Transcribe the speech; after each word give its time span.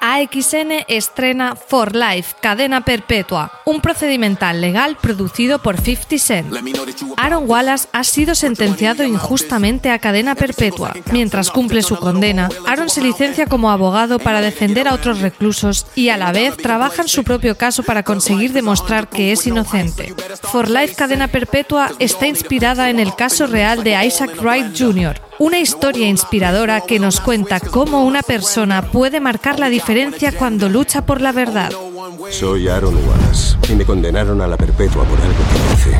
AXN 0.00 0.86
estrena 0.88 1.54
For 1.54 1.94
Life, 1.94 2.36
cadena 2.40 2.80
perpetua, 2.80 3.52
un 3.66 3.82
procedimental 3.82 4.60
legal 4.60 4.96
producido 4.96 5.58
por 5.58 5.78
50 5.78 6.18
Cent. 6.18 6.54
Aaron 7.18 7.44
Wallace 7.46 7.86
ha 7.92 8.02
sido 8.04 8.34
sentenciado 8.34 9.04
injustamente 9.04 9.90
a 9.90 9.98
cadena 9.98 10.34
perpetua. 10.34 10.94
Mientras 11.12 11.50
cumple 11.50 11.82
su 11.82 11.96
condena, 11.96 12.48
Aaron 12.66 12.88
se 12.88 13.02
licencia 13.02 13.46
como 13.46 13.70
abogado 13.70 14.18
para 14.18 14.40
defender 14.40 14.88
a 14.88 14.94
otros 14.94 15.20
reclusos 15.20 15.86
y 15.94 16.08
a 16.08 16.16
la 16.16 16.32
vez 16.32 16.56
trabaja 16.56 17.02
en 17.02 17.08
su 17.08 17.22
propio 17.22 17.58
caso 17.58 17.82
para 17.82 18.02
conseguir 18.02 18.54
demostrar 18.54 19.08
que 19.08 19.32
es 19.32 19.46
inocente. 19.46 20.14
For 20.50 20.70
Life, 20.70 20.94
cadena 20.94 21.28
perpetua 21.28 21.90
está 21.98 22.26
inspirada 22.26 22.88
en 22.88 23.00
el 23.00 23.14
caso 23.14 23.46
real 23.46 23.84
de 23.84 24.02
Isaac 24.06 24.40
Wright 24.40 24.74
Jr., 24.78 25.29
una 25.40 25.58
historia 25.58 26.06
inspiradora 26.06 26.82
que 26.82 26.98
nos 26.98 27.18
cuenta 27.18 27.60
cómo 27.60 28.04
una 28.04 28.22
persona 28.22 28.82
puede 28.82 29.20
marcar 29.20 29.58
la 29.58 29.70
diferencia 29.70 30.32
cuando 30.36 30.68
lucha 30.68 31.00
por 31.00 31.22
la 31.22 31.32
verdad. 31.32 31.70
Soy 32.30 32.68
Aaron 32.68 32.94
Wallace 32.94 33.56
y 33.72 33.74
me 33.74 33.86
condenaron 33.86 34.42
a 34.42 34.46
la 34.46 34.58
perpetua 34.58 35.02
por 35.04 35.18
algo 35.18 35.38
que 35.50 35.74
hice. 35.74 35.98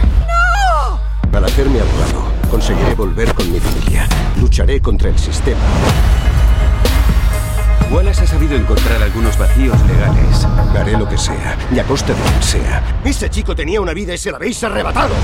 ¡No! 1.32 1.38
Al 1.38 1.44
hacerme 1.46 1.80
abogado, 1.80 2.22
conseguiré 2.50 2.94
volver 2.94 3.32
con 3.32 3.50
mi 3.50 3.58
familia. 3.58 4.06
Lucharé 4.38 4.78
contra 4.82 5.08
el 5.08 5.18
sistema. 5.18 5.58
Wallace 7.90 8.24
ha 8.24 8.26
sabido 8.26 8.56
encontrar 8.56 9.02
algunos 9.02 9.38
vacíos 9.38 9.80
legales. 9.86 10.44
Haré 10.78 10.98
lo 10.98 11.08
que 11.08 11.16
sea, 11.16 11.56
y 11.74 11.78
a 11.78 11.84
costa 11.84 12.12
de 12.12 12.20
quien 12.20 12.42
sea. 12.42 13.00
Ese 13.04 13.30
chico 13.30 13.56
tenía 13.56 13.80
una 13.80 13.94
vida 13.94 14.12
y 14.12 14.18
se 14.18 14.30
la 14.30 14.36
habéis 14.36 14.62
arrebatado. 14.62 15.14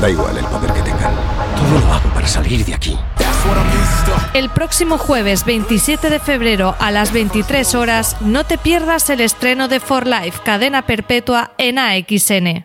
Da 0.00 0.08
igual 0.08 0.38
el 0.38 0.44
poder 0.46 0.72
que 0.72 0.80
tengan. 0.80 1.37
Todo 1.58 1.80
lo 1.80 1.92
hago 1.92 2.08
para 2.14 2.28
salir 2.28 2.64
de 2.64 2.74
aquí. 2.74 2.96
El 4.32 4.48
próximo 4.50 4.96
jueves 4.96 5.44
27 5.44 6.08
de 6.08 6.20
febrero 6.20 6.76
a 6.78 6.92
las 6.92 7.12
23 7.12 7.74
horas 7.74 8.16
no 8.20 8.44
te 8.44 8.58
pierdas 8.58 9.10
el 9.10 9.20
estreno 9.20 9.66
de 9.66 9.80
For 9.80 10.06
Life, 10.06 10.40
cadena 10.44 10.82
perpetua 10.82 11.52
en 11.58 11.78
AXN. 11.78 12.64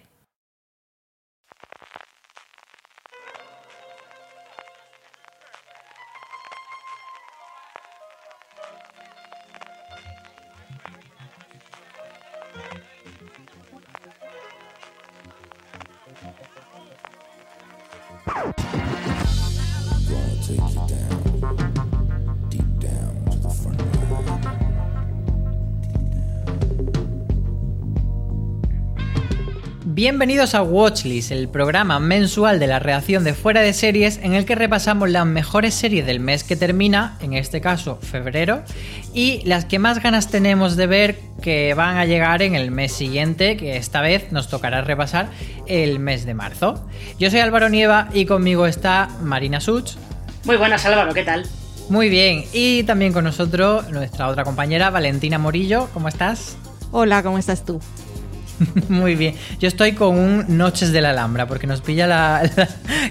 Bienvenidos 30.04 30.54
a 30.54 30.64
Watchlist, 30.64 31.32
el 31.32 31.48
programa 31.48 31.98
mensual 31.98 32.60
de 32.60 32.68
la 32.68 32.80
reacción 32.80 33.24
de 33.24 33.34
fuera 33.34 33.62
de 33.62 33.72
series 33.72 34.20
en 34.22 34.34
el 34.34 34.44
que 34.44 34.54
repasamos 34.54 35.10
las 35.10 35.26
mejores 35.26 35.76
series 35.76 36.06
del 36.06 36.20
mes 36.20 36.44
que 36.44 36.58
termina, 36.58 37.18
en 37.22 37.32
este 37.32 37.62
caso 37.62 38.00
febrero, 38.02 38.64
y 39.14 39.42
las 39.46 39.64
que 39.64 39.80
más 39.80 40.04
ganas 40.04 40.28
tenemos 40.28 40.76
de 40.76 40.88
ver 40.88 41.20
que 41.42 41.74
van 41.74 41.96
a 41.96 42.04
llegar 42.04 42.42
en 42.42 42.54
el 42.54 42.70
mes 42.70 42.92
siguiente, 42.92 43.56
que 43.56 43.78
esta 43.78 44.02
vez 44.02 44.30
nos 44.34 44.50
tocará 44.50 44.82
repasar 44.82 45.30
el 45.68 46.00
mes 46.00 46.26
de 46.26 46.34
marzo. 46.34 46.86
Yo 47.18 47.32
soy 47.32 47.40
Álvaro 47.40 47.70
Nieva 47.70 48.10
y 48.14 48.26
conmigo 48.26 48.68
está 48.68 49.08
Marina 49.22 49.62
Such. 49.62 49.92
Muy 50.44 50.58
buenas 50.58 50.86
Álvaro, 50.86 51.14
¿qué 51.14 51.24
tal? 51.24 51.48
Muy 51.88 52.10
bien, 52.10 52.44
y 52.52 52.84
también 52.84 53.14
con 53.14 53.24
nosotros 53.24 53.90
nuestra 53.90 54.28
otra 54.28 54.44
compañera 54.44 54.90
Valentina 54.90 55.38
Morillo, 55.40 55.88
¿cómo 55.94 56.10
estás? 56.10 56.58
Hola, 56.92 57.24
¿cómo 57.24 57.38
estás 57.38 57.64
tú? 57.64 57.80
Muy 58.90 59.16
bien. 59.16 59.36
Yo 59.60 59.68
estoy 59.68 59.94
con 59.94 60.18
un 60.18 60.58
Noches 60.58 60.92
de 60.92 61.02
la 61.02 61.12
Alhambra, 61.12 61.48
porque 61.48 61.68
nos 61.68 61.82
pilla 61.82 62.08
la. 62.08 62.42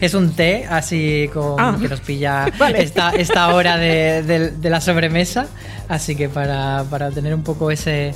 es 0.00 0.14
un 0.14 0.32
té, 0.34 0.66
así 0.68 1.28
con, 1.32 1.56
Ah. 1.60 1.76
que 1.80 1.88
nos 1.88 2.00
pilla 2.00 2.46
Vale. 2.58 2.82
esta, 2.82 3.10
esta 3.10 3.54
hora 3.54 3.76
de, 3.76 4.22
de- 4.22 4.50
de 4.50 4.70
la 4.70 4.80
sobremesa. 4.80 5.46
Así 5.88 6.16
que 6.16 6.28
para, 6.28 6.84
para 6.90 7.10
tener 7.10 7.34
un 7.34 7.42
poco 7.42 7.70
ese. 7.70 8.14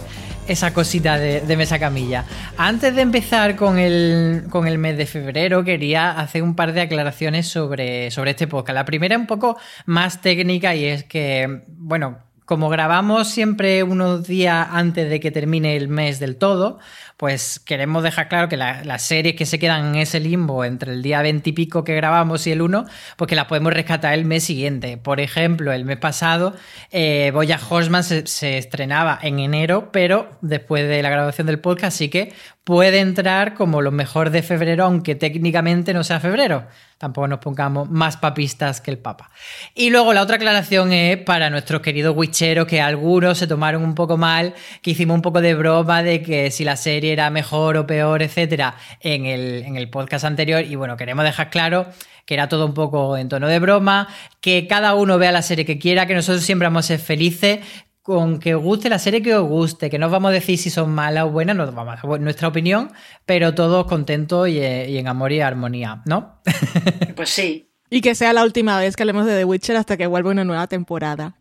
Esa 0.48 0.72
cosita 0.72 1.18
de, 1.18 1.40
de 1.40 1.56
mesa 1.56 1.80
camilla. 1.80 2.24
Antes 2.56 2.94
de 2.94 3.02
empezar 3.02 3.56
con 3.56 3.80
el, 3.80 4.44
con 4.48 4.68
el 4.68 4.78
mes 4.78 4.96
de 4.96 5.04
febrero, 5.04 5.64
quería 5.64 6.12
hacer 6.12 6.44
un 6.44 6.54
par 6.54 6.72
de 6.72 6.82
aclaraciones 6.82 7.48
sobre, 7.48 8.12
sobre 8.12 8.30
este 8.30 8.46
podcast. 8.46 8.76
La 8.76 8.84
primera 8.84 9.18
un 9.18 9.26
poco 9.26 9.58
más 9.86 10.20
técnica 10.20 10.72
y 10.76 10.84
es 10.84 11.02
que, 11.02 11.62
bueno, 11.66 12.18
como 12.44 12.68
grabamos 12.68 13.26
siempre 13.28 13.82
unos 13.82 14.28
días 14.28 14.68
antes 14.70 15.10
de 15.10 15.18
que 15.18 15.32
termine 15.32 15.74
el 15.76 15.88
mes 15.88 16.20
del 16.20 16.36
todo, 16.36 16.78
pues 17.16 17.58
queremos 17.60 18.02
dejar 18.02 18.28
claro 18.28 18.48
que 18.48 18.56
la- 18.56 18.84
las 18.84 19.02
series 19.02 19.36
que 19.36 19.46
se 19.46 19.58
quedan 19.58 19.86
en 19.86 19.94
ese 19.96 20.20
limbo 20.20 20.64
entre 20.64 20.92
el 20.92 21.02
día 21.02 21.22
20 21.22 21.48
y 21.50 21.52
pico 21.52 21.82
que 21.84 21.94
grabamos 21.94 22.46
y 22.46 22.52
el 22.52 22.60
1, 22.62 22.84
pues 23.16 23.28
que 23.28 23.34
las 23.34 23.46
podemos 23.46 23.72
rescatar 23.72 24.12
el 24.14 24.24
mes 24.24 24.44
siguiente. 24.44 24.98
Por 24.98 25.20
ejemplo, 25.20 25.72
el 25.72 25.84
mes 25.84 25.96
pasado, 25.98 26.54
eh, 26.90 27.30
Boya 27.32 27.58
Horseman 27.68 28.04
se, 28.04 28.58
estrenaba 28.58 29.18
en 29.22 29.38
enero, 29.38 29.90
pero 29.92 30.28
después 30.42 30.86
de 30.88 31.02
la 31.02 31.10
grabación 31.10 31.46
del 31.46 31.58
podcast, 31.60 31.96
sí 31.96 32.08
que 32.08 32.34
puede 32.64 32.98
entrar 32.98 33.54
como 33.54 33.80
lo 33.80 33.92
mejor 33.92 34.30
de 34.30 34.42
febrero, 34.42 34.84
aunque 34.84 35.14
técnicamente 35.14 35.94
no 35.94 36.02
sea 36.02 36.18
febrero. 36.18 36.66
Tampoco 36.98 37.28
nos 37.28 37.38
pongamos 37.38 37.88
más 37.90 38.16
papistas 38.16 38.80
que 38.80 38.90
el 38.90 38.98
Papa. 38.98 39.30
Y 39.74 39.90
luego 39.90 40.12
la 40.14 40.22
otra 40.22 40.36
aclaración 40.36 40.92
es 40.92 41.18
para 41.18 41.48
nuestros 41.50 41.80
queridos 41.82 42.16
wicheros 42.16 42.66
que 42.66 42.80
algunos 42.80 43.38
se 43.38 43.46
tomaron 43.46 43.84
un 43.84 43.94
poco 43.94 44.16
mal, 44.16 44.54
que 44.82 44.92
hicimos 44.92 45.14
un 45.14 45.22
poco 45.22 45.40
de 45.42 45.54
broma 45.54 46.02
de 46.02 46.22
que 46.22 46.50
si 46.50 46.64
la 46.64 46.74
serie 46.76 47.05
era 47.08 47.30
mejor 47.30 47.76
o 47.76 47.86
peor, 47.86 48.22
etcétera, 48.22 48.76
en 49.00 49.26
el, 49.26 49.62
en 49.64 49.76
el 49.76 49.90
podcast 49.90 50.24
anterior. 50.24 50.64
Y 50.64 50.74
bueno, 50.76 50.96
queremos 50.96 51.24
dejar 51.24 51.50
claro 51.50 51.86
que 52.26 52.34
era 52.34 52.48
todo 52.48 52.66
un 52.66 52.74
poco 52.74 53.16
en 53.16 53.28
tono 53.28 53.48
de 53.48 53.58
broma, 53.58 54.08
que 54.40 54.66
cada 54.66 54.94
uno 54.94 55.16
vea 55.16 55.32
la 55.32 55.42
serie 55.42 55.64
que 55.64 55.78
quiera, 55.78 56.06
que 56.06 56.14
nosotros 56.14 56.44
siempre 56.44 56.66
vamos 56.66 56.84
a 56.86 56.88
ser 56.88 56.98
felices 56.98 57.60
con 58.02 58.38
que 58.38 58.54
os 58.54 58.62
guste 58.62 58.88
la 58.88 59.00
serie 59.00 59.20
que 59.20 59.34
os 59.34 59.48
guste, 59.48 59.90
que 59.90 59.98
no 59.98 60.06
os 60.06 60.12
vamos 60.12 60.28
a 60.28 60.32
decir 60.32 60.58
si 60.58 60.70
son 60.70 60.94
malas 60.94 61.24
o 61.24 61.30
buenas, 61.30 61.56
nos 61.56 61.74
vamos 61.74 61.98
a 62.00 62.06
dar 62.06 62.20
nuestra 62.20 62.46
opinión, 62.46 62.92
pero 63.24 63.52
todos 63.54 63.86
contentos 63.86 64.48
y, 64.48 64.60
eh, 64.60 64.88
y 64.88 64.98
en 64.98 65.08
amor 65.08 65.32
y 65.32 65.40
armonía, 65.40 66.02
¿no? 66.04 66.40
Pues 67.16 67.30
sí. 67.30 67.72
Y 67.90 68.02
que 68.02 68.14
sea 68.14 68.32
la 68.32 68.44
última 68.44 68.78
vez 68.78 68.94
que 68.94 69.02
hablemos 69.02 69.26
de 69.26 69.36
The 69.36 69.44
Witcher 69.44 69.76
hasta 69.76 69.96
que 69.96 70.06
vuelva 70.06 70.30
una 70.30 70.44
nueva 70.44 70.66
temporada. 70.66 71.36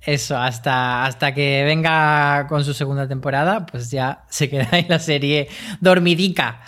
Eso, 0.00 0.38
hasta, 0.38 1.04
hasta 1.04 1.34
que 1.34 1.64
venga 1.64 2.46
con 2.48 2.64
su 2.64 2.72
segunda 2.72 3.08
temporada, 3.08 3.66
pues 3.66 3.90
ya 3.90 4.24
se 4.30 4.48
queda 4.48 4.68
ahí 4.70 4.86
la 4.88 5.00
serie 5.00 5.48
dormidica. 5.80 6.60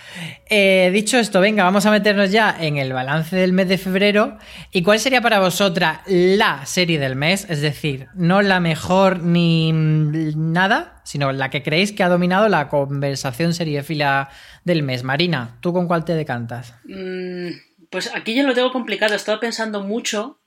Eh, 0.48 0.90
dicho 0.92 1.16
esto, 1.16 1.40
venga, 1.40 1.62
vamos 1.62 1.86
a 1.86 1.92
meternos 1.92 2.32
ya 2.32 2.56
en 2.58 2.76
el 2.76 2.92
balance 2.92 3.36
del 3.36 3.52
mes 3.52 3.68
de 3.68 3.78
febrero. 3.78 4.36
¿Y 4.72 4.82
cuál 4.82 4.98
sería 4.98 5.20
para 5.20 5.38
vosotras 5.38 6.00
la 6.06 6.66
serie 6.66 6.98
del 6.98 7.14
mes? 7.14 7.46
Es 7.48 7.60
decir, 7.60 8.08
no 8.14 8.42
la 8.42 8.58
mejor 8.58 9.22
ni 9.22 9.70
nada, 9.72 11.00
sino 11.04 11.30
la 11.32 11.50
que 11.50 11.62
creéis 11.62 11.92
que 11.92 12.02
ha 12.02 12.08
dominado 12.08 12.48
la 12.48 12.68
conversación 12.68 13.54
seriefila 13.54 14.28
del 14.64 14.82
mes. 14.82 15.04
Marina, 15.04 15.56
¿tú 15.60 15.72
con 15.72 15.86
cuál 15.86 16.04
te 16.04 16.14
decantas? 16.14 16.74
Mm, 16.84 17.50
pues 17.90 18.10
aquí 18.14 18.34
yo 18.34 18.42
lo 18.42 18.54
tengo 18.54 18.72
complicado. 18.72 19.14
Estaba 19.14 19.38
pensando 19.38 19.82
mucho 19.82 20.39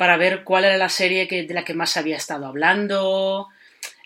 para 0.00 0.16
ver 0.16 0.44
cuál 0.44 0.64
era 0.64 0.78
la 0.78 0.88
serie 0.88 1.28
que, 1.28 1.42
de 1.42 1.52
la 1.52 1.62
que 1.62 1.74
más 1.74 1.98
había 1.98 2.16
estado 2.16 2.46
hablando. 2.46 3.48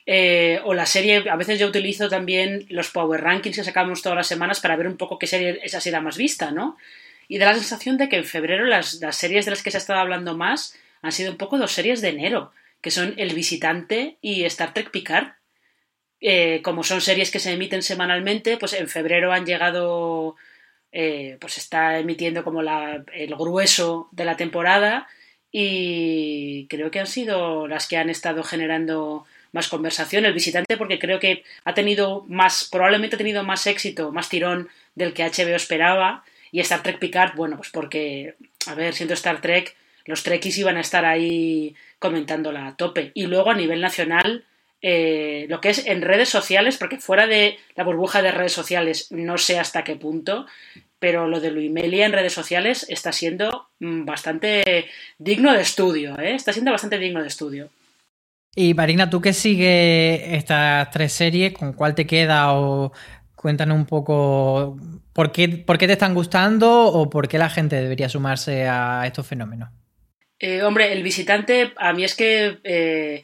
eh, 0.07 0.61
o 0.65 0.75
la 0.75 0.87
serie, 0.87 1.23
a 1.31 1.37
veces 1.37 1.57
yo 1.61 1.69
utilizo 1.69 2.09
también 2.09 2.67
los 2.69 2.91
Power 2.91 3.21
Rankings 3.21 3.59
que 3.59 3.63
sacamos 3.63 4.03
todas 4.03 4.17
las 4.17 4.27
semanas 4.27 4.59
para 4.59 4.75
ver 4.75 4.89
un 4.89 4.97
poco 4.97 5.21
qué 5.21 5.29
serie 5.29 5.61
esa 5.63 5.81
será 5.81 6.01
más 6.01 6.17
vista, 6.17 6.51
¿no? 6.51 6.77
Y 7.29 7.39
da 7.39 7.47
la 7.47 7.55
sensación 7.55 7.97
de 7.97 8.09
que 8.09 8.17
en 8.17 8.25
febrero 8.25 8.65
las, 8.65 8.95
las 8.95 9.15
series 9.15 9.45
de 9.45 9.53
las 9.53 9.63
que 9.63 9.71
se 9.71 9.77
ha 9.77 9.79
estado 9.79 10.01
hablando 10.01 10.37
más 10.37 10.77
han 11.01 11.13
sido 11.13 11.31
un 11.31 11.39
poco 11.39 11.59
dos 11.59 11.71
series 11.71 12.01
de 12.01 12.09
enero, 12.09 12.51
que 12.81 12.91
son 12.91 13.15
El 13.17 13.33
Visitante 13.33 14.17
y 14.21 14.43
Star 14.47 14.75
Trek 14.75 14.91
Picard. 14.91 15.35
Eh, 16.21 16.61
como 16.65 16.83
son 16.83 17.03
series 17.03 17.31
que 17.31 17.39
se 17.39 17.53
emiten 17.53 17.83
semanalmente, 17.83 18.57
pues 18.57 18.73
en 18.73 18.89
febrero 18.89 19.33
han 19.33 19.47
llegado, 19.47 20.35
eh, 20.91 21.37
pues 21.41 21.57
está 21.57 22.01
emitiendo 22.01 22.43
como 22.43 22.63
la, 22.63 23.05
el 23.13 23.37
grueso 23.37 24.09
de 24.11 24.25
la 24.25 24.37
temporada 24.37 25.07
y 25.57 26.67
creo 26.67 26.91
que 26.91 26.99
han 26.99 27.07
sido 27.07 27.69
las 27.69 27.87
que 27.87 27.97
han 27.97 28.11
estado 28.11 28.43
generando 28.43 29.25
más 29.53 29.69
conversación. 29.69 30.25
El 30.25 30.33
visitante 30.33 30.77
porque 30.77 30.99
creo 30.99 31.21
que 31.21 31.45
ha 31.65 31.75
tenido 31.75 32.25
más, 32.29 32.69
probablemente 32.73 33.15
ha 33.15 33.19
tenido 33.19 33.45
más 33.45 33.69
éxito, 33.69 34.11
más 34.11 34.29
tirón 34.29 34.69
del 34.97 35.15
que 35.15 35.23
HBO 35.23 35.55
esperaba. 35.55 36.25
Y 36.51 36.59
Star 36.59 36.83
Trek 36.83 36.99
Picard, 36.99 37.37
bueno, 37.37 37.57
pues 37.57 37.71
porque, 37.71 38.35
a 38.67 38.75
ver, 38.75 38.95
siendo 38.95 39.15
Star 39.15 39.41
Trek, 39.41 39.77
los 40.07 40.25
Trekkies 40.25 40.59
iban 40.59 40.77
a 40.77 40.81
estar 40.81 41.05
ahí 41.05 41.77
comentándola 42.01 42.67
a 42.67 42.77
tope. 42.77 43.13
Y 43.15 43.27
luego 43.27 43.53
a 43.53 43.55
nivel 43.55 43.81
nacional, 43.81 44.45
eh, 44.87 45.47
lo 45.49 45.63
que 45.63 45.71
es 45.71 45.87
en 45.87 46.03
redes 46.03 46.29
sociales, 46.29 46.77
porque 46.77 46.99
fuera 46.99 47.27
de 47.27 47.57
la 47.75 47.85
burbuja 47.85 48.21
de 48.21 48.31
redes 48.31 48.53
sociales 48.53 49.11
no 49.11 49.39
sé 49.39 49.59
hasta 49.59 49.83
qué 49.83 49.97
punto, 49.97 50.45
pero 50.99 51.27
lo 51.27 51.41
de 51.41 51.51
Luimelia 51.51 52.05
en 52.05 52.13
redes 52.13 52.35
sociales 52.35 52.85
está 52.91 53.11
siendo 53.11 53.71
mm, 53.81 54.05
bastante 54.05 54.85
digno 55.17 55.55
de 55.55 55.63
estudio, 55.63 56.19
¿eh? 56.19 56.35
está 56.35 56.53
siendo 56.53 56.71
bastante 56.71 56.99
digno 56.99 57.23
de 57.23 57.29
estudio. 57.29 57.71
Y 58.55 58.75
Marina, 58.75 59.09
tú 59.09 59.23
que 59.23 59.33
sigues 59.33 60.21
estas 60.27 60.91
tres 60.91 61.15
series, 61.15 61.55
¿con 61.55 61.73
cuál 61.73 61.95
te 61.95 62.07
queda 62.07 62.53
o 62.53 62.93
cuéntanos 63.35 63.79
un 63.79 63.87
poco 63.87 64.79
por 65.15 65.33
qué, 65.33 65.49
por 65.49 65.79
qué 65.79 65.87
te 65.87 65.95
están 65.95 66.13
gustando 66.13 66.89
o 66.89 67.09
por 67.09 67.27
qué 67.27 67.39
la 67.39 67.49
gente 67.49 67.77
debería 67.77 68.11
sumarse 68.11 68.69
a 68.69 69.05
estos 69.07 69.27
fenómenos? 69.27 69.71
Eh, 70.39 70.63
hombre, 70.63 70.93
el 70.93 71.03
visitante 71.03 71.73
a 71.79 71.95
mí 71.95 72.05
es 72.05 72.15
que 72.15 72.59
eh, 72.65 73.23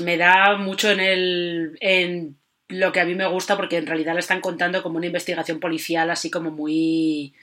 me 0.00 0.16
da 0.16 0.56
mucho 0.56 0.90
en 0.90 1.00
el 1.00 1.78
en 1.80 2.36
lo 2.68 2.92
que 2.92 3.00
a 3.00 3.04
mí 3.04 3.14
me 3.14 3.26
gusta 3.26 3.56
porque 3.56 3.76
en 3.76 3.86
realidad 3.86 4.14
le 4.14 4.20
están 4.20 4.40
contando 4.40 4.82
como 4.82 4.96
una 4.96 5.06
investigación 5.06 5.60
policial 5.60 6.10
así 6.10 6.30
como 6.30 6.50
muy 6.50 7.34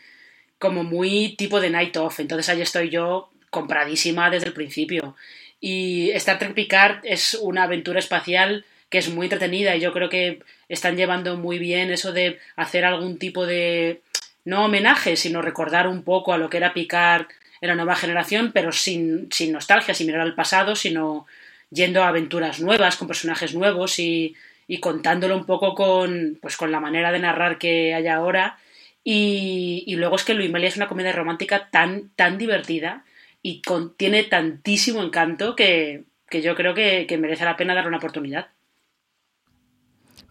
como 0.57 0.83
muy 0.83 1.36
tipo 1.38 1.59
de 1.59 1.69
night 1.69 1.98
off. 1.98 2.19
Entonces 2.19 2.50
ahí 2.50 2.62
estoy 2.62 2.89
yo 2.89 3.31
compradísima 3.50 4.30
desde 4.30 4.48
el 4.48 4.53
principio. 4.53 5.15
Y 5.59 6.12
Star 6.12 6.39
Trek 6.39 6.53
Picard 6.53 7.00
es 7.03 7.36
una 7.36 7.63
aventura 7.63 8.00
espacial 8.00 8.65
que 8.89 8.98
es 8.98 9.09
muy 9.09 9.25
entretenida 9.25 9.75
y 9.75 9.80
yo 9.80 9.94
creo 9.94 10.09
que 10.09 10.39
están 10.69 10.98
llevando 10.98 11.38
muy 11.38 11.59
bien 11.59 11.92
eso 11.92 12.12
de 12.12 12.39
hacer 12.56 12.83
algún 12.83 13.18
tipo 13.18 13.45
de 13.45 14.01
no 14.44 14.65
homenaje 14.65 15.15
sino 15.15 15.42
recordar 15.42 15.88
un 15.88 16.03
poco 16.03 16.33
a 16.33 16.38
lo 16.38 16.50
que 16.50 16.57
era 16.57 16.74
Picard 16.74 17.27
en 17.62 17.69
la 17.69 17.75
nueva 17.75 17.95
generación 17.95 18.51
pero 18.53 18.74
sin, 18.74 19.31
sin 19.31 19.53
nostalgia 19.53 19.94
sin 19.94 20.07
mirar 20.07 20.21
al 20.21 20.36
pasado 20.36 20.75
sino 20.75 21.25
yendo 21.71 22.03
a 22.03 22.09
aventuras 22.09 22.59
nuevas, 22.59 22.97
con 22.97 23.07
personajes 23.07 23.56
nuevos 23.56 23.97
y, 23.97 24.35
contándolo 24.79 25.35
un 25.35 25.45
poco 25.45 25.73
con, 25.75 26.38
pues, 26.41 26.56
con 26.56 26.71
la 26.71 26.79
manera 26.79 27.12
de 27.12 27.19
narrar 27.19 27.57
que 27.57 27.94
hay 27.94 28.07
ahora. 28.07 28.59
Y, 29.03 29.95
luego 29.95 30.15
es 30.15 30.23
que 30.23 30.35
Luimelia 30.35 30.69
es 30.69 30.77
una 30.77 30.88
comedia 30.88 31.12
romántica 31.12 31.69
tan, 31.71 32.09
tan 32.15 32.38
divertida 32.38 33.03
y 33.41 33.62
tiene 33.97 34.23
tantísimo 34.23 35.01
encanto 35.01 35.56
que, 35.56 36.03
yo 36.31 36.56
creo 36.56 36.73
que 36.73 37.18
merece 37.19 37.45
la 37.45 37.57
pena 37.57 37.74
darle 37.74 37.89
una 37.89 37.97
oportunidad. 37.97 38.47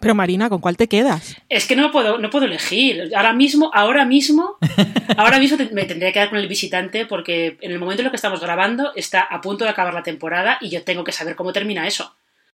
Pero 0.00 0.14
Marina, 0.14 0.48
¿con 0.48 0.60
cuál 0.60 0.78
te 0.78 0.88
quedas? 0.88 1.36
Es 1.50 1.66
que 1.66 1.76
no 1.76 1.92
puedo, 1.92 2.18
no 2.18 2.30
puedo 2.30 2.46
elegir. 2.46 3.14
Ahora 3.14 3.34
mismo, 3.34 3.70
ahora 3.74 4.06
mismo, 4.06 4.56
ahora 5.16 5.38
mismo 5.38 5.58
me 5.72 5.84
tendría 5.84 6.08
que 6.08 6.14
quedar 6.14 6.30
con 6.30 6.38
el 6.38 6.48
visitante 6.48 7.04
porque 7.04 7.58
en 7.60 7.70
el 7.70 7.78
momento 7.78 8.00
en 8.00 8.06
el 8.06 8.10
que 8.10 8.16
estamos 8.16 8.40
grabando 8.40 8.92
está 8.96 9.20
a 9.20 9.42
punto 9.42 9.64
de 9.64 9.70
acabar 9.70 9.92
la 9.92 10.02
temporada 10.02 10.56
y 10.62 10.70
yo 10.70 10.82
tengo 10.84 11.04
que 11.04 11.12
saber 11.12 11.36
cómo 11.36 11.52
termina 11.52 11.86
eso. 11.86 12.14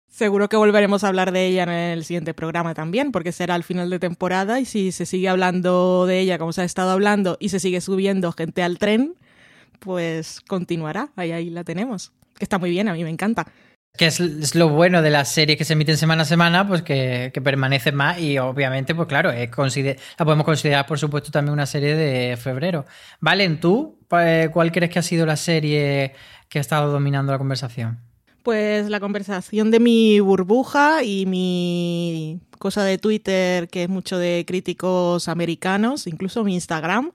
Seguro 0.08 0.48
que 0.48 0.56
volveremos 0.56 1.04
a 1.04 1.10
hablar 1.10 1.34
de 1.34 1.48
ella 1.48 1.64
en 1.64 1.70
el 1.70 2.06
siguiente 2.06 2.34
programa 2.34 2.74
también, 2.74 3.12
porque 3.12 3.32
será 3.34 3.56
al 3.56 3.64
final 3.64 3.90
de 3.90 4.00
temporada 4.00 4.62
y 4.62 4.66
si 4.66 4.94
se 4.94 5.06
sigue 5.06 5.28
hablando 5.28 6.06
de 6.06 6.20
ella 6.20 6.38
como 6.38 6.54
se 6.54 6.62
ha 6.62 6.66
estado 6.66 6.92
hablando 6.92 7.36
y 7.42 7.50
se 7.50 7.60
sigue 7.60 7.82
subiendo 7.82 8.32
gente 8.32 8.64
al 8.64 8.78
tren, 8.78 9.16
pues 9.80 10.40
continuará. 10.48 11.10
Ahí, 11.18 11.32
ahí 11.34 11.50
la 11.50 11.66
tenemos. 11.66 12.14
Que 12.38 12.46
está 12.46 12.58
muy 12.58 12.70
bien, 12.70 12.88
a 12.88 12.94
mí 12.94 13.04
me 13.04 13.10
encanta. 13.10 13.48
Que 13.96 14.08
es, 14.08 14.56
lo 14.56 14.70
bueno 14.70 15.04
de 15.04 15.12
las 15.12 15.32
series 15.32 15.56
que 15.56 15.66
se 15.66 15.74
emiten 15.74 15.98
semana 15.98 16.24
a 16.24 16.26
semana, 16.26 16.68
pues 16.68 16.82
que, 16.82 17.30
que 17.32 17.42
permanecen 17.42 17.94
más 17.94 18.20
y 18.20 18.40
obviamente, 18.40 18.96
pues 18.96 19.08
claro, 19.08 19.32
la 19.32 20.26
podemos 20.26 20.46
considerar 20.46 20.88
por 20.88 20.98
supuesto 20.98 21.30
también 21.30 21.54
una 21.54 21.68
serie 21.68 21.96
de 21.96 22.36
febrero. 22.36 22.86
Valen, 23.20 23.60
¿tú 23.60 24.00
cuál 24.08 24.72
crees 24.72 24.92
que 24.92 24.98
ha 24.98 25.04
sido 25.04 25.28
la 25.28 25.36
serie 25.36 26.14
que 26.50 26.58
ha 26.58 26.62
estado 26.62 26.92
dominando 26.92 27.32
la 27.32 27.38
conversación? 27.38 28.00
Pues 28.42 28.90
la 28.90 29.00
conversación 29.00 29.70
de 29.70 29.80
mi 29.80 30.20
burbuja 30.20 31.04
y 31.04 31.26
mi 31.28 32.42
cosa 32.58 32.84
de 32.84 32.98
Twitter, 32.98 33.68
que 33.70 33.84
es 33.84 33.90
mucho 33.90 34.18
de 34.18 34.44
críticos 34.48 35.28
americanos, 35.28 36.08
incluso 36.08 36.44
mi 36.44 36.56
Instagram. 36.56 37.12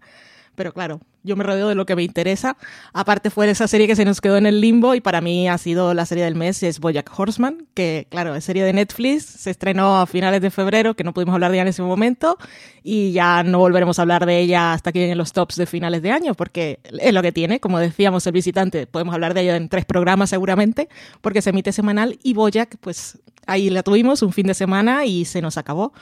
Pero 0.54 0.72
claro, 0.72 1.00
yo 1.22 1.36
me 1.36 1.44
rodeo 1.44 1.68
de 1.68 1.74
lo 1.74 1.86
que 1.86 1.96
me 1.96 2.02
interesa. 2.02 2.56
Aparte 2.92 3.30
fue 3.30 3.48
esa 3.50 3.68
serie 3.68 3.86
que 3.86 3.96
se 3.96 4.04
nos 4.04 4.20
quedó 4.20 4.36
en 4.36 4.46
el 4.46 4.60
limbo 4.60 4.94
y 4.94 5.00
para 5.00 5.20
mí 5.20 5.48
ha 5.48 5.58
sido 5.58 5.94
la 5.94 6.06
serie 6.06 6.24
del 6.24 6.34
mes, 6.34 6.62
es 6.62 6.80
Bojack 6.80 7.10
Horseman, 7.18 7.66
que 7.74 8.06
claro, 8.10 8.34
es 8.34 8.44
serie 8.44 8.64
de 8.64 8.72
Netflix, 8.72 9.24
se 9.24 9.50
estrenó 9.50 10.00
a 10.00 10.06
finales 10.06 10.40
de 10.40 10.50
febrero, 10.50 10.94
que 10.94 11.04
no 11.04 11.12
pudimos 11.12 11.34
hablar 11.34 11.50
de 11.50 11.58
ella 11.58 11.62
en 11.62 11.68
ese 11.68 11.82
momento 11.82 12.38
y 12.82 13.12
ya 13.12 13.42
no 13.42 13.58
volveremos 13.58 13.98
a 13.98 14.02
hablar 14.02 14.26
de 14.26 14.38
ella 14.38 14.72
hasta 14.72 14.92
que 14.92 15.00
lleguen 15.00 15.18
los 15.18 15.32
tops 15.32 15.56
de 15.56 15.66
finales 15.66 16.02
de 16.02 16.10
año, 16.10 16.34
porque 16.34 16.80
es 16.84 17.12
lo 17.12 17.22
que 17.22 17.32
tiene, 17.32 17.60
como 17.60 17.78
decíamos 17.78 18.26
el 18.26 18.32
visitante, 18.32 18.86
podemos 18.86 19.14
hablar 19.14 19.34
de 19.34 19.42
ella 19.42 19.56
en 19.56 19.68
tres 19.68 19.84
programas 19.84 20.30
seguramente, 20.30 20.88
porque 21.20 21.42
se 21.42 21.50
emite 21.50 21.72
semanal 21.72 22.18
y 22.22 22.34
Bojack 22.34 22.76
pues 22.80 23.18
ahí 23.48 23.70
la 23.70 23.82
tuvimos 23.82 24.22
un 24.22 24.32
fin 24.32 24.46
de 24.46 24.54
semana 24.54 25.04
y 25.06 25.24
se 25.24 25.42
nos 25.42 25.56
acabó. 25.56 25.92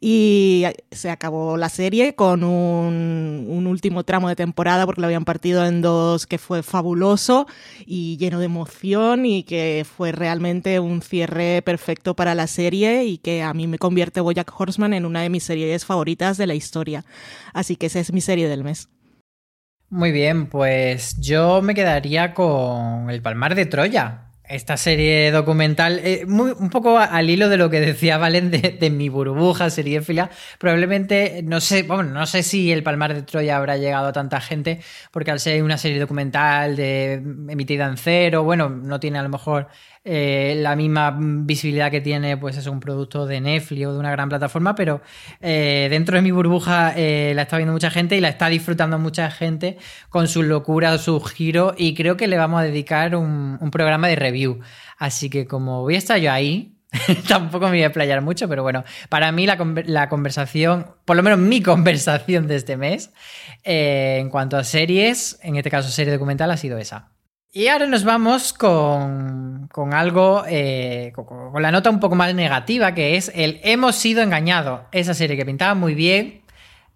Y 0.00 0.64
se 0.90 1.10
acabó 1.10 1.56
la 1.56 1.68
serie 1.68 2.16
con 2.16 2.42
un, 2.42 3.46
un, 3.48 3.66
último 3.68 4.02
tramo 4.02 4.28
de 4.28 4.34
temporada 4.34 4.61
porque 4.86 5.00
lo 5.00 5.06
habían 5.06 5.24
partido 5.24 5.66
en 5.66 5.82
dos 5.82 6.26
que 6.26 6.38
fue 6.38 6.62
fabuloso 6.62 7.46
y 7.84 8.16
lleno 8.16 8.38
de 8.38 8.46
emoción 8.46 9.26
y 9.26 9.42
que 9.42 9.84
fue 9.84 10.12
realmente 10.12 10.80
un 10.80 11.02
cierre 11.02 11.62
perfecto 11.62 12.14
para 12.14 12.34
la 12.34 12.46
serie 12.46 13.04
y 13.04 13.18
que 13.18 13.42
a 13.42 13.52
mí 13.54 13.66
me 13.66 13.78
convierte 13.78 14.20
Bojack 14.20 14.52
Horseman 14.58 14.94
en 14.94 15.04
una 15.04 15.22
de 15.22 15.30
mis 15.30 15.44
series 15.44 15.84
favoritas 15.84 16.36
de 16.38 16.46
la 16.46 16.54
historia. 16.54 17.04
Así 17.52 17.76
que 17.76 17.86
esa 17.86 18.00
es 18.00 18.12
mi 18.12 18.20
serie 18.20 18.48
del 18.48 18.64
mes. 18.64 18.88
Muy 19.90 20.12
bien, 20.12 20.46
pues 20.46 21.20
yo 21.20 21.60
me 21.60 21.74
quedaría 21.74 22.32
con 22.32 23.10
El 23.10 23.20
Palmar 23.20 23.54
de 23.54 23.66
Troya 23.66 24.31
esta 24.52 24.76
serie 24.76 25.30
documental, 25.30 26.00
eh, 26.04 26.24
un 26.26 26.70
poco 26.70 26.98
al 26.98 27.30
hilo 27.30 27.48
de 27.48 27.56
lo 27.56 27.70
que 27.70 27.80
decía 27.80 28.18
Valen 28.18 28.50
de, 28.50 28.90
mi 28.90 29.08
burbuja 29.08 29.70
seriéfila, 29.70 30.30
probablemente, 30.58 31.42
no 31.44 31.60
sé, 31.60 31.82
bueno, 31.84 32.10
no 32.10 32.26
sé 32.26 32.42
si 32.42 32.70
el 32.70 32.82
Palmar 32.82 33.14
de 33.14 33.22
Troya 33.22 33.56
habrá 33.56 33.76
llegado 33.76 34.08
a 34.08 34.12
tanta 34.12 34.40
gente, 34.40 34.80
porque 35.10 35.30
al 35.30 35.40
ser 35.40 35.62
una 35.62 35.78
serie 35.78 35.98
documental 35.98 36.76
de, 36.76 37.14
emitida 37.14 37.86
en 37.86 37.96
cero, 37.96 38.44
bueno, 38.44 38.68
no 38.68 39.00
tiene 39.00 39.18
a 39.18 39.22
lo 39.22 39.28
mejor 39.28 39.68
eh, 40.04 40.54
la 40.58 40.74
misma 40.74 41.16
visibilidad 41.16 41.88
que 41.88 42.00
tiene, 42.00 42.36
pues 42.36 42.56
es 42.56 42.66
un 42.66 42.80
producto 42.80 43.24
de 43.24 43.40
Netflix 43.40 43.86
o 43.86 43.92
de 43.92 43.98
una 44.00 44.10
gran 44.10 44.28
plataforma, 44.28 44.74
pero 44.74 45.00
eh, 45.40 45.86
dentro 45.90 46.16
de 46.16 46.22
mi 46.22 46.32
burbuja 46.32 46.92
eh, 46.96 47.32
la 47.36 47.42
está 47.42 47.56
viendo 47.56 47.72
mucha 47.72 47.88
gente 47.88 48.16
y 48.16 48.20
la 48.20 48.28
está 48.28 48.48
disfrutando 48.48 48.98
mucha 48.98 49.30
gente 49.30 49.78
con 50.08 50.26
su 50.26 50.42
locura, 50.42 50.98
su 50.98 51.20
giro, 51.20 51.74
y 51.78 51.94
creo 51.94 52.16
que 52.16 52.26
le 52.26 52.36
vamos 52.36 52.60
a 52.60 52.64
dedicar 52.64 53.14
un, 53.14 53.58
programa 53.70 54.08
de 54.08 54.16
review. 54.16 54.58
Así 54.98 55.30
que 55.30 55.46
como 55.46 55.82
voy 55.82 55.94
a 55.94 55.98
estar 55.98 56.18
yo 56.18 56.32
ahí, 56.32 56.76
Tampoco 57.26 57.66
me 57.66 57.78
voy 57.78 57.84
a 57.84 57.92
playar 57.92 58.20
mucho, 58.20 58.50
pero 58.50 58.62
bueno, 58.62 58.84
para 59.08 59.32
mí 59.32 59.46
la, 59.46 59.56
la, 59.86 60.10
conversación, 60.10 60.88
por 61.06 61.16
lo 61.16 61.22
menos 61.22 61.38
mi 61.38 61.62
conversación 61.62 62.46
de 62.48 62.56
este 62.56 62.76
mes, 62.76 63.10
en 63.64 64.28
cuanto 64.28 64.58
a 64.58 64.64
series, 64.64 65.38
en 65.42 65.56
este 65.56 65.70
caso 65.70 65.88
serie 65.88 66.12
documental, 66.12 66.50
ha 66.50 66.58
sido 66.58 66.76
esa. 66.76 67.11
Y 67.54 67.68
ahora 67.68 67.86
nos 67.86 68.02
vamos 68.02 68.54
con, 68.54 69.68
algo, 69.92 70.42
eh, 70.48 71.12
con, 71.14 71.62
la 71.62 71.70
nota 71.70 71.90
un 71.90 72.00
poco 72.00 72.14
más 72.14 72.34
negativa, 72.34 72.94
que 72.94 73.16
es 73.16 73.30
el 73.34 73.60
Hemos 73.62 73.96
sido 73.96 74.22
engañados. 74.22 74.80
Esa 74.90 75.12
serie 75.12 75.36
que 75.36 75.44
pintaba 75.44 75.74
muy 75.74 75.94
bien, 75.94 76.40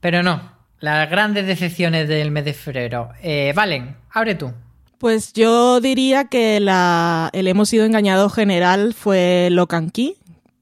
pero 0.00 0.22
no. 0.22 0.56
Las 0.80 1.10
grandes 1.10 1.46
decepciones 1.46 2.08
del 2.08 2.30
mes 2.30 2.46
de 2.46 2.54
febrero. 2.54 3.10
Eh, 3.22 3.52
Valen, 3.54 3.96
abre 4.10 4.34
tú. 4.34 4.50
Pues 4.96 5.34
yo 5.34 5.82
diría 5.82 6.24
que 6.24 6.58
la, 6.58 7.28
el 7.34 7.48
Hemos 7.48 7.68
sido 7.68 7.84
engañado 7.84 8.30
general 8.30 8.94
fue 8.94 9.48
Locan 9.50 9.90
Key, 9.90 10.16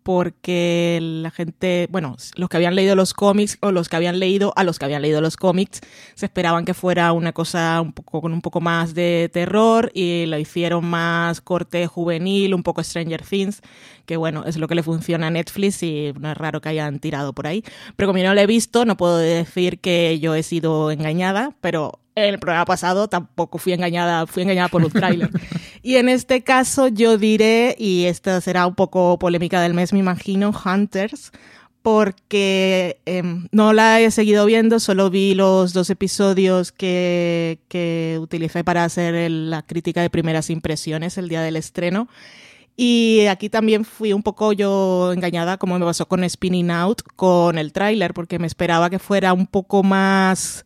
porque 0.04 0.98
la 1.00 1.30
gente, 1.30 1.88
bueno, 1.90 2.16
los 2.36 2.48
que 2.48 2.56
habían 2.58 2.76
leído 2.76 2.94
los 2.94 3.14
cómics 3.14 3.58
o 3.60 3.72
los 3.72 3.88
que 3.88 3.96
habían 3.96 4.20
leído, 4.20 4.52
a 4.54 4.62
los 4.62 4.78
que 4.78 4.84
habían 4.84 5.02
leído 5.02 5.20
los 5.22 5.36
cómics, 5.36 5.80
se 6.14 6.26
esperaban 6.26 6.66
que 6.66 6.74
fuera 6.74 7.10
una 7.12 7.32
cosa 7.32 7.80
un 7.80 7.92
poco 7.92 8.20
con 8.20 8.32
un 8.32 8.42
poco 8.42 8.60
más 8.60 8.94
de 8.94 9.30
terror 9.32 9.90
y 9.94 10.26
lo 10.26 10.38
hicieron 10.38 10.84
más 10.84 11.40
corte 11.40 11.86
juvenil, 11.86 12.54
un 12.54 12.62
poco 12.62 12.84
Stranger 12.84 13.22
Things, 13.22 13.62
que 14.04 14.18
bueno, 14.18 14.44
es 14.44 14.58
lo 14.58 14.68
que 14.68 14.74
le 14.74 14.82
funciona 14.82 15.28
a 15.28 15.30
Netflix 15.30 15.82
y 15.82 16.12
no 16.20 16.30
es 16.30 16.36
raro 16.36 16.60
que 16.60 16.68
hayan 16.68 17.00
tirado 17.00 17.32
por 17.32 17.46
ahí. 17.46 17.64
Pero 17.96 18.08
como 18.08 18.18
yo 18.18 18.28
no 18.28 18.34
lo 18.34 18.40
he 18.42 18.46
visto, 18.46 18.84
no 18.84 18.98
puedo 18.98 19.16
decir 19.16 19.80
que 19.80 20.20
yo 20.20 20.34
he 20.34 20.42
sido 20.42 20.90
engañada, 20.90 21.56
pero 21.62 22.03
en 22.16 22.24
el 22.24 22.38
programa 22.38 22.64
pasado 22.64 23.08
tampoco 23.08 23.58
fui 23.58 23.72
engañada, 23.72 24.26
fui 24.26 24.42
engañada 24.42 24.68
por 24.68 24.84
un 24.84 24.90
tráiler. 24.90 25.30
y 25.82 25.96
en 25.96 26.08
este 26.08 26.42
caso 26.42 26.88
yo 26.88 27.18
diré, 27.18 27.74
y 27.78 28.04
esta 28.04 28.40
será 28.40 28.66
un 28.66 28.74
poco 28.74 29.18
polémica 29.18 29.60
del 29.60 29.74
mes, 29.74 29.92
me 29.92 29.98
imagino, 29.98 30.52
Hunters, 30.64 31.32
porque 31.82 33.00
em, 33.04 33.48
no 33.52 33.72
la 33.72 34.00
he 34.00 34.10
seguido 34.10 34.46
viendo, 34.46 34.80
solo 34.80 35.10
vi 35.10 35.34
los 35.34 35.72
dos 35.72 35.90
episodios 35.90 36.72
que, 36.72 37.58
que 37.68 38.18
utilicé 38.20 38.64
para 38.64 38.84
hacer 38.84 39.30
la 39.30 39.62
crítica 39.62 40.00
de 40.00 40.08
primeras 40.08 40.50
impresiones 40.50 41.18
el 41.18 41.28
día 41.28 41.42
del 41.42 41.56
estreno. 41.56 42.08
Y 42.76 43.26
aquí 43.26 43.50
también 43.50 43.84
fui 43.84 44.12
un 44.12 44.22
poco 44.22 44.52
yo 44.52 45.12
engañada, 45.12 45.58
como 45.58 45.78
me 45.78 45.84
pasó 45.84 46.06
con 46.06 46.28
Spinning 46.28 46.70
Out, 46.70 47.02
con 47.16 47.58
el 47.58 47.72
tráiler, 47.72 48.14
porque 48.14 48.38
me 48.38 48.46
esperaba 48.48 48.90
que 48.90 48.98
fuera 48.98 49.32
un 49.32 49.46
poco 49.46 49.82
más 49.84 50.64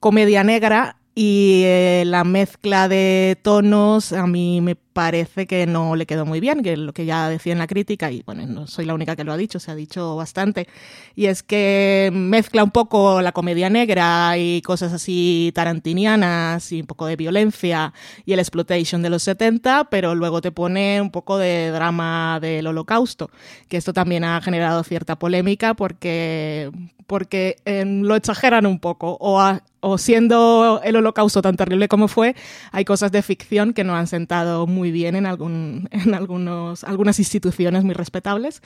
comedia 0.00 0.44
negra 0.44 0.96
y 1.14 1.62
eh, 1.64 2.04
la 2.06 2.24
mezcla 2.24 2.88
de 2.88 3.38
tonos 3.42 4.12
a 4.12 4.26
mí 4.26 4.60
me 4.60 4.76
parece 4.96 5.46
que 5.46 5.66
no 5.66 5.94
le 5.94 6.06
quedó 6.06 6.24
muy 6.24 6.40
bien, 6.40 6.62
que 6.62 6.74
lo 6.74 6.94
que 6.94 7.04
ya 7.04 7.28
decía 7.28 7.52
en 7.52 7.58
la 7.58 7.66
crítica, 7.66 8.10
y 8.10 8.22
bueno, 8.22 8.46
no 8.46 8.66
soy 8.66 8.86
la 8.86 8.94
única 8.94 9.14
que 9.14 9.24
lo 9.24 9.32
ha 9.34 9.36
dicho, 9.36 9.60
se 9.60 9.70
ha 9.70 9.74
dicho 9.74 10.16
bastante, 10.16 10.68
y 11.14 11.26
es 11.26 11.42
que 11.42 12.08
mezcla 12.14 12.64
un 12.64 12.70
poco 12.70 13.20
la 13.20 13.32
comedia 13.32 13.68
negra 13.68 14.38
y 14.38 14.62
cosas 14.62 14.94
así 14.94 15.52
tarantinianas 15.54 16.72
y 16.72 16.80
un 16.80 16.86
poco 16.86 17.04
de 17.04 17.16
violencia 17.16 17.92
y 18.24 18.32
el 18.32 18.38
exploitation 18.38 19.02
de 19.02 19.10
los 19.10 19.22
70, 19.24 19.88
pero 19.90 20.14
luego 20.14 20.40
te 20.40 20.50
pone 20.50 21.02
un 21.02 21.10
poco 21.10 21.36
de 21.36 21.68
drama 21.72 22.38
del 22.40 22.66
holocausto, 22.66 23.28
que 23.68 23.76
esto 23.76 23.92
también 23.92 24.24
ha 24.24 24.40
generado 24.40 24.82
cierta 24.82 25.18
polémica 25.18 25.74
porque, 25.74 26.70
porque 27.06 27.56
em, 27.66 28.00
lo 28.00 28.16
exageran 28.16 28.64
un 28.64 28.78
poco 28.78 29.18
o, 29.20 29.38
o 29.80 29.98
siendo 29.98 30.80
el 30.82 30.96
holocausto 30.96 31.42
tan 31.42 31.56
terrible 31.56 31.86
como 31.86 32.08
fue, 32.08 32.34
hay 32.72 32.84
cosas 32.84 33.12
de 33.12 33.22
ficción 33.22 33.72
que 33.72 33.84
no 33.84 33.94
han 33.94 34.06
sentado 34.06 34.66
muy 34.66 34.85
bien 34.90 35.16
en, 35.16 35.26
algún, 35.26 35.88
en 35.90 36.14
algunos, 36.14 36.84
algunas 36.84 37.18
instituciones 37.18 37.84
muy 37.84 37.94
respetables. 37.94 38.62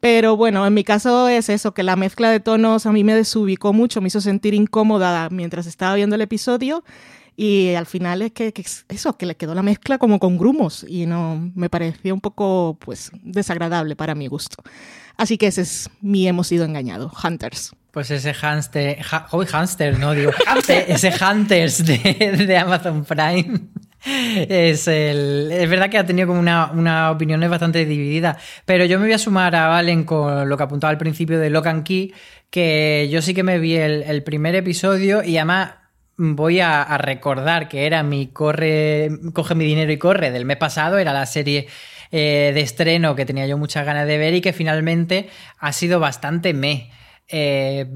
Pero 0.00 0.36
bueno, 0.36 0.66
en 0.66 0.74
mi 0.74 0.84
caso 0.84 1.28
es 1.28 1.48
eso, 1.48 1.72
que 1.72 1.82
la 1.82 1.96
mezcla 1.96 2.30
de 2.30 2.40
tonos 2.40 2.84
a 2.84 2.92
mí 2.92 3.04
me 3.04 3.14
desubicó 3.14 3.72
mucho, 3.72 4.00
me 4.00 4.08
hizo 4.08 4.20
sentir 4.20 4.52
incómoda 4.52 5.30
mientras 5.30 5.66
estaba 5.66 5.94
viendo 5.94 6.16
el 6.16 6.22
episodio 6.22 6.84
y 7.36 7.74
al 7.74 7.86
final 7.86 8.22
es 8.22 8.32
que, 8.32 8.52
que, 8.52 8.64
eso, 8.88 9.16
que 9.16 9.26
le 9.26 9.36
quedó 9.36 9.54
la 9.54 9.62
mezcla 9.62 9.98
como 9.98 10.20
con 10.20 10.38
grumos 10.38 10.84
y 10.88 11.06
no 11.06 11.50
me 11.54 11.68
pareció 11.68 12.14
un 12.14 12.20
poco 12.20 12.78
pues 12.80 13.10
desagradable 13.22 13.96
para 13.96 14.14
mi 14.14 14.28
gusto. 14.28 14.62
Así 15.16 15.38
que 15.38 15.46
ese 15.46 15.62
es 15.62 15.90
mi 16.00 16.26
hemos 16.28 16.48
sido 16.48 16.64
engañado, 16.64 17.12
Hunters. 17.22 17.72
Pues 17.90 18.10
ese 18.10 18.34
hamster, 18.34 18.98
hoy 19.30 19.46
hamster, 19.46 19.98
no 19.98 20.12
digo, 20.12 20.32
ese 20.68 21.12
Hunters 21.12 21.84
de, 21.84 22.44
de, 22.46 22.58
Amazon 22.58 23.04
Prime. 23.04 23.60
Es, 24.06 24.86
el, 24.88 25.50
es 25.50 25.68
verdad 25.70 25.88
que 25.88 25.98
ha 25.98 26.04
tenido 26.04 26.28
como 26.28 26.40
una, 26.40 26.70
una 26.72 27.10
opinión 27.10 27.40
bastante 27.48 27.84
dividida, 27.86 28.38
pero 28.64 28.84
yo 28.84 28.98
me 28.98 29.06
voy 29.06 29.14
a 29.14 29.18
sumar 29.18 29.56
a 29.56 29.68
Valen 29.68 30.04
con 30.04 30.48
lo 30.48 30.56
que 30.56 30.62
apuntaba 30.62 30.90
al 30.90 30.98
principio 30.98 31.38
de 31.38 31.50
Lock 31.50 31.66
and 31.66 31.84
Key, 31.84 32.12
que 32.50 33.08
yo 33.10 33.22
sí 33.22 33.34
que 33.34 33.42
me 33.42 33.58
vi 33.58 33.76
el, 33.76 34.22
primer 34.22 34.54
episodio 34.54 35.22
y 35.22 35.38
además 35.38 35.74
voy 36.16 36.60
a, 36.60 36.82
a, 36.82 36.98
recordar 36.98 37.68
que 37.68 37.86
era 37.86 38.02
mi 38.02 38.28
corre, 38.28 39.10
coge 39.32 39.54
mi 39.54 39.64
dinero 39.64 39.90
y 39.90 39.98
corre 39.98 40.30
del 40.30 40.44
mes 40.44 40.58
pasado, 40.58 40.98
era 40.98 41.12
la 41.12 41.26
serie 41.26 41.66
eh, 42.16 42.52
de 42.54 42.60
estreno 42.60 43.16
que 43.16 43.26
tenía 43.26 43.44
yo 43.48 43.58
muchas 43.58 43.84
ganas 43.84 44.06
de 44.06 44.18
ver 44.18 44.34
y 44.34 44.40
que 44.40 44.52
finalmente 44.52 45.28
ha 45.58 45.72
sido 45.72 45.98
bastante 45.98 46.54
me. 46.54 46.92
Eh, 47.26 47.86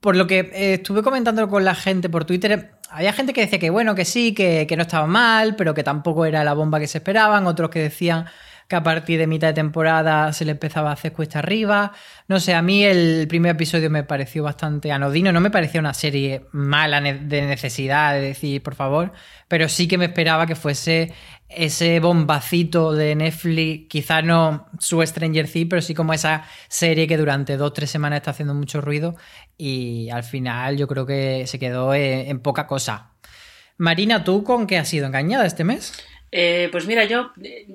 por 0.00 0.16
lo 0.16 0.26
que 0.26 0.38
eh, 0.38 0.74
estuve 0.74 1.02
comentando 1.02 1.46
con 1.50 1.62
la 1.62 1.74
gente 1.74 2.08
por 2.08 2.24
Twitter, 2.24 2.75
había 2.90 3.12
gente 3.12 3.32
que 3.32 3.42
decía 3.42 3.58
que 3.58 3.70
bueno, 3.70 3.94
que 3.94 4.04
sí, 4.04 4.34
que, 4.34 4.66
que 4.66 4.76
no 4.76 4.82
estaba 4.82 5.06
mal, 5.06 5.56
pero 5.56 5.74
que 5.74 5.82
tampoco 5.82 6.26
era 6.26 6.44
la 6.44 6.54
bomba 6.54 6.80
que 6.80 6.86
se 6.86 6.98
esperaban, 6.98 7.46
otros 7.46 7.70
que 7.70 7.80
decían 7.80 8.26
que 8.68 8.76
a 8.76 8.82
partir 8.82 9.18
de 9.18 9.26
mitad 9.26 9.48
de 9.48 9.54
temporada 9.54 10.32
se 10.32 10.44
le 10.44 10.52
empezaba 10.52 10.90
a 10.90 10.94
hacer 10.94 11.12
cuesta 11.12 11.38
arriba. 11.38 11.92
No 12.26 12.40
sé, 12.40 12.54
a 12.54 12.62
mí 12.62 12.84
el 12.84 13.26
primer 13.28 13.52
episodio 13.52 13.90
me 13.90 14.02
pareció 14.02 14.42
bastante 14.42 14.90
anodino, 14.90 15.32
no 15.32 15.40
me 15.40 15.50
parecía 15.50 15.80
una 15.80 15.94
serie 15.94 16.46
mala 16.52 17.00
de 17.00 17.42
necesidad 17.42 18.14
de 18.14 18.20
decir, 18.20 18.62
por 18.62 18.74
favor, 18.74 19.12
pero 19.48 19.68
sí 19.68 19.86
que 19.86 19.98
me 19.98 20.06
esperaba 20.06 20.46
que 20.46 20.56
fuese 20.56 21.12
ese 21.48 22.00
bombacito 22.00 22.92
de 22.92 23.14
Netflix, 23.14 23.88
quizás 23.88 24.24
no 24.24 24.68
su 24.80 25.00
Stranger 25.04 25.48
Things, 25.48 25.68
pero 25.70 25.82
sí 25.82 25.94
como 25.94 26.12
esa 26.12 26.44
serie 26.68 27.06
que 27.06 27.16
durante 27.16 27.56
dos 27.56 27.68
o 27.68 27.72
tres 27.72 27.90
semanas 27.90 28.18
está 28.18 28.32
haciendo 28.32 28.54
mucho 28.54 28.80
ruido 28.80 29.16
y 29.56 30.10
al 30.10 30.24
final 30.24 30.76
yo 30.76 30.88
creo 30.88 31.06
que 31.06 31.46
se 31.46 31.58
quedó 31.58 31.94
en, 31.94 32.40
poca 32.40 32.66
cosa. 32.66 33.10
Marina, 33.78 34.24
¿tú 34.24 34.42
con 34.42 34.66
qué 34.66 34.78
has 34.78 34.88
sido 34.88 35.06
engañada 35.06 35.46
este 35.46 35.64
mes? 35.64 35.92
Eh, 36.32 36.68
pues 36.72 36.86
mira, 36.86 37.04
yo 37.04 37.32
eh, 37.42 37.66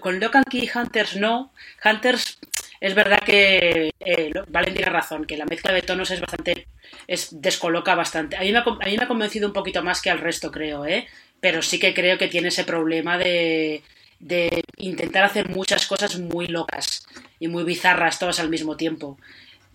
con 0.00 0.18
Locan 0.18 0.44
Key 0.44 0.68
Hunters 0.74 1.16
no. 1.16 1.52
Hunters 1.84 2.38
es 2.80 2.94
verdad 2.94 3.20
que 3.24 3.92
eh, 4.00 4.32
Valen 4.48 4.74
tiene 4.74 4.90
razón, 4.90 5.24
que 5.24 5.36
la 5.36 5.44
mezcla 5.44 5.72
de 5.72 5.82
tonos 5.82 6.10
es 6.10 6.20
bastante. 6.20 6.68
es 7.06 7.28
descoloca 7.40 7.94
bastante. 7.94 8.36
A 8.36 8.40
mí 8.40 8.52
me 8.52 8.58
ha 9.02 9.08
convencido 9.08 9.48
un 9.48 9.52
poquito 9.52 9.82
más 9.82 10.00
que 10.00 10.10
al 10.10 10.20
resto, 10.20 10.50
creo, 10.50 10.86
¿eh? 10.86 11.06
Pero 11.40 11.62
sí 11.62 11.78
que 11.78 11.94
creo 11.94 12.18
que 12.18 12.28
tiene 12.28 12.48
ese 12.48 12.64
problema 12.64 13.18
de, 13.18 13.82
de 14.20 14.62
intentar 14.76 15.24
hacer 15.24 15.48
muchas 15.48 15.86
cosas 15.86 16.18
muy 16.18 16.46
locas 16.46 17.06
y 17.38 17.48
muy 17.48 17.64
bizarras 17.64 18.18
todas 18.18 18.40
al 18.40 18.50
mismo 18.50 18.76
tiempo. 18.76 19.18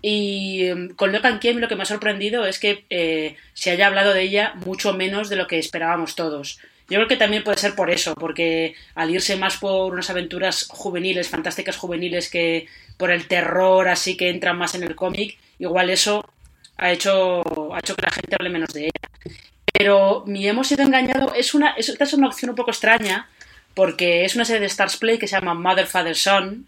Y 0.01 0.65
em, 0.65 0.89
con 0.95 1.13
Locan 1.13 1.39
Kim 1.39 1.59
lo 1.59 1.69
que 1.69 1.77
me 1.77 1.83
ha 1.83 1.85
sorprendido 1.85 2.45
es 2.45 2.59
que 2.59 2.83
eh, 2.89 3.37
se 3.53 3.71
haya 3.71 3.87
hablado 3.87 4.13
de 4.13 4.21
ella 4.23 4.53
mucho 4.65 4.93
menos 4.93 5.29
de 5.29 5.37
lo 5.37 5.47
que 5.47 5.57
esperábamos 5.57 6.15
todos. 6.15 6.59
Yo 6.89 6.97
creo 6.97 7.07
que 7.07 7.15
también 7.15 7.43
puede 7.45 7.57
ser 7.57 7.73
por 7.75 7.89
eso, 7.89 8.13
porque 8.15 8.75
al 8.95 9.09
irse 9.09 9.37
más 9.37 9.57
por 9.57 9.93
unas 9.93 10.09
aventuras 10.09 10.67
juveniles, 10.69 11.29
fantásticas 11.29 11.77
juveniles, 11.77 12.29
que 12.29 12.67
por 12.97 13.11
el 13.11 13.27
terror 13.27 13.87
así 13.87 14.17
que 14.17 14.29
entra 14.29 14.53
más 14.53 14.75
en 14.75 14.83
el 14.83 14.95
cómic, 14.95 15.37
igual 15.57 15.89
eso 15.89 16.29
ha 16.75 16.91
hecho, 16.91 17.41
ha 17.73 17.79
hecho 17.79 17.95
que 17.95 18.05
la 18.05 18.11
gente 18.11 18.35
hable 18.37 18.49
menos 18.49 18.73
de 18.73 18.81
ella. 18.81 19.37
Pero 19.73 20.23
mi 20.27 20.47
hemos 20.47 20.67
sido 20.67 20.83
engañado 20.83 21.33
es 21.33 21.53
una, 21.53 21.71
es, 21.71 22.13
una 22.13 22.27
opción 22.27 22.51
un 22.51 22.55
poco 22.55 22.71
extraña, 22.71 23.27
porque 23.73 24.23
es 24.23 24.35
una 24.35 24.45
serie 24.45 24.61
de 24.61 24.67
Stars 24.67 24.97
Play 24.97 25.17
que 25.17 25.27
se 25.27 25.35
llama 25.35 25.55
Mother, 25.55 25.87
Father, 25.87 26.15
Son, 26.15 26.67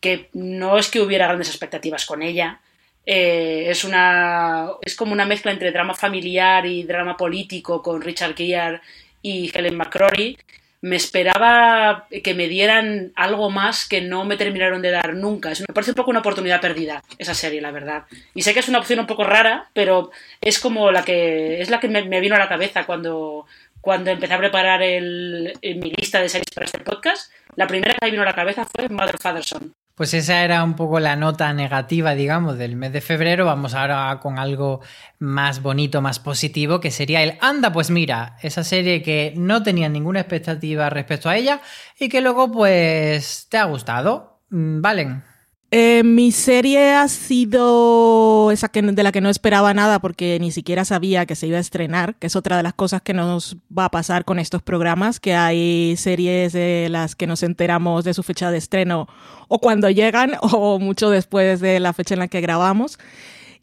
que 0.00 0.28
no 0.32 0.76
es 0.76 0.90
que 0.90 1.00
hubiera 1.00 1.26
grandes 1.26 1.48
expectativas 1.48 2.04
con 2.06 2.22
ella. 2.22 2.60
Eh, 3.06 3.66
es 3.68 3.84
una 3.84 4.68
es 4.82 4.94
como 4.94 5.12
una 5.12 5.24
mezcla 5.24 5.52
entre 5.52 5.72
drama 5.72 5.94
familiar 5.94 6.66
y 6.66 6.82
drama 6.82 7.16
político 7.16 7.82
con 7.82 8.02
Richard 8.02 8.36
Gere 8.36 8.80
y 9.22 9.50
Helen 9.56 9.76
McCrory, 9.76 10.36
me 10.82 10.96
esperaba 10.96 12.06
que 12.24 12.34
me 12.34 12.48
dieran 12.48 13.12
algo 13.14 13.50
más 13.50 13.86
que 13.86 14.00
no 14.00 14.24
me 14.24 14.36
terminaron 14.36 14.80
de 14.80 14.90
dar 14.90 15.14
nunca. 15.14 15.50
me 15.50 15.74
parece 15.74 15.90
un 15.90 15.96
poco 15.96 16.10
una 16.10 16.20
oportunidad 16.20 16.60
perdida 16.60 17.02
esa 17.18 17.34
serie, 17.34 17.60
la 17.60 17.70
verdad. 17.70 18.04
Y 18.34 18.42
sé 18.42 18.54
que 18.54 18.60
es 18.60 18.68
una 18.68 18.78
opción 18.78 19.00
un 19.00 19.06
poco 19.06 19.24
rara, 19.24 19.68
pero 19.74 20.10
es 20.40 20.58
como 20.58 20.90
la 20.90 21.04
que 21.04 21.60
es 21.60 21.70
la 21.70 21.80
que 21.80 21.88
me, 21.88 22.20
vino 22.20 22.34
a 22.34 22.38
la 22.38 22.48
cabeza 22.48 22.86
cuando, 22.86 23.46
cuando 23.80 24.10
empecé 24.10 24.34
a 24.34 24.38
preparar 24.38 24.82
el, 24.82 25.52
mi 25.62 25.90
lista 25.90 26.20
de 26.20 26.28
series 26.28 26.50
para 26.54 26.64
este 26.64 26.78
podcast. 26.78 27.30
La 27.56 27.66
primera 27.66 27.94
que 27.94 28.06
me 28.06 28.10
vino 28.12 28.22
a 28.22 28.26
la 28.26 28.34
cabeza 28.34 28.64
fue 28.64 28.88
Mother 28.88 29.18
Father 29.20 29.44
Son. 29.44 29.74
Pues 30.00 30.14
esa 30.14 30.42
era 30.44 30.64
un 30.64 30.76
poco 30.76 30.98
la 30.98 31.14
nota 31.14 31.52
negativa, 31.52 32.14
digamos, 32.14 32.56
del 32.56 32.74
mes 32.74 32.90
de 32.90 33.02
febrero. 33.02 33.44
Vamos 33.44 33.74
ahora 33.74 34.18
con 34.22 34.38
algo 34.38 34.80
más 35.18 35.60
bonito, 35.60 36.00
más 36.00 36.18
positivo, 36.18 36.80
que 36.80 36.90
sería 36.90 37.22
el 37.22 37.36
Anda, 37.42 37.70
pues 37.70 37.90
mira, 37.90 38.38
esa 38.40 38.64
serie 38.64 39.02
que 39.02 39.34
no 39.36 39.62
tenía 39.62 39.90
ninguna 39.90 40.20
expectativa 40.20 40.88
respecto 40.88 41.28
a 41.28 41.36
ella 41.36 41.60
y 41.98 42.08
que 42.08 42.22
luego 42.22 42.50
pues 42.50 43.46
te 43.50 43.58
ha 43.58 43.64
gustado. 43.64 44.40
Mm, 44.48 44.80
Valen. 44.80 45.29
Eh, 45.72 46.02
mi 46.02 46.32
serie 46.32 46.94
ha 46.94 47.06
sido 47.06 48.50
esa 48.50 48.68
que, 48.70 48.82
de 48.82 49.02
la 49.04 49.12
que 49.12 49.20
no 49.20 49.28
esperaba 49.28 49.72
nada 49.72 50.00
porque 50.00 50.36
ni 50.40 50.50
siquiera 50.50 50.84
sabía 50.84 51.26
que 51.26 51.36
se 51.36 51.46
iba 51.46 51.58
a 51.58 51.60
estrenar, 51.60 52.16
que 52.16 52.26
es 52.26 52.34
otra 52.34 52.56
de 52.56 52.64
las 52.64 52.74
cosas 52.74 53.02
que 53.02 53.14
nos 53.14 53.56
va 53.76 53.84
a 53.84 53.90
pasar 53.90 54.24
con 54.24 54.40
estos 54.40 54.62
programas, 54.62 55.20
que 55.20 55.34
hay 55.34 55.96
series 55.96 56.52
de 56.52 56.88
las 56.90 57.14
que 57.14 57.28
nos 57.28 57.44
enteramos 57.44 58.02
de 58.02 58.14
su 58.14 58.24
fecha 58.24 58.50
de 58.50 58.58
estreno 58.58 59.06
o 59.46 59.60
cuando 59.60 59.88
llegan 59.90 60.32
o 60.42 60.80
mucho 60.80 61.08
después 61.08 61.60
de 61.60 61.78
la 61.78 61.92
fecha 61.92 62.14
en 62.14 62.20
la 62.20 62.28
que 62.28 62.40
grabamos. 62.40 62.98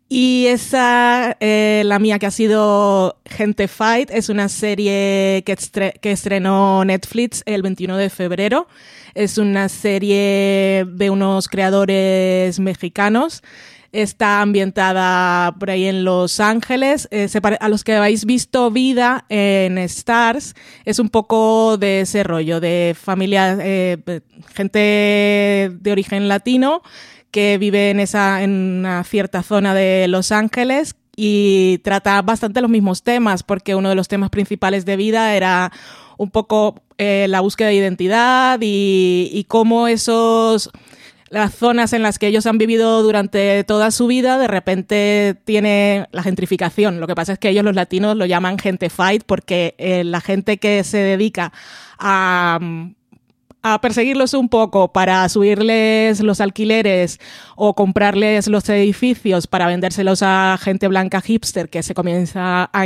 Y 0.10 0.48
esa, 0.48 1.36
eh, 1.42 1.82
la 1.86 2.00
mía 2.00 2.18
que 2.18 2.28
ha 2.28 2.32
sido 2.32 3.18
Gente 3.26 3.68
Fight, 3.68 4.10
es 4.10 4.30
una 4.30 4.48
serie 4.48 5.44
que, 5.46 5.58
que 6.00 6.12
estrenó 6.12 6.86
Netflix 6.86 7.44
el 7.46 7.62
21 7.62 7.98
de 7.98 8.10
febrero. 8.10 8.68
Es 9.16 9.38
una 9.38 9.68
serie 9.68 10.86
de 10.88 11.10
unos 11.10 11.50
creadores 11.50 12.58
mexicanos. 12.60 13.44
Está 13.92 14.42
ambientada 14.42 15.56
por 15.60 15.72
ahí 15.72 15.86
en 15.86 16.06
Los 16.06 16.40
Ángeles. 16.40 17.10
Eh, 17.12 17.28
a 17.60 17.68
los 17.68 17.84
que 17.84 17.96
habéis 17.96 18.26
visto 18.26 18.72
Vida 18.72 19.26
en 19.28 19.78
Stars, 19.78 20.56
es 20.86 21.00
un 21.00 21.10
poco 21.10 21.78
de 21.78 22.02
ese 22.02 22.24
rollo, 22.24 22.62
de 22.62 22.96
familia, 22.98 23.58
eh, 23.60 23.98
gente 24.54 25.70
de 25.74 25.92
origen 25.92 26.30
latino 26.30 26.82
que 27.38 27.60
vive 27.60 27.92
en, 27.92 28.00
esa, 28.00 28.42
en 28.42 28.50
una 28.80 29.04
cierta 29.04 29.44
zona 29.44 29.76
de 29.76 30.08
Los 30.08 30.32
Ángeles 30.32 30.96
y 31.16 31.78
trata 31.84 32.20
bastante 32.24 32.62
los 32.62 32.70
mismos 32.72 33.04
temas, 33.04 33.44
porque 33.44 33.76
uno 33.76 33.90
de 33.90 33.96
los 33.96 34.08
temas 34.08 34.32
principales 34.32 34.86
de 34.86 34.98
vida 34.98 35.36
era 35.36 35.72
un 36.18 36.32
poco 36.32 36.82
eh, 36.98 37.28
la 37.30 37.42
búsqueda 37.42 37.68
de 37.68 37.76
identidad 37.76 38.58
y, 38.60 39.46
cómo 39.48 39.88
esos 39.88 40.72
las 41.30 41.54
zonas 41.54 41.94
en 41.94 42.02
las 42.02 42.18
que 42.18 42.26
ellos 42.26 42.48
han 42.48 42.58
vivido 42.58 43.04
durante 43.04 43.64
toda 43.66 43.92
su 43.92 44.08
vida, 44.08 44.40
de 44.40 44.48
repente 44.48 45.36
tiene 45.46 46.08
la 46.12 46.24
gentrificación. 46.24 47.00
Lo 47.00 47.06
que 47.06 47.14
pasa 47.14 47.34
es 47.34 47.38
que 47.38 47.50
ellos 47.50 47.64
los 47.64 47.76
latinos 47.76 48.18
lo 48.18 48.26
llaman 48.26 48.58
gente 48.58 48.90
fight 48.90 49.22
porque 49.28 49.76
eh, 49.78 50.04
la 50.04 50.22
gente 50.22 50.58
que 50.58 50.84
se 50.84 50.98
dedica 50.98 51.54
a 52.00 52.58
a 53.74 53.82
perseguirlos 53.82 54.34
un 54.34 54.50
poco 54.50 54.92
para 54.92 55.28
subirles 55.30 56.22
los 56.22 56.42
alquileres 56.42 57.20
o 57.56 57.74
comprarles 57.74 58.48
los 58.48 58.68
edificios 58.70 59.48
para 59.48 59.68
vendérselos 59.68 60.22
a 60.24 60.58
gente 60.62 60.88
blanca 60.88 61.22
hipster 61.22 61.70
que 61.70 61.84
se 61.84 61.94
comienza 61.94 62.70
a, 62.72 62.82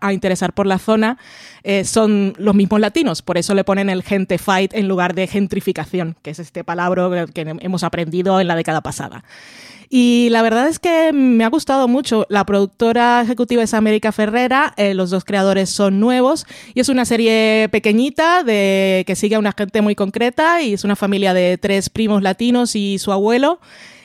a 0.00 0.12
interesar 0.12 0.52
por 0.52 0.66
la 0.66 0.78
zona, 0.78 1.18
eh, 1.62 1.84
son 1.84 2.34
los 2.38 2.54
mismos 2.54 2.80
latinos. 2.80 3.22
Por 3.22 3.38
eso 3.38 3.54
le 3.54 3.64
ponen 3.64 3.90
el 3.90 4.02
gente 4.02 4.38
fight 4.38 4.74
en 4.74 4.88
lugar 4.88 5.14
de 5.14 5.26
gentrificación, 5.26 6.16
que 6.22 6.30
es 6.30 6.38
este 6.38 6.64
palabra 6.64 7.26
que 7.32 7.42
hemos 7.60 7.84
aprendido 7.84 8.40
en 8.40 8.48
la 8.48 8.56
década 8.56 8.80
pasada. 8.80 9.24
Y 9.92 10.28
la 10.30 10.42
verdad 10.42 10.68
es 10.68 10.78
que 10.78 11.12
me 11.12 11.42
ha 11.42 11.48
gustado 11.48 11.88
mucho. 11.88 12.24
La 12.28 12.46
productora 12.46 13.22
ejecutiva 13.22 13.64
es 13.64 13.74
América 13.74 14.12
Ferrera, 14.12 14.72
eh, 14.76 14.94
los 14.94 15.10
dos 15.10 15.24
creadores 15.24 15.68
son 15.68 15.98
nuevos 15.98 16.46
y 16.74 16.80
es 16.80 16.88
una 16.88 17.04
serie 17.04 17.68
pequeñita 17.72 18.44
de 18.44 19.02
que 19.04 19.16
sigue 19.16 19.34
a 19.34 19.40
una 19.40 19.52
gente 19.52 19.82
muy 19.82 19.96
concreta 19.96 20.62
y 20.62 20.74
es 20.74 20.84
una 20.84 20.94
familia 20.94 21.34
de 21.34 21.58
tres 21.58 21.90
primos 21.90 22.22
latinos 22.22 22.76
y 22.76 23.00
su 23.00 23.10
abuelo 23.10 23.58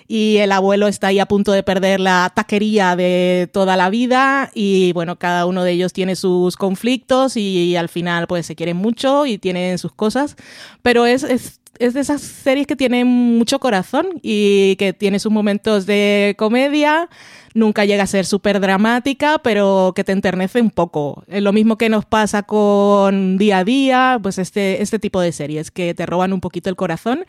y 0.07 0.37
el 0.37 0.51
abuelo 0.51 0.87
está 0.87 1.07
ahí 1.07 1.19
a 1.19 1.27
punto 1.27 1.51
de 1.51 1.61
perder 1.61 1.99
la 1.99 2.31
taquería 2.33 2.95
de 2.95 3.47
toda 3.53 3.77
la 3.77 3.91
vida 3.91 4.51
y 4.55 4.91
bueno, 4.93 5.17
cada 5.17 5.45
uno 5.45 5.63
de 5.63 5.71
ellos 5.71 5.93
tiene 5.93 6.15
sus 6.15 6.57
conflictos 6.57 7.37
y, 7.37 7.75
al 7.75 7.89
final 7.89 8.25
pues 8.27 8.45
se 8.45 8.55
quieren 8.55 8.77
mucho 8.77 9.25
y 9.25 9.37
tienen 9.37 9.77
sus 9.77 9.91
cosas, 9.91 10.35
pero 10.81 11.05
es, 11.05 11.23
es 11.23 11.59
es 11.79 11.93
de 11.93 12.01
esas 12.01 12.21
series 12.21 12.67
que 12.67 12.75
tienen 12.75 13.07
mucho 13.07 13.59
corazón 13.59 14.07
y 14.21 14.75
que 14.77 14.93
tiene 14.93 15.19
sus 15.19 15.31
momentos 15.31 15.85
de 15.85 16.35
comedia, 16.37 17.09
nunca 17.53 17.85
llega 17.85 18.03
a 18.03 18.07
ser 18.07 18.25
súper 18.25 18.59
dramática, 18.59 19.39
pero 19.39 19.93
que 19.95 20.03
te 20.03 20.11
enternece 20.11 20.61
un 20.61 20.71
poco. 20.71 21.23
Es 21.27 21.41
lo 21.41 21.53
mismo 21.53 21.77
que 21.77 21.89
nos 21.89 22.05
pasa 22.05 22.43
con 22.43 23.37
día 23.37 23.59
a 23.59 23.63
día, 23.63 24.19
pues 24.21 24.37
este, 24.37 24.81
este 24.81 24.99
tipo 24.99 25.21
de 25.21 25.31
series 25.31 25.71
que 25.71 25.93
te 25.93 26.05
roban 26.05 26.33
un 26.33 26.41
poquito 26.41 26.69
el 26.69 26.75
corazón. 26.75 27.25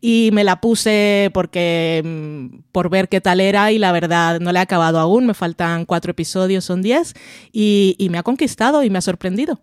Y 0.00 0.30
me 0.32 0.44
la 0.44 0.60
puse 0.60 1.30
porque 1.34 2.02
mm, 2.04 2.58
por 2.72 2.90
ver 2.90 3.08
qué 3.08 3.20
tal 3.20 3.40
era 3.40 3.72
y 3.72 3.78
la 3.78 3.92
verdad 3.92 4.40
no 4.40 4.52
la 4.52 4.60
he 4.60 4.62
acabado 4.62 4.98
aún, 4.98 5.26
me 5.26 5.34
faltan 5.34 5.86
cuatro 5.86 6.10
episodios, 6.10 6.64
son 6.64 6.82
diez, 6.82 7.14
y, 7.52 7.96
y 7.98 8.10
me 8.10 8.18
ha 8.18 8.22
conquistado 8.22 8.82
y 8.82 8.90
me 8.90 8.98
ha 8.98 9.02
sorprendido. 9.02 9.60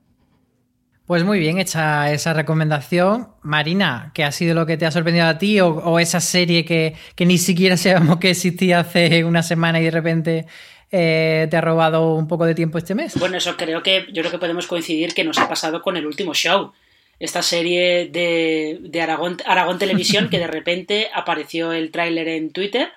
Pues 1.06 1.24
muy 1.24 1.40
bien 1.40 1.60
hecha 1.60 2.12
esa 2.14 2.34
recomendación. 2.34 3.30
Marina, 3.42 4.12
¿qué 4.14 4.24
ha 4.24 4.32
sido 4.32 4.56
lo 4.56 4.66
que 4.66 4.78
te 4.78 4.86
ha 4.86 4.92
sorprendido 4.92 5.28
a 5.28 5.38
ti 5.38 5.60
o, 5.60 6.00
esa 6.00 6.22
serie 6.22 6.64
que, 6.64 6.96
ni 7.26 7.38
siquiera 7.38 7.76
sabíamos 7.76 8.18
que 8.18 8.30
existía 8.30 8.80
hace 8.80 9.26
una 9.26 9.44
semana 9.44 9.82
y 9.82 9.86
de 9.86 9.92
repente 9.92 10.46
eh, 10.92 11.48
te 11.50 11.58
ha 11.58 11.62
robado 11.62 12.14
un 12.14 12.28
poco 12.28 12.46
de 12.46 12.56
tiempo 12.56 12.78
este 12.78 12.96
mes? 12.96 13.16
Bueno, 13.20 13.38
eso 13.38 13.58
creo 13.58 13.84
que 13.84 14.06
yo 14.14 14.22
creo 14.22 14.32
que 14.32 14.38
podemos 14.38 14.68
coincidir 14.68 15.14
que 15.14 15.24
nos 15.24 15.38
ha 15.40 15.50
pasado 15.50 15.82
con 15.82 15.98
el 15.98 16.06
último 16.06 16.34
show. 16.34 16.72
Esta 17.20 17.42
serie 17.42 18.08
de, 18.08 19.02
Aragón, 19.02 19.38
Aragón 19.46 19.80
Televisión 19.80 20.30
que 20.30 20.40
de 20.40 20.48
repente 20.60 21.10
apareció 21.14 21.74
el 21.74 21.92
tráiler 21.92 22.28
en 22.30 22.52
Twitter. 22.52 22.90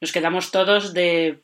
Nos 0.00 0.12
quedamos 0.12 0.50
todos 0.50 0.92
de... 0.92 1.38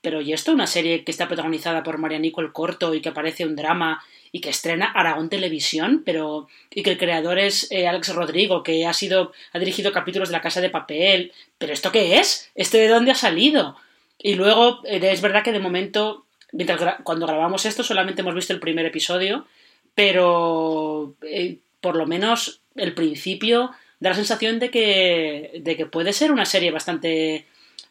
Pero 0.00 0.20
¿y 0.20 0.32
esto? 0.32 0.52
Una 0.52 0.66
serie 0.66 1.04
que 1.04 1.10
está 1.10 1.26
protagonizada 1.26 1.82
por 1.82 1.98
María 1.98 2.20
Nicole 2.20 2.52
Corto 2.52 2.94
y 2.94 3.00
que 3.00 3.08
aparece 3.08 3.44
un 3.44 3.56
drama 3.56 4.02
y 4.32 4.40
que 4.40 4.50
estrena 4.50 4.86
Aragón 4.86 5.28
Televisión, 5.28 6.02
pero 6.04 6.48
y 6.70 6.82
que 6.82 6.90
el 6.90 6.98
creador 6.98 7.38
es 7.38 7.70
eh, 7.70 7.86
Alex 7.86 8.14
Rodrigo, 8.14 8.62
que 8.62 8.86
ha 8.86 8.92
sido 8.92 9.32
ha 9.52 9.58
dirigido 9.58 9.92
capítulos 9.92 10.28
de 10.28 10.32
La 10.32 10.40
Casa 10.40 10.60
de 10.60 10.70
Papel, 10.70 11.32
pero 11.58 11.72
esto 11.72 11.92
qué 11.92 12.18
es? 12.18 12.50
¿Este 12.54 12.78
de 12.78 12.88
dónde 12.88 13.10
ha 13.10 13.14
salido? 13.14 13.76
Y 14.18 14.34
luego 14.34 14.82
eh, 14.84 15.00
es 15.02 15.20
verdad 15.20 15.42
que 15.42 15.52
de 15.52 15.58
momento 15.58 16.26
mientras 16.52 16.96
cuando 17.02 17.26
grabamos 17.26 17.66
esto 17.66 17.82
solamente 17.82 18.22
hemos 18.22 18.34
visto 18.34 18.52
el 18.52 18.60
primer 18.60 18.86
episodio, 18.86 19.46
pero 19.94 21.14
eh, 21.22 21.58
por 21.80 21.96
lo 21.96 22.06
menos 22.06 22.60
el 22.74 22.94
principio 22.94 23.70
da 24.00 24.10
la 24.10 24.16
sensación 24.16 24.58
de 24.58 24.70
que 24.70 25.60
de 25.60 25.76
que 25.76 25.86
puede 25.86 26.12
ser 26.12 26.32
una 26.32 26.44
serie 26.44 26.70
bastante 26.70 27.46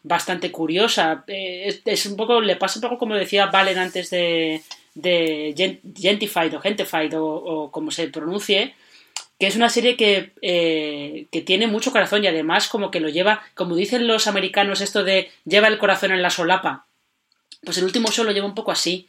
bastante 0.06 0.52
curiosa. 0.52 1.24
es, 1.26 2.06
un 2.06 2.16
poco, 2.16 2.40
le 2.40 2.56
pasa 2.56 2.78
un 2.78 2.82
poco 2.82 2.98
como 2.98 3.16
decía 3.16 3.46
Valen 3.46 3.78
antes 3.78 4.10
de, 4.10 4.62
de 4.96 5.80
Gentified 5.94 6.56
o 6.56 6.60
Gentified 6.60 7.12
o, 7.16 7.70
como 7.70 7.90
se 7.90 8.08
pronuncie, 8.08 8.74
que 9.38 9.46
es 9.46 9.54
una 9.54 9.68
serie 9.68 9.96
que, 9.96 10.32
eh, 10.40 11.26
que, 11.30 11.42
tiene 11.42 11.66
mucho 11.66 11.92
corazón 11.92 12.24
y 12.24 12.26
además 12.26 12.68
como 12.68 12.90
que 12.90 13.00
lo 13.00 13.10
lleva, 13.10 13.42
como 13.54 13.76
dicen 13.76 14.06
los 14.06 14.26
americanos, 14.26 14.80
esto 14.80 15.04
de 15.04 15.30
lleva 15.44 15.68
el 15.68 15.78
corazón 15.78 16.12
en 16.12 16.22
la 16.22 16.30
solapa. 16.30 16.86
Pues 17.62 17.76
el 17.78 17.84
último 17.84 18.10
show 18.10 18.24
lo 18.24 18.32
lleva 18.32 18.46
un 18.46 18.54
poco 18.54 18.72
así. 18.72 19.08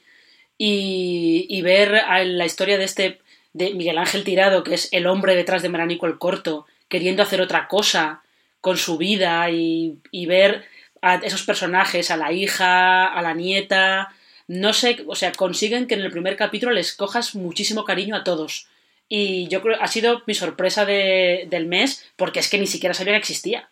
Y, 0.59 1.45
y 1.49 1.61
ver 1.61 1.91
la 1.91 2.45
historia 2.45 2.77
de 2.77 2.83
este, 2.83 3.19
de 3.53 3.73
Miguel 3.75 3.99
Ángel 3.99 4.23
Tirado, 4.23 4.63
que 4.63 4.73
es 4.73 4.89
el 4.91 5.07
hombre 5.07 5.35
detrás 5.35 5.61
de 5.61 5.69
Meranico 5.69 6.07
el 6.07 6.17
Corto, 6.17 6.65
queriendo 6.89 7.23
hacer 7.23 7.41
otra 7.41 7.67
cosa 7.67 8.23
con 8.59 8.77
su 8.77 8.97
vida 8.97 9.49
y, 9.51 9.99
y 10.11 10.25
ver 10.25 10.65
a 11.01 11.15
esos 11.15 11.43
personajes, 11.43 12.09
a 12.11 12.17
la 12.17 12.31
hija, 12.31 13.05
a 13.05 13.21
la 13.21 13.33
nieta, 13.35 14.09
no 14.47 14.73
sé, 14.73 15.03
o 15.07 15.15
sea, 15.15 15.33
consiguen 15.33 15.87
que 15.87 15.95
en 15.95 16.01
el 16.01 16.11
primer 16.11 16.37
capítulo 16.37 16.71
les 16.71 16.93
cojas 16.93 17.35
muchísimo 17.35 17.83
cariño 17.83 18.15
a 18.15 18.23
todos. 18.23 18.67
Y 19.09 19.47
yo 19.47 19.61
creo 19.61 19.77
ha 19.81 19.87
sido 19.87 20.23
mi 20.25 20.33
sorpresa 20.33 20.85
del 20.85 21.67
mes, 21.67 22.05
porque 22.15 22.39
es 22.39 22.49
que 22.49 22.57
ni 22.57 22.67
siquiera 22.67 22.93
sabía 22.93 23.13
que 23.13 23.19
existía. 23.19 23.69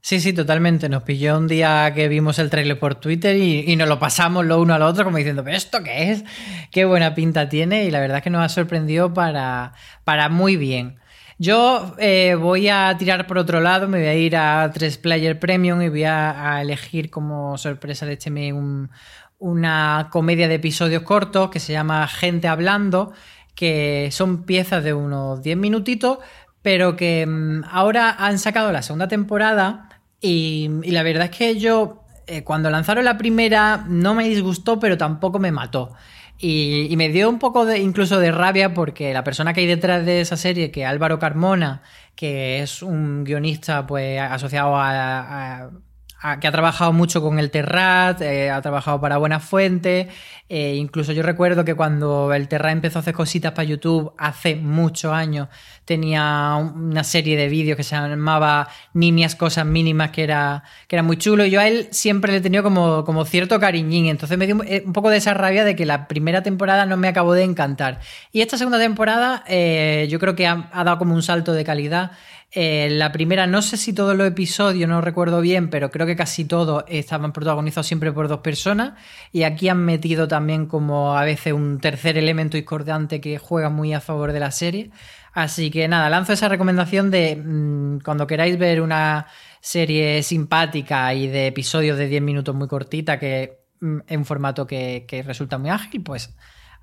Sí, 0.00 0.20
sí, 0.20 0.32
totalmente. 0.32 0.88
Nos 0.88 1.02
pilló 1.02 1.36
un 1.36 1.48
día 1.48 1.92
que 1.92 2.06
vimos 2.06 2.38
el 2.38 2.48
trailer 2.48 2.78
por 2.78 2.94
Twitter 2.94 3.36
y, 3.36 3.74
nos 3.74 3.88
lo 3.88 3.98
pasamos 3.98 4.46
lo 4.46 4.60
uno 4.60 4.72
al 4.72 4.82
otro 4.82 5.02
como 5.02 5.16
diciendo, 5.16 5.42
¿pero 5.42 5.56
esto 5.56 5.82
qué 5.82 6.12
es? 6.12 6.24
Qué 6.70 6.84
buena 6.84 7.14
pinta 7.14 7.48
tiene 7.48 7.84
y 7.84 7.90
la 7.90 7.98
verdad 7.98 8.18
es 8.18 8.22
que 8.22 8.30
nos 8.30 8.44
ha 8.44 8.48
sorprendido 8.48 9.12
para, 9.12 9.72
para 10.04 10.28
muy 10.28 10.56
bien. 10.56 11.00
Yo 11.38 11.94
eh, 11.98 12.34
voy 12.34 12.68
a 12.68 12.96
tirar 12.98 13.26
por 13.26 13.36
otro 13.36 13.60
lado, 13.60 13.88
me 13.88 13.98
voy 13.98 14.06
a 14.06 14.14
ir 14.14 14.36
a 14.36 14.70
3 14.72 14.96
Player 14.98 15.38
Premium 15.38 15.82
y 15.82 15.90
voy 15.90 16.04
a, 16.04 16.62
elegir 16.62 17.10
como 17.10 17.58
sorpresa 17.58 18.06
de 18.06 18.14
este 18.14 18.30
mes 18.30 18.54
una 19.38 20.08
comedia 20.10 20.48
de 20.48 20.54
episodios 20.54 21.02
cortos 21.02 21.50
que 21.50 21.60
se 21.60 21.74
llama 21.74 22.08
Gente 22.08 22.48
Hablando, 22.48 23.12
que 23.54 24.08
son 24.12 24.44
piezas 24.44 24.82
de 24.82 24.94
unos 24.94 25.42
10 25.42 25.58
minutitos, 25.58 26.18
pero 26.62 26.96
que 26.96 27.26
mm, 27.26 27.64
ahora 27.70 28.16
han 28.18 28.38
sacado 28.38 28.72
la 28.72 28.80
segunda 28.80 29.08
temporada 29.08 29.90
y, 30.22 30.70
la 30.86 31.02
verdad 31.02 31.24
es 31.30 31.36
que 31.36 31.58
yo 31.58 32.02
eh, 32.26 32.44
cuando 32.44 32.70
lanzaron 32.70 33.04
la 33.04 33.18
primera 33.18 33.84
no 33.86 34.14
me 34.14 34.26
disgustó, 34.26 34.80
pero 34.80 34.96
tampoco 34.96 35.38
me 35.38 35.52
mató. 35.52 35.92
Y, 36.38 36.94
me 36.96 37.08
dio 37.08 37.30
un 37.30 37.38
poco 37.38 37.64
de, 37.64 37.78
incluso 37.78 38.18
de 38.18 38.30
rabia 38.30 38.74
porque 38.74 39.12
la 39.14 39.24
persona 39.24 39.54
que 39.54 39.60
hay 39.60 39.66
detrás 39.66 40.04
de 40.04 40.20
esa 40.20 40.36
serie, 40.36 40.70
que 40.70 40.84
Álvaro 40.84 41.18
Carmona, 41.18 41.82
que 42.14 42.60
es 42.62 42.82
un 42.82 43.24
guionista 43.24 43.86
pues 43.86 44.20
asociado 44.20 44.76
a, 44.76 45.70
que 46.40 46.48
ha 46.48 46.52
trabajado 46.52 46.92
mucho 46.92 47.22
con 47.22 47.38
el 47.38 47.50
Terrat, 47.50 48.20
eh, 48.22 48.50
ha 48.50 48.60
trabajado 48.62 49.00
para 49.00 49.18
Buena 49.18 49.38
Fuente. 49.38 50.08
Eh, 50.48 50.74
incluso 50.76 51.12
yo 51.12 51.22
recuerdo 51.22 51.64
que 51.64 51.74
cuando 51.74 52.32
el 52.32 52.48
Terrat 52.48 52.72
empezó 52.72 52.98
a 52.98 53.02
hacer 53.02 53.14
cositas 53.14 53.52
para 53.52 53.64
YouTube 53.64 54.12
hace 54.16 54.56
muchos 54.56 55.12
años, 55.12 55.48
tenía 55.84 56.56
una 56.56 57.04
serie 57.04 57.36
de 57.36 57.48
vídeos 57.48 57.76
que 57.76 57.82
se 57.82 57.96
llamaba 57.96 58.68
Niñas 58.94 59.34
Cosas 59.34 59.66
Mínimas, 59.66 60.10
que 60.10 60.24
era, 60.24 60.64
que 60.88 60.96
era 60.96 61.02
muy 61.02 61.16
chulo. 61.16 61.44
Y 61.44 61.50
yo 61.50 61.60
a 61.60 61.68
él 61.68 61.88
siempre 61.90 62.32
le 62.32 62.38
he 62.38 62.40
tenido 62.40 62.62
como, 62.62 63.04
como 63.04 63.24
cierto 63.24 63.60
cariñín. 63.60 64.06
Entonces 64.06 64.38
me 64.38 64.46
dio 64.46 64.56
un 64.56 64.64
eh, 64.66 64.84
poco 64.92 65.10
de 65.10 65.18
esa 65.18 65.34
rabia 65.34 65.64
de 65.64 65.76
que 65.76 65.84
la 65.84 66.08
primera 66.08 66.42
temporada 66.42 66.86
no 66.86 66.96
me 66.96 67.08
acabó 67.08 67.34
de 67.34 67.44
encantar. 67.44 68.00
Y 68.32 68.40
esta 68.40 68.56
segunda 68.56 68.78
temporada 68.78 69.44
yo 69.46 70.18
creo 70.18 70.34
que 70.34 70.46
ha 70.46 70.68
dado 70.72 70.98
como 70.98 71.14
un 71.14 71.22
salto 71.22 71.52
de 71.52 71.64
calidad. 71.64 72.12
Eh, 72.52 72.88
la 72.90 73.12
primera, 73.12 73.46
no 73.46 73.60
sé 73.60 73.76
si 73.76 73.92
todos 73.92 74.16
los 74.16 74.26
episodios, 74.26 74.88
no 74.88 75.00
recuerdo 75.00 75.40
bien, 75.40 75.68
pero 75.68 75.90
creo 75.90 76.06
que 76.06 76.16
casi 76.16 76.44
todos 76.44 76.84
estaban 76.88 77.32
protagonizados 77.32 77.86
siempre 77.86 78.12
por 78.12 78.28
dos 78.28 78.40
personas. 78.40 78.94
Y 79.32 79.42
aquí 79.42 79.68
han 79.68 79.84
metido 79.84 80.28
también 80.28 80.66
como 80.66 81.16
a 81.18 81.24
veces 81.24 81.52
un 81.52 81.80
tercer 81.80 82.16
elemento 82.16 82.56
discordante 82.56 83.20
que 83.20 83.38
juega 83.38 83.68
muy 83.68 83.92
a 83.94 84.00
favor 84.00 84.32
de 84.32 84.40
la 84.40 84.50
serie. 84.50 84.90
Así 85.32 85.70
que 85.70 85.86
nada, 85.88 86.08
lanzo 86.08 86.32
esa 86.32 86.48
recomendación 86.48 87.10
de 87.10 87.36
mm, 87.36 88.00
cuando 88.00 88.26
queráis 88.26 88.58
ver 88.58 88.80
una 88.80 89.26
serie 89.60 90.22
simpática 90.22 91.12
y 91.12 91.28
de 91.28 91.48
episodios 91.48 91.98
de 91.98 92.08
10 92.08 92.22
minutos 92.22 92.54
muy 92.54 92.68
cortita, 92.68 93.18
que 93.18 93.58
mm, 93.80 93.98
en 94.06 94.18
un 94.20 94.24
formato 94.24 94.66
que, 94.66 95.04
que 95.06 95.22
resulta 95.22 95.58
muy 95.58 95.70
ágil, 95.70 96.02
pues 96.02 96.34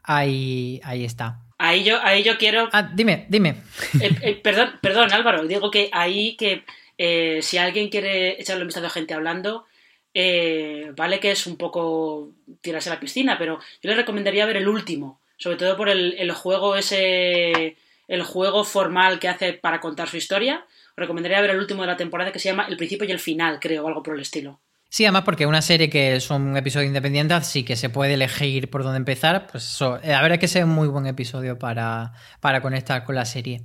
ahí, 0.04 0.80
ahí 0.84 1.06
está. 1.06 1.43
Ahí 1.64 1.86
yo, 1.86 1.98
ahí 2.04 2.24
yo 2.24 2.38
quiero. 2.38 2.68
Ah, 2.74 2.92
dime, 2.94 3.26
dime. 3.30 3.56
Eh, 4.02 4.12
eh, 4.22 4.36
perdón, 4.36 4.72
perdón, 4.82 5.14
Álvaro. 5.14 5.48
Digo 5.48 5.72
que 5.72 5.90
ahí 5.94 6.36
que 6.36 6.66
eh, 6.98 7.40
si 7.42 7.58
alguien 7.58 7.88
quiere 7.88 8.42
echarle 8.42 8.64
un 8.64 8.68
vistazo 8.68 8.88
a 8.88 8.90
gente 8.90 9.14
hablando, 9.14 9.66
vale 10.14 11.22
que 11.22 11.32
es 11.32 11.48
un 11.48 11.56
poco 11.56 12.32
tirarse 12.60 12.90
a 12.90 12.96
la 12.96 13.00
piscina, 13.00 13.38
pero 13.38 13.60
yo 13.82 13.90
le 13.90 13.96
recomendaría 13.96 14.46
ver 14.46 14.58
el 14.58 14.68
último. 14.68 15.22
Sobre 15.38 15.56
todo 15.56 15.78
por 15.78 15.88
el, 15.88 16.32
juego 16.34 16.76
ese. 16.76 17.78
El 18.10 18.24
juego 18.24 18.66
formal 18.66 19.20
que 19.20 19.30
hace 19.30 19.54
para 19.54 19.80
contar 19.80 20.10
su 20.10 20.18
historia. 20.18 20.66
Os 20.68 20.98
recomendaría 20.98 21.40
ver 21.40 21.52
el 21.52 21.60
último 21.60 21.84
de 21.84 21.88
la 21.88 21.96
temporada 21.96 22.34
que 22.34 22.40
se 22.40 22.50
llama 22.50 22.66
El 22.68 22.76
principio 22.76 23.08
y 23.08 23.12
el 23.12 23.20
final, 23.20 23.62
creo, 23.62 23.86
o 23.86 23.88
algo 23.88 24.04
por 24.04 24.16
el 24.16 24.22
estilo. 24.22 24.60
Sí, 24.94 25.06
además 25.06 25.24
porque 25.24 25.48
una 25.48 25.64
serie 25.64 25.90
que 25.90 26.20
son 26.20 26.56
episodios 26.56 26.86
independientes, 26.86 27.36
así 27.36 27.64
que 27.64 27.76
se 27.76 27.90
puede 27.90 28.14
elegir 28.14 28.70
por 28.70 28.84
dónde 28.84 28.98
empezar, 28.98 29.48
pues 29.48 29.64
eso, 29.64 29.98
la 30.04 30.22
verdad 30.22 30.34
es 30.34 30.40
que 30.40 30.46
es 30.46 30.64
un 30.64 30.70
muy 30.70 30.88
buen 30.88 31.08
episodio 31.08 31.58
para, 31.58 32.14
para 32.40 32.62
conectar 32.62 33.04
con 33.04 33.16
la 33.16 33.26
serie. 33.26 33.64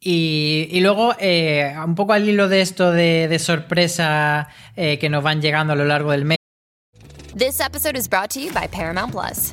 Y, 0.00 0.80
luego, 0.80 1.14
eh, 1.18 1.74
un 1.84 1.94
poco 1.94 2.14
al 2.14 2.26
hilo 2.26 2.48
de 2.48 2.62
esto 2.62 2.90
de, 2.90 3.38
sorpresa 3.38 4.48
eh, 4.74 4.98
que 4.98 5.10
nos 5.10 5.22
van 5.22 5.42
llegando 5.42 5.74
a 5.74 5.76
lo 5.76 5.84
largo 5.84 6.12
del 6.12 6.24
mes. 6.24 6.38
This 7.36 7.60
episode 7.60 7.98
is 7.98 8.08
brought 8.08 8.30
to 8.30 8.40
you 8.40 8.50
by 8.50 8.66
Paramount 8.66 9.12
Plus. 9.12 9.52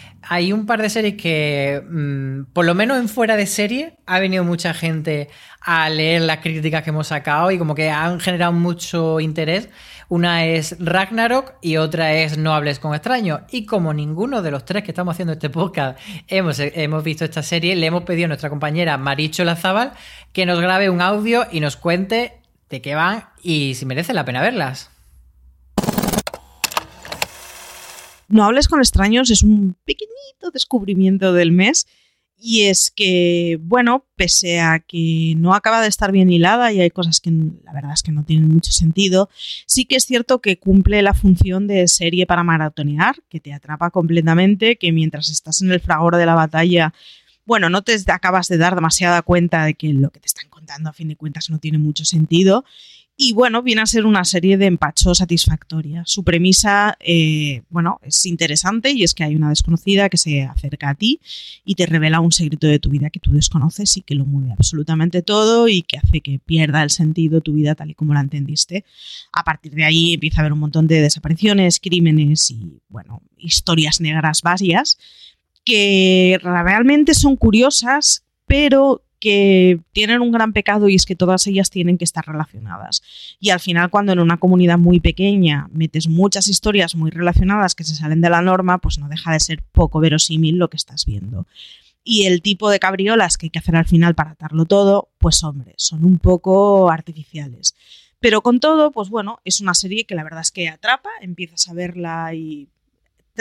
Hay 0.23 0.53
un 0.53 0.65
par 0.65 0.81
de 0.81 0.89
series 0.89 1.15
que, 1.15 1.83
mm, 1.89 2.53
por 2.53 2.65
lo 2.65 2.75
menos 2.75 2.99
en 2.99 3.09
fuera 3.09 3.35
de 3.35 3.45
serie, 3.45 3.97
ha 4.05 4.19
venido 4.19 4.43
mucha 4.43 4.73
gente 4.73 5.29
a 5.61 5.89
leer 5.89 6.21
las 6.21 6.37
críticas 6.37 6.83
que 6.83 6.89
hemos 6.89 7.07
sacado 7.07 7.51
y 7.51 7.57
como 7.57 7.75
que 7.75 7.89
han 7.89 8.19
generado 8.19 8.51
mucho 8.51 9.19
interés. 9.19 9.69
Una 10.09 10.45
es 10.45 10.75
Ragnarok 10.79 11.53
y 11.61 11.77
otra 11.77 12.13
es 12.13 12.37
No 12.37 12.53
hables 12.53 12.79
con 12.79 12.93
extraños. 12.93 13.41
Y 13.49 13.65
como 13.65 13.93
ninguno 13.93 14.41
de 14.41 14.51
los 14.51 14.65
tres 14.65 14.83
que 14.83 14.91
estamos 14.91 15.13
haciendo 15.13 15.33
este 15.33 15.49
podcast 15.49 15.99
hemos, 16.27 16.59
hemos 16.59 17.03
visto 17.03 17.25
esta 17.25 17.43
serie, 17.43 17.75
le 17.75 17.85
hemos 17.87 18.03
pedido 18.03 18.25
a 18.25 18.27
nuestra 18.29 18.49
compañera 18.49 18.97
Maricho 18.97 19.43
Lazábal 19.43 19.93
que 20.33 20.45
nos 20.45 20.59
grabe 20.59 20.89
un 20.89 21.01
audio 21.01 21.45
y 21.51 21.59
nos 21.61 21.77
cuente 21.77 22.39
de 22.69 22.81
qué 22.81 22.95
van 22.95 23.25
y 23.41 23.75
si 23.75 23.85
merece 23.85 24.13
la 24.13 24.25
pena 24.25 24.41
verlas. 24.41 24.91
No 28.31 28.45
hables 28.45 28.67
con 28.67 28.79
extraños 28.79 29.29
es 29.29 29.43
un 29.43 29.75
pequeñito 29.85 30.51
descubrimiento 30.53 31.33
del 31.33 31.51
mes. 31.51 31.85
Y 32.43 32.63
es 32.63 32.89
que, 32.89 33.59
bueno, 33.61 34.07
pese 34.15 34.61
a 34.61 34.79
que 34.79 35.35
no 35.37 35.53
acaba 35.53 35.79
de 35.79 35.87
estar 35.87 36.11
bien 36.11 36.31
hilada 36.31 36.73
y 36.73 36.81
hay 36.81 36.89
cosas 36.89 37.19
que 37.19 37.29
la 37.29 37.71
verdad 37.71 37.93
es 37.93 38.01
que 38.01 38.11
no 38.11 38.23
tienen 38.23 38.49
mucho 38.49 38.71
sentido, 38.71 39.29
sí 39.67 39.85
que 39.85 39.95
es 39.95 40.05
cierto 40.05 40.41
que 40.41 40.57
cumple 40.57 41.03
la 41.03 41.13
función 41.13 41.67
de 41.67 41.87
serie 41.87 42.25
para 42.25 42.43
maratonear, 42.43 43.17
que 43.29 43.39
te 43.39 43.53
atrapa 43.53 43.91
completamente, 43.91 44.77
que 44.77 44.91
mientras 44.91 45.29
estás 45.29 45.61
en 45.61 45.71
el 45.71 45.81
fragor 45.81 46.15
de 46.15 46.25
la 46.25 46.33
batalla, 46.33 46.95
bueno, 47.45 47.69
no 47.69 47.83
te 47.83 47.95
acabas 48.07 48.47
de 48.47 48.57
dar 48.57 48.73
demasiada 48.73 49.21
cuenta 49.21 49.63
de 49.63 49.75
que 49.75 49.93
lo 49.93 50.09
que 50.09 50.19
te 50.19 50.27
están 50.27 50.49
contando 50.49 50.89
a 50.89 50.93
fin 50.93 51.09
de 51.09 51.15
cuentas 51.15 51.51
no 51.51 51.59
tiene 51.59 51.77
mucho 51.77 52.05
sentido 52.05 52.65
y 53.17 53.33
bueno, 53.33 53.61
viene 53.61 53.81
a 53.81 53.85
ser 53.85 54.05
una 54.05 54.25
serie 54.25 54.57
de 54.57 54.65
empacho 54.65 55.13
satisfactoria. 55.13 56.01
Su 56.07 56.23
premisa, 56.23 56.97
eh, 56.99 57.61
bueno, 57.69 57.99
es 58.01 58.25
interesante 58.25 58.91
y 58.91 59.03
es 59.03 59.13
que 59.13 59.23
hay 59.23 59.35
una 59.35 59.49
desconocida 59.49 60.09
que 60.09 60.17
se 60.17 60.41
acerca 60.43 60.89
a 60.89 60.95
ti 60.95 61.19
y 61.63 61.75
te 61.75 61.85
revela 61.85 62.19
un 62.19 62.31
secreto 62.31 62.65
de 62.65 62.79
tu 62.79 62.89
vida 62.89 63.11
que 63.11 63.19
tú 63.19 63.31
desconoces 63.31 63.95
y 63.97 64.01
que 64.01 64.15
lo 64.15 64.25
mueve 64.25 64.53
absolutamente 64.53 65.21
todo 65.21 65.67
y 65.67 65.83
que 65.83 65.97
hace 65.97 66.21
que 66.21 66.39
pierda 66.39 66.81
el 66.81 66.89
sentido 66.89 67.41
tu 67.41 67.53
vida 67.53 67.75
tal 67.75 67.91
y 67.91 67.93
como 67.93 68.13
la 68.13 68.21
entendiste. 68.21 68.85
A 69.33 69.43
partir 69.43 69.73
de 69.73 69.83
ahí 69.83 70.15
empieza 70.15 70.37
a 70.37 70.41
haber 70.41 70.53
un 70.53 70.59
montón 70.59 70.87
de 70.87 71.01
desapariciones, 71.01 71.79
crímenes 71.79 72.49
y, 72.49 72.81
bueno, 72.89 73.21
historias 73.37 74.01
negras 74.01 74.41
varias 74.41 74.97
que 75.63 76.39
realmente 76.41 77.13
son 77.13 77.35
curiosas, 77.35 78.23
pero 78.47 79.03
que 79.21 79.79
tienen 79.93 80.19
un 80.19 80.31
gran 80.31 80.51
pecado 80.51 80.89
y 80.89 80.95
es 80.95 81.05
que 81.05 81.15
todas 81.15 81.47
ellas 81.47 81.69
tienen 81.69 81.97
que 81.97 82.03
estar 82.03 82.25
relacionadas. 82.25 83.01
Y 83.39 83.51
al 83.51 83.61
final, 83.61 83.89
cuando 83.89 84.11
en 84.11 84.19
una 84.19 84.37
comunidad 84.37 84.77
muy 84.77 84.99
pequeña 84.99 85.69
metes 85.71 86.09
muchas 86.09 86.49
historias 86.49 86.95
muy 86.95 87.11
relacionadas 87.11 87.75
que 87.75 87.85
se 87.85 87.95
salen 87.95 88.19
de 88.19 88.29
la 88.29 88.41
norma, 88.41 88.79
pues 88.79 88.99
no 88.99 89.07
deja 89.07 89.31
de 89.31 89.39
ser 89.39 89.63
poco 89.71 90.01
verosímil 90.01 90.57
lo 90.57 90.69
que 90.69 90.77
estás 90.77 91.05
viendo. 91.05 91.47
Y 92.03 92.25
el 92.25 92.41
tipo 92.41 92.69
de 92.69 92.79
cabriolas 92.79 93.37
que 93.37 93.45
hay 93.45 93.49
que 93.51 93.59
hacer 93.59 93.75
al 93.75 93.85
final 93.85 94.15
para 94.15 94.31
atarlo 94.31 94.65
todo, 94.65 95.09
pues 95.19 95.43
hombre, 95.43 95.75
son 95.77 96.03
un 96.03 96.17
poco 96.17 96.89
artificiales. 96.89 97.75
Pero 98.19 98.41
con 98.41 98.59
todo, 98.59 98.91
pues 98.91 99.09
bueno, 99.09 99.39
es 99.45 99.61
una 99.61 99.75
serie 99.75 100.05
que 100.05 100.15
la 100.15 100.23
verdad 100.23 100.41
es 100.41 100.51
que 100.51 100.67
atrapa, 100.67 101.09
empiezas 101.21 101.69
a 101.69 101.73
verla 101.73 102.33
y 102.33 102.69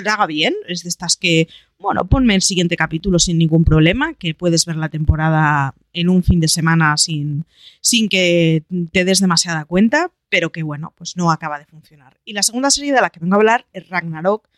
traga 0.02 0.26
bien, 0.26 0.54
es 0.68 0.82
de 0.82 0.88
estas 0.88 1.16
que, 1.16 1.48
bueno, 1.78 2.04
ponme 2.06 2.34
el 2.34 2.42
siguiente 2.42 2.76
capítulo 2.76 3.18
sin 3.18 3.38
ningún 3.38 3.64
problema, 3.64 4.14
que 4.14 4.34
puedes 4.34 4.66
ver 4.66 4.76
la 4.76 4.88
temporada 4.88 5.74
en 5.92 6.08
un 6.08 6.22
fin 6.22 6.40
de 6.40 6.48
semana 6.48 6.96
sin, 6.96 7.44
sin 7.80 8.08
que 8.08 8.64
te 8.92 9.04
des 9.04 9.20
demasiada 9.20 9.64
cuenta, 9.64 10.10
pero 10.28 10.52
que 10.52 10.62
bueno, 10.62 10.94
pues 10.96 11.16
no 11.16 11.30
acaba 11.30 11.58
de 11.58 11.66
funcionar. 11.66 12.18
Y 12.24 12.32
la 12.32 12.42
segunda 12.42 12.70
serie 12.70 12.92
de 12.92 13.00
la 13.00 13.10
que 13.10 13.20
vengo 13.20 13.34
a 13.34 13.38
hablar 13.38 13.66
es 13.72 13.88
Ragnarok, 13.88 14.48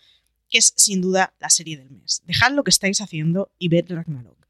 que 0.48 0.59
es 0.59 0.74
sin 0.76 1.00
duda 1.00 1.33
la 1.40 1.50
serie 1.50 1.76
del 1.76 1.90
mes. 1.90 2.22
Dejad 2.26 2.52
lo 2.52 2.64
que 2.64 2.70
estáis 2.70 3.00
haciendo 3.00 3.50
y 3.59 3.68
ved 3.68 3.87
Ragnarok. 3.88 4.46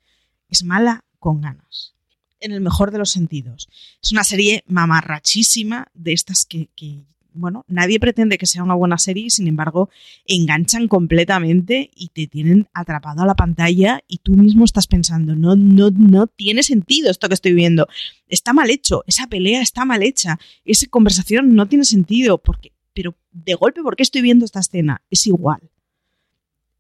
Es 0.49 0.65
mala 0.65 1.05
con 1.19 1.41
ganas 1.41 1.95
en 2.43 2.53
el 2.53 2.61
mejor 2.61 2.91
de 2.91 2.99
los 2.99 3.11
sentidos. 3.11 3.69
Es 4.03 4.13
una 4.13 4.25
serie 4.25 4.65
mamarrachísima 4.67 5.89
de 5.95 6.13
estas 6.13 6.45
que, 6.45 6.69
que, 6.75 7.05
bueno, 7.35 7.65
nadie 7.69 7.99
pretende 7.99 8.39
que 8.39 8.47
sea 8.47 8.63
una 8.63 8.75
buena 8.75 8.99
serie, 8.99 9.31
sin 9.31 9.49
embargo, 9.49 9.91
enganchan 10.27 10.89
completamente 10.89 11.91
y 11.95 12.09
te 12.09 12.27
tienen 12.27 12.69
atrapado 12.73 13.23
a 13.23 13.27
la 13.27 13.35
pantalla 13.35 14.03
y 14.07 14.19
tú 14.19 14.33
mismo 14.33 14.65
estás 14.65 14.87
pensando, 14.87 15.35
no, 15.35 15.57
no, 15.57 15.91
no 15.91 16.27
tiene 16.27 16.63
sentido 16.63 17.11
esto 17.11 17.29
que 17.29 17.35
estoy 17.35 17.55
viendo. 17.55 17.89
Está 18.29 18.53
mal 18.53 18.71
hecho, 18.71 19.03
esa 19.07 19.27
pelea 19.27 19.63
está 19.63 19.85
mal 19.85 20.03
hecha, 20.03 20.39
esa 20.65 20.87
conversación 20.89 21.55
no 21.55 21.67
tiene 21.69 21.85
sentido, 21.85 22.39
porque, 22.39 22.73
pero 22.95 23.15
de 23.31 23.55
golpe, 23.55 23.83
¿por 23.83 23.97
qué 23.97 24.03
estoy 24.03 24.23
viendo 24.23 24.45
esta 24.45 24.61
escena? 24.61 25.03
Es 25.11 25.27
igual. 25.27 25.71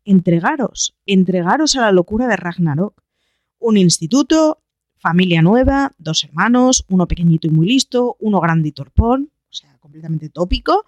Entregaros, 0.04 0.94
entregaros 1.06 1.76
a 1.76 1.82
la 1.82 1.92
locura 1.92 2.26
de 2.26 2.36
Ragnarok. 2.36 3.02
Un 3.58 3.76
instituto, 3.76 4.62
familia 5.02 5.42
nueva, 5.42 5.90
dos 5.98 6.22
hermanos, 6.22 6.84
uno 6.88 7.08
pequeñito 7.08 7.48
y 7.48 7.50
muy 7.50 7.66
listo, 7.66 8.16
uno 8.20 8.40
grande 8.40 8.68
y 8.68 8.72
torpón, 8.72 9.31
completamente 9.92 10.30
tópico, 10.30 10.86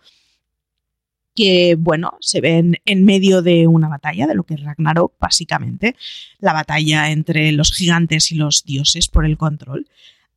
que, 1.34 1.76
bueno, 1.78 2.16
se 2.20 2.40
ven 2.40 2.76
en 2.86 3.04
medio 3.04 3.42
de 3.42 3.66
una 3.66 3.88
batalla, 3.88 4.26
de 4.26 4.34
lo 4.34 4.44
que 4.44 4.54
es 4.54 4.62
Ragnarok, 4.62 5.12
básicamente, 5.20 5.94
la 6.38 6.54
batalla 6.54 7.10
entre 7.10 7.52
los 7.52 7.72
gigantes 7.72 8.32
y 8.32 8.36
los 8.36 8.64
dioses 8.64 9.08
por 9.08 9.26
el 9.26 9.36
control. 9.36 9.86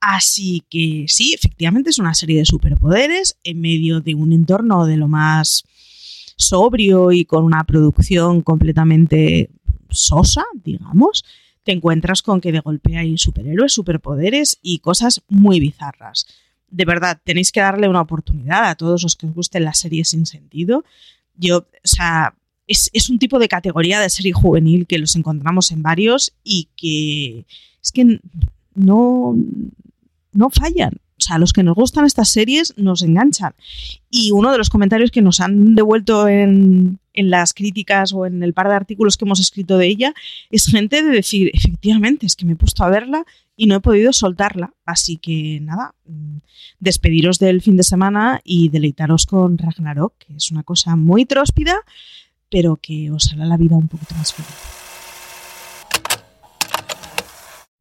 Así 0.02 0.64
que 0.70 1.06
sí, 1.08 1.34
efectivamente 1.34 1.92
es 1.92 2.00
una 2.00 2.14
serie 2.14 2.40
de 2.40 2.46
superpoderes 2.46 3.38
en 3.44 3.62
medio 3.62 4.02
de 4.02 4.16
un 4.16 4.34
entorno 4.34 4.86
de 4.86 4.98
lo 4.98 5.08
más 5.08 5.64
sobrio 6.36 7.12
y 7.12 7.26
con 7.26 7.46
una 7.46 7.64
producción 7.64 8.42
completamente 8.42 9.50
sosa, 9.90 10.44
digamos, 10.64 11.24
te 11.64 11.72
encuentras 11.72 12.22
con 12.22 12.42
que 12.42 12.52
de 12.52 12.60
golpe 12.60 12.98
hay 12.98 13.18
superhéroes, 13.18 13.74
superpoderes 13.74 14.58
y 14.62 14.80
cosas 14.80 15.22
muy 15.30 15.60
bizarras 15.60 16.26
de 16.70 16.86
verdad, 16.86 17.20
tenéis 17.24 17.52
que 17.52 17.60
darle 17.60 17.88
una 17.88 18.02
oportunidad 18.02 18.66
a 18.66 18.76
todos 18.76 19.04
los 19.04 19.16
que 19.16 19.28
os 19.28 19.34
gusten 19.34 19.64
las 19.64 19.80
series 19.80 20.10
sin 20.10 20.26
sentido. 20.26 20.84
Yo, 21.36 21.60
o 21.60 21.66
sea, 21.84 22.36
es, 22.68 22.90
es, 22.94 23.10
un 23.10 23.20
tipo 23.20 23.40
de 23.40 23.48
categoría 23.48 24.00
de 24.00 24.10
serie 24.10 24.34
juvenil 24.34 24.88
que 24.88 24.98
los 24.98 25.16
encontramos 25.16 25.72
en 25.72 25.82
varios 25.82 26.34
y 26.44 26.68
que 26.76 27.46
es 27.82 27.92
que 27.92 28.20
no, 28.76 29.36
no 30.34 30.50
fallan. 30.50 30.94
O 31.20 31.22
sea, 31.22 31.40
los 31.40 31.52
que 31.52 31.64
nos 31.64 31.76
gustan 31.76 32.06
estas 32.06 32.30
series 32.30 32.74
nos 32.78 33.02
enganchan. 33.02 33.56
Y 34.10 34.32
uno 34.32 34.52
de 34.52 34.58
los 34.58 34.70
comentarios 34.70 35.10
que 35.10 35.22
nos 35.22 35.40
han 35.40 35.74
devuelto 35.74 36.28
en, 36.28 37.00
en 37.18 37.32
las 37.32 37.54
críticas 37.54 38.14
o 38.14 38.28
en 38.28 38.44
el 38.44 38.54
par 38.54 38.70
de 38.70 38.76
artículos 38.76 39.18
que 39.18 39.26
hemos 39.26 39.40
escrito 39.40 39.78
de 39.78 39.88
ella 39.88 40.14
es 40.52 40.68
gente 40.68 41.02
de 41.02 41.10
decir, 41.10 41.50
efectivamente, 41.54 42.28
es 42.28 42.36
que 42.36 42.46
me 42.46 42.54
he 42.54 42.56
puesto 42.56 42.84
a 42.84 42.90
verla 42.90 43.26
y 43.56 43.66
no 43.66 43.76
he 43.76 43.80
podido 43.82 44.14
soltarla. 44.14 44.74
Así 44.86 45.18
que 45.18 45.60
nada, 45.62 45.96
mm, 46.06 46.38
despediros 46.80 47.40
del 47.40 47.62
fin 47.62 47.76
de 47.76 47.84
semana 47.84 48.40
y 48.44 48.70
deleitaros 48.70 49.26
con 49.26 49.58
Ragnarok, 49.58 50.14
que 50.20 50.36
es 50.36 50.52
una 50.52 50.62
cosa 50.62 50.96
muy 50.96 51.26
tróspida, 51.26 51.76
pero 52.52 52.78
que 52.78 53.10
os 53.12 53.34
hará 53.34 53.46
la 53.46 53.58
vida 53.58 53.76
un 53.76 53.88
poquito 53.88 54.14
más 54.16 54.32
feliz. 54.32 54.77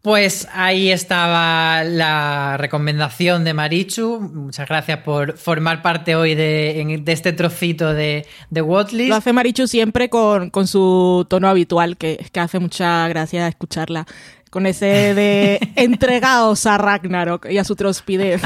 Pues 0.07 0.47
ahí 0.53 0.93
estaba 0.93 1.83
la 1.83 2.57
recomendación 2.59 3.43
de 3.43 3.55
Marichu. 3.55 4.21
Muchas 4.21 4.69
gracias 4.69 5.01
por 5.01 5.37
formar 5.37 5.83
parte 5.83 6.15
hoy 6.15 6.37
de, 6.37 7.03
este 7.07 7.33
trocito 7.33 7.93
de, 7.93 8.25
de 8.49 8.61
Lo 8.61 9.17
hace 9.17 9.33
Marichu 9.33 9.67
siempre 9.67 10.09
con, 10.09 10.53
su 10.69 11.27
tono 11.29 11.49
habitual, 11.49 11.97
que, 11.97 12.25
que 12.31 12.39
hace 12.39 12.61
mucha 12.61 13.09
gracia 13.09 13.49
escucharla. 13.49 14.07
Con 14.49 14.67
ese 14.67 15.13
de 15.13 15.59
entregaos 15.75 16.67
a 16.67 16.79
Ragnarok 16.79 17.47
y 17.51 17.59
a 17.59 17.65
su 17.65 17.75
trospidez. 17.75 18.43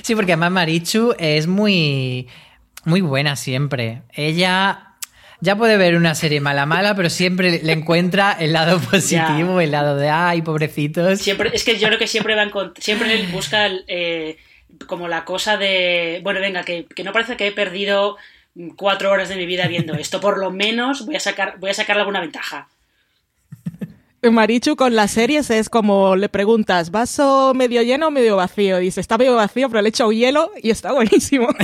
Sí, 0.00 0.14
porque 0.14 0.32
además 0.32 0.52
Marichu 0.52 1.14
es 1.18 1.46
muy, 1.46 2.28
muy 2.86 3.02
buena 3.02 3.36
siempre. 3.36 4.04
Ella 4.14 4.93
ya 5.44 5.56
puede 5.56 5.76
ver 5.76 5.94
una 5.94 6.14
serie 6.14 6.40
mala 6.40 6.64
mala, 6.64 6.96
pero 6.96 7.10
siempre 7.10 7.60
le 7.62 7.72
encuentra 7.72 8.32
el 8.32 8.54
lado 8.54 8.80
positivo, 8.90 9.60
el 9.60 9.70
lado 9.70 9.96
de 9.96 10.08
ay, 10.08 10.40
pobrecitos. 10.40 11.20
Siempre, 11.20 11.50
es 11.52 11.64
que 11.64 11.78
yo 11.78 11.86
creo 11.88 11.98
que 11.98 12.06
siempre 12.06 12.34
va 12.34 12.50
siempre 12.78 13.26
busca 13.30 13.68
eh, 13.86 14.38
como 14.86 15.06
la 15.06 15.24
cosa 15.24 15.58
de 15.58 16.20
bueno, 16.22 16.40
venga, 16.40 16.64
que, 16.64 16.86
que 16.86 17.04
no 17.04 17.12
parece 17.12 17.36
que 17.36 17.46
he 17.46 17.52
perdido 17.52 18.16
cuatro 18.76 19.10
horas 19.10 19.28
de 19.28 19.36
mi 19.36 19.44
vida 19.44 19.68
viendo 19.68 19.94
esto. 19.94 20.18
Por 20.18 20.38
lo 20.38 20.50
menos 20.50 21.04
voy 21.04 21.16
a 21.16 21.20
sacar, 21.20 21.58
voy 21.58 21.70
a 21.70 21.74
sacarle 21.74 22.00
alguna 22.00 22.20
ventaja. 22.20 22.68
Marichu 24.22 24.76
con 24.76 24.96
las 24.96 25.10
series 25.10 25.50
es 25.50 25.68
como 25.68 26.16
le 26.16 26.30
preguntas, 26.30 26.90
¿vaso 26.90 27.52
medio 27.54 27.82
lleno 27.82 28.08
o 28.08 28.10
medio 28.10 28.36
vacío? 28.36 28.78
Dice, 28.78 29.02
está 29.02 29.18
medio 29.18 29.36
vacío, 29.36 29.68
pero 29.68 29.82
le 29.82 29.88
he 29.88 29.90
echado 29.90 30.12
hielo 30.12 30.50
y 30.62 30.70
está 30.70 30.92
buenísimo. 30.92 31.48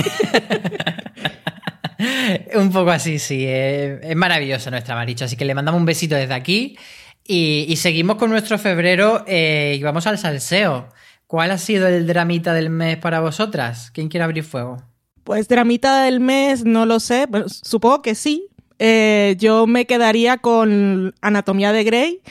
un 2.55 2.71
poco 2.71 2.91
así, 2.91 3.19
sí. 3.19 3.45
Eh, 3.45 3.99
es 4.01 4.15
maravillosa 4.15 4.71
nuestra 4.71 4.95
Marichu, 4.95 5.25
así 5.25 5.35
que 5.35 5.45
le 5.45 5.55
mandamos 5.55 5.79
un 5.79 5.85
besito 5.85 6.15
desde 6.15 6.33
aquí. 6.33 6.77
Y, 7.23 7.75
seguimos 7.77 8.17
con 8.17 8.29
nuestro 8.29 8.57
febrero 8.57 9.23
eh, 9.27 9.75
y 9.77 9.83
vamos 9.83 10.07
al 10.07 10.17
salseo. 10.17 10.89
¿Cuál 11.27 11.51
ha 11.51 11.57
sido 11.57 11.87
el 11.87 12.05
dramita 12.05 12.53
del 12.53 12.69
mes 12.69 12.97
para 12.97 13.21
vosotras? 13.21 13.89
¿Quién 13.91 14.09
quiere 14.09 14.25
abrir 14.25 14.43
fuego? 14.43 14.83
Pues 15.23 15.47
dramita 15.47 16.03
del 16.03 16.19
mes, 16.19 16.65
no 16.65 16.85
lo 16.85 16.99
sé. 16.99 17.27
supongo 17.47 18.01
que 18.01 18.15
sí. 18.15 18.47
Eh, 18.79 19.35
yo 19.37 19.67
me 19.67 19.85
quedaría 19.85 20.39
con 20.39 21.13
Anatomía 21.21 21.71
de 21.71 21.83
Grey 21.83 22.21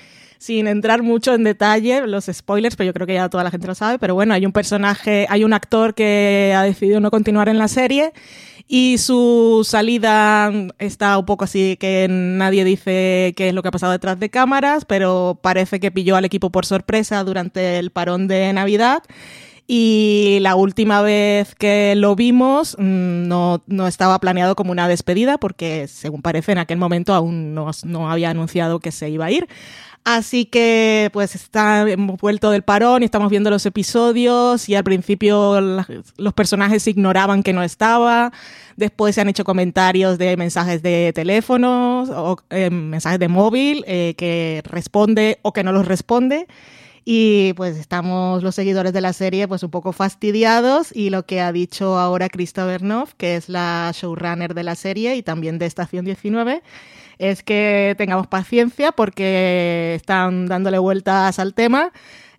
sin 0.41 0.67
entrar 0.67 1.03
mucho 1.03 1.35
en 1.35 1.45
detalle, 1.45 2.07
los 2.07 2.25
spoilers, 2.25 2.75
pero 2.75 2.87
yo 2.87 2.95
creo 2.95 3.07
que 3.07 3.13
ya 3.13 3.29
toda 3.29 3.45
la 3.45 3.51
gente 3.51 3.67
lo 3.67 3.75
sabe, 3.75 3.99
pero 3.99 4.15
bueno, 4.15 4.33
hay 4.33 4.47
un 4.47 4.53
personaje, 4.53 5.27
hay 5.29 5.45
un 5.45 5.53
actor 5.53 5.93
que 5.93 6.55
ha 6.57 6.63
decidido 6.63 6.99
no 6.99 7.11
continuar 7.11 7.51
en 7.51 7.59
la 7.59 7.69
serie 7.69 8.15
y 8.67 8.97
su 8.97 9.67
salida 9.69 10.51
está 10.79 11.19
un 11.19 11.27
poco 11.27 11.45
así 11.45 11.77
que 11.77 12.07
nadie 12.09 12.65
dice 12.65 13.35
qué 13.37 13.51
es 13.51 13.55
lo 13.55 13.61
que 13.61 13.69
ha 13.69 13.71
pasado 13.71 13.93
detrás 13.93 14.19
de 14.19 14.31
cámaras, 14.31 14.87
pero 14.87 15.39
parece 15.43 15.79
que 15.79 15.91
pilló 15.91 16.17
al 16.17 16.25
equipo 16.25 16.49
por 16.49 16.65
sorpresa 16.65 17.23
durante 17.23 17.79
el 17.79 17.91
parón 17.91 18.27
de 18.27 18.51
Navidad. 18.55 19.03
Y 19.73 20.39
la 20.41 20.57
última 20.57 21.01
vez 21.01 21.55
que 21.55 21.95
lo 21.95 22.17
vimos 22.17 22.75
mm, 22.77 23.29
no, 23.29 23.63
no, 23.69 23.87
estaba 23.87 24.19
planeado 24.19 24.57
como 24.57 24.73
una 24.73 24.89
despedida 24.89 25.39
porque, 25.39 25.87
según 25.87 26.23
parece, 26.23 26.51
en 26.51 26.59
aquel 26.59 26.77
momento 26.77 27.15
aún 27.15 27.55
no, 27.55 27.71
no 27.85 28.11
había 28.11 28.31
anunciado 28.31 28.81
que 28.81 28.91
se 28.91 29.11
iba 29.11 29.27
a 29.27 29.31
ir. 29.31 29.49
Así 30.05 30.47
que 30.47 31.11
pues 31.13 31.35
está, 31.35 31.89
hemos 31.89 32.19
vuelto 32.19 32.51
del 32.51 32.63
parón 32.63 33.03
y 33.03 33.05
estamos 33.05 33.31
viendo 33.31 33.51
los 33.51 33.67
episodios 33.67 34.69
y 34.69 34.75
al 34.75 34.83
principio 34.83 35.61
los 35.61 36.35
personajes 36.35 36.87
ignoraban 36.87 37.43
que 37.43 37.53
no 37.53 37.63
estaba, 37.63 38.33
después 38.77 39.15
se 39.15 39.21
han 39.21 39.29
hecho 39.29 39.45
comentarios 39.45 40.17
de 40.17 40.39
mensajes 40.39 40.83
de 40.83 41.13
teléfonos 41.15 42.09
o 42.09 42.39
eh, 42.49 42.71
mensajes 42.71 43.19
de 43.19 43.29
móvil 43.29 43.85
eh, 43.87 44.15
que 44.17 44.63
responde 44.65 45.39
o 45.43 45.53
que 45.53 45.65
no 45.65 45.73
los 45.73 45.87
responde. 45.87 46.47
Y 47.05 47.55
pues 47.55 47.77
estamos 47.77 48.43
los 48.43 48.55
seguidores 48.55 48.93
de 48.93 49.01
la 49.01 49.13
serie 49.13 49.49
pues 49.49 49.63
un 49.63 49.71
poco 49.71 49.93
fastidiados 49.93 50.95
y 50.95 51.11
lo 51.11 51.25
que 51.25 51.41
ha 51.41 51.51
dicho 51.53 51.99
ahora 51.99 52.29
Krista 52.29 52.65
Bernov, 52.65 53.15
que 53.17 53.37
es 53.37 53.49
la 53.49 53.91
showrunner 53.95 54.55
de 54.55 54.65
la 54.65 54.75
serie 54.75 55.17
y 55.17 55.23
también 55.23 55.59
de 55.59 55.67
Estación 55.67 56.05
19, 56.05 56.63
es 57.21 57.43
que 57.43 57.95
tengamos 57.99 58.27
paciencia 58.27 58.93
porque 58.93 59.95
están 59.95 60.47
dándole 60.47 60.79
vueltas 60.79 61.39
al 61.39 61.53
tema 61.53 61.93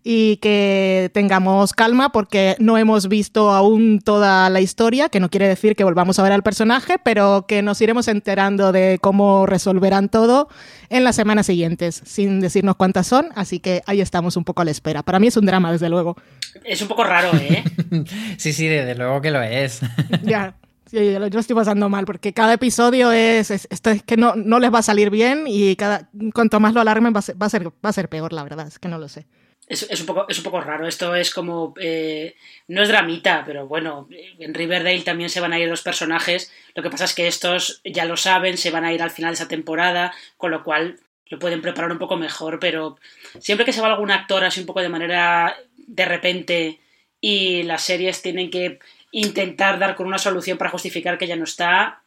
y 0.04 0.38
que 0.38 1.12
tengamos 1.14 1.74
calma 1.74 2.12
porque 2.12 2.56
no 2.58 2.80
hemos 2.80 3.08
visto 3.08 3.52
aún 3.52 4.00
toda 4.00 4.50
la 4.50 4.60
historia, 4.60 5.10
que 5.10 5.20
no 5.20 5.30
quiere 5.30 5.48
decir 5.48 5.76
que 5.76 5.84
volvamos 5.84 6.18
a 6.18 6.24
ver 6.24 6.32
al 6.32 6.42
personaje, 6.42 6.96
pero 7.04 7.46
que 7.48 7.62
nos 7.62 7.80
iremos 7.80 8.08
enterando 8.08 8.72
de 8.72 8.98
cómo 9.00 9.46
resolverán 9.46 10.10
todo 10.10 10.50
en 10.90 11.04
las 11.04 11.16
semanas 11.16 11.46
siguientes, 11.46 12.02
sin 12.04 12.40
decirnos 12.40 12.76
cuántas 12.76 13.06
son, 13.06 13.30
así 13.36 13.60
que 13.60 13.84
ahí 13.86 14.02
estamos 14.02 14.36
un 14.36 14.44
poco 14.44 14.64
a 14.64 14.66
la 14.66 14.72
espera. 14.72 15.04
Para 15.04 15.20
mí 15.20 15.28
es 15.28 15.38
un 15.38 15.46
drama, 15.46 15.72
desde 15.72 15.90
luego. 15.90 16.18
Es 16.66 16.82
un 16.82 16.88
poco 16.88 17.04
raro, 17.04 17.30
¿eh? 17.38 17.64
sí, 18.38 18.52
sí, 18.52 18.68
desde 18.68 18.96
luego 18.96 19.22
que 19.22 19.30
lo 19.30 19.44
es. 19.44 19.82
ya. 20.24 20.56
Yo 20.92 21.40
estoy 21.40 21.56
pasando 21.56 21.88
mal 21.90 22.06
porque 22.06 22.34
cada 22.34 22.54
episodio 22.54 23.12
es, 23.12 23.50
esto 23.50 23.90
es 23.90 24.04
que 24.04 24.18
no, 24.18 24.36
no 24.36 24.60
les 24.60 24.74
va 24.74 24.80
a 24.80 24.84
salir 24.84 25.10
bien 25.10 25.46
y 25.48 25.76
cada 25.78 26.10
cuanto 26.34 26.60
más 26.60 26.74
lo 26.74 26.82
alarmen 26.82 27.14
va 27.14 27.20
a, 27.20 27.22
ser, 27.22 27.42
va, 27.42 27.46
a 27.46 27.50
ser, 27.50 27.68
va 27.68 27.90
a 27.90 27.94
ser 27.94 28.10
peor, 28.10 28.34
la 28.34 28.44
verdad, 28.44 28.68
es 28.68 28.78
que 28.78 28.90
no 28.90 28.98
lo 28.98 29.08
sé. 29.08 29.26
Es, 29.68 29.84
es, 29.90 30.02
un, 30.02 30.06
poco, 30.06 30.26
es 30.28 30.38
un 30.38 30.44
poco 30.44 30.60
raro, 30.60 30.86
esto 30.86 31.16
es 31.16 31.34
como, 31.34 31.74
eh, 31.80 32.36
no 32.68 32.82
es 32.82 32.90
dramita, 32.90 33.44
pero 33.46 33.68
bueno, 33.68 34.10
en 34.38 34.54
Riverdale 34.54 35.02
también 35.02 35.30
se 35.30 35.40
van 35.40 35.54
a 35.54 35.60
ir 35.60 35.70
los 35.70 35.82
personajes, 35.82 36.52
lo 36.76 36.84
que 36.84 36.90
pasa 36.90 37.06
es 37.06 37.14
que 37.14 37.28
estos 37.28 37.82
ya 37.86 38.04
lo 38.04 38.18
saben, 38.18 38.58
se 38.58 38.72
van 38.72 38.84
a 38.84 38.92
ir 38.92 39.02
al 39.02 39.12
final 39.12 39.32
de 39.32 39.36
esa 39.36 39.48
temporada, 39.48 40.14
con 40.36 40.52
lo 40.52 40.66
cual 40.66 41.00
lo 41.28 41.40
pueden 41.40 41.62
preparar 41.62 41.90
un 41.94 42.00
poco 42.00 42.18
mejor, 42.18 42.60
pero 42.60 42.98
siempre 43.40 43.66
que 43.66 43.72
se 43.72 43.80
va 43.80 43.88
algún 43.88 44.12
actor 44.12 44.44
así 44.44 44.60
un 44.60 44.66
poco 44.66 44.82
de 44.82 44.90
manera 44.90 45.56
de 45.78 46.06
repente 46.06 46.82
y 47.22 47.64
las 47.64 47.84
series 47.84 48.22
tienen 48.22 48.50
que 48.50 48.80
intentar 49.12 49.80
dar 49.80 49.96
con 49.96 50.08
una 50.08 50.18
solución 50.18 50.58
para 50.58 50.72
justificar 50.72 51.18
que 51.18 51.28
ya 51.28 51.36
no 51.36 51.44
está. 51.44 52.02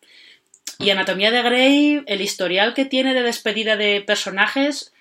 Y 0.79 0.91
Anatomía 0.91 1.31
de 1.31 1.43
Grey, 1.43 2.03
el 2.07 2.21
historial 2.21 2.75
que 2.75 2.85
tiene 2.85 3.15
de 3.15 3.23
despedida 3.23 3.77
de 3.77 4.01
personajes, 4.01 4.93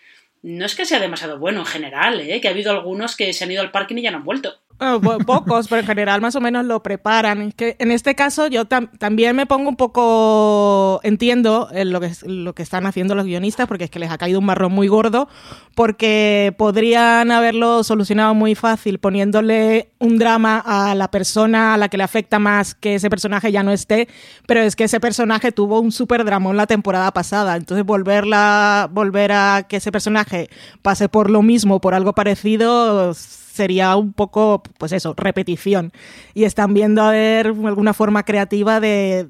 no 0.44 0.66
es 0.66 0.76
que 0.76 0.86
sea 0.86 1.00
demasiado 1.00 1.40
bueno 1.40 1.62
en 1.62 1.66
general, 1.66 2.20
¿eh? 2.20 2.42
que 2.42 2.50
ha 2.50 2.52
habido 2.52 2.72
algunos 2.72 3.16
que 3.16 3.32
se 3.34 3.44
han 3.44 3.52
ido 3.52 3.62
al 3.62 3.72
parking 3.72 3.98
y 3.98 4.02
ya 4.02 4.12
no 4.12 4.18
han 4.18 4.26
vuelto. 4.26 4.60
Ah, 4.80 5.00
pocos, 5.26 5.68
pero 5.68 5.82
en 5.82 5.88
general 5.88 6.20
más 6.20 6.36
o 6.36 6.42
menos 6.42 6.66
lo 6.66 6.84
preparan. 6.84 7.52
que 7.52 7.76
en 7.80 7.92
este 7.92 8.16
caso 8.16 8.48
yo 8.48 8.66
también 8.66 9.36
me 9.36 9.46
pongo 9.46 9.70
un 9.70 9.76
poco, 9.76 11.00
entiendo 11.04 11.70
eh, 11.72 11.86
lo, 11.86 12.02
que, 12.02 12.12
lo 12.26 12.54
que 12.54 12.64
están 12.64 12.86
haciendo 12.86 13.16
los 13.16 13.26
guionistas, 13.26 13.68
porque 13.68 13.86
es 13.86 13.90
que 13.90 14.00
les 14.00 14.12
ha 14.12 14.18
caído 14.18 14.40
un 14.40 14.46
marrón 14.46 14.74
muy 14.74 14.88
gordo, 14.88 15.30
porque 15.76 16.54
podrían 16.58 17.32
haberlo 17.32 17.84
solucionado 17.84 18.34
muy 18.34 18.56
fácil 18.56 19.00
poniéndole 19.00 19.92
un 20.00 20.18
drama 20.18 20.62
a 20.66 20.96
la 20.96 21.10
persona 21.10 21.76
a 21.76 21.78
la 21.78 21.88
que 21.88 21.98
le 21.98 22.04
afecta 22.04 22.40
más 22.40 22.76
que 22.76 22.96
ese 22.96 23.10
personaje 23.10 23.52
ya 23.52 23.64
no 23.64 23.72
esté, 23.72 24.08
pero 24.48 24.62
es 24.62 24.76
que 24.76 24.86
ese 24.86 25.00
personaje 25.00 25.52
tuvo 25.52 25.80
un 25.80 25.92
super 25.92 26.26
dramón 26.26 26.58
la 26.58 26.68
temporada 26.68 27.12
pasada, 27.12 27.56
entonces 27.56 27.86
volverla, 27.86 28.90
volver 28.92 29.32
a 29.32 29.66
que 29.70 29.78
ese 29.78 29.92
personaje 29.92 30.50
pase 30.82 31.10
por 31.10 31.30
lo 31.30 31.42
mismo, 31.42 31.80
por 31.80 31.94
algo 31.94 32.14
parecido 32.14 33.14
sería 33.54 33.96
un 33.96 34.14
poco, 34.14 34.64
pues 34.80 34.92
eso, 34.92 35.14
repetición. 35.16 35.94
Y 36.34 36.46
están 36.46 36.74
viendo 36.74 37.04
a 37.04 37.12
ver 37.12 37.48
alguna 37.48 37.94
forma 37.94 38.24
creativa 38.24 38.80
de, 38.80 39.28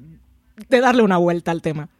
darle 0.68 1.02
una 1.02 1.18
vuelta 1.18 1.50
al 1.50 1.60
tema. 1.60 1.90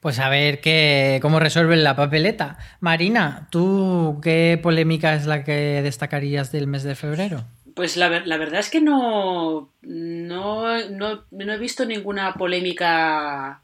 Pues 0.00 0.20
a 0.20 0.28
ver 0.28 0.60
qué, 0.60 1.18
cómo 1.20 1.40
resuelven 1.40 1.82
la 1.82 1.96
papeleta. 1.96 2.58
Marina, 2.80 3.48
¿tú 3.50 4.20
qué 4.22 4.60
polémica 4.62 5.14
es 5.14 5.26
la 5.26 5.42
que 5.42 5.80
destacarías 5.82 6.52
del 6.52 6.66
mes 6.68 6.84
de 6.84 6.94
febrero? 6.94 7.44
Pues 7.74 7.96
la, 7.96 8.20
la 8.20 8.36
verdad 8.36 8.60
es 8.60 8.70
que 8.70 8.80
no, 8.80 9.70
no, 9.82 10.88
no, 10.90 11.24
no, 11.30 11.52
he 11.52 11.58
visto 11.58 11.84
ninguna 11.84 12.34
polémica 12.34 13.62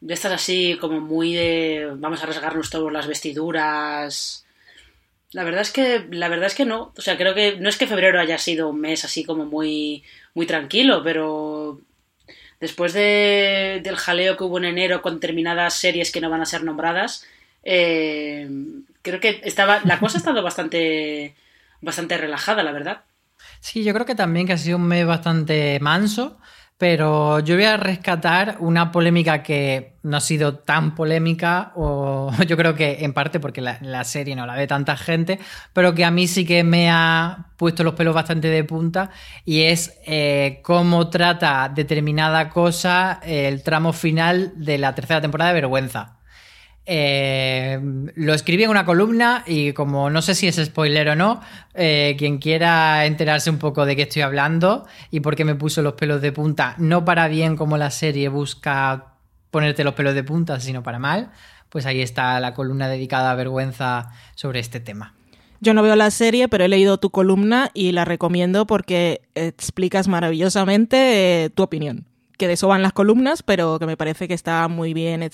de 0.00 0.12
estas 0.12 0.32
así 0.32 0.76
como 0.78 1.00
muy 1.00 1.32
de 1.32 1.90
vamos 1.96 2.22
a 2.22 2.26
rasgarnos 2.26 2.68
todos 2.68 2.92
las 2.92 3.06
vestiduras 3.06 4.45
la 5.32 5.44
verdad 5.44 5.62
es 5.62 5.72
que, 5.72 6.06
la 6.10 6.28
verdad 6.28 6.46
es 6.46 6.54
que 6.54 6.64
no. 6.64 6.92
O 6.96 7.00
sea, 7.00 7.16
creo 7.16 7.34
que 7.34 7.58
no 7.58 7.68
es 7.68 7.76
que 7.76 7.86
febrero 7.86 8.20
haya 8.20 8.38
sido 8.38 8.68
un 8.68 8.80
mes 8.80 9.04
así 9.04 9.24
como 9.24 9.44
muy, 9.44 10.04
muy 10.34 10.46
tranquilo, 10.46 11.02
pero 11.02 11.80
después 12.60 12.92
de, 12.92 13.80
del 13.82 13.96
jaleo 13.96 14.36
que 14.36 14.44
hubo 14.44 14.58
en 14.58 14.66
enero 14.66 15.02
con 15.02 15.14
determinadas 15.14 15.74
series 15.74 16.12
que 16.12 16.20
no 16.20 16.30
van 16.30 16.42
a 16.42 16.46
ser 16.46 16.64
nombradas, 16.64 17.26
eh, 17.64 18.48
creo 19.02 19.20
que 19.20 19.40
estaba, 19.44 19.80
la 19.84 19.98
cosa 19.98 20.16
ha 20.16 20.20
estado 20.20 20.42
bastante, 20.42 21.34
bastante 21.80 22.16
relajada, 22.16 22.62
la 22.62 22.72
verdad. 22.72 23.02
Sí, 23.60 23.84
yo 23.84 23.92
creo 23.92 24.06
que 24.06 24.14
también 24.14 24.46
que 24.46 24.52
ha 24.52 24.58
sido 24.58 24.78
un 24.78 24.86
mes 24.86 25.06
bastante 25.06 25.78
manso. 25.80 26.38
Pero 26.78 27.40
yo 27.40 27.54
voy 27.54 27.64
a 27.64 27.78
rescatar 27.78 28.56
una 28.60 28.92
polémica 28.92 29.42
que 29.42 29.96
no 30.02 30.18
ha 30.18 30.20
sido 30.20 30.58
tan 30.58 30.94
polémica, 30.94 31.72
o 31.74 32.30
yo 32.46 32.56
creo 32.56 32.74
que 32.74 33.04
en 33.04 33.14
parte 33.14 33.40
porque 33.40 33.62
la, 33.62 34.04
serie 34.04 34.36
no 34.36 34.46
la 34.46 34.54
ve 34.54 34.66
tanta 34.66 34.96
gente, 34.96 35.38
pero 35.72 35.94
que 35.94 36.04
a 36.04 36.10
mí 36.10 36.26
sí 36.26 36.44
que 36.44 36.64
me 36.64 36.90
ha 36.90 37.46
puesto 37.56 37.82
los 37.82 37.94
pelos 37.94 38.14
bastante 38.14 38.48
de 38.48 38.64
punta, 38.64 39.10
y 39.44 39.62
es 39.62 39.98
eh, 40.06 40.60
cómo 40.62 41.08
trata 41.08 41.70
determinada 41.74 42.50
cosa 42.50 43.20
el 43.24 43.62
tramo 43.62 43.94
final 43.94 44.52
de 44.56 44.76
la 44.78 44.94
tercera 44.94 45.22
temporada 45.22 45.52
de 45.52 45.60
Vergüenza. 45.62 46.15
Eh, 46.88 47.80
lo 48.14 48.32
escribí 48.32 48.62
en 48.62 48.70
una 48.70 48.84
columna 48.84 49.42
y 49.44 49.72
como 49.72 50.08
no 50.08 50.22
sé 50.22 50.36
si 50.36 50.46
es 50.46 50.54
spoiler 50.56 51.08
o 51.08 51.16
no, 51.16 51.40
eh, 51.74 52.14
quien 52.16 52.38
quiera 52.38 53.06
enterarse 53.06 53.50
un 53.50 53.58
poco 53.58 53.84
de 53.84 53.96
qué 53.96 54.02
estoy 54.02 54.22
hablando 54.22 54.86
y 55.10 55.18
por 55.18 55.34
qué 55.34 55.44
me 55.44 55.56
puso 55.56 55.82
los 55.82 55.94
pelos 55.94 56.22
de 56.22 56.30
punta, 56.30 56.76
no 56.78 57.04
para 57.04 57.26
bien 57.26 57.56
como 57.56 57.76
la 57.76 57.90
serie 57.90 58.28
busca 58.28 59.14
ponerte 59.50 59.82
los 59.82 59.94
pelos 59.94 60.14
de 60.14 60.22
punta, 60.22 60.60
sino 60.60 60.84
para 60.84 61.00
mal, 61.00 61.32
pues 61.70 61.86
ahí 61.86 62.00
está 62.00 62.38
la 62.38 62.54
columna 62.54 62.88
dedicada 62.88 63.32
a 63.32 63.34
vergüenza 63.34 64.10
sobre 64.36 64.60
este 64.60 64.78
tema. 64.78 65.14
Yo 65.60 65.74
no 65.74 65.82
veo 65.82 65.96
la 65.96 66.10
serie, 66.12 66.48
pero 66.48 66.64
he 66.64 66.68
leído 66.68 66.98
tu 66.98 67.10
columna 67.10 67.70
y 67.74 67.92
la 67.92 68.04
recomiendo 68.04 68.66
porque 68.66 69.22
explicas 69.34 70.06
maravillosamente 70.06 71.44
eh, 71.44 71.50
tu 71.50 71.64
opinión 71.64 72.06
que 72.36 72.46
de 72.46 72.54
eso 72.54 72.68
van 72.68 72.82
las 72.82 72.92
columnas, 72.92 73.42
pero 73.42 73.78
que 73.78 73.86
me 73.86 73.96
parece 73.96 74.28
que 74.28 74.34
está 74.34 74.68
muy 74.68 74.94
bien 74.94 75.28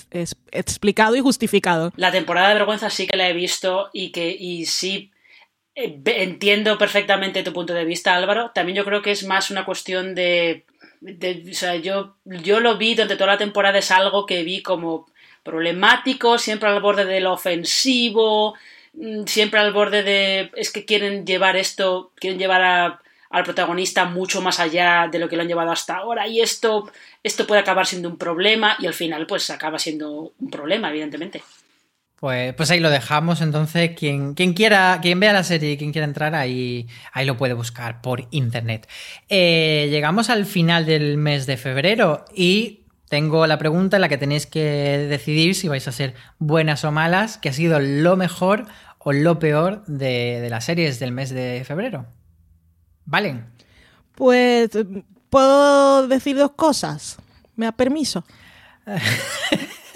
explicado 0.51 1.17
y 1.17 1.21
justificado. 1.21 1.93
La 1.97 2.13
temporada 2.13 2.49
de 2.49 2.55
vergüenza 2.55 2.91
sí 2.91 3.07
que 3.07 3.17
la 3.17 3.29
he 3.29 3.33
visto 3.33 3.91
y 3.93 4.13
que 4.13 4.31
y 4.31 4.67
sí 4.67 5.13
eh, 5.75 5.99
entiendo 6.05 6.77
perfectamente 6.77 7.43
tu 7.43 7.53
punto 7.53 7.73
de 7.73 7.85
vista, 7.85 8.15
Álvaro. 8.15 8.51
También 8.55 8.77
yo 8.77 8.85
creo 8.85 9.03
que 9.03 9.11
es 9.11 9.25
más 9.25 9.51
una 9.51 9.65
cuestión 9.65 10.15
de, 10.15 10.67
o 11.03 11.55
sea, 11.55 11.77
yo, 11.77 12.17
yo 12.25 12.61
lo 12.61 12.77
vi 12.77 12.95
durante 12.95 13.17
toda 13.17 13.33
la 13.33 13.39
temporada, 13.39 13.79
es 13.79 13.91
algo 13.91 14.27
que 14.27 14.45
vi 14.45 14.63
como 14.63 15.07
problemático, 15.43 16.39
siempre 16.39 16.69
al 16.69 16.81
borde 16.81 17.05
del 17.05 17.27
ofensivo, 17.27 18.55
mm, 18.95 19.25
siempre 19.27 19.61
al 19.61 19.73
borde 19.73 20.03
de 20.03 20.51
es 20.57 20.71
que 20.73 20.85
quieren 20.85 21.27
llevar 21.27 21.57
esto, 21.57 22.13
quieren 22.17 22.39
llevar 22.39 22.63
a 22.63 23.02
al 23.33 23.45
protagonista 23.45 24.05
mucho 24.05 24.43
más 24.43 24.61
allá 24.61 25.09
de 25.11 25.19
lo 25.19 25.29
que 25.29 25.37
lo 25.37 25.43
han 25.43 25.49
llevado 25.49 25.73
hasta 25.73 25.97
ahora 25.97 26.29
y 26.29 26.41
esto, 26.41 26.93
esto 27.23 27.47
puede 27.47 27.63
acabar 27.63 27.87
siendo 27.87 28.09
un 28.11 28.19
problema 28.19 28.77
y 28.79 28.87
al 28.87 28.95
final 28.95 29.27
pues 29.27 29.49
acaba 29.51 29.79
siendo 29.79 30.35
un 30.39 30.51
problema, 30.51 30.91
evidentemente. 30.91 31.43
Pues, 32.21 32.55
pues 32.55 32.71
ahí 32.71 32.79
lo 32.79 32.91
dejamos, 32.91 33.41
entonces 33.41 33.93
quien, 33.97 34.35
quien 34.35 34.53
quiera, 34.53 35.01
quien 35.03 35.19
vea 35.19 35.33
la 35.33 35.43
serie 35.43 35.73
y 35.73 35.77
quien 35.77 35.91
quiera 35.91 36.05
entrar 36.05 36.37
ahí, 36.37 36.87
ahí 37.13 37.27
lo 37.27 37.37
puede 37.37 37.55
buscar 37.55 38.01
por 38.01 38.29
internet. 38.31 38.87
Eh, 39.29 39.89
llegamos 39.91 40.31
al 40.31 40.47
final 40.47 40.87
del 40.87 41.17
mes 41.17 41.47
de 41.47 41.57
febrero 41.57 42.25
y 42.37 42.85
tengo 43.09 43.47
la 43.47 43.59
pregunta 43.59 43.97
en 43.97 44.03
la 44.03 44.09
que 44.09 44.19
tenéis 44.19 44.47
que 44.47 44.61
decidir 45.09 45.55
si 45.55 45.69
vais 45.69 45.89
a 45.89 45.93
ser 45.93 46.15
buenas 46.39 46.85
o 46.85 46.93
malas, 46.93 47.39
que 47.39 47.49
ha 47.49 47.53
sido 47.53 47.81
lo 47.81 48.17
mejor 48.17 48.67
o 48.99 49.13
lo 49.13 49.39
peor 49.39 49.85
de, 49.87 50.41
de 50.41 50.51
las 50.51 50.67
series 50.67 51.01
del 51.01 51.13
mes 51.13 51.31
de 51.31 51.65
febrero. 51.67 52.07
Valen. 53.05 53.47
Pues 54.15 54.71
puedo 55.31 56.09
decir 56.09 56.37
dos 56.37 56.53
cosas. 56.53 57.17
¿Me 57.57 57.67
da 57.67 57.73
permiso? 57.73 58.25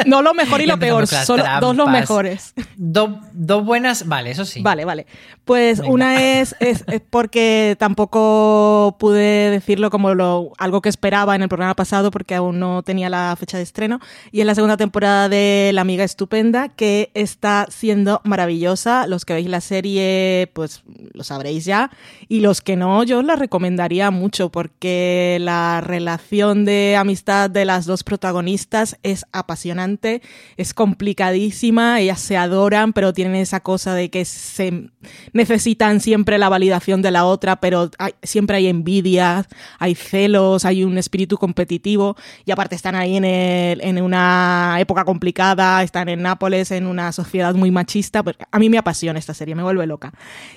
No 0.05 0.21
lo 0.21 0.35
mejor 0.35 0.61
y 0.61 0.67
lo 0.67 0.79
peor, 0.79 1.07
solo 1.07 1.43
dos 1.61 1.75
los 1.75 1.89
mejores. 1.89 2.53
dos 2.77 3.65
buenas, 3.65 4.07
vale, 4.07 4.31
eso 4.31 4.45
sí. 4.45 4.61
Vale, 4.61 4.85
vale. 4.85 5.07
Pues 5.47 5.81
una 5.81 6.41
es, 6.41 6.55
es, 6.61 6.85
porque 7.09 7.77
tampoco 7.79 8.97
pude 8.99 9.51
decirlo 9.51 9.91
como 9.91 10.15
lo, 10.15 10.53
algo 10.59 10.83
que 10.83 10.89
esperaba 10.89 11.35
en 11.35 11.43
el 11.43 11.49
programa 11.49 11.75
pasado 11.75 12.11
porque 12.11 12.35
aún 12.35 12.59
no 12.59 12.83
tenía 12.83 13.09
la 13.09 13.35
fecha 13.39 13.57
de 13.57 13.63
estreno. 13.63 14.01
Y 14.33 14.41
es 14.41 14.47
la 14.47 14.55
segunda 14.55 14.77
temporada 14.77 15.29
de 15.29 15.71
La 15.73 15.81
Amiga 15.81 16.05
Estupenda 16.05 16.69
que 16.69 17.11
está 17.15 17.67
siendo 17.71 18.21
maravillosa. 18.25 19.07
Los 19.07 19.25
que 19.25 19.35
veis 19.35 19.49
la 19.49 19.61
serie, 19.61 20.51
pues 20.53 20.83
lo 21.15 21.25
sabréis 21.25 21.65
ya. 21.65 21.91
Y 22.29 22.41
los 22.41 22.61
que 22.61 22.77
no, 22.77 23.03
yo 23.05 23.21
os 23.21 23.25
la 23.25 23.37
recomendaría 23.37 24.11
mucho 24.11 24.51
porque 24.51 25.39
la 25.41 25.81
relación 25.81 26.65
de 26.65 26.97
amistad 26.99 27.49
de 27.51 27.65
las 27.65 27.87
dos 27.87 28.05
protagonistas 28.05 28.99
es 29.03 29.25
apasionante 29.33 30.23
es 30.57 30.75
complicadísima, 30.75 32.01
ellas 32.01 32.21
se 32.21 32.37
adoran, 32.37 32.93
pero 32.93 33.13
tienen 33.13 33.37
esa 33.37 33.61
cosa 33.61 33.95
de 33.95 34.11
que 34.11 34.25
se 34.25 34.91
necesitan 35.37 36.01
siempre 36.01 36.39
la 36.39 36.49
validación 36.49 37.03
de 37.03 37.11
la 37.11 37.25
otra, 37.25 37.57
pero 37.57 37.91
siempre 38.23 38.57
hay 38.57 38.67
envidia, 38.67 39.47
hay 39.79 39.95
celos, 39.95 40.65
hay 40.65 40.83
un 40.83 40.99
espíritu 40.99 41.37
competitivo 41.37 42.17
y 42.45 42.51
aparte 42.51 42.75
están 42.75 42.95
ahí 42.95 43.17
en, 43.17 43.25
en 43.25 44.03
una 44.03 44.77
época 44.81 45.05
complicada, 45.05 45.83
están 45.83 46.09
en 46.09 46.23
Nápoles, 46.23 46.71
en 46.71 46.87
una 46.87 47.13
sociedad 47.13 47.55
muy 47.55 47.71
machista, 47.71 48.25
a 48.51 48.59
mí 48.59 48.69
me 48.69 48.79
apasiona 48.79 49.19
esta 49.19 49.35
serie, 49.35 49.55
me 49.55 49.63
vuelve 49.63 49.87
loca. 49.87 50.13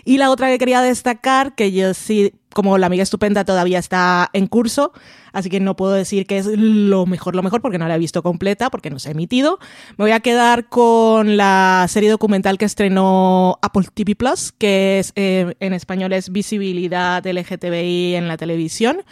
Y 0.06 0.18
la 0.18 0.32
otra 0.32 0.48
que 0.48 0.58
quería 0.58 0.82
destacar, 0.82 1.54
que 1.56 1.72
yo 1.72 1.94
sí 1.94 2.34
como 2.54 2.78
la 2.78 2.88
amiga 2.88 3.04
estupenda 3.04 3.46
todavía 3.46 3.80
está 3.80 4.30
en 4.34 4.48
curso, 4.48 4.92
así 5.34 5.50
que 5.50 5.60
no 5.60 5.76
puedo 5.76 5.94
decir 5.94 6.26
que 6.26 6.38
es 6.38 6.48
lo 6.48 7.06
mejor, 7.06 7.36
lo 7.36 7.44
mejor, 7.44 7.62
porque 7.62 7.78
no 7.78 7.88
la 7.88 7.96
he 7.96 8.00
visto 8.00 8.24
completa, 8.24 8.70
porque 8.70 8.90
no 8.90 9.00
se 9.00 9.10
ha 9.10 9.12
emitido. 9.12 9.60
Me 9.98 10.06
voy 10.06 10.12
a 10.12 10.20
quedar 10.20 10.68
con 10.68 11.38
la 11.38 11.86
serie 11.90 12.10
documental 12.10 12.58
que 12.58 12.66
estrenó 12.66 13.60
Apple 13.62 13.88
TV 13.94 14.16
Plus, 14.16 14.52
que 14.52 15.00
es 15.00 15.14
eh, 15.16 15.56
en 15.60 15.74
español 15.74 16.14
es 16.14 16.32
Visibilidad 16.32 17.26
LGTBI 17.26 18.16
en 18.16 18.28
la 18.28 18.38
televisión. 18.38 19.04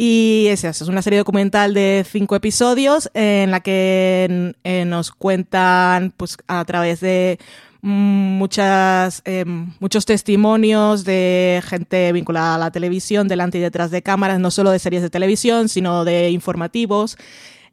Y 0.00 0.46
es 0.48 0.62
eso, 0.62 0.84
es 0.84 0.88
una 0.88 1.02
serie 1.02 1.18
documental 1.18 1.74
de 1.74 2.06
cinco 2.08 2.36
episodios 2.36 3.10
en 3.14 3.50
la 3.50 3.58
que 3.58 4.54
eh, 4.62 4.84
nos 4.84 5.10
cuentan 5.10 6.14
pues, 6.16 6.36
a 6.46 6.64
través 6.64 7.00
de 7.00 7.40
muchas, 7.82 9.22
eh, 9.24 9.44
muchos 9.80 10.06
testimonios 10.06 11.04
de 11.04 11.62
gente 11.64 12.12
vinculada 12.12 12.56
a 12.56 12.58
la 12.58 12.70
televisión, 12.70 13.28
delante 13.28 13.58
y 13.58 13.60
detrás 13.60 13.90
de 13.90 14.02
cámaras, 14.02 14.40
no 14.40 14.50
solo 14.50 14.70
de 14.70 14.78
series 14.78 15.02
de 15.02 15.10
televisión, 15.10 15.68
sino 15.68 16.04
de 16.04 16.30
informativos 16.30 17.16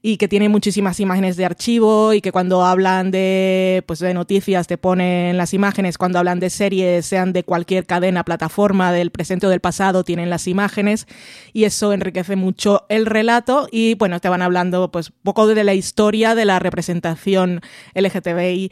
y 0.08 0.18
que 0.18 0.28
tiene 0.28 0.50
muchísimas 0.50 1.00
imágenes 1.00 1.36
de 1.36 1.46
archivo 1.46 2.14
y 2.14 2.22
que 2.22 2.32
cuando 2.32 2.64
hablan 2.64 3.10
de, 3.10 3.84
pues, 3.88 3.98
de 3.98 4.14
noticias 4.14 4.68
te 4.68 4.78
ponen 4.78 5.36
las 5.36 5.52
imágenes, 5.56 5.98
cuando 5.98 6.20
hablan 6.20 6.40
de 6.40 6.52
series, 6.52 7.08
sean 7.08 7.34
de 7.34 7.44
cualquier 7.44 7.88
cadena, 7.88 8.24
plataforma, 8.24 8.92
del 8.92 9.10
presente 9.10 9.48
o 9.48 9.50
del 9.50 9.62
pasado, 9.62 10.04
tienen 10.04 10.30
las 10.30 10.48
imágenes 10.48 11.08
y 11.54 11.64
eso 11.64 11.92
enriquece 11.92 12.36
mucho 12.36 12.86
el 12.88 13.08
relato. 13.08 13.68
Y 13.72 13.96
bueno, 13.96 14.20
te 14.20 14.30
van 14.30 14.44
hablando 14.44 14.92
pues 14.92 15.12
poco 15.24 15.48
de 15.48 15.64
la 15.64 15.74
historia 15.74 16.36
de 16.36 16.46
la 16.46 16.60
representación 16.60 17.62
LGTBI 17.96 18.72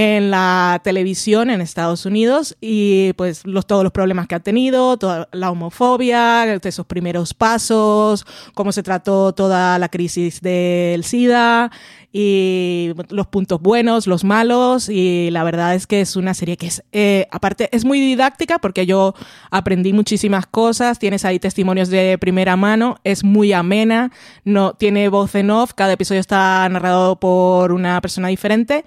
en 0.00 0.30
la 0.30 0.80
televisión 0.84 1.50
en 1.50 1.60
Estados 1.60 2.06
Unidos 2.06 2.56
y 2.60 3.14
pues 3.14 3.44
los, 3.44 3.66
todos 3.66 3.82
los 3.82 3.90
problemas 3.90 4.28
que 4.28 4.36
ha 4.36 4.40
tenido, 4.40 4.96
toda 4.96 5.28
la 5.32 5.50
homofobia, 5.50 6.54
esos 6.54 6.86
primeros 6.86 7.34
pasos, 7.34 8.24
cómo 8.54 8.70
se 8.70 8.84
trató 8.84 9.32
toda 9.32 9.76
la 9.80 9.88
crisis 9.88 10.40
del 10.40 11.02
SIDA 11.02 11.72
y 12.20 12.90
los 13.10 13.28
puntos 13.28 13.60
buenos, 13.60 14.08
los 14.08 14.24
malos 14.24 14.88
y 14.88 15.30
la 15.30 15.44
verdad 15.44 15.76
es 15.76 15.86
que 15.86 16.00
es 16.00 16.16
una 16.16 16.34
serie 16.34 16.56
que 16.56 16.66
es, 16.66 16.82
eh, 16.90 17.28
aparte, 17.30 17.68
es 17.70 17.84
muy 17.84 18.00
didáctica 18.00 18.58
porque 18.58 18.86
yo 18.86 19.14
aprendí 19.52 19.92
muchísimas 19.92 20.44
cosas, 20.48 20.98
tienes 20.98 21.24
ahí 21.24 21.38
testimonios 21.38 21.90
de 21.90 22.18
primera 22.18 22.56
mano, 22.56 22.96
es 23.04 23.22
muy 23.22 23.52
amena, 23.52 24.10
no 24.42 24.72
tiene 24.72 25.08
voz 25.08 25.36
en 25.36 25.52
off, 25.52 25.74
cada 25.74 25.92
episodio 25.92 26.20
está 26.20 26.68
narrado 26.68 27.20
por 27.20 27.70
una 27.70 28.00
persona 28.00 28.26
diferente 28.26 28.84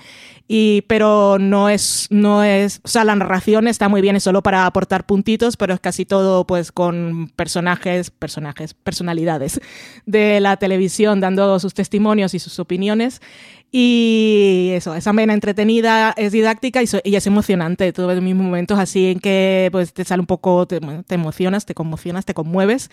y, 0.54 0.82
pero 0.82 1.38
no 1.39 1.70
es, 1.70 2.08
no 2.10 2.44
es, 2.44 2.82
o 2.84 2.89
sea, 2.89 3.06
la 3.06 3.15
narración 3.15 3.70
está 3.70 3.88
muy 3.88 4.02
bien, 4.02 4.17
es 4.17 4.24
solo 4.24 4.44
para 4.44 4.65
aportar 4.65 5.06
puntitos, 5.06 5.56
pero 5.56 5.74
es 5.74 5.80
casi 5.80 6.04
todo 6.04 6.46
pues 6.46 6.74
con 6.74 7.32
personajes, 7.38 8.12
personajes, 8.12 8.74
personalidades 8.74 9.62
de 10.06 10.41
la 10.41 10.58
televisión 10.58 11.22
dando 11.22 11.58
sus 11.62 11.74
testimonios 11.74 12.34
y 12.34 12.39
sus 12.39 12.60
opiniones. 12.60 13.21
Y 13.74 14.72
eso, 14.74 14.94
esa 14.96 15.12
amena 15.12 15.34
entretenida, 15.34 16.14
es 16.18 16.34
didáctica 16.34 16.82
y, 16.84 17.16
es 17.16 17.28
emocionante. 17.28 17.94
Tuve 17.94 18.20
mis 18.20 18.36
momentos 18.36 18.78
así 18.78 19.12
en 19.12 19.20
que 19.20 19.70
pues 19.72 19.94
te 19.94 20.04
sale 20.04 20.20
un 20.20 20.26
poco, 20.26 20.68
te, 20.68 20.82
emocionas, 21.10 21.66
te 21.66 21.74
conmocionas, 21.74 22.26
te 22.26 22.34
conmueves. 22.34 22.92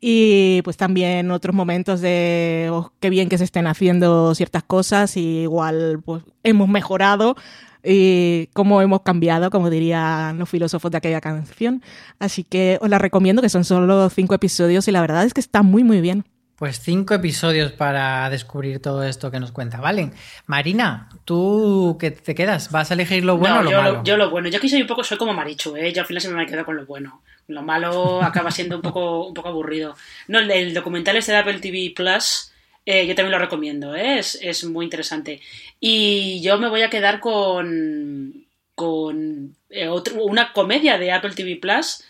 Y 0.00 0.62
pues 0.62 0.76
también 0.76 1.32
otros 1.32 1.54
momentos 1.54 2.00
de 2.00 2.68
oh, 2.70 2.92
qué 3.00 3.10
bien 3.10 3.28
que 3.28 3.38
se 3.38 3.44
estén 3.44 3.66
haciendo 3.66 4.32
ciertas 4.36 4.62
cosas 4.62 5.16
igual 5.16 6.00
pues 6.04 6.22
hemos 6.44 6.68
mejorado 6.68 7.34
y 7.82 8.48
cómo 8.52 8.82
hemos 8.82 9.02
cambiado, 9.02 9.50
como 9.50 9.68
dirían 9.68 10.38
los 10.38 10.48
filósofos 10.48 10.92
de 10.92 10.98
aquella 10.98 11.20
canción. 11.20 11.82
Así 12.20 12.44
que 12.44 12.78
os 12.80 12.88
la 12.88 12.98
recomiendo, 12.98 13.42
que 13.42 13.48
son 13.48 13.64
solo 13.64 14.08
cinco 14.10 14.34
episodios 14.34 14.86
y 14.86 14.92
la 14.92 15.00
verdad 15.00 15.24
es 15.24 15.34
que 15.34 15.40
está 15.40 15.62
muy 15.62 15.82
muy 15.82 16.00
bien. 16.00 16.24
Pues 16.60 16.78
cinco 16.78 17.14
episodios 17.14 17.72
para 17.72 18.28
descubrir 18.28 18.82
todo 18.82 19.02
esto 19.02 19.30
que 19.30 19.40
nos 19.40 19.50
cuenta, 19.50 19.80
¿vale? 19.80 20.10
Marina, 20.44 21.08
¿tú 21.24 21.96
qué 21.98 22.10
te 22.10 22.34
quedas? 22.34 22.70
¿Vas 22.70 22.90
a 22.90 22.94
elegir 22.94 23.24
lo 23.24 23.38
bueno 23.38 23.60
o 23.60 23.62
lo 23.62 23.70
yo 23.70 23.76
malo? 23.78 23.92
Lo, 23.94 24.04
yo 24.04 24.16
lo 24.18 24.28
bueno. 24.28 24.50
Yo 24.50 24.58
aquí 24.58 24.68
soy 24.68 24.82
un 24.82 24.86
poco, 24.86 25.02
soy 25.02 25.16
como 25.16 25.32
Marichu, 25.32 25.74
¿eh? 25.74 25.90
Yo 25.90 26.02
al 26.02 26.06
final 26.06 26.20
siempre 26.20 26.44
me 26.44 26.50
quedo 26.50 26.66
con 26.66 26.76
lo 26.76 26.84
bueno. 26.84 27.22
Lo 27.46 27.62
malo 27.62 28.22
acaba 28.22 28.50
siendo 28.50 28.76
un 28.76 28.82
poco, 28.82 29.26
un 29.26 29.32
poco 29.32 29.48
aburrido. 29.48 29.96
No, 30.28 30.38
el, 30.38 30.74
documental 30.74 31.16
este 31.16 31.32
de 31.32 31.38
Apple 31.38 31.60
TV 31.60 31.94
Plus, 31.96 32.52
eh, 32.84 33.06
yo 33.06 33.14
también 33.14 33.32
lo 33.32 33.38
recomiendo, 33.38 33.96
¿eh? 33.96 34.18
es, 34.18 34.64
muy 34.64 34.84
interesante. 34.84 35.40
Y 35.80 36.42
yo 36.42 36.58
me 36.58 36.68
voy 36.68 36.82
a 36.82 36.90
quedar 36.90 37.20
con, 37.20 38.44
con 38.74 39.56
eh, 39.70 39.88
una 39.88 40.52
comedia 40.52 40.98
de 40.98 41.10
Apple 41.10 41.32
TV 41.34 41.56
Plus, 41.56 42.04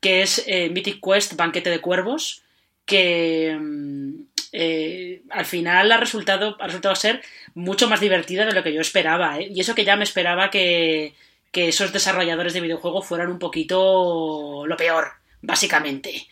que 0.00 0.22
es 0.22 0.42
eh, 0.48 0.70
Mythic 0.70 0.98
Quest, 1.00 1.36
Banquete 1.36 1.70
de 1.70 1.80
Cuervos 1.80 2.42
que 2.84 3.56
mm, 3.60 4.12
eh, 4.52 5.22
al 5.30 5.46
final 5.46 5.90
ha 5.90 5.96
resultado, 5.96 6.56
ha 6.60 6.66
resultado 6.66 6.94
ser 6.94 7.22
mucho 7.54 7.88
más 7.88 8.00
divertida 8.00 8.44
de 8.44 8.52
lo 8.52 8.62
que 8.62 8.72
yo 8.72 8.80
esperaba. 8.80 9.38
¿eh? 9.38 9.48
Y 9.50 9.60
eso 9.60 9.74
que 9.74 9.84
ya 9.84 9.96
me 9.96 10.04
esperaba 10.04 10.50
que, 10.50 11.14
esos 11.52 11.92
desarrolladores 11.92 12.54
de 12.54 12.60
videojuegos 12.60 13.06
fueran 13.06 13.30
un 13.30 13.38
poquito 13.38 14.64
lo 14.66 14.76
peor, 14.76 15.12
básicamente. 15.40 16.26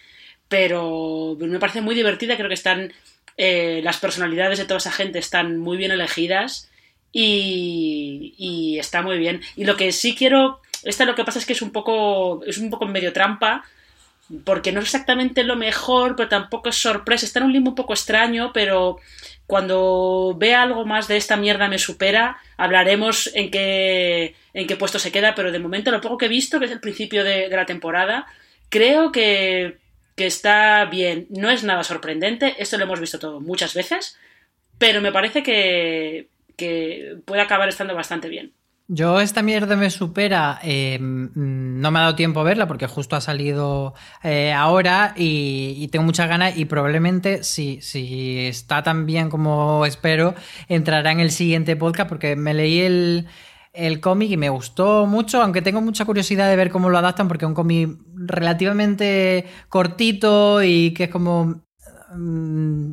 Pero 0.48 1.36
me 1.38 1.58
parece 1.58 1.80
muy 1.80 1.94
divertida, 1.94 2.36
creo 2.36 2.48
que 2.48 2.54
están... 2.54 2.92
Eh, 3.36 3.80
las 3.82 3.96
personalidades 3.96 4.58
de 4.58 4.66
toda 4.66 4.78
esa 4.78 4.92
gente 4.92 5.18
están 5.18 5.56
muy 5.56 5.78
bien 5.78 5.92
elegidas 5.92 6.70
y, 7.10 8.34
y, 8.36 8.78
está 8.78 9.00
muy 9.00 9.16
bien. 9.16 9.40
Y 9.56 9.64
lo 9.64 9.76
que 9.76 9.92
sí 9.92 10.14
quiero, 10.14 10.60
esta 10.82 11.06
lo 11.06 11.14
que 11.14 11.24
pasa 11.24 11.38
es 11.38 11.46
que 11.46 11.54
es 11.54 11.62
un 11.62 11.70
poco, 11.70 12.44
es 12.44 12.58
un 12.58 12.68
poco 12.68 12.86
medio 12.86 13.14
trampa, 13.14 13.64
porque 14.44 14.72
no 14.72 14.80
es 14.80 14.86
exactamente 14.86 15.42
lo 15.42 15.56
mejor, 15.56 16.16
pero 16.16 16.28
tampoco 16.28 16.68
es 16.68 16.76
sorpresa. 16.76 17.26
Está 17.26 17.40
en 17.40 17.46
un 17.46 17.52
limbo 17.52 17.70
un 17.70 17.74
poco 17.74 17.92
extraño, 17.92 18.52
pero 18.52 18.98
cuando 19.46 20.36
vea 20.38 20.62
algo 20.62 20.84
más 20.84 21.08
de 21.08 21.16
esta 21.16 21.36
mierda 21.36 21.68
me 21.68 21.78
supera, 21.78 22.38
hablaremos 22.56 23.30
en 23.34 23.50
qué, 23.50 24.36
en 24.54 24.66
qué 24.66 24.76
puesto 24.76 24.98
se 24.98 25.10
queda, 25.10 25.34
pero 25.34 25.50
de 25.50 25.58
momento 25.58 25.90
lo 25.90 26.00
poco 26.00 26.18
que 26.18 26.26
he 26.26 26.28
visto, 26.28 26.58
que 26.58 26.66
es 26.66 26.70
el 26.70 26.80
principio 26.80 27.24
de, 27.24 27.48
la 27.48 27.66
temporada, 27.66 28.26
creo 28.68 29.10
que, 29.10 29.78
que 30.16 30.26
está 30.26 30.84
bien. 30.84 31.26
No 31.30 31.50
es 31.50 31.64
nada 31.64 31.82
sorprendente, 31.82 32.54
esto 32.58 32.78
lo 32.78 32.84
hemos 32.84 33.00
visto 33.00 33.18
todo 33.18 33.40
muchas 33.40 33.74
veces, 33.74 34.16
pero 34.78 35.00
me 35.00 35.12
parece 35.12 35.42
que, 35.42 36.28
que 36.56 37.16
puede 37.24 37.42
acabar 37.42 37.68
estando 37.68 37.94
bastante 37.94 38.28
bien. 38.28 38.52
Yo 38.92 39.20
esta 39.20 39.42
mierda 39.42 39.76
me 39.76 39.88
supera, 39.88 40.58
eh, 40.64 40.98
no 41.00 41.90
me 41.92 41.98
ha 42.00 42.02
dado 42.02 42.16
tiempo 42.16 42.40
a 42.40 42.42
verla 42.42 42.66
porque 42.66 42.88
justo 42.88 43.14
ha 43.14 43.20
salido 43.20 43.94
eh, 44.24 44.52
ahora 44.52 45.14
y, 45.16 45.86
tengo 45.92 46.04
muchas 46.04 46.28
ganas 46.28 46.58
y 46.58 46.64
probablemente 46.64 47.44
si, 47.44 47.78
está 48.48 48.82
tan 48.82 49.06
bien 49.06 49.30
como 49.30 49.86
espero 49.86 50.34
entrará 50.66 51.12
en 51.12 51.20
el 51.20 51.30
siguiente 51.30 51.76
podcast 51.76 52.08
porque 52.08 52.34
me 52.34 52.52
leí 52.52 52.80
el, 52.80 53.28
el 53.72 54.00
cómic 54.00 54.32
y 54.32 54.36
me 54.36 54.48
gustó 54.48 55.06
mucho, 55.06 55.40
aunque 55.40 55.62
tengo 55.62 55.80
mucha 55.80 56.04
curiosidad 56.04 56.48
de 56.48 56.56
ver 56.56 56.72
cómo 56.72 56.90
lo 56.90 56.98
adaptan 56.98 57.28
porque 57.28 57.44
es 57.44 57.48
un 57.48 57.54
cómic 57.54 57.96
relativamente 58.16 59.46
cortito 59.68 60.64
y 60.64 60.94
que 60.94 61.04
es 61.04 61.10
como 61.10 61.62
mm, 62.12 62.92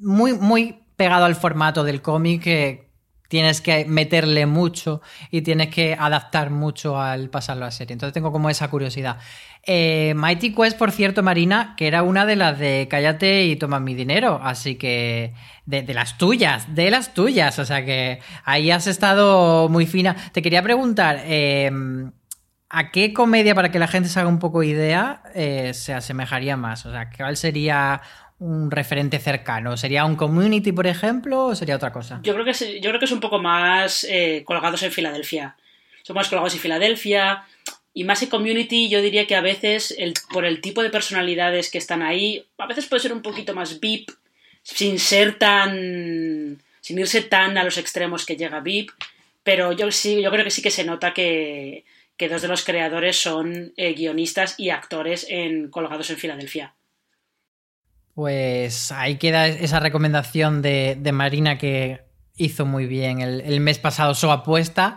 muy, 0.00 0.32
muy 0.32 0.78
pegado 0.96 1.26
al 1.26 1.34
formato 1.34 1.84
del 1.84 2.00
cómic 2.00 2.42
que 2.42 2.89
tienes 3.30 3.60
que 3.60 3.84
meterle 3.84 4.44
mucho 4.44 5.02
y 5.30 5.42
tienes 5.42 5.68
que 5.68 5.96
adaptar 5.96 6.50
mucho 6.50 7.00
al 7.00 7.30
pasarlo 7.30 7.64
a 7.64 7.70
serie. 7.70 7.92
Entonces 7.92 8.12
tengo 8.12 8.32
como 8.32 8.50
esa 8.50 8.68
curiosidad. 8.68 9.18
Eh, 9.62 10.14
Mighty 10.16 10.52
Quest, 10.52 10.76
por 10.76 10.90
cierto, 10.90 11.22
Marina, 11.22 11.74
que 11.76 11.86
era 11.86 12.02
una 12.02 12.26
de 12.26 12.34
las 12.34 12.58
de 12.58 12.88
Cállate 12.90 13.44
y 13.44 13.54
toma 13.54 13.78
mi 13.78 13.94
dinero, 13.94 14.40
así 14.42 14.74
que 14.74 15.32
de, 15.64 15.94
las 15.94 16.18
tuyas, 16.18 16.74
de 16.74 16.90
las 16.90 17.14
tuyas, 17.14 17.60
o 17.60 17.64
sea 17.64 17.84
que 17.84 18.18
ahí 18.44 18.72
has 18.72 18.88
estado 18.88 19.68
muy 19.68 19.86
fina. 19.86 20.16
Te 20.32 20.42
quería 20.42 20.64
preguntar, 20.64 21.22
em, 21.24 22.10
¿a 22.68 22.90
qué 22.90 23.12
comedia, 23.12 23.54
para 23.54 23.70
que 23.70 23.78
la 23.78 23.86
gente 23.86 24.08
se 24.08 24.18
haga 24.18 24.28
un 24.28 24.40
poco 24.40 24.64
idea, 24.64 25.22
eh, 25.36 25.72
se 25.72 25.94
asemejaría 25.94 26.56
más? 26.56 26.84
O 26.84 26.90
sea, 26.90 27.10
¿cuál 27.16 27.36
sería 27.36 28.02
un 28.40 28.70
referente 28.70 29.18
cercano? 29.18 29.76
¿Sería 29.76 30.04
un 30.04 30.16
community, 30.16 30.72
por 30.72 30.86
ejemplo, 30.86 31.46
o 31.46 31.54
sería 31.54 31.76
otra 31.76 31.92
cosa? 31.92 32.20
Yo 32.22 32.32
creo 32.32 32.44
que 32.44 32.50
es, 32.50 32.60
yo 32.80 32.90
creo 32.90 32.98
que 32.98 33.04
es 33.04 33.12
un 33.12 33.20
poco 33.20 33.38
más 33.38 34.04
eh, 34.04 34.42
colgados 34.44 34.82
en 34.82 34.90
Filadelfia. 34.90 35.56
Son 36.02 36.16
más 36.16 36.28
colgados 36.28 36.54
en 36.54 36.60
Filadelfia. 36.60 37.44
Y 37.92 38.04
más 38.04 38.22
en 38.22 38.30
community, 38.30 38.88
yo 38.88 39.02
diría 39.02 39.26
que 39.26 39.34
a 39.36 39.40
veces, 39.40 39.96
por 40.32 40.44
el 40.44 40.60
tipo 40.60 40.82
de 40.82 40.90
personalidades 40.90 41.70
que 41.70 41.78
están 41.78 42.02
ahí, 42.02 42.46
a 42.56 42.66
veces 42.66 42.86
puede 42.86 43.02
ser 43.02 43.12
un 43.12 43.20
poquito 43.20 43.54
más 43.54 43.80
VIP, 43.80 44.10
sin 44.62 44.98
ser 44.98 45.38
tan. 45.38 46.62
sin 46.80 46.98
irse 46.98 47.22
tan 47.22 47.58
a 47.58 47.64
los 47.64 47.78
extremos 47.78 48.24
que 48.24 48.36
llega 48.36 48.60
VIP. 48.60 48.90
Pero 49.42 49.72
yo 49.72 49.90
sí, 49.90 50.22
yo 50.22 50.30
creo 50.30 50.44
que 50.44 50.50
sí 50.50 50.62
que 50.62 50.70
se 50.70 50.84
nota 50.84 51.12
que, 51.12 51.84
que 52.16 52.28
dos 52.28 52.42
de 52.42 52.48
los 52.48 52.64
creadores 52.64 53.16
son 53.16 53.72
eh, 53.76 53.92
guionistas 53.92 54.54
y 54.56 54.70
actores 54.70 55.26
en 55.28 55.68
Colgados 55.68 56.10
en 56.10 56.16
Filadelfia. 56.16 56.74
Pues 58.14 58.92
ahí 58.92 59.16
queda 59.16 59.46
esa 59.46 59.80
recomendación 59.80 60.62
de, 60.62 61.10
Marina 61.12 61.58
que 61.58 62.02
hizo 62.36 62.66
muy 62.66 62.86
bien 62.86 63.20
el, 63.20 63.60
mes 63.60 63.78
pasado 63.78 64.14
su 64.14 64.30
apuesta. 64.30 64.96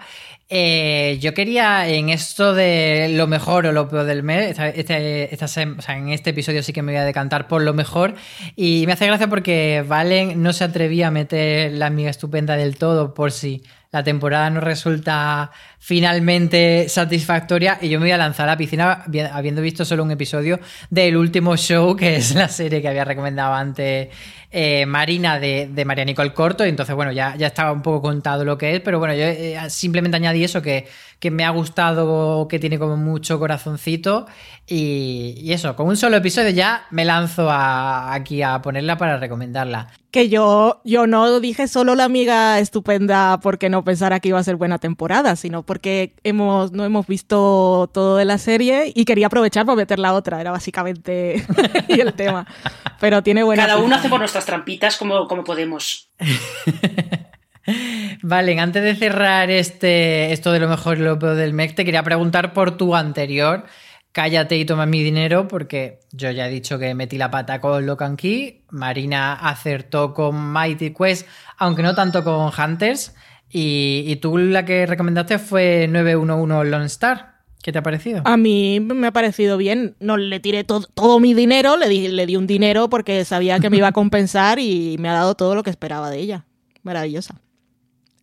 Eh, 0.49 1.17
yo 1.21 1.33
quería 1.33 1.87
en 1.87 2.09
esto 2.09 2.53
de 2.53 3.09
lo 3.09 3.27
mejor 3.27 3.65
o 3.65 3.71
lo 3.71 3.87
peor 3.87 4.05
del 4.05 4.23
mes, 4.23 4.57
este, 4.59 5.33
en 5.33 6.09
este 6.09 6.29
episodio 6.29 6.61
sí 6.61 6.73
que 6.73 6.81
me 6.81 6.91
voy 6.91 6.99
a 6.99 7.05
decantar 7.05 7.47
por 7.47 7.61
lo 7.61 7.73
mejor 7.73 8.13
y 8.55 8.83
me 8.85 8.93
hace 8.93 9.07
gracia 9.07 9.29
porque 9.29 9.83
Valen 9.87 10.43
no 10.43 10.53
se 10.53 10.65
atrevía 10.65 11.07
a 11.07 11.11
meter 11.11 11.71
la 11.71 11.87
amiga 11.87 12.09
estupenda 12.09 12.55
del 12.55 12.77
todo 12.77 13.13
por 13.13 13.31
si 13.31 13.63
la 13.93 14.03
temporada 14.03 14.49
no 14.49 14.59
resulta 14.59 15.51
finalmente 15.77 16.89
satisfactoria 16.89 17.77
y 17.79 17.89
yo 17.89 17.99
me 17.99 18.05
voy 18.05 18.11
a 18.11 18.17
lanzar 18.17 18.49
a 18.49 18.53
la 18.53 18.57
piscina 18.57 19.05
habiendo 19.31 19.61
visto 19.61 19.85
solo 19.85 20.03
un 20.03 20.09
episodio 20.09 20.59
del 20.89 21.15
último 21.15 21.55
show, 21.55 21.95
que 21.95 22.15
es 22.15 22.33
la 22.33 22.47
serie 22.47 22.81
que 22.81 22.87
había 22.87 23.05
recomendado 23.05 23.53
antes 23.53 24.09
eh, 24.55 24.85
Marina 24.85 25.39
de, 25.39 25.67
de, 25.67 25.83
María 25.83 26.05
Nicole 26.05 26.31
Corto. 26.31 26.63
Y 26.63 26.69
entonces, 26.69 26.95
bueno, 26.95 27.11
ya, 27.11 27.35
ya 27.35 27.47
estaba 27.47 27.71
un 27.71 27.81
poco 27.81 28.03
contado 28.03 28.45
lo 28.45 28.55
que 28.55 28.75
es, 28.75 28.81
pero 28.81 28.99
bueno, 28.99 29.15
yo 29.15 29.23
eh, 29.23 29.57
simplemente 29.69 30.15
añadí 30.15 30.43
eso 30.43 30.61
que, 30.61 30.87
que, 31.19 31.31
me 31.31 31.43
ha 31.43 31.49
gustado, 31.49 32.47
que 32.47 32.59
tiene 32.59 32.77
como 32.77 32.95
mucho 32.95 33.39
corazoncito. 33.39 34.27
Y, 34.67 35.51
eso, 35.51 35.75
con 35.75 35.87
un 35.87 35.97
solo 35.97 36.17
episodio 36.17 36.51
ya 36.51 36.85
me 36.91 37.03
lanzo 37.03 37.49
aquí 37.51 38.43
a 38.43 38.61
ponerla 38.61 38.97
para 38.97 39.17
recomendarla. 39.17 39.87
Que 40.11 40.29
yo, 40.29 40.79
yo 40.85 41.07
no 41.07 41.39
dije 41.39 41.67
solo 41.67 41.95
la 41.95 42.03
amiga 42.03 42.59
estupenda 42.59 43.39
porque 43.41 43.69
no 43.69 43.83
pensara 43.83 44.19
que 44.19 44.29
iba 44.29 44.37
a 44.37 44.43
ser 44.43 44.55
buena 44.55 44.77
temporada, 44.77 45.35
sino 45.35 45.63
porque 45.63 46.13
hemos, 46.23 46.71
no 46.71 46.85
hemos 46.85 47.07
visto 47.07 47.89
todo 47.91 48.17
de 48.17 48.25
la 48.25 48.37
serie 48.37 48.93
y 48.93 49.05
quería 49.05 49.27
aprovechar 49.27 49.65
para 49.65 49.75
meter 49.75 49.97
la 49.97 50.13
otra, 50.13 50.39
era 50.39 50.51
básicamente 50.51 51.43
el 51.87 52.13
tema. 52.13 52.45
Pero 52.99 53.23
tiene 53.23 53.41
buena. 53.43 53.65
Cada 53.65 53.79
uno 53.79 53.95
hace 53.95 54.07
por 54.07 54.21
trampitas 54.45 54.97
como, 54.97 55.27
como 55.27 55.43
podemos. 55.43 56.09
vale, 58.21 58.59
antes 58.59 58.83
de 58.83 58.95
cerrar 58.95 59.51
este, 59.51 60.33
esto 60.33 60.51
de 60.51 60.59
lo 60.59 60.69
mejor 60.69 60.97
y 60.97 61.01
lo 61.01 61.19
peor 61.19 61.35
del 61.35 61.53
MEC, 61.53 61.75
te 61.75 61.85
quería 61.85 62.03
preguntar 62.03 62.53
por 62.53 62.77
tu 62.77 62.95
anterior 62.95 63.65
cállate 64.13 64.57
y 64.57 64.63
toma 64.63 64.85
mi 64.85 65.03
dinero, 65.03 65.49
porque 65.49 65.99
yo 66.11 66.31
ya 66.31 66.47
he 66.47 66.51
dicho 66.51 66.79
que 66.79 66.95
metí 66.95 67.17
la 67.17 67.31
pata 67.31 67.59
con 67.59 67.85
Locan 67.85 68.15
Key, 68.15 68.63
Marina 68.69 69.33
acertó 69.33 70.13
con 70.13 70.53
Mighty 70.53 70.93
Quest, 70.93 71.27
aunque 71.57 71.83
no 71.83 71.93
tanto 71.93 72.23
con 72.23 72.51
Hunters, 72.57 73.13
y, 73.55 74.15
tú 74.15 74.37
la 74.37 74.65
que 74.65 74.87
recomendaste 74.87 75.37
fue 75.37 75.87
911 75.87 76.71
Lone 76.71 76.85
Star. 76.85 77.32
¿Qué 77.63 77.71
te 77.71 77.79
ha 77.79 77.81
parecido? 77.81 78.21
A 78.25 78.35
mí 78.35 78.81
me 78.81 79.07
ha 79.07 79.13
parecido 79.13 79.55
bien. 79.55 79.95
No 80.01 80.17
le 80.17 80.41
tiré 80.41 80.65
todo 80.65 81.19
mi 81.21 81.33
dinero, 81.33 81.77
le 81.77 81.87
di, 81.87 82.09
le 82.09 82.25
di 82.25 82.35
un 82.35 82.45
dinero 82.45 82.89
porque 82.89 83.23
sabía 83.23 83.57
que 83.59 83.69
me 83.69 83.77
iba 83.77 83.87
a 83.87 83.91
compensar 83.93 84.59
y 84.59 84.97
me 84.99 85.07
ha 85.07 85.13
dado 85.13 85.35
todo 85.35 85.55
lo 85.55 85.63
que 85.63 85.69
esperaba 85.69 86.09
de 86.09 86.19
ella. 86.19 86.45
Maravillosa. 86.83 87.39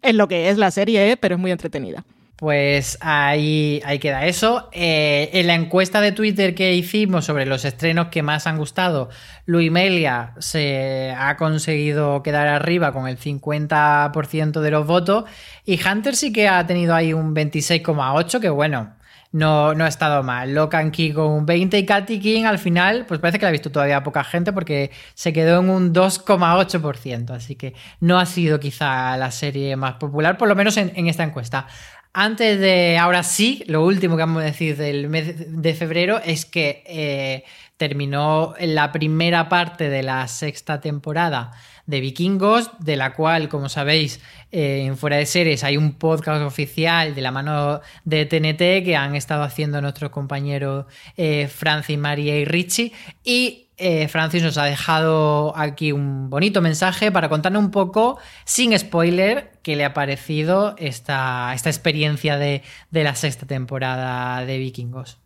Es 0.03 0.15
lo 0.15 0.29
que 0.29 0.51
es 0.51 0.59
la 0.59 0.71
serie, 0.71 1.11
¿eh? 1.11 1.17
pero 1.17 1.37
es 1.37 1.41
muy 1.41 1.51
entretenida. 1.51 2.05
Pues 2.37 2.99
ahí, 3.01 3.81
ahí 3.87 3.99
queda 3.99 4.27
eso. 4.27 4.69
Eh, 4.73 5.31
en 5.33 5.47
la 5.47 5.55
encuesta 5.55 6.03
de 6.03 6.13
Twitter 6.13 6.55
que 6.55 6.75
hicimos 6.75 7.25
sobre 7.25 7.47
los 7.47 7.65
estrenos 7.65 8.09
que 8.09 8.23
más 8.23 8.47
han 8.47 8.59
gustado, 8.59 9.09
Luimelia 9.47 10.35
se 10.39 11.15
ha 11.19 11.39
conseguido 11.39 12.23
quedar 12.23 12.47
arriba 12.47 12.93
con 12.93 13.09
el 13.09 13.19
50% 13.19 14.61
de 14.61 14.71
los 14.71 14.87
votos 14.87 15.25
y 15.65 15.81
Hunter 15.83 16.15
sí 16.15 16.31
que 16.31 16.47
ha 16.47 16.67
tenido 16.67 16.95
ahí 16.95 17.15
un 17.15 17.35
26,8, 17.35 18.41
que 18.41 18.51
bueno, 18.51 19.00
no, 19.33 19.75
no 19.75 19.85
ha 19.85 19.89
estado 19.89 20.23
mal. 20.23 20.55
Locan 20.55 20.91
Key 20.91 21.13
con 21.13 21.27
un 21.27 21.47
20 21.47 21.79
y 21.79 21.87
Katy 21.87 22.19
King 22.21 22.45
al 22.45 22.59
final, 22.59 23.07
pues 23.07 23.21
parece 23.21 23.39
que 23.39 23.45
la 23.45 23.51
ha 23.51 23.53
visto 23.53 23.71
todavía 23.71 24.03
poca 24.03 24.25
gente 24.25 24.53
porque 24.53 24.91
se 25.15 25.33
quedó 25.33 25.61
en 25.61 25.71
un 25.71 25.93
2,8%. 25.95 27.31
Así 27.31 27.57
que 27.57 27.75
no 28.01 28.19
ha 28.19 28.27
sido 28.27 28.59
quizá 28.59 29.17
la 29.17 29.31
serie 29.31 29.77
más 29.77 29.95
popular, 29.95 30.37
por 30.37 30.49
lo 30.49 30.57
menos 30.57 30.77
en, 30.77 30.93
en 30.95 31.07
esta 31.07 31.23
encuesta. 31.23 31.67
Antes 32.13 32.59
de, 32.59 32.99
ahora 32.99 33.23
sí, 33.23 33.63
lo 33.69 33.85
último 33.85 34.17
que 34.17 34.23
vamos 34.23 34.43
a 34.43 34.47
decir 34.47 34.77
del 34.77 35.09
mes 35.09 35.63
de 35.63 35.75
febrero 35.75 36.21
es 36.25 36.45
que 36.45 36.83
eh, 36.87 37.45
terminó 37.77 38.55
la 38.59 38.91
primera 38.91 39.49
parte 39.49 39.89
de 39.89 40.03
la 40.03 40.27
sexta 40.27 40.81
temporada 40.81 41.53
de 41.91 42.01
Vikingos, 42.01 42.71
de 42.79 42.97
la 42.97 43.13
cual, 43.13 43.49
como 43.49 43.69
sabéis, 43.69 44.21
eh, 44.53 44.85
en 44.87 44.97
Fuera 44.97 45.17
de 45.17 45.27
Series 45.27 45.65
hay 45.65 45.77
un 45.77 45.95
podcast 45.95 46.43
oficial 46.43 47.15
de 47.15 47.21
la 47.21 47.33
mano 47.33 47.81
de 48.05 48.27
TNT 48.27 48.85
que 48.85 48.97
han 48.97 49.17
estado 49.17 49.43
haciendo 49.43 49.83
nuestros 49.83 50.11
compañeros 50.11 50.87
eh, 51.17 51.49
Francis, 51.49 51.99
María 51.99 52.39
y 52.39 52.45
Richie. 52.45 52.93
Y 53.25 53.67
eh, 53.77 54.09
Francis 54.09 54.43
nos 54.43 54.57
ha 54.59 54.65
dejado 54.65 55.53
aquí 55.57 55.91
un 55.91 56.31
bonito 56.31 56.61
mensaje 56.61 57.11
para 57.11 57.29
contarnos 57.29 57.63
un 57.63 57.71
poco, 57.71 58.19
sin 58.45 58.79
spoiler, 58.79 59.53
qué 59.63 59.75
le 59.75 59.85
ha 59.85 59.93
parecido 59.93 60.75
esta, 60.79 61.53
esta 61.55 61.71
experiencia 61.71 62.37
de, 62.37 62.63
de 62.91 63.05
la 63.05 63.15
sexta 63.15 63.47
temporada 63.47 64.45
de 64.45 64.59
Vikingos. 64.59 65.19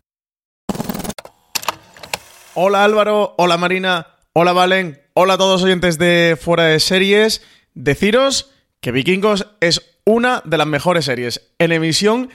Hola 2.54 2.84
Álvaro, 2.84 3.34
hola 3.36 3.56
Marina, 3.56 4.06
hola 4.32 4.52
Valen, 4.52 5.03
hola 5.16 5.34
a 5.34 5.38
todos 5.38 5.62
oyentes 5.62 5.96
de 5.96 6.36
Fuera 6.40 6.64
de 6.64 6.80
Series. 6.80 7.40
Deciros 7.74 8.50
que 8.80 8.90
Vikingos 8.90 9.46
es 9.60 9.96
una 10.04 10.42
de 10.44 10.58
las 10.58 10.66
mejores 10.66 11.04
series 11.04 11.52
en 11.60 11.70
emisión 11.70 12.30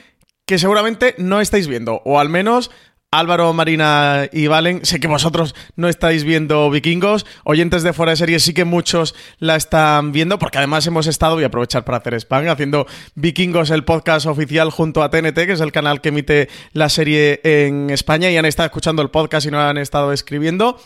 que 0.46 0.58
seguramente 0.58 1.14
no 1.18 1.42
estáis 1.42 1.68
viendo, 1.68 2.02
o 2.06 2.22
al 2.22 2.30
menos 2.30 2.72
Álvaro, 3.12 3.52
Marina 3.52 4.30
y 4.32 4.48
Valen, 4.48 4.86
sé 4.86 5.02
que 5.02 5.10
vosotros 5.10 5.56
no 5.76 5.90
estáis 5.90 6.24
viendo 6.24 6.70
Vikingos, 6.70 7.26
oyentes 7.44 7.84
de 7.84 7.92
fuera 7.92 8.12
de 8.12 8.16
serie 8.16 8.40
sí 8.40 8.54
que 8.54 8.64
muchos 8.64 9.14
la 9.40 9.58
están 9.58 10.14
viendo, 10.14 10.40
porque 10.40 10.60
además 10.60 10.88
hemos 10.88 11.06
estado, 11.08 11.36
voy 11.36 11.44
a 11.44 11.48
aprovechar 11.48 11.84
para 11.84 11.98
hacer 11.98 12.14
spam, 12.14 12.48
haciendo 12.48 12.88
Vikingos 13.16 13.72
el 13.72 13.84
podcast 13.84 14.26
oficial 14.26 14.72
junto 14.72 15.04
a 15.04 15.10
TNT, 15.10 15.36
que 15.36 15.52
es 15.52 15.60
el 15.60 15.74
canal 15.74 16.00
que 16.00 16.10
emite 16.10 16.48
la 16.72 16.88
serie 16.88 17.42
en 17.44 17.90
España, 17.90 18.32
y 18.32 18.38
han 18.38 18.46
estado 18.46 18.68
escuchando 18.68 19.02
el 19.02 19.10
podcast 19.10 19.46
y 19.46 19.52
no 19.52 19.60
han 19.60 19.78
estado 19.78 20.14
escribiendo. 20.14 20.80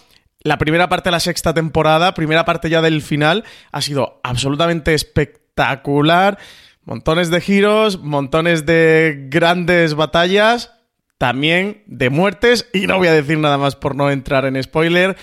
La 0.44 0.58
primera 0.58 0.90
parte 0.90 1.08
de 1.08 1.12
la 1.12 1.22
sexta 1.22 1.54
temporada, 1.54 2.14
primera 2.14 2.44
parte 2.44 2.70
ya 2.70 2.82
del 2.82 3.02
final, 3.02 3.46
ha 3.72 3.82
sido 3.82 4.20
absolutamente 4.24 4.94
espectacular. 4.94 6.38
Montones 6.84 7.30
de 7.30 7.40
giros, 7.40 8.00
montones 8.02 8.66
de 8.66 9.28
grandes 9.30 9.94
batallas 9.96 10.72
también 11.18 11.84
de 11.88 12.10
muertes 12.10 12.68
y 12.74 12.86
no 12.86 12.98
voy 12.98 13.08
a 13.08 13.14
decir 13.14 13.38
nada 13.38 13.58
más 13.58 13.78
por 13.78 13.96
no 13.96 14.12
entrar 14.12 14.46
en 14.46 14.62
spoiler. 14.62 15.16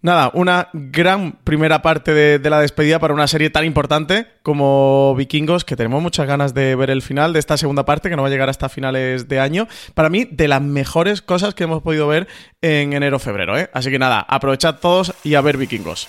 Nada, 0.00 0.30
una 0.32 0.68
gran 0.72 1.32
primera 1.42 1.82
parte 1.82 2.14
de, 2.14 2.50
la 2.50 2.60
despedida 2.60 3.00
para 3.00 3.14
una 3.14 3.26
serie 3.26 3.50
tan 3.50 3.64
importante 3.64 4.28
como 4.44 5.12
Vikingos, 5.16 5.64
que 5.64 5.74
tenemos 5.74 6.00
muchas 6.00 6.28
ganas 6.28 6.54
de 6.54 6.76
ver 6.76 6.90
el 6.90 7.02
final 7.02 7.32
de 7.32 7.40
esta 7.40 7.56
segunda 7.56 7.84
parte, 7.84 8.08
que 8.08 8.14
no 8.14 8.22
va 8.22 8.28
a 8.28 8.30
llegar 8.30 8.48
hasta 8.48 8.68
finales 8.68 9.26
de 9.26 9.40
año. 9.40 9.66
Para 9.94 10.08
mí, 10.08 10.24
de 10.30 10.46
las 10.46 10.62
mejores 10.62 11.20
cosas 11.20 11.54
que 11.54 11.64
hemos 11.64 11.82
podido 11.82 12.06
ver 12.06 12.28
en 12.62 12.92
enero-febrero. 12.92 13.58
¿eh? 13.58 13.70
Así 13.72 13.90
que 13.90 13.98
nada, 13.98 14.20
aprovechad 14.20 14.76
todos 14.76 15.14
y 15.24 15.34
a 15.34 15.40
ver 15.40 15.56
Vikingos. 15.56 16.08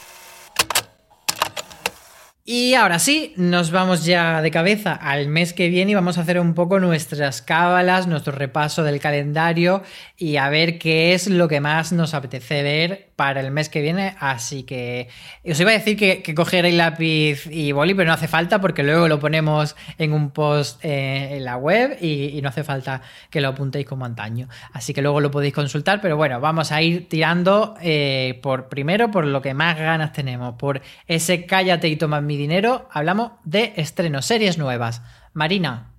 Y 2.46 2.76
ahora 2.76 3.00
sí, 3.00 3.34
nos 3.38 3.72
vamos 3.72 4.06
ya 4.06 4.42
de 4.44 4.52
cabeza 4.52 4.94
al 4.94 5.28
mes 5.28 5.54
que 5.54 5.68
viene 5.70 5.92
y 5.92 5.96
vamos 5.96 6.18
a 6.18 6.22
hacer 6.22 6.40
un 6.40 6.54
poco 6.54 6.80
nuestras 6.80 7.42
cábalas, 7.42 8.08
nuestro 8.08 8.34
repaso 8.34 8.84
del 8.84 9.00
calendario 9.00 9.84
y 10.16 10.38
a 10.38 10.50
ver 10.50 10.78
qué 10.80 11.14
es 11.14 11.28
lo 11.28 11.48
que 11.48 11.60
más 11.60 11.92
nos 11.92 12.16
apetece 12.16 12.64
ver 12.64 13.09
para 13.20 13.42
el 13.42 13.52
mes 13.52 13.68
que 13.68 13.82
viene, 13.82 14.16
así 14.22 14.64
que 14.64 15.10
os 15.44 15.60
iba 15.60 15.72
a 15.72 15.74
decir 15.74 15.98
que, 15.98 16.24
que 16.24 16.34
cogeréis 16.34 16.74
lápiz 16.74 17.48
y 17.52 17.74
boli, 17.74 17.94
pero 17.94 18.08
no 18.08 18.14
hace 18.14 18.30
falta 18.30 18.62
porque 18.62 18.82
luego 18.82 19.10
lo 19.10 19.20
ponemos 19.20 19.76
en 19.98 20.14
un 20.14 20.32
post 20.32 20.80
eh, 20.86 21.36
en 21.36 21.44
la 21.44 21.58
web 21.58 21.98
y, 22.02 22.40
no 22.42 22.48
hace 22.48 22.64
falta 22.64 23.02
que 23.30 23.42
lo 23.42 23.50
apuntéis 23.50 23.86
como 23.86 24.06
antaño. 24.06 24.48
Así 24.72 24.94
que 24.94 25.02
luego 25.02 25.20
lo 25.20 25.32
podéis 25.32 25.54
consultar, 25.54 26.00
pero 26.00 26.16
bueno, 26.16 26.40
vamos 26.40 26.72
a 26.72 26.82
ir 26.82 27.10
tirando 27.10 27.76
eh, 27.82 28.40
por 28.42 28.70
primero 28.70 29.12
por 29.12 29.26
lo 29.26 29.42
que 29.42 29.54
más 29.54 29.78
ganas 29.78 30.14
tenemos, 30.14 30.56
por 30.56 30.82
ese 31.06 31.46
cállate 31.46 31.90
y 31.90 31.98
toma 31.98 32.22
mi 32.22 32.38
dinero, 32.38 32.88
hablamos 32.90 33.34
de 33.44 33.74
estrenos, 33.76 34.28
series 34.28 34.58
nuevas. 34.58 35.02
Marina, 35.34 35.92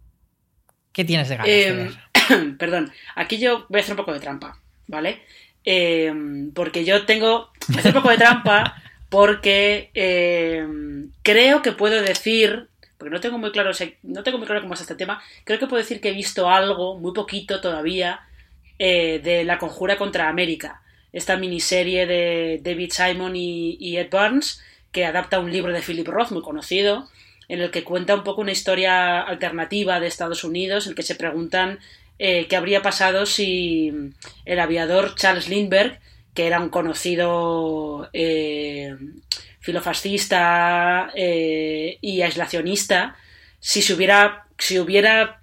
¿qué 0.93 1.05
tienes 1.05 1.29
de 1.29 1.37
ganas? 1.37 1.51
Em, 2.31 2.57
perdón, 2.57 2.91
aquí 3.14 3.37
yo 3.39 3.66
voy 3.68 3.81
a 3.81 3.83
hacer 3.83 3.93
un 3.93 3.99
poco 3.99 4.14
de 4.14 4.21
trampa, 4.21 4.59
¿vale? 4.87 5.21
Em, 5.73 6.51
porque 6.51 6.85
yo 6.85 7.07
tengo. 7.07 7.53
un 7.68 7.93
poco 7.93 8.11
de 8.11 8.16
trampa 8.16 8.75
porque 9.09 9.91
em, 9.95 11.12
creo 11.23 11.62
que 11.62 11.71
puedo 11.71 12.03
decir. 12.03 12.66
Porque 12.99 13.14
no 13.14 13.21
tengo 13.21 13.39
muy 13.39 13.53
claro. 13.53 13.71
no 14.03 14.23
tengo 14.25 14.39
muy 14.39 14.49
claro 14.49 14.62
cómo 14.62 14.75
es 14.75 14.81
este 14.81 14.97
tema. 14.97 15.23
Creo 15.45 15.61
que 15.61 15.68
puedo 15.68 15.81
decir 15.81 16.01
que 16.01 16.09
he 16.09 16.12
visto 16.12 16.51
algo, 16.51 16.99
muy 16.99 17.12
poquito 17.12 17.61
todavía, 17.61 18.21
eh, 18.81 19.21
de 19.23 19.45
La 19.45 19.59
Conjura 19.59 19.97
contra 19.97 20.29
América. 20.29 20.83
Esta 21.12 21.37
miniserie 21.37 22.05
de 22.07 22.61
David 22.62 22.91
Simon 22.91 23.37
y, 23.37 23.97
Ed 23.97 24.11
Burns, 24.11 24.61
que 24.91 25.07
adapta 25.07 25.39
un 25.39 25.53
libro 25.53 25.73
de 25.73 25.83
Philip 25.83 26.07
Roth 26.07 26.33
muy 26.33 26.43
conocido, 26.43 27.09
en 27.49 27.61
el 27.61 27.71
que 27.71 27.85
cuenta 27.85 28.14
un 28.16 28.25
poco 28.25 28.43
una 28.43 28.53
historia 28.53 29.21
alternativa 29.21 30.01
de 30.01 30.09
Estados 30.09 30.43
Unidos, 30.43 30.87
en 30.87 30.91
el 30.91 30.97
que 30.97 31.03
se 31.05 31.14
preguntan 31.14 31.79
eh, 32.23 32.49
qué 32.49 32.57
habría 32.57 32.83
pasado 32.83 33.25
si 33.25 33.91
el 34.45 34.61
aviador 34.61 35.14
Charles 35.14 35.49
Lindbergh, 35.49 35.99
que 36.35 36.47
era 36.47 36.61
un 36.61 36.68
conocido 36.68 38.11
eh, 38.12 38.95
filofascista 39.61 41.12
eh, 41.14 41.97
y 42.03 42.21
aislacionista, 42.21 43.16
si 43.59 43.81
se 43.81 43.95
hubiera, 43.95 44.45
si 44.59 44.79
hubiera 44.79 45.41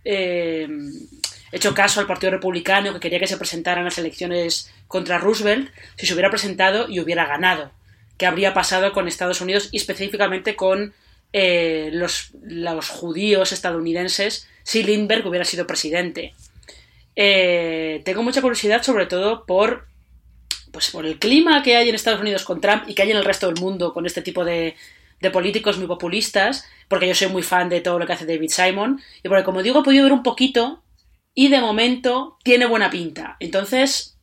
hecho 1.52 1.74
caso 1.74 2.00
al 2.00 2.06
Partido 2.06 2.34
Republicano 2.34 2.94
que 2.94 3.00
quería 3.00 3.20
que 3.20 3.26
se 3.26 3.38
presentaran 3.38 3.84
las 3.84 3.98
elecciones 3.98 4.72
contra 4.88 5.18
Roosevelt, 5.18 5.72
si 5.96 6.06
se 6.06 6.14
hubiera 6.14 6.30
presentado 6.30 6.88
y 6.88 7.00
hubiera 7.00 7.26
ganado. 7.26 7.72
¿Qué 8.20 8.28
habría 8.28 8.54
pasado 8.54 8.94
con 8.94 9.08
Estados 9.08 9.42
Unidos 9.42 9.70
y 9.72 9.78
específicamente 9.78 10.56
con 10.56 10.94
los, 11.34 12.30
los 12.44 12.90
judíos 12.90 13.52
estadounidenses 13.52 14.48
si 14.62 14.84
Lindbergh 14.84 15.26
hubiera 15.26 15.44
sido 15.44 15.66
presidente? 15.66 16.36
Eh, 17.20 18.04
tengo 18.06 18.22
mucha 18.22 18.44
curiosidad 18.44 18.84
sobre 18.84 19.08
todo 19.08 19.46
por, 19.48 19.88
pues, 20.72 20.92
por 20.92 21.04
el 21.04 21.18
clima 21.18 21.64
que 21.64 21.76
hay 21.76 21.90
en 21.90 21.96
Estados 21.96 22.22
Unidos 22.22 22.46
con 22.46 22.62
Trump 22.62 22.84
y 22.88 22.94
que 22.94 23.02
hay 23.02 23.10
en 23.10 23.18
el 23.18 23.26
resto 23.26 23.48
del 23.48 23.60
mundo 23.60 23.92
con 23.92 24.06
este 24.06 24.22
tipo 24.22 24.46
de, 24.46 24.76
de 25.20 25.32
políticos 25.32 25.80
muy 25.80 25.88
populistas, 25.88 26.66
porque 26.88 27.08
yo 27.08 27.16
soy 27.16 27.30
muy 27.30 27.42
fan 27.42 27.70
de 27.70 27.82
todo 27.82 27.98
lo 27.98 28.06
que 28.06 28.14
hace 28.14 28.28
David 28.28 28.52
Simon, 28.52 29.02
y 29.24 29.28
porque 29.28 29.44
como 29.44 29.64
digo 29.64 29.80
he 29.80 29.84
podido 29.84 30.04
ver 30.04 30.14
un 30.14 30.22
poquito 30.22 30.84
y 31.34 31.48
de 31.50 31.60
momento 31.60 32.38
tiene 32.44 32.68
buena 32.68 32.92
pinta. 32.92 33.36
Entonces, 33.40 34.20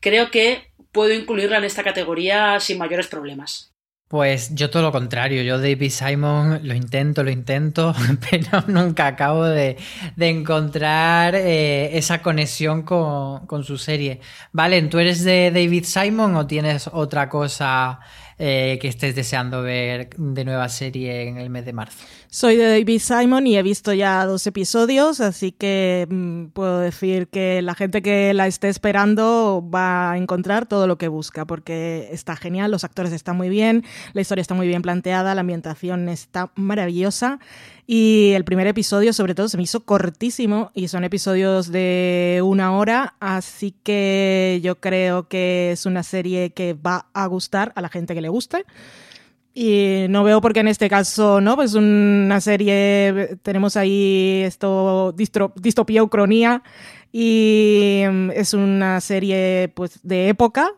creo 0.00 0.32
que 0.32 0.72
puedo 0.90 1.12
incluirla 1.12 1.58
en 1.58 1.64
esta 1.64 1.84
categoría 1.84 2.58
sin 2.58 2.78
mayores 2.78 3.06
problemas. 3.06 3.69
Pues 4.10 4.56
yo 4.56 4.70
todo 4.70 4.82
lo 4.82 4.90
contrario, 4.90 5.44
yo 5.44 5.58
David 5.58 5.90
Simon 5.90 6.58
lo 6.64 6.74
intento, 6.74 7.22
lo 7.22 7.30
intento, 7.30 7.94
pero 8.28 8.64
nunca 8.66 9.06
acabo 9.06 9.44
de, 9.44 9.76
encontrar 10.18 11.36
eh, 11.36 11.96
esa 11.96 12.20
conexión 12.20 12.82
con, 12.82 13.46
con, 13.46 13.62
su 13.62 13.78
serie. 13.78 14.18
Valen, 14.50 14.90
¿tú 14.90 14.98
eres 14.98 15.22
de 15.22 15.52
David 15.52 15.84
Simon 15.84 16.34
o 16.34 16.48
tienes 16.48 16.90
otra 16.92 17.28
cosa 17.28 18.00
eh, 18.42 18.78
que 18.80 18.88
estés 18.88 19.14
deseando 19.14 19.60
ver 19.60 20.08
de 20.16 20.44
nueva 20.46 20.70
serie 20.70 21.28
en 21.28 21.36
el 21.36 21.50
mes 21.50 21.66
de 21.66 21.74
marzo? 21.74 21.98
Soy 22.28 22.56
de 22.56 22.70
David 22.70 23.00
Simon 23.00 23.46
y 23.46 23.58
he 23.58 23.62
visto 23.62 23.92
ya 23.92 24.24
dos 24.24 24.46
episodios, 24.46 25.20
así 25.20 25.52
que 25.52 26.06
mm, 26.08 26.46
puedo 26.46 26.78
decir 26.78 27.28
que 27.28 27.60
la 27.60 27.74
gente 27.74 28.00
que 28.00 28.32
la 28.32 28.46
esté 28.46 28.70
esperando 28.70 29.62
va 29.62 30.12
a 30.12 30.16
encontrar 30.16 30.64
todo 30.64 30.86
lo 30.86 30.96
que 30.96 31.08
busca, 31.08 31.44
porque 31.44 32.08
está 32.12 32.34
genial, 32.34 32.70
los 32.70 32.82
actores 32.82 33.12
están 33.12 33.36
muy 33.36 33.50
bien, 33.50 33.84
la 34.14 34.22
historia 34.22 34.40
está 34.40 34.54
muy 34.54 34.68
bien 34.68 34.80
planteada, 34.80 35.34
la 35.34 35.42
ambientación 35.42 36.08
está 36.08 36.50
maravillosa 36.54 37.40
y 37.92 38.34
el 38.36 38.44
primer 38.44 38.68
episodio, 38.68 39.12
sobre 39.12 39.34
todo, 39.34 39.48
se 39.48 39.56
me 39.56 39.64
hizo 39.64 39.80
cortísimo 39.80 40.70
y 40.74 40.86
son 40.86 41.02
episodios 41.02 41.72
de 41.72 42.40
una 42.44 42.76
hora, 42.76 43.14
así 43.18 43.74
que 43.82 44.60
yo 44.62 44.76
creo 44.76 45.26
que 45.26 45.72
es 45.72 45.86
una 45.86 46.04
serie 46.04 46.50
que 46.50 46.74
va 46.74 47.06
a 47.12 47.26
gustar 47.26 47.72
a 47.74 47.80
la 47.80 47.88
gente 47.88 48.14
que 48.14 48.20
le 48.20 48.28
guste. 48.28 48.64
Y 49.54 50.06
no 50.08 50.22
veo 50.22 50.40
por 50.40 50.52
qué 50.52 50.60
en 50.60 50.68
este 50.68 50.88
caso, 50.88 51.40
¿no? 51.40 51.56
Pues 51.56 51.74
una 51.74 52.40
serie, 52.40 53.36
tenemos 53.42 53.76
ahí 53.76 54.42
esto, 54.44 55.12
distopía 55.56 56.04
ucronía, 56.04 56.62
y 57.10 58.04
mm, 58.08 58.30
es 58.30 58.54
una 58.54 59.00
serie 59.00 59.72
pues 59.74 59.98
de 60.04 60.28
época, 60.28 60.70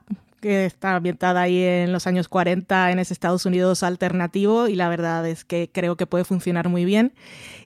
que 0.42 0.66
está 0.66 0.96
ambientada 0.96 1.40
ahí 1.40 1.62
en 1.62 1.92
los 1.92 2.06
años 2.06 2.28
40 2.28 2.90
en 2.90 2.98
ese 2.98 3.14
Estados 3.14 3.46
Unidos 3.46 3.82
alternativo 3.82 4.66
y 4.68 4.74
la 4.74 4.88
verdad 4.88 5.26
es 5.26 5.44
que 5.44 5.70
creo 5.72 5.96
que 5.96 6.06
puede 6.06 6.24
funcionar 6.24 6.68
muy 6.68 6.84
bien. 6.84 7.14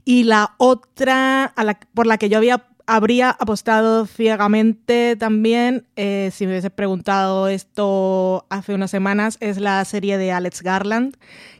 Y 0.05 0.24
la 0.24 0.55
otra 0.59 1.55
por 1.95 2.07
la 2.07 2.18
que 2.18 2.29
yo 2.29 2.37
había 2.37 2.66
habría 2.87 3.31
apostado 3.31 4.07
ciegamente 4.07 5.16
también, 5.16 5.87
eh, 5.97 6.31
si 6.33 6.47
me 6.47 6.53
hubiese 6.53 6.70
preguntado 6.70 7.49
esto 7.49 8.47
hace 8.49 8.74
unas 8.74 8.93
semanas, 8.93 9.39
es 9.41 9.59
la 9.59 9.85
serie 9.85 10.18
de 10.18 10.31
Alex 10.31 10.62
Garland, 10.62 11.16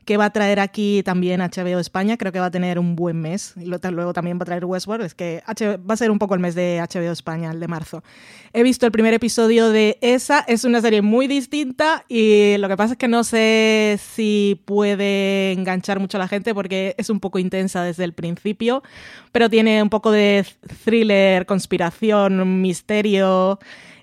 que 0.07 0.17
va 0.17 0.27
a 0.27 0.31
traer 0.31 0.61
aquí 0.61 1.03
también 1.05 1.41
HBO 1.41 1.81
España. 1.81 2.17
Creo 2.17 2.31
que 2.31 2.39
va 2.39 2.47
a 2.47 2.51
tener 2.51 2.79
un 2.79 2.95
buen 2.95 3.21
mes. 3.21 3.55
Y 3.57 3.65
luego 3.67 4.13
también 4.13 4.39
va 4.39 4.45
a 4.45 4.47
traer 4.47 4.65
Westworld. 4.65 5.05
Es 5.05 5.15
que 5.15 5.43
va 5.47 5.95
a 5.95 5.97
ser 5.97 6.13
un 6.13 6.19
poco 6.19 6.35
el 6.35 6.41
mes 6.41 6.55
de 6.55 6.81
HBO 6.81 7.11
España, 7.11 7.51
el 7.51 7.59
de 7.59 7.67
marzo. 7.67 8.05
He 8.53 8.63
visto 8.63 8.87
el 8.87 8.93
primer 8.93 9.13
episodio 9.13 9.69
de 9.69 9.99
esa. 10.01 10.41
Es 10.47 10.65
una 10.65 10.81
serie 10.81 11.03
muy 11.03 11.27
distinta 11.27 12.05
y 12.09 12.57
lo 12.59 12.69
que 12.69 12.77
pasa 12.77 12.93
es 12.93 12.99
que 12.99 13.09
no 13.09 13.25
sé 13.25 13.99
si 14.01 14.63
puede 14.65 15.51
enganchar 15.53 15.99
mucho 15.99 16.19
a 16.19 16.21
la 16.21 16.29
gente 16.29 16.55
porque 16.55 16.95
es 16.99 17.11
un 17.11 17.19
poco 17.19 17.41
intensa 17.41 17.83
desde 17.83 18.05
el 18.05 18.13
principio, 18.13 18.85
pero 19.33 19.51
tiene 19.51 19.83
un 19.83 19.91
poco 19.91 20.13
de 20.13 20.47
thriller, 20.85 21.47
conspiración, 21.47 22.63
misterio 22.63 23.59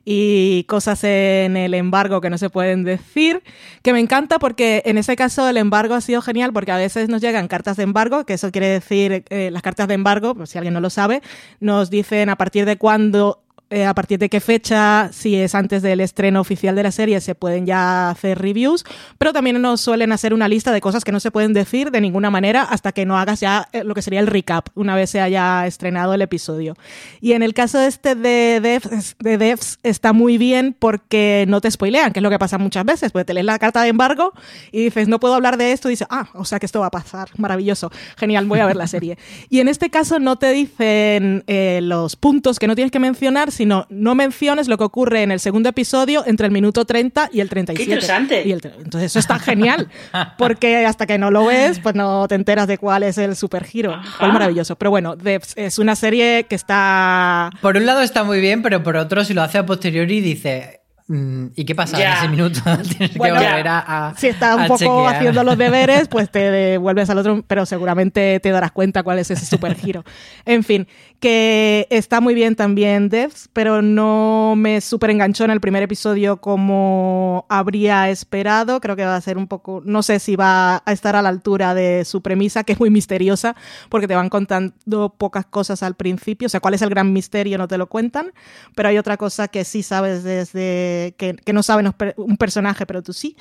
y 0.05 0.65
cosas 0.65 1.03
en 1.03 1.55
el 1.55 1.73
embargo 1.73 2.21
que 2.21 2.29
no 2.29 2.37
se 2.37 2.49
pueden 2.49 2.83
decir, 2.83 3.41
que 3.81 3.93
me 3.93 3.99
encanta 3.99 4.39
porque 4.39 4.81
en 4.85 4.97
ese 4.97 5.15
caso 5.15 5.47
el 5.47 5.57
embargo 5.57 5.95
ha 5.95 6.01
sido 6.01 6.21
genial 6.21 6.51
porque 6.53 6.71
a 6.71 6.77
veces 6.77 7.09
nos 7.09 7.21
llegan 7.21 7.47
cartas 7.47 7.77
de 7.77 7.83
embargo, 7.83 8.25
que 8.25 8.33
eso 8.33 8.51
quiere 8.51 8.67
decir 8.67 9.25
eh, 9.29 9.49
las 9.51 9.61
cartas 9.61 9.87
de 9.87 9.93
embargo, 9.93 10.35
pues 10.35 10.49
si 10.49 10.57
alguien 10.57 10.73
no 10.73 10.81
lo 10.81 10.89
sabe, 10.89 11.21
nos 11.59 11.89
dicen 11.89 12.29
a 12.29 12.35
partir 12.35 12.65
de 12.65 12.77
cuándo 12.77 13.42
eh, 13.73 13.85
a 13.87 13.95
partir 13.95 14.19
de 14.19 14.29
qué 14.29 14.39
fecha, 14.39 15.09
si 15.11 15.35
es 15.35 15.55
antes 15.55 15.81
del 15.81 15.99
estreno 15.99 16.39
oficial 16.39 16.75
de 16.75 16.83
la 16.83 16.91
serie, 16.91 17.19
se 17.21 17.33
pueden 17.33 17.65
ya 17.65 18.11
hacer 18.11 18.37
reviews, 18.37 18.85
pero 19.17 19.33
también 19.33 19.59
nos 19.59 19.81
suelen 19.81 20.11
hacer 20.11 20.31
una 20.31 20.47
lista 20.47 20.71
de 20.71 20.79
cosas 20.79 21.03
que 21.03 21.11
no 21.11 21.19
se 21.19 21.31
pueden 21.31 21.53
decir 21.53 21.89
de 21.89 21.99
ninguna 21.99 22.29
manera 22.29 22.61
hasta 22.61 22.91
que 22.91 23.07
no 23.07 23.17
hagas 23.17 23.39
ya 23.39 23.67
eh, 23.71 23.83
lo 23.83 23.95
que 23.95 24.03
sería 24.03 24.19
el 24.19 24.27
recap, 24.27 24.69
una 24.75 24.95
vez 24.95 25.09
se 25.09 25.21
haya 25.21 25.65
estrenado 25.65 26.13
el 26.13 26.21
episodio. 26.21 26.75
Y 27.19 27.31
en 27.31 27.41
el 27.41 27.55
caso 27.55 27.79
este 27.81 28.13
de 28.13 28.59
devs, 28.61 29.15
de 29.17 29.39
devs 29.39 29.79
está 29.81 30.13
muy 30.13 30.37
bien 30.37 30.75
porque 30.77 31.45
no 31.47 31.59
te 31.59 31.71
spoilean, 31.71 32.13
que 32.13 32.19
es 32.19 32.23
lo 32.23 32.29
que 32.29 32.37
pasa 32.37 32.59
muchas 32.59 32.85
veces, 32.85 33.11
porque 33.11 33.25
te 33.25 33.33
lees 33.33 33.47
la 33.47 33.57
carta 33.57 33.81
de 33.81 33.89
embargo 33.89 34.33
y 34.71 34.83
dices, 34.83 35.07
no 35.07 35.19
puedo 35.19 35.33
hablar 35.33 35.57
de 35.57 35.71
esto, 35.71 35.89
y 35.89 35.93
dices, 35.93 36.07
ah, 36.11 36.29
o 36.35 36.45
sea 36.45 36.59
que 36.59 36.67
esto 36.67 36.79
va 36.79 36.87
a 36.87 36.91
pasar, 36.91 37.29
maravilloso, 37.37 37.91
genial, 38.17 38.45
voy 38.45 38.59
a 38.59 38.67
ver 38.67 38.75
la 38.75 38.85
serie. 38.85 39.17
Y 39.49 39.61
en 39.61 39.67
este 39.67 39.89
caso 39.89 40.19
no 40.19 40.35
te 40.35 40.51
dicen 40.51 41.43
eh, 41.47 41.79
los 41.81 42.15
puntos 42.15 42.59
que 42.59 42.67
no 42.67 42.75
tienes 42.75 42.91
que 42.91 42.99
mencionar, 42.99 43.51
sino 43.51 43.62
no 43.65 44.15
menciones 44.15 44.67
lo 44.67 44.77
que 44.77 44.83
ocurre 44.83 45.23
en 45.23 45.31
el 45.31 45.39
segundo 45.39 45.69
episodio 45.69 46.23
entre 46.25 46.47
el 46.47 46.51
minuto 46.51 46.85
30 46.85 47.29
y 47.31 47.39
el 47.39 47.49
37. 47.49 47.77
¡Qué 47.77 47.91
interesante! 47.91 48.47
Y 48.47 48.51
el, 48.51 48.61
entonces 48.77 49.11
eso 49.11 49.19
está 49.19 49.39
genial, 49.39 49.89
porque 50.37 50.85
hasta 50.85 51.05
que 51.05 51.17
no 51.17 51.31
lo 51.31 51.45
ves, 51.45 51.79
pues 51.79 51.95
no 51.95 52.27
te 52.27 52.35
enteras 52.35 52.67
de 52.67 52.77
cuál 52.77 53.03
es 53.03 53.17
el 53.17 53.35
super 53.35 53.63
giro. 53.63 53.99
Cuál 54.17 54.33
maravilloso. 54.33 54.75
Pero 54.75 54.91
bueno, 54.91 55.15
es 55.55 55.79
una 55.79 55.95
serie 55.95 56.45
que 56.49 56.55
está... 56.55 57.49
Por 57.61 57.77
un 57.77 57.85
lado 57.85 58.01
está 58.01 58.23
muy 58.23 58.39
bien, 58.39 58.61
pero 58.61 58.83
por 58.83 58.97
otro, 58.97 59.23
si 59.23 59.33
lo 59.33 59.41
hace 59.41 59.57
a 59.57 59.65
posteriori, 59.65 60.21
dice... 60.21 60.79
Mm, 61.07 61.47
¿Y 61.55 61.65
qué 61.65 61.75
pasa 61.75 62.01
en 62.01 62.13
ese 62.13 62.27
minuto? 62.29 62.61
Tienes 62.89 63.11
que 63.11 63.19
volver 63.19 63.67
a, 63.67 64.07
a, 64.07 64.17
Si 64.17 64.27
estás 64.27 64.57
un 64.57 64.67
poco 64.67 65.05
haciendo 65.05 65.43
los 65.43 65.57
deberes, 65.59 66.07
pues 66.07 66.31
te 66.31 66.49
devuelves 66.49 67.09
al 67.09 67.17
otro, 67.17 67.43
pero 67.45 67.65
seguramente 67.65 68.39
te 68.39 68.49
darás 68.51 68.71
cuenta 68.71 69.03
cuál 69.03 69.19
es 69.19 69.29
ese 69.29 69.45
super 69.45 69.75
giro. 69.75 70.05
en 70.45 70.63
fin, 70.63 70.87
que 71.23 71.87
está 71.89 72.19
muy 72.19 72.33
bien 72.33 72.57
también 72.57 73.07
Devs, 73.07 73.49
pero 73.53 73.81
no 73.81 74.55
me 74.57 74.81
súper 74.81 75.09
enganchó 75.09 75.45
en 75.45 75.51
el 75.51 75.61
primer 75.61 75.81
episodio 75.81 76.41
como 76.41 77.45
habría 77.47 78.09
esperado. 78.09 78.81
Creo 78.81 78.97
que 78.97 79.05
va 79.05 79.15
a 79.15 79.21
ser 79.21 79.37
un 79.37 79.47
poco, 79.47 79.81
no 79.85 80.03
sé 80.03 80.19
si 80.19 80.35
va 80.35 80.83
a 80.85 80.91
estar 80.91 81.15
a 81.15 81.21
la 81.21 81.29
altura 81.29 81.73
de 81.75 82.03
su 82.03 82.21
premisa, 82.21 82.65
que 82.65 82.73
es 82.73 82.79
muy 82.81 82.89
misteriosa, 82.89 83.55
porque 83.87 84.05
te 84.05 84.15
van 84.15 84.27
contando 84.27 85.15
pocas 85.17 85.45
cosas 85.45 85.81
al 85.81 85.95
principio. 85.95 86.47
O 86.47 86.49
sea, 86.49 86.59
cuál 86.59 86.73
es 86.73 86.81
el 86.81 86.89
gran 86.89 87.13
misterio 87.13 87.57
no 87.57 87.69
te 87.69 87.77
lo 87.77 87.87
cuentan, 87.87 88.33
pero 88.75 88.89
hay 88.89 88.97
otra 88.97 89.15
cosa 89.15 89.47
que 89.47 89.63
sí 89.63 89.81
sabes 89.81 90.23
desde 90.25 91.15
que, 91.17 91.37
que 91.37 91.53
no 91.53 91.63
saben 91.63 91.89
un 92.17 92.35
personaje, 92.35 92.85
pero 92.85 93.01
tú 93.01 93.13
sí. 93.13 93.37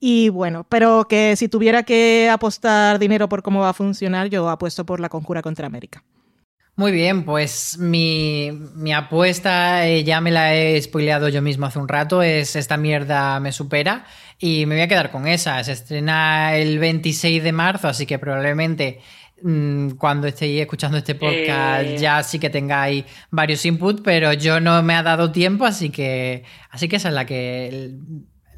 Y 0.00 0.30
bueno, 0.30 0.64
pero 0.66 1.06
que 1.06 1.36
si 1.36 1.48
tuviera 1.48 1.82
que 1.82 2.30
apostar 2.32 2.98
dinero 2.98 3.28
por 3.28 3.42
cómo 3.42 3.60
va 3.60 3.68
a 3.68 3.74
funcionar, 3.74 4.30
yo 4.30 4.48
apuesto 4.48 4.86
por 4.86 4.98
la 4.98 5.10
conjura 5.10 5.42
contra 5.42 5.66
América. 5.66 6.02
Muy 6.78 6.92
bien, 6.92 7.24
pues 7.24 7.76
mi, 7.80 8.52
mi 8.76 8.92
apuesta, 8.92 9.84
eh, 9.88 10.04
ya 10.04 10.20
me 10.20 10.30
la 10.30 10.54
he 10.54 10.80
spoileado 10.80 11.28
yo 11.28 11.42
mismo 11.42 11.66
hace 11.66 11.80
un 11.80 11.88
rato, 11.88 12.22
es 12.22 12.54
esta 12.54 12.76
mierda 12.76 13.40
me 13.40 13.50
supera 13.50 14.06
y 14.38 14.64
me 14.64 14.76
voy 14.76 14.82
a 14.82 14.86
quedar 14.88 15.10
con 15.10 15.26
esa. 15.26 15.62
Se 15.64 15.72
estrena 15.72 16.54
el 16.54 16.78
26 16.78 17.42
de 17.42 17.50
marzo, 17.50 17.88
así 17.88 18.06
que 18.06 18.20
probablemente 18.20 19.00
mm, 19.42 19.90
cuando 19.98 20.28
estéis 20.28 20.60
escuchando 20.60 20.98
este 20.98 21.16
podcast 21.16 21.82
Eh. 21.84 21.96
ya 21.98 22.22
sí 22.22 22.38
que 22.38 22.48
tengáis 22.48 23.04
varios 23.32 23.66
inputs, 23.66 24.00
pero 24.04 24.32
yo 24.34 24.60
no 24.60 24.80
me 24.84 24.94
ha 24.94 25.02
dado 25.02 25.32
tiempo, 25.32 25.64
así 25.66 25.90
que 25.90 26.44
así 26.70 26.88
que 26.88 26.94
esa 26.94 27.08
es 27.08 27.14
la 27.14 27.26
que 27.26 27.90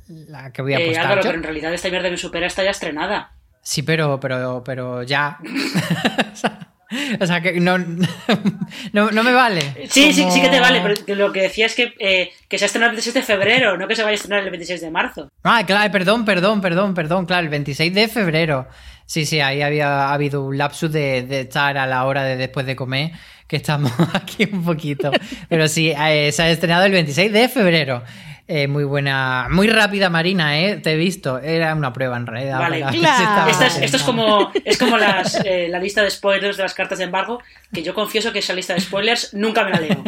la 0.08 0.52
que 0.52 0.60
voy 0.60 0.74
a 0.74 0.78
Eh, 0.78 0.82
apostar 0.84 1.04
Álvaro, 1.06 1.22
yo. 1.22 1.28
pero 1.28 1.38
en 1.38 1.42
realidad 1.44 1.72
esta 1.72 1.88
mierda 1.88 2.10
me 2.10 2.18
supera 2.18 2.46
está 2.46 2.62
ya 2.64 2.70
estrenada. 2.70 3.32
Sí, 3.62 3.82
pero, 3.82 4.20
pero, 4.20 4.62
pero 4.62 5.04
ya. 5.04 5.38
o 7.20 7.26
sea, 7.26 7.40
que 7.40 7.60
no, 7.60 7.78
no, 8.92 9.10
no 9.10 9.22
me 9.22 9.32
vale. 9.32 9.60
Sí, 9.88 10.12
sí, 10.12 10.26
sí 10.30 10.40
que 10.40 10.48
te 10.48 10.60
vale, 10.60 10.80
pero 10.82 10.94
que 11.04 11.14
lo 11.14 11.32
que 11.32 11.42
decía 11.42 11.66
es 11.66 11.74
que, 11.74 11.94
eh, 11.98 12.30
que 12.48 12.58
se 12.58 12.64
ha 12.64 12.66
estrenado 12.66 12.90
el 12.90 12.96
26 12.96 13.14
de 13.14 13.22
febrero, 13.22 13.76
no 13.76 13.86
que 13.86 13.94
se 13.96 14.02
vaya 14.02 14.12
a 14.12 14.14
estrenar 14.14 14.44
el 14.44 14.50
26 14.50 14.80
de 14.80 14.90
marzo. 14.90 15.28
Ah, 15.44 15.62
claro, 15.66 15.90
perdón, 15.92 16.24
perdón, 16.24 16.60
perdón, 16.60 16.94
perdón, 16.94 17.26
claro, 17.26 17.44
el 17.44 17.48
26 17.48 17.94
de 17.94 18.08
febrero. 18.08 18.66
Sí, 19.06 19.26
sí, 19.26 19.40
ahí 19.40 19.62
había 19.62 20.12
habido 20.12 20.44
un 20.44 20.56
lapsus 20.56 20.92
de, 20.92 21.22
de 21.22 21.40
estar 21.40 21.76
a 21.76 21.86
la 21.86 22.04
hora 22.04 22.22
de 22.22 22.36
después 22.36 22.64
de 22.66 22.76
comer, 22.76 23.10
que 23.46 23.56
estamos 23.56 23.92
aquí 24.14 24.48
un 24.52 24.64
poquito. 24.64 25.10
Pero 25.48 25.66
sí, 25.68 25.90
eh, 25.90 26.30
se 26.32 26.42
ha 26.42 26.50
estrenado 26.50 26.84
el 26.84 26.92
26 26.92 27.32
de 27.32 27.48
febrero. 27.48 28.04
Eh, 28.52 28.66
muy 28.66 28.82
buena, 28.82 29.46
muy 29.48 29.68
rápida 29.68 30.10
Marina, 30.10 30.58
¿eh? 30.60 30.78
Te 30.82 30.94
he 30.94 30.96
visto. 30.96 31.38
Era 31.38 31.72
una 31.72 31.92
prueba 31.92 32.16
en 32.16 32.26
realidad. 32.26 32.58
Vale, 32.58 32.78
estaba 32.92 33.48
Esta 33.48 33.66
es- 33.68 33.76
esto 33.80 33.96
es 33.96 34.02
como, 34.02 34.50
es 34.64 34.76
como 34.76 34.98
las, 34.98 35.36
eh, 35.44 35.68
la 35.70 35.78
lista 35.78 36.02
de 36.02 36.10
spoilers 36.10 36.56
de 36.56 36.64
las 36.64 36.74
cartas 36.74 36.98
de 36.98 37.04
embargo, 37.04 37.40
que 37.72 37.84
yo 37.84 37.94
confieso 37.94 38.32
que 38.32 38.40
esa 38.40 38.52
lista 38.52 38.74
de 38.74 38.80
spoilers 38.80 39.34
nunca 39.34 39.62
me 39.62 39.70
la 39.70 39.78
leo. 39.80 40.02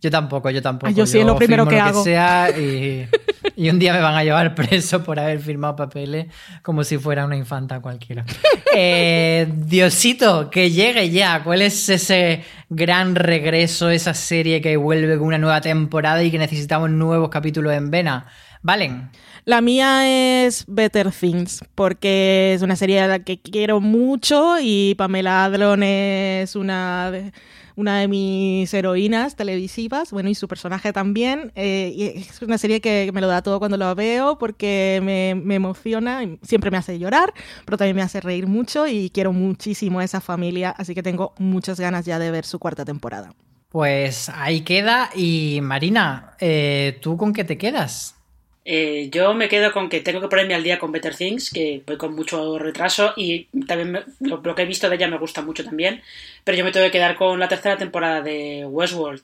Yo 0.00 0.10
tampoco, 0.10 0.50
yo 0.50 0.62
tampoco. 0.62 0.88
Ah, 0.88 0.92
yo 0.92 1.06
sí, 1.06 1.18
es 1.18 1.26
lo 1.26 1.36
primero 1.36 1.66
que 1.66 1.76
lo 1.76 1.82
hago. 1.82 2.04
sea 2.04 2.50
y, 2.50 3.06
y 3.56 3.68
un 3.68 3.78
día 3.78 3.92
me 3.92 4.00
van 4.00 4.14
a 4.14 4.24
llevar 4.24 4.54
preso 4.54 5.04
por 5.04 5.18
haber 5.18 5.40
firmado 5.40 5.76
papeles 5.76 6.26
como 6.62 6.84
si 6.84 6.96
fuera 6.96 7.26
una 7.26 7.36
infanta 7.36 7.80
cualquiera. 7.80 8.24
Eh, 8.72 9.48
Diosito, 9.52 10.48
que 10.48 10.70
llegue 10.70 11.10
ya. 11.10 11.42
¿Cuál 11.42 11.62
es 11.62 11.88
ese 11.88 12.44
gran 12.68 13.16
regreso, 13.16 13.90
esa 13.90 14.14
serie 14.14 14.60
que 14.60 14.76
vuelve 14.76 15.18
con 15.18 15.26
una 15.26 15.38
nueva 15.38 15.60
temporada 15.60 16.22
y 16.22 16.30
que 16.30 16.38
necesitamos 16.38 16.88
nuevos 16.88 17.30
capítulos 17.30 17.72
en 17.72 17.90
vena? 17.90 18.26
¿Valen? 18.62 19.10
La 19.44 19.60
mía 19.60 20.44
es 20.44 20.64
Better 20.68 21.10
Things, 21.10 21.64
porque 21.74 22.52
es 22.54 22.62
una 22.62 22.76
serie 22.76 23.00
a 23.00 23.08
la 23.08 23.18
que 23.18 23.40
quiero 23.40 23.80
mucho 23.80 24.56
y 24.62 24.94
Pamela 24.96 25.46
Adlon 25.46 25.82
es 25.82 26.54
una 26.54 27.10
de, 27.10 27.32
una 27.76 28.00
de 28.00 28.08
mis 28.08 28.72
heroínas 28.72 29.36
televisivas, 29.36 30.10
bueno, 30.12 30.28
y 30.28 30.34
su 30.34 30.48
personaje 30.48 30.92
también. 30.92 31.52
eh, 31.54 31.92
y 31.94 32.02
es 32.20 32.42
una 32.42 32.58
serie 32.58 32.80
que 32.80 33.10
me 33.12 33.20
lo 33.20 33.28
da 33.28 33.42
todo 33.42 33.58
cuando 33.58 33.76
lo 33.76 33.94
veo 33.94 34.38
porque 34.38 35.00
me, 35.02 35.54
emociona, 35.54 36.22
y 36.24 36.38
siempre 36.42 36.70
me 36.70 36.76
hace 36.76 36.98
llorar, 36.98 37.32
pero 37.64 37.76
también 37.76 37.96
me 37.96 38.02
hace 38.02 38.20
reír 38.20 38.46
mucho 38.46 38.86
y 38.86 39.10
quiero 39.10 39.32
muchísimo 39.32 40.00
a 40.00 40.04
esa 40.04 40.20
familia, 40.20 40.70
así 40.70 40.94
que 40.94 41.02
tengo 41.02 41.34
muchas 41.38 41.78
ganas 41.80 42.04
ya 42.04 42.18
de 42.18 42.30
ver 42.30 42.44
su 42.44 42.58
cuarta 42.58 42.84
temporada. 42.84 43.32
Pues 43.68 44.28
ahí 44.30 44.62
queda. 44.62 45.10
Y 45.14 45.60
Marina, 45.62 46.34
eh, 46.40 46.98
¿tú 47.00 47.16
con 47.16 47.32
qué 47.32 47.44
te 47.44 47.56
quedas? 47.56 48.16
Eh, 48.64 49.08
yo 49.10 49.32
me 49.34 49.48
quedo 49.48 49.72
con 49.72 49.88
que 49.88 50.00
tengo 50.00 50.20
que 50.20 50.28
ponerme 50.28 50.54
al 50.54 50.62
día 50.62 50.78
con 50.78 50.92
Better 50.92 51.16
Things, 51.16 51.50
que 51.50 51.82
voy 51.86 51.96
con 51.96 52.14
mucho 52.14 52.58
retraso 52.58 53.14
y 53.16 53.44
también 53.66 53.90
me- 53.92 54.04
lo, 54.20 54.42
que 54.54 54.62
he 54.62 54.66
visto 54.66 54.88
de 54.88 54.96
ella 54.96 55.08
me 55.08 55.18
gusta 55.18 55.40
mucho 55.42 55.64
también, 55.64 56.02
pero 56.44 56.58
yo 56.58 56.64
me 56.64 56.70
tengo 56.70 56.84
que 56.86 56.92
quedar 56.92 57.16
con 57.16 57.40
la 57.40 57.48
tercera 57.48 57.78
temporada 57.78 58.20
de 58.20 58.66
Westworld, 58.66 59.22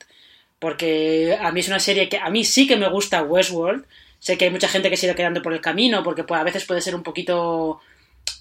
porque 0.59 1.37
a 1.39 1.51
mí 1.51 1.59
es 1.59 1.67
una 1.67 1.79
serie 1.79 2.09
que 2.09 2.17
a 2.17 2.29
mí 2.29 2.43
sí 2.43 2.67
que 2.67 2.77
me 2.77 2.89
gusta 2.89 3.21
Westworld, 3.23 3.85
sé 4.19 4.37
que 4.37 4.45
hay 4.45 4.51
mucha 4.51 4.67
gente 4.67 4.89
que 4.89 4.97
se 4.97 5.05
ha 5.05 5.09
ido 5.09 5.15
quedando 5.15 5.41
por 5.43 5.53
el 5.53 5.61
camino, 5.61 6.03
porque 6.03 6.23
pues, 6.23 6.41
a 6.41 6.43
veces 6.43 6.65
puede 6.65 6.81
ser 6.81 6.95
un 6.95 7.03
poquito, 7.03 7.79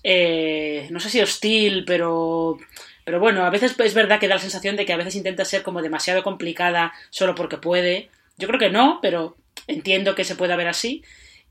eh, 0.03 0.89
no 0.91 1.01
sé 1.01 1.11
si 1.11 1.21
hostil, 1.21 1.85
pero... 1.87 2.59
Pero 3.05 3.21
bueno, 3.21 3.45
a 3.45 3.51
veces 3.51 3.77
es 3.79 3.95
verdad 3.95 4.19
que 4.19 4.27
da 4.27 4.35
la 4.35 4.41
sensación 4.41 4.75
de 4.75 4.85
que 4.85 4.93
a 4.93 4.97
veces 4.97 5.15
intenta 5.15 5.45
ser 5.45 5.63
como 5.63 5.81
demasiado 5.81 6.25
complicada 6.25 6.93
solo 7.11 7.37
porque 7.37 7.57
puede. 7.57 8.11
Yo 8.37 8.49
creo 8.49 8.59
que 8.59 8.71
no, 8.71 8.99
pero 9.01 9.37
entiendo 9.67 10.15
que 10.15 10.25
se 10.25 10.37
pueda 10.37 10.57
ver 10.57 10.69
así. 10.69 11.03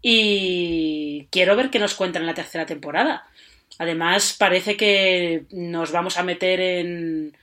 Y 0.01 1.28
quiero 1.32 1.55
ver 1.55 1.70
qué 1.70 1.80
nos 1.80 1.95
cuentan 1.95 2.24
en 2.24 2.28
la 2.28 2.34
tercera 2.34 2.66
temporada. 2.66 3.28
Además, 3.80 4.36
parece 4.38 4.78
que 4.78 5.45
nos 5.51 5.91
vamos 5.91 6.18
a 6.18 6.24
meter 6.24 6.59
en. 6.61 7.38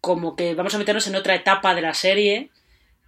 como 0.00 0.36
que 0.36 0.54
vamos 0.54 0.74
a 0.74 0.78
meternos 0.78 1.06
en 1.06 1.16
otra 1.16 1.34
etapa 1.34 1.74
de 1.74 1.82
la 1.82 1.94
serie. 1.94 2.50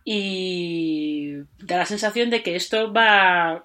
Y 0.05 1.33
da 1.59 1.79
la 1.79 1.87
sensación 1.87 2.31
de 2.31 2.43
que 2.43 2.57
esto 2.57 2.93
va. 2.93 3.65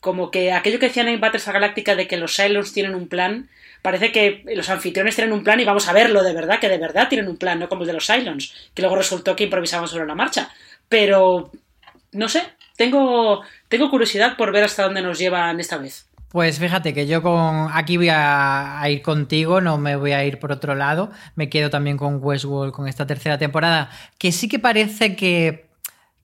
como 0.00 0.30
que 0.30 0.52
aquello 0.52 0.78
que 0.78 0.86
decían 0.86 1.08
en 1.08 1.20
Battlestar 1.20 1.54
Galáctica 1.54 1.94
de 1.94 2.06
que 2.08 2.16
los 2.16 2.34
Cylons 2.36 2.72
tienen 2.72 2.94
un 2.94 3.08
plan. 3.08 3.50
Parece 3.82 4.12
que 4.12 4.44
los 4.54 4.70
anfitriones 4.70 5.16
tienen 5.16 5.32
un 5.32 5.42
plan 5.42 5.58
y 5.60 5.64
vamos 5.64 5.88
a 5.88 5.92
verlo 5.92 6.22
de 6.22 6.32
verdad, 6.32 6.60
que 6.60 6.68
de 6.68 6.78
verdad 6.78 7.08
tienen 7.08 7.28
un 7.28 7.36
plan, 7.36 7.58
no 7.58 7.68
como 7.68 7.82
el 7.82 7.88
de 7.88 7.94
los 7.94 8.06
Cylons, 8.06 8.70
que 8.74 8.82
luego 8.82 8.96
resultó 8.96 9.34
que 9.34 9.44
improvisaban 9.44 9.88
sobre 9.88 10.06
la 10.06 10.14
marcha. 10.14 10.50
Pero 10.88 11.50
no 12.12 12.28
sé, 12.28 12.42
tengo, 12.76 13.42
tengo 13.68 13.90
curiosidad 13.90 14.36
por 14.36 14.52
ver 14.52 14.64
hasta 14.64 14.84
dónde 14.84 15.02
nos 15.02 15.18
llevan 15.18 15.60
esta 15.60 15.78
vez. 15.78 16.08
Pues 16.32 16.58
fíjate 16.58 16.94
que 16.94 17.06
yo 17.06 17.22
con 17.22 17.68
aquí 17.74 17.98
voy 17.98 18.08
a, 18.10 18.82
ir 18.88 19.02
contigo, 19.02 19.60
no 19.60 19.76
me 19.76 19.96
voy 19.96 20.12
a 20.12 20.24
ir 20.24 20.38
por 20.38 20.50
otro 20.50 20.74
lado. 20.74 21.10
Me 21.36 21.50
quedo 21.50 21.68
también 21.68 21.98
con 21.98 22.20
Westworld 22.22 22.72
con 22.72 22.88
esta 22.88 23.06
tercera 23.06 23.36
temporada, 23.36 23.90
que 24.16 24.32
sí 24.32 24.48
que 24.48 24.58
parece 24.58 25.14
que, 25.14 25.66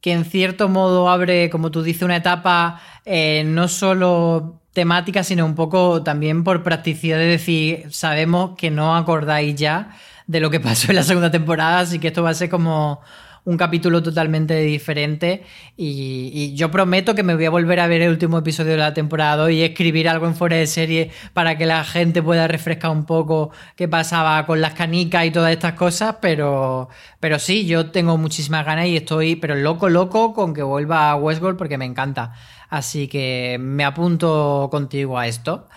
que 0.01 0.13
en 0.13 0.25
cierto 0.25 0.71
modo 0.71 1.11
abre, 1.11 1.51
como 1.51 1.71
tú 1.71 1.83
dices, 1.83 2.03
una 2.05 2.17
etapa 2.17 2.81
eh, 3.05 3.45
no 3.45 3.69
solo 3.69 4.63
temática, 4.73 5.25
sino 5.25 5.45
un 5.45 5.55
poco 5.55 6.03
también 6.03 6.43
por 6.43 6.63
practicidad 6.63 7.19
de 7.19 7.27
decir, 7.27 7.93
sabemos 7.93 8.57
que 8.57 8.71
no 8.71 8.97
acordáis 8.97 9.57
ya 9.57 9.91
de 10.27 10.41
lo 10.41 10.49
que 10.51 10.61
pasó 10.61 10.91
en 10.91 10.97
la 10.97 11.03
segunda 11.03 11.31
temporada, 11.31 11.81
así 11.81 11.99
que 11.99 12.09
esto 12.09 12.23
va 12.23 12.31
a 12.31 12.35
ser 12.35 12.49
como 12.49 13.03
un 13.45 13.57
capítulo 13.57 14.03
totalmente 14.03 14.59
diferente 14.61 15.43
y, 15.77 16.55
yo 16.55 16.71
prometo 16.71 17.15
que 17.15 17.23
me 17.23 17.35
voy 17.35 17.45
a 17.45 17.51
volver 17.51 17.81
a 17.81 17.87
ver 17.87 18.03
el 18.03 18.11
último 18.11 18.39
episodio 18.39 18.73
de 18.73 18.79
la 18.79 18.95
temporada 18.95 19.51
y 19.51 19.63
escribir 19.63 20.09
algo 20.09 20.27
en 20.27 20.35
fuera 20.35 20.57
de 20.57 20.67
serie 20.67 21.11
para 21.33 21.57
que 21.57 21.67
la 21.67 21.85
gente 21.85 22.23
pueda 22.23 22.49
refrescar 22.49 22.91
un 22.91 23.05
poco 23.05 23.51
qué 23.77 23.89
pasaba 23.89 24.45
con 24.47 24.61
las 24.61 24.75
canicas 24.75 25.27
y 25.27 25.31
todas 25.31 25.53
estas 25.53 25.75
cosas, 25.75 26.17
pero, 26.21 26.89
pero 27.21 27.39
sí, 27.39 27.67
yo 27.67 27.91
tengo 27.91 28.17
muchísimas 28.17 28.65
ganas 28.65 28.87
y 28.87 28.97
estoy, 28.97 29.37
pero 29.37 29.55
loco, 29.55 29.89
loco 29.89 30.33
con 30.33 30.55
que 30.55 30.63
vuelva 30.63 31.11
a 31.11 31.17
Westworld 31.17 31.59
porque 31.59 31.79
me 31.79 31.85
encanta. 31.85 32.33
Así 32.69 33.09
que 33.09 33.57
me 33.61 33.85
apunto 33.85 34.69
contigo 34.71 35.19
a 35.19 35.27
esto. 35.27 35.69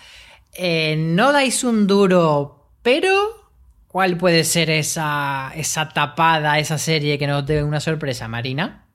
Eh, 0.54 0.96
no 0.98 1.32
dais 1.32 1.64
un 1.64 1.86
duro, 1.86 2.68
pero 2.82 3.41
¿Cuál 3.92 4.16
puede 4.16 4.44
ser 4.44 4.70
esa, 4.70 5.52
esa 5.54 5.90
tapada, 5.90 6.58
esa 6.58 6.78
serie 6.78 7.18
que 7.18 7.26
nos 7.26 7.46
dé 7.46 7.62
una 7.62 7.78
sorpresa, 7.78 8.26
Marina? 8.26 8.86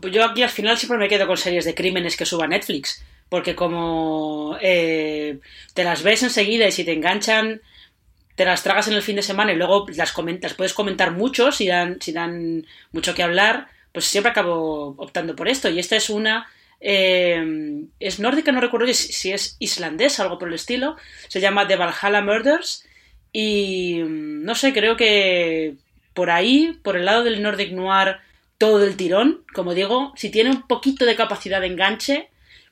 Pues 0.00 0.14
yo 0.14 0.24
aquí 0.24 0.42
al 0.42 0.48
final 0.48 0.78
siempre 0.78 0.96
me 0.96 1.08
quedo 1.08 1.26
con 1.26 1.36
series 1.36 1.66
de 1.66 1.74
crímenes 1.74 2.16
que 2.16 2.24
suba 2.24 2.46
Netflix, 2.46 3.04
porque 3.28 3.54
como 3.54 4.56
eh, 4.62 5.40
te 5.74 5.84
las 5.84 6.02
ves 6.02 6.22
enseguida 6.22 6.66
y 6.66 6.72
si 6.72 6.84
te 6.84 6.94
enganchan, 6.94 7.60
te 8.34 8.46
las 8.46 8.62
tragas 8.62 8.88
en 8.88 8.94
el 8.94 9.02
fin 9.02 9.16
de 9.16 9.22
semana 9.22 9.52
y 9.52 9.56
luego 9.56 9.84
las, 9.94 10.12
comentas, 10.12 10.54
puedes 10.54 10.72
comentar 10.72 11.10
mucho 11.10 11.52
si 11.52 11.66
dan, 11.66 12.00
si 12.00 12.12
dan 12.12 12.66
mucho 12.92 13.14
que 13.14 13.22
hablar, 13.22 13.68
pues 13.92 14.06
siempre 14.06 14.30
acabo 14.30 14.94
optando 14.96 15.36
por 15.36 15.48
esto. 15.48 15.68
Y 15.68 15.78
esta 15.78 15.96
es 15.96 16.08
una... 16.08 16.48
Eh, 16.80 17.84
es 18.00 18.20
nórdica, 18.20 18.52
no 18.52 18.60
recuerdo 18.62 18.90
si 18.94 19.32
es 19.32 19.56
islandesa 19.58 20.22
o 20.22 20.24
algo 20.24 20.38
por 20.38 20.48
el 20.48 20.54
estilo. 20.54 20.96
Se 21.28 21.40
llama 21.40 21.68
The 21.68 21.76
Valhalla 21.76 22.22
Murders 22.22 22.87
y 23.32 24.02
no 24.06 24.54
sé, 24.54 24.72
creo 24.72 24.96
que 24.96 25.76
por 26.14 26.30
ahí, 26.30 26.78
por 26.82 26.96
el 26.96 27.04
lado 27.04 27.24
del 27.24 27.42
Nordic 27.42 27.72
Noir, 27.72 28.16
todo 28.58 28.84
el 28.84 28.96
tirón, 28.96 29.44
como 29.54 29.74
digo, 29.74 30.12
si 30.16 30.30
tiene 30.30 30.50
un 30.50 30.66
poquito 30.66 31.04
de 31.04 31.14
capacidad 31.14 31.60
de 31.60 31.68
enganche, 31.68 32.28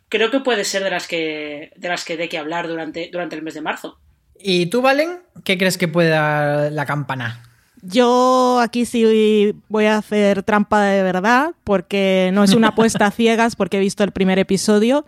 creo 0.09 0.31
que 0.31 0.41
puede 0.41 0.65
ser 0.65 0.83
de 0.83 0.91
las 0.91 1.07
que, 1.07 1.71
de 1.77 1.89
las 1.89 2.05
que 2.05 2.17
dé 2.17 2.29
que 2.29 2.39
hablar 2.39 2.67
durante, 2.69 3.09
durante 3.13 3.37
el 3.37 3.43
mes 3.43 3.55
de 3.55 3.61
marzo. 3.61 3.99
¿Y 4.39 4.67
tú, 4.67 4.83
Valen, 4.83 5.21
qué 5.45 5.57
crees 5.57 5.79
que 5.79 5.89
puede 5.89 6.11
dar 6.11 6.73
la 6.73 6.87
campana? 6.87 7.43
Yo 7.83 8.59
aquí 8.61 8.85
sí 8.85 9.55
voy 9.69 9.85
a 9.85 9.99
hacer 9.99 10.43
trampa 10.43 10.83
de 10.83 11.03
verdad, 11.03 11.53
porque 11.63 12.31
no 12.33 12.43
es 12.43 12.53
una 12.53 12.69
apuesta 12.69 13.07
a 13.07 13.11
ciegas, 13.11 13.55
porque 13.55 13.77
he 13.77 13.81
visto 13.81 14.03
el 14.03 14.11
primer 14.11 14.39
episodio 14.39 15.07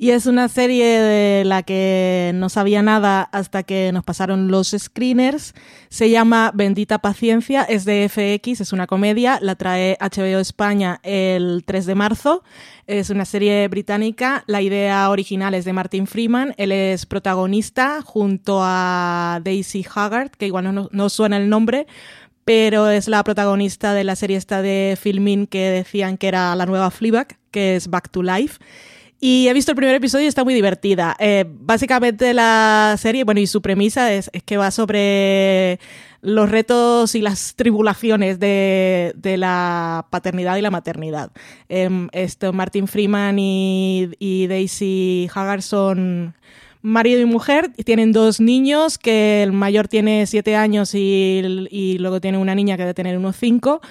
y 0.00 0.12
es 0.12 0.24
una 0.24 0.48
serie 0.48 0.98
de 0.98 1.44
la 1.44 1.62
que 1.62 2.32
no 2.34 2.48
sabía 2.48 2.80
nada 2.80 3.20
hasta 3.32 3.64
que 3.64 3.92
nos 3.92 4.02
pasaron 4.02 4.50
los 4.50 4.74
screeners. 4.76 5.52
Se 5.90 6.08
llama 6.08 6.52
Bendita 6.54 7.00
Paciencia, 7.00 7.64
es 7.64 7.84
de 7.84 8.08
FX, 8.08 8.62
es 8.62 8.72
una 8.72 8.86
comedia, 8.86 9.38
la 9.42 9.56
trae 9.56 9.98
HBO 10.00 10.38
España 10.40 11.00
el 11.02 11.64
3 11.66 11.84
de 11.84 11.94
marzo. 11.94 12.42
Es 12.86 13.10
una 13.10 13.26
serie 13.26 13.68
británica, 13.68 14.42
la 14.46 14.62
idea 14.62 15.10
original 15.10 15.52
es 15.52 15.66
de 15.66 15.74
Martin 15.74 16.06
Freeman, 16.06 16.54
él 16.56 16.72
es 16.72 17.04
protagonista 17.04 18.00
junto 18.00 18.60
a 18.62 19.40
Daisy 19.44 19.84
Haggard, 19.94 20.30
que 20.30 20.46
igual 20.46 20.88
no, 20.90 21.08
suena 21.10 21.36
el 21.36 21.50
nombre, 21.50 21.86
pero 22.46 22.88
es 22.88 23.06
la 23.06 23.22
protagonista 23.22 23.92
de 23.92 24.04
la 24.04 24.16
serie 24.16 24.38
esta 24.38 24.62
de 24.62 24.96
filming 24.98 25.46
que 25.46 25.68
decían 25.68 26.16
que 26.16 26.28
era 26.28 26.56
la 26.56 26.64
nueva 26.64 26.90
Fleabag, 26.90 27.38
que 27.50 27.76
es 27.76 27.88
Back 27.88 28.08
to 28.10 28.22
Life. 28.22 28.58
Y 29.22 29.48
he 29.48 29.52
visto 29.52 29.72
el 29.72 29.76
primer 29.76 29.94
episodio 29.94 30.24
y 30.24 30.28
está 30.28 30.44
muy 30.44 30.54
divertida. 30.54 31.14
Eh, 31.18 31.44
básicamente 31.46 32.32
la 32.32 32.96
serie, 32.98 33.24
bueno, 33.24 33.40
y 33.40 33.46
su 33.46 33.60
premisa 33.60 34.10
es, 34.14 34.30
que 34.46 34.56
va 34.56 34.70
sobre 34.70 35.78
los 36.22 36.50
retos 36.50 37.14
y 37.14 37.20
las 37.20 37.54
tribulaciones 37.54 38.40
de, 38.40 39.12
la 39.36 40.06
paternidad 40.08 40.56
y 40.56 40.62
la 40.62 40.70
maternidad. 40.70 41.32
Esto, 41.68 42.54
Martin 42.54 42.88
Freeman 42.88 43.36
y, 43.38 44.46
Daisy 44.48 45.28
Haggard 45.34 45.62
son 45.62 46.34
marido 46.80 47.20
y 47.20 47.26
mujer 47.26 47.72
tienen 47.84 48.12
dos 48.12 48.40
niños, 48.40 48.96
que 48.96 49.42
el 49.42 49.52
mayor 49.52 49.86
tiene 49.86 50.26
siete 50.26 50.56
años 50.56 50.94
y, 50.94 51.68
y 51.70 51.98
luego 51.98 52.22
tiene 52.22 52.38
una 52.38 52.54
niña 52.54 52.78
que 52.78 52.84
debe 52.84 52.94
tener 52.94 53.18
unos 53.18 53.36
cinco 53.36 53.82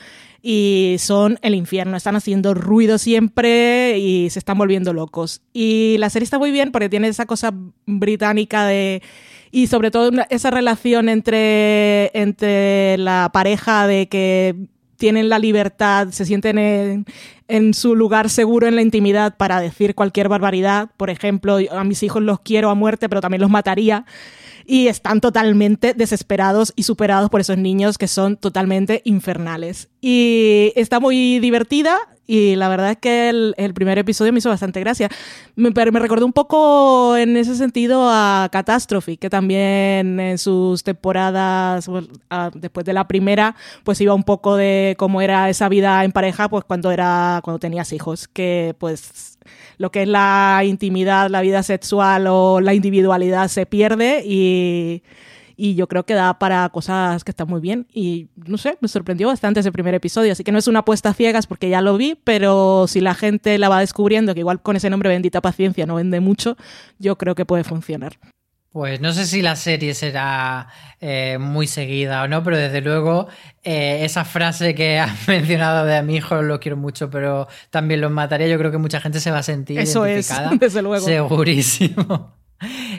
y 0.41 0.95
son 0.99 1.37
el 1.41 1.55
infierno, 1.55 1.97
están 1.97 2.15
haciendo 2.15 2.53
ruido 2.53 2.97
siempre 2.97 3.97
y 3.99 4.29
se 4.29 4.39
están 4.39 4.57
volviendo 4.57 4.93
locos. 4.93 5.41
Y 5.53 5.97
la 5.99 6.09
serie 6.09 6.23
está 6.23 6.39
muy 6.39 6.51
bien 6.51 6.71
porque 6.71 6.89
tiene 6.89 7.07
esa 7.07 7.25
cosa 7.25 7.53
británica 7.85 8.65
de 8.65 9.01
y 9.51 9.67
sobre 9.67 9.91
todo 9.91 10.11
esa 10.29 10.51
relación 10.51 11.09
entre, 11.09 12.11
entre 12.13 12.97
la 12.99 13.31
pareja 13.33 13.87
de 13.87 14.07
que 14.07 14.55
tienen 14.97 15.29
la 15.29 15.39
libertad, 15.39 16.09
se 16.09 16.25
sienten 16.25 16.57
en, 16.57 17.05
en, 17.47 17.73
su 17.73 17.95
lugar 17.95 18.29
seguro 18.29 18.67
en 18.67 18.75
la 18.75 18.81
intimidad 18.81 19.37
para 19.37 19.59
decir 19.61 19.95
cualquier 19.95 20.29
barbaridad. 20.29 20.89
Por 20.97 21.09
ejemplo, 21.09 21.57
a 21.71 21.83
mis 21.83 22.03
hijos 22.03 22.21
los 22.21 22.41
quiero 22.41 22.69
a 22.69 22.75
muerte, 22.75 23.09
pero 23.09 23.21
también 23.21 23.41
los 23.41 23.49
mataría 23.49 24.05
y 24.69 24.87
están 24.87 25.19
totalmente 25.19 25.95
desesperados 25.95 26.73
y 26.75 26.83
superados 26.83 27.31
por 27.31 27.41
esos 27.41 27.57
niños 27.57 27.97
que 27.97 28.07
son 28.07 28.37
totalmente 28.37 29.01
infernales. 29.03 29.89
Y 29.99 30.71
está 30.75 30.99
muy 30.99 31.39
divertida 31.39 31.97
y 32.27 32.55
la 32.55 32.69
verdad 32.69 32.91
es 32.91 32.97
que 32.97 33.29
el, 33.29 33.73
primer 33.73 33.97
episodio 33.97 34.31
me 34.31 34.37
hizo 34.37 34.49
bastante 34.49 34.79
gracia. 34.79 35.09
Me, 35.55 35.71
me, 35.71 35.99
recordó 35.99 36.23
un 36.27 36.33
poco 36.33 37.17
en 37.17 37.35
ese 37.35 37.55
sentido 37.55 38.07
a 38.07 38.47
Catastrophe, 38.51 39.17
que 39.17 39.31
también 39.31 40.19
en 40.19 40.37
sus 40.37 40.83
temporadas, 40.83 41.89
después 42.53 42.85
de 42.85 42.93
la 42.93 43.07
primera, 43.07 43.55
pues 43.83 43.99
iba 44.01 44.13
un 44.13 44.23
poco 44.23 44.55
de 44.55 44.93
cómo 44.99 45.21
era 45.21 45.49
esa 45.49 45.67
vida 45.69 46.03
en 46.03 46.11
pareja, 46.11 46.47
pues 46.47 46.63
cuando 46.65 46.91
era, 46.91 47.41
cuando 47.43 47.57
tenías 47.57 47.91
hijos, 47.93 48.27
que 48.27 48.75
pues 48.77 49.38
lo 49.79 49.91
que 49.91 50.03
es 50.03 50.07
la 50.07 50.61
intimidad, 50.65 51.29
la 51.29 51.41
vida 51.41 51.63
sexual 51.63 52.27
o 52.27 52.59
la 52.59 52.73
individualidad 52.75 53.47
se 53.47 53.65
pierde 53.65 54.21
y, 54.23 55.01
yo 55.57 55.87
creo 55.87 56.05
que 56.05 56.13
da 56.13 56.39
para 56.39 56.69
cosas 56.69 57.23
que 57.25 57.31
están 57.31 57.49
muy 57.49 57.59
bien 57.59 57.85
y 57.93 58.29
no 58.35 58.57
sé, 58.57 58.77
me 58.79 58.87
sorprendió 58.87 59.27
bastante 59.27 59.59
ese 59.59 59.73
primer 59.73 59.93
episodio, 59.93 60.31
así 60.31 60.43
que 60.43 60.53
no 60.53 60.57
es 60.57 60.67
una 60.67 60.79
apuesta 60.79 61.13
ciegas 61.13 61.47
porque 61.47 61.69
ya 61.69 61.81
lo 61.81 61.97
vi, 61.97 62.15
pero 62.23 62.87
si 62.87 63.01
la 63.01 63.13
gente 63.13 63.57
la 63.57 63.67
va 63.67 63.79
descubriendo, 63.79 64.33
que 64.33 64.39
igual 64.39 64.61
con 64.61 64.77
ese 64.77 64.89
nombre 64.89 65.09
bendita 65.09 65.41
paciencia 65.41 65.85
no 65.85 65.95
vende 65.95 66.21
mucho, 66.21 66.55
yo 66.97 67.17
creo 67.17 67.35
que 67.35 67.45
puede 67.45 67.65
funcionar. 67.65 68.17
Pues 68.79 69.01
no 69.01 69.11
sé 69.11 69.25
si 69.25 69.41
la 69.41 69.57
serie 69.57 69.93
será 69.93 70.69
eh, 71.01 71.37
muy 71.37 71.67
seguida 71.67 72.23
o 72.23 72.29
no, 72.29 72.45
pero 72.45 72.55
desde 72.55 72.79
luego 72.79 73.27
eh, 73.61 74.05
esa 74.05 74.23
frase 74.23 74.73
que 74.73 74.97
has 74.99 75.27
mencionado 75.27 75.85
de 75.85 75.97
a 75.97 76.01
mi 76.01 76.15
hijo 76.15 76.41
lo 76.41 76.61
quiero 76.61 76.77
mucho, 76.77 77.09
pero 77.09 77.49
también 77.71 77.99
los 77.99 78.09
mataría, 78.09 78.47
yo 78.47 78.57
creo 78.57 78.71
que 78.71 78.77
mucha 78.77 79.01
gente 79.01 79.19
se 79.19 79.31
va 79.31 79.39
a 79.39 79.43
sentir 79.43 79.79
Eso 79.79 80.07
identificada. 80.07 80.53
Es, 80.53 80.59
desde 80.61 80.81
luego. 80.81 81.05
Segurísimo. 81.05 82.38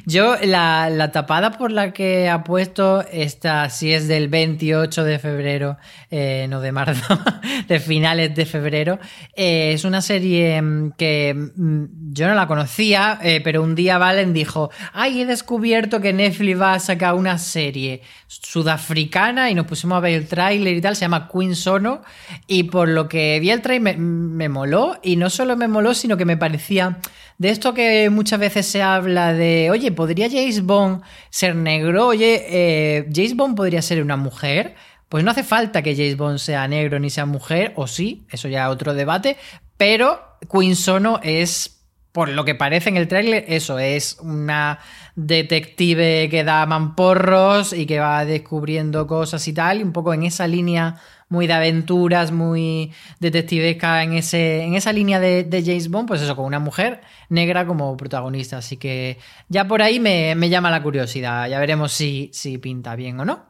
Yo, 0.07 0.37
la, 0.43 1.11
tapada 1.13 1.53
por 1.53 1.71
la 1.71 1.93
que 1.93 2.31
ha 2.31 2.43
puesto 2.45 3.05
esta, 3.13 3.69
si 3.69 3.93
es 3.93 4.09
del 4.09 4.29
28 4.29 5.05
de 5.05 5.19
febrero, 5.19 5.77
eh, 6.11 6.47
no 6.49 6.61
de 6.61 6.73
marzo, 6.73 7.19
de 7.69 7.79
finales 7.79 8.35
de 8.35 8.47
febrero, 8.47 8.99
eh, 9.35 9.73
es 9.75 9.85
una 9.85 10.01
serie 10.01 10.61
mm, 10.63 10.93
que 10.93 11.35
mm, 11.35 12.13
yo 12.13 12.29
no 12.29 12.35
la 12.35 12.47
conocía, 12.47 13.19
eh, 13.23 13.43
pero 13.45 13.63
un 13.63 13.75
día 13.75 13.99
Valen 13.99 14.33
dijo, 14.33 14.71
ay, 14.95 15.21
he 15.21 15.27
descubierto 15.27 16.01
que 16.01 16.15
Netflix 16.15 16.61
va 16.61 16.75
a 16.75 16.81
sacar 16.81 17.15
una 17.15 17.37
serie 17.37 18.01
sudafricana 18.29 19.51
y 19.51 19.55
nos 19.55 19.67
pusimos 19.67 19.99
a 19.99 20.01
ver 20.01 20.15
el 20.15 20.27
tráiler 20.27 20.75
y 20.75 20.81
tal, 20.81 20.97
se 20.97 21.03
llama 21.03 21.29
Queen 21.31 21.55
Sono, 21.55 22.01
y 22.47 22.65
por 22.65 22.89
lo 22.89 23.09
que 23.09 23.39
vi 23.41 23.51
el 23.51 23.61
tráiler 23.61 23.83
me, 23.83 23.97
me 23.99 24.49
moló, 24.49 24.99
y 25.03 25.17
no 25.17 25.29
solo 25.29 25.55
me 25.57 25.69
moló, 25.69 25.93
sino 25.93 26.17
que 26.17 26.25
me 26.25 26.39
parecía 26.39 26.99
de 27.41 27.49
esto 27.49 27.73
que 27.73 28.11
muchas 28.11 28.39
veces 28.39 28.67
se 28.67 28.83
habla 28.83 29.33
de, 29.33 29.71
oye, 29.71 29.91
¿podría 29.93 30.29
James 30.29 30.63
Bond 30.63 31.01
ser 31.31 31.57
negro? 31.57 32.09
Oye, 32.09 32.45
eh, 32.47 33.09
¿James 33.11 33.35
Bond 33.35 33.57
podría 33.57 33.81
ser 33.81 34.03
una 34.03 34.19
mujer? 34.19 34.75
Pues 35.09 35.25
no 35.25 35.31
hace 35.31 35.43
falta 35.43 35.81
que 35.81 35.97
James 35.97 36.19
Bond 36.19 36.39
sea 36.39 36.69
negro 36.69 36.99
ni 36.99 37.09
sea 37.09 37.25
mujer, 37.25 37.73
o 37.77 37.87
sí, 37.87 38.27
eso 38.31 38.47
ya 38.49 38.69
otro 38.69 38.93
debate, 38.93 39.39
pero 39.79 40.21
Queen 40.53 40.77
Sono 40.77 41.19
es, 41.23 41.83
por 42.13 42.29
lo 42.29 42.45
que 42.45 42.55
parece 42.55 42.91
en 42.91 42.99
el 42.99 43.09
tráiler, 43.09 43.47
eso, 43.49 43.79
es 43.79 44.19
una 44.21 44.79
detective 45.17 46.29
que 46.29 46.45
da 46.45 46.67
mamporros 46.67 47.73
y 47.73 47.87
que 47.87 48.01
va 48.01 48.27
descubriendo 48.27 49.07
cosas 49.07 49.49
y 49.49 49.55
tal, 49.55 49.81
y 49.81 49.83
un 49.83 49.95
poco 49.95 50.13
en 50.13 50.25
esa 50.25 50.47
línea 50.47 51.01
muy 51.31 51.47
de 51.47 51.55
aventuras, 51.55 52.33
muy 52.33 52.93
detectivesca 53.21 54.03
en, 54.03 54.15
ese, 54.15 54.65
en 54.65 54.75
esa 54.75 54.93
línea 54.93 55.21
de, 55.21 55.63
James 55.65 55.89
Bond, 55.89 56.09
pues 56.09 56.21
eso, 56.21 56.37
con 56.37 56.45
una 56.45 56.59
mujer 56.59 57.01
negra 57.29 57.67
como 57.67 57.97
protagonista. 57.97 58.59
Así 58.59 58.77
que 58.77 59.17
ya 59.49 59.67
por 59.67 59.81
ahí 59.81 60.01
me, 60.01 60.35
llama 60.51 60.71
la 60.71 60.83
curiosidad. 60.83 61.49
Ya 61.49 61.61
veremos 61.61 61.93
si, 61.93 62.31
si 62.35 62.59
pinta 62.59 62.97
bien 62.97 63.19
o 63.21 63.25
no. 63.25 63.49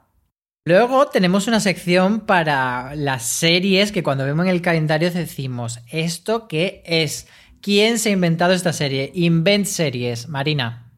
Luego 0.67 1.07
tenemos 1.07 1.49
una 1.49 1.59
sección 1.59 2.21
para 2.21 2.95
las 2.95 3.25
series 3.25 3.93
que 3.93 4.03
cuando 4.03 4.27
vemos 4.27 4.45
en 4.45 4.53
el 4.53 4.61
calendario 4.61 5.11
decimos, 5.11 5.81
¿esto 5.91 6.49
qué 6.49 6.83
es? 6.85 7.29
¿Quién 7.63 7.99
se 7.99 8.11
ha 8.11 8.13
inventado 8.13 8.53
esta 8.53 8.75
serie? 8.75 9.11
Invent 9.15 9.65
Series, 9.65 10.29
Marina. 10.29 10.93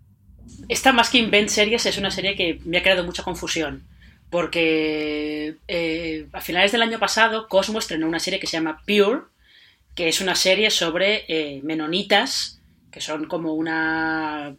Esta 0.69 0.93
más 0.93 1.11
que 1.11 1.19
Invent 1.19 1.49
Series 1.49 1.87
es 1.87 1.97
una 1.97 2.11
serie 2.11 2.35
que 2.35 2.59
me 2.65 2.79
ha 2.79 2.83
creado 2.83 3.05
mucha 3.05 3.23
confusión 3.23 3.87
porque 4.33 5.59
eh, 5.69 6.27
a 6.33 6.41
finales 6.41 6.73
del 6.73 6.81
año 6.81 6.99
pasado 6.99 7.49
Cosmo 7.49 7.79
estrenó 7.79 8.09
una 8.09 8.19
serie 8.19 8.41
que 8.41 8.47
se 8.47 8.57
llama 8.57 8.83
Pure, 8.87 9.25
que 9.95 10.09
es 10.09 10.23
una 10.23 10.35
serie 10.35 10.71
sobre 10.71 11.27
eh, 11.29 11.61
menonitas, 11.63 12.63
que 12.91 13.03
son 13.03 13.27
como 13.27 13.53
una, 13.53 14.57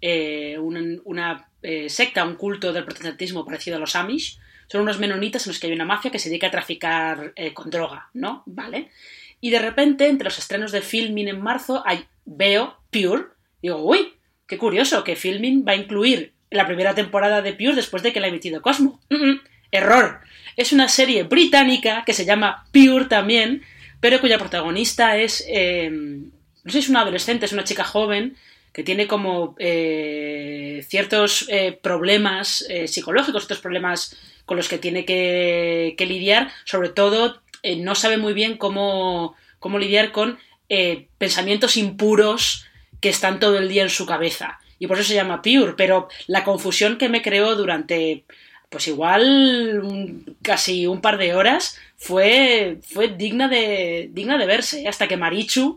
eh, 0.00 0.56
una, 0.58 1.50
secta, 1.88 2.24
un 2.24 2.36
culto 2.36 2.72
del 2.72 2.86
protestantismo 2.86 3.44
parecido 3.44 3.76
a 3.76 3.80
los 3.80 3.94
Amish. 3.94 4.38
Son 4.68 4.80
unos 4.80 4.98
menonitas 4.98 5.46
en 5.46 5.50
los 5.50 5.60
que 5.60 5.66
hay 5.66 5.74
una 5.74 5.84
mafia 5.84 6.10
que 6.10 6.18
se 6.18 6.30
dedica 6.30 6.46
a 6.46 6.52
traficar 6.52 7.34
con 7.52 7.68
droga, 7.68 8.08
¿no? 8.14 8.42
¿Vale? 8.46 8.88
Y 9.42 9.50
de 9.50 9.58
repente, 9.58 10.08
entre 10.08 10.24
los 10.24 10.38
estrenos 10.38 10.72
de 10.72 10.80
Filmin 10.80 11.28
en 11.28 11.42
marzo, 11.42 11.82
hay, 11.84 12.06
veo 12.24 12.78
Pure. 12.90 13.24
Digo, 13.60 13.84
uy, 13.84 14.14
qué 14.46 14.56
curioso 14.56 15.04
que 15.04 15.14
Filmin 15.14 15.62
va 15.68 15.72
a 15.72 15.76
incluir 15.76 16.32
la 16.50 16.66
primera 16.66 16.94
temporada 16.94 17.42
de 17.42 17.52
Pure 17.52 17.74
después 17.74 18.02
de 18.02 18.12
que 18.12 18.20
la 18.20 18.26
ha 18.26 18.30
emitido 18.30 18.62
Cosmo. 18.62 19.00
error. 19.70 20.20
Es 20.56 20.72
una 20.72 20.88
serie 20.88 21.22
británica 21.22 22.02
que 22.04 22.12
se 22.12 22.24
llama 22.24 22.66
Pure 22.72 23.04
también, 23.04 23.62
pero 24.00 24.20
cuya 24.20 24.38
protagonista 24.38 25.16
es. 25.16 25.44
Em, 25.48 26.30
no 26.64 26.72
sé 26.72 26.80
es 26.80 26.88
una 26.88 27.02
adolescente, 27.02 27.46
es 27.46 27.52
una 27.52 27.64
chica 27.64 27.84
joven 27.84 28.36
que 28.72 28.82
tiene 28.82 29.06
como 29.06 29.54
eh, 29.58 30.84
ciertos 30.88 31.46
eh, 31.48 31.78
problemas 31.80 32.64
eh, 32.68 32.86
psicológicos, 32.88 33.42
ciertos 33.42 33.62
problemas 33.62 34.16
con 34.44 34.56
los 34.56 34.68
que 34.68 34.78
tiene 34.78 35.04
que, 35.04 35.94
que 35.96 36.06
lidiar, 36.06 36.50
sobre 36.64 36.88
todo 36.88 37.42
no 37.78 37.94
sabe 37.94 38.16
muy 38.16 38.32
bien 38.32 38.56
cómo, 38.56 39.36
cómo 39.58 39.78
lidiar 39.78 40.12
con 40.12 40.38
pensamientos 41.18 41.76
impuros 41.76 42.66
que 43.00 43.10
están 43.10 43.38
todo 43.38 43.58
el 43.58 43.68
día 43.68 43.82
en 43.82 43.90
su 43.90 44.06
cabeza 44.06 44.60
y 44.80 44.88
por 44.88 44.98
eso 44.98 45.08
se 45.08 45.14
llama 45.14 45.42
Pure, 45.42 45.74
pero 45.76 46.08
la 46.26 46.42
confusión 46.42 46.98
que 46.98 47.08
me 47.08 47.22
creó 47.22 47.54
durante 47.54 48.24
pues 48.70 48.86
igual 48.88 50.24
casi 50.42 50.86
un 50.86 51.00
par 51.00 51.18
de 51.18 51.34
horas 51.34 51.76
fue, 51.96 52.78
fue 52.82 53.08
digna, 53.08 53.48
de, 53.48 54.08
digna 54.12 54.38
de 54.38 54.46
verse, 54.46 54.88
hasta 54.88 55.06
que 55.06 55.16
Marichu, 55.16 55.76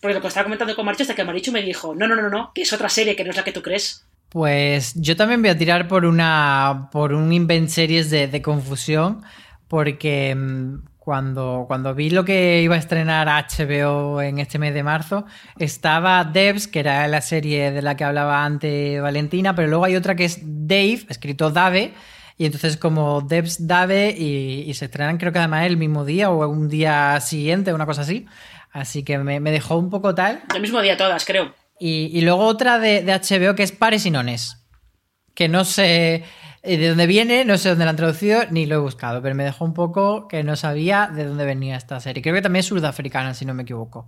porque 0.00 0.14
lo 0.14 0.20
que 0.20 0.28
estaba 0.28 0.44
comentando 0.44 0.76
con 0.76 0.84
Marichu, 0.84 1.02
hasta 1.02 1.14
que 1.14 1.24
Marichu 1.24 1.50
me 1.50 1.62
dijo, 1.62 1.94
no, 1.94 2.06
no, 2.06 2.14
no, 2.14 2.28
no, 2.28 2.52
que 2.54 2.62
es 2.62 2.72
otra 2.72 2.90
serie 2.90 3.16
que 3.16 3.24
no 3.24 3.30
es 3.30 3.36
la 3.36 3.44
que 3.44 3.52
tú 3.52 3.62
crees. 3.62 4.06
Pues 4.28 4.94
yo 4.94 5.16
también 5.16 5.40
voy 5.40 5.50
a 5.50 5.58
tirar 5.58 5.88
por 5.88 6.04
una 6.04 6.90
por 6.92 7.12
un 7.12 7.32
invent 7.32 7.70
series 7.70 8.10
de, 8.10 8.42
confusión, 8.42 9.22
porque 9.66 10.34
mm, 10.34 10.82
cuando, 11.04 11.66
cuando 11.68 11.94
vi 11.94 12.08
lo 12.08 12.24
que 12.24 12.62
iba 12.62 12.76
a 12.76 12.78
estrenar 12.78 13.28
HBO 13.28 14.22
en 14.22 14.38
este 14.38 14.58
mes 14.58 14.72
de 14.72 14.82
marzo, 14.82 15.26
estaba 15.58 16.24
Devs, 16.24 16.66
que 16.66 16.80
era 16.80 17.06
la 17.08 17.20
serie 17.20 17.70
de 17.72 17.82
la 17.82 17.94
que 17.94 18.04
hablaba 18.04 18.42
antes 18.42 19.02
Valentina, 19.02 19.54
pero 19.54 19.68
luego 19.68 19.84
hay 19.84 19.96
otra 19.96 20.14
que 20.14 20.24
es 20.24 20.40
Dave, 20.42 21.04
escrito 21.10 21.50
Dave, 21.50 21.92
y 22.38 22.46
entonces 22.46 22.78
como 22.78 23.20
Devs 23.20 23.66
Dave 23.66 24.10
y, 24.12 24.72
se 24.72 24.86
estrenan 24.86 25.18
creo 25.18 25.30
que 25.30 25.38
además 25.38 25.66
el 25.66 25.76
mismo 25.76 26.06
día 26.06 26.30
o 26.30 26.48
un 26.48 26.70
día 26.70 27.20
siguiente, 27.20 27.74
una 27.74 27.86
cosa 27.86 28.02
así. 28.02 28.26
Así 28.72 29.04
que 29.04 29.18
me, 29.18 29.38
dejó 29.40 29.76
un 29.76 29.90
poco 29.90 30.14
tal. 30.14 30.42
El 30.52 30.62
mismo 30.62 30.80
día 30.80 30.96
todas, 30.96 31.24
creo. 31.24 31.54
Y, 31.78 32.20
luego 32.22 32.46
otra 32.46 32.78
de, 32.78 33.02
de 33.02 33.12
HBO 33.12 33.54
que 33.54 33.62
es 33.62 33.72
Pares 33.72 34.06
y 34.06 34.10
Nones. 34.10 34.63
Que 35.34 35.48
no 35.48 35.64
sé 35.64 36.24
de 36.62 36.88
dónde 36.88 37.06
viene, 37.06 37.44
no 37.44 37.58
sé 37.58 37.68
dónde 37.68 37.84
la 37.84 37.90
han 37.90 37.96
traducido, 37.96 38.42
ni 38.50 38.66
lo 38.66 38.76
he 38.76 38.78
buscado, 38.78 39.20
pero 39.20 39.34
me 39.34 39.44
dejó 39.44 39.64
un 39.64 39.74
poco 39.74 40.28
que 40.28 40.42
no 40.42 40.56
sabía 40.56 41.10
de 41.12 41.24
dónde 41.24 41.44
venía 41.44 41.76
esta 41.76 42.00
serie. 42.00 42.22
Creo 42.22 42.34
que 42.34 42.42
también 42.42 42.60
es 42.60 42.66
sudafricana, 42.66 43.34
si 43.34 43.44
no 43.44 43.52
me 43.52 43.64
equivoco. 43.64 44.06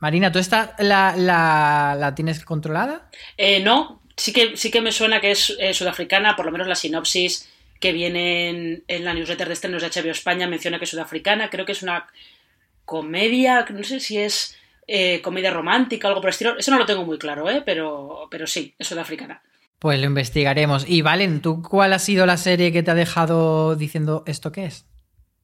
Marina, 0.00 0.32
¿tú 0.32 0.38
esta 0.38 0.74
la, 0.78 1.14
la, 1.16 2.14
tienes 2.14 2.44
controlada? 2.44 3.10
Eh, 3.36 3.60
no, 3.62 4.02
sí 4.16 4.32
que, 4.32 4.56
sí 4.56 4.70
que 4.70 4.80
me 4.80 4.92
suena 4.92 5.20
que 5.20 5.32
es 5.32 5.54
eh, 5.60 5.74
sudafricana, 5.74 6.36
por 6.36 6.46
lo 6.46 6.52
menos 6.52 6.66
la 6.66 6.74
sinopsis 6.74 7.50
que 7.78 7.92
viene 7.92 8.82
en, 8.88 9.04
la 9.04 9.14
newsletter 9.14 9.48
de 9.48 9.54
estrenos 9.54 9.82
de 9.82 9.88
HBO 9.88 10.10
España 10.10 10.46
menciona 10.46 10.78
que 10.78 10.84
es 10.84 10.90
sudafricana. 10.90 11.50
Creo 11.50 11.66
que 11.66 11.72
es 11.72 11.82
una 11.82 12.06
comedia, 12.86 13.66
no 13.70 13.84
sé 13.84 14.00
si 14.00 14.18
es 14.18 14.56
eh, 14.86 15.20
comedia 15.20 15.50
romántica, 15.50 16.08
algo 16.08 16.20
por 16.20 16.28
el 16.28 16.32
estilo. 16.32 16.58
Eso 16.58 16.70
no 16.70 16.78
lo 16.78 16.86
tengo 16.86 17.04
muy 17.04 17.18
claro, 17.18 17.48
¿eh? 17.50 17.62
pero, 17.64 18.26
pero 18.30 18.46
sí, 18.46 18.74
es 18.78 18.86
sudafricana. 18.86 19.42
Pues 19.80 19.98
lo 19.98 20.06
investigaremos. 20.06 20.84
Y 20.86 21.00
Valen, 21.00 21.40
¿tú 21.40 21.62
cuál 21.62 21.94
ha 21.94 21.98
sido 21.98 22.26
la 22.26 22.36
serie 22.36 22.70
que 22.70 22.82
te 22.82 22.90
ha 22.90 22.94
dejado 22.94 23.76
diciendo 23.76 24.22
esto 24.26 24.52
qué 24.52 24.66
es? 24.66 24.84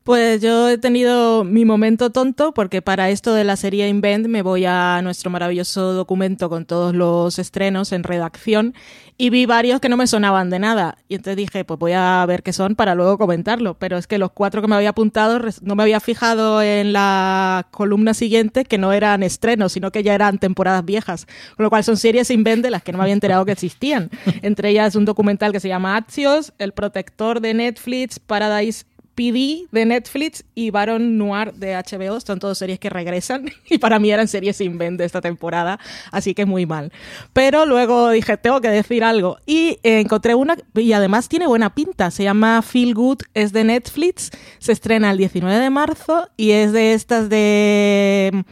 Pues 0.04 0.40
yo 0.40 0.68
he 0.68 0.78
tenido 0.78 1.42
mi 1.42 1.64
momento 1.64 2.10
tonto 2.10 2.52
porque 2.54 2.80
para 2.80 3.10
esto 3.10 3.34
de 3.34 3.42
la 3.42 3.56
serie 3.56 3.88
Invent 3.88 4.28
me 4.28 4.42
voy 4.42 4.64
a 4.64 5.00
nuestro 5.02 5.30
maravilloso 5.30 5.94
documento 5.94 6.48
con 6.48 6.64
todos 6.64 6.94
los 6.94 7.40
estrenos 7.40 7.90
en 7.90 8.04
redacción 8.04 8.74
y 9.18 9.30
vi 9.30 9.46
varios 9.46 9.80
que 9.80 9.88
no 9.88 9.96
me 9.96 10.06
sonaban 10.06 10.50
de 10.50 10.58
nada. 10.58 10.98
Y 11.08 11.14
entonces 11.14 11.36
dije, 11.36 11.64
pues 11.64 11.78
voy 11.78 11.92
a 11.92 12.24
ver 12.26 12.42
qué 12.42 12.52
son 12.52 12.74
para 12.74 12.94
luego 12.94 13.16
comentarlo. 13.16 13.74
Pero 13.78 13.96
es 13.96 14.06
que 14.06 14.18
los 14.18 14.32
cuatro 14.32 14.60
que 14.60 14.68
me 14.68 14.76
había 14.76 14.90
apuntado 14.90 15.40
no 15.62 15.74
me 15.74 15.82
había 15.82 16.00
fijado 16.00 16.60
en 16.62 16.92
la 16.92 17.68
columna 17.70 18.12
siguiente 18.12 18.64
que 18.64 18.76
no 18.76 18.92
eran 18.92 19.22
estrenos, 19.22 19.72
sino 19.72 19.90
que 19.90 20.02
ya 20.02 20.14
eran 20.14 20.38
temporadas 20.38 20.84
viejas. 20.84 21.26
Con 21.56 21.64
lo 21.64 21.70
cual 21.70 21.84
son 21.84 21.96
series 21.96 22.30
Invent 22.30 22.62
de 22.62 22.70
las 22.70 22.82
que 22.82 22.92
no 22.92 22.98
me 22.98 23.04
había 23.04 23.14
enterado 23.14 23.44
que 23.46 23.52
existían. 23.52 24.10
Entre 24.42 24.70
ellas 24.70 24.96
un 24.96 25.06
documental 25.06 25.52
que 25.52 25.60
se 25.60 25.68
llama 25.68 25.96
Axios, 25.96 26.52
El 26.58 26.72
Protector 26.72 27.40
de 27.40 27.54
Netflix, 27.54 28.18
Paradise 28.18 28.84
PD 29.16 29.66
de 29.72 29.86
Netflix 29.86 30.44
y 30.54 30.70
Baron 30.70 31.18
Noir 31.18 31.54
de 31.54 31.74
HBO. 31.74 32.20
Son 32.20 32.38
todas 32.38 32.58
series 32.58 32.78
que 32.78 32.90
regresan 32.90 33.50
y 33.68 33.78
para 33.78 33.98
mí 33.98 34.10
eran 34.12 34.28
series 34.28 34.56
sin 34.56 34.76
de 34.76 35.04
esta 35.04 35.20
temporada, 35.20 35.80
así 36.12 36.34
que 36.34 36.44
muy 36.44 36.66
mal. 36.66 36.92
Pero 37.32 37.66
luego 37.66 38.10
dije, 38.10 38.36
tengo 38.36 38.60
que 38.60 38.68
decir 38.68 39.02
algo. 39.02 39.38
Y 39.46 39.78
encontré 39.82 40.34
una 40.34 40.56
y 40.74 40.92
además 40.92 41.28
tiene 41.28 41.46
buena 41.46 41.74
pinta. 41.74 42.10
Se 42.10 42.22
llama 42.22 42.60
Feel 42.62 42.94
Good, 42.94 43.22
es 43.34 43.52
de 43.52 43.64
Netflix, 43.64 44.30
se 44.58 44.72
estrena 44.72 45.10
el 45.10 45.18
19 45.18 45.58
de 45.58 45.70
marzo 45.70 46.28
y 46.36 46.50
es 46.50 46.72
de 46.72 46.92
estas 46.92 47.28
de 47.30 48.44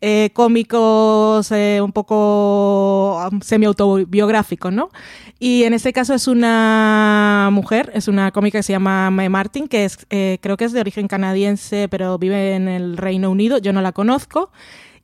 eh, 0.00 0.30
cómicos 0.34 1.50
eh, 1.52 1.80
un 1.82 1.92
poco 1.92 3.18
um, 3.30 3.40
semi-autobiográficos, 3.40 4.72
¿no? 4.72 4.90
Y 5.38 5.64
en 5.64 5.74
este 5.74 5.92
caso 5.92 6.14
es 6.14 6.28
una 6.28 7.48
mujer, 7.52 7.90
es 7.94 8.08
una 8.08 8.30
cómica 8.30 8.58
que 8.58 8.62
se 8.62 8.72
llama 8.72 9.10
Mae 9.10 9.28
Martin, 9.28 9.68
que 9.68 9.84
es, 9.84 10.06
eh, 10.10 10.38
creo 10.40 10.56
que 10.56 10.64
es 10.64 10.72
de 10.72 10.80
origen 10.80 11.08
canadiense, 11.08 11.88
pero 11.88 12.18
vive 12.18 12.54
en 12.54 12.68
el 12.68 12.96
Reino 12.96 13.30
Unido, 13.30 13.58
yo 13.58 13.72
no 13.72 13.82
la 13.82 13.92
conozco. 13.92 14.50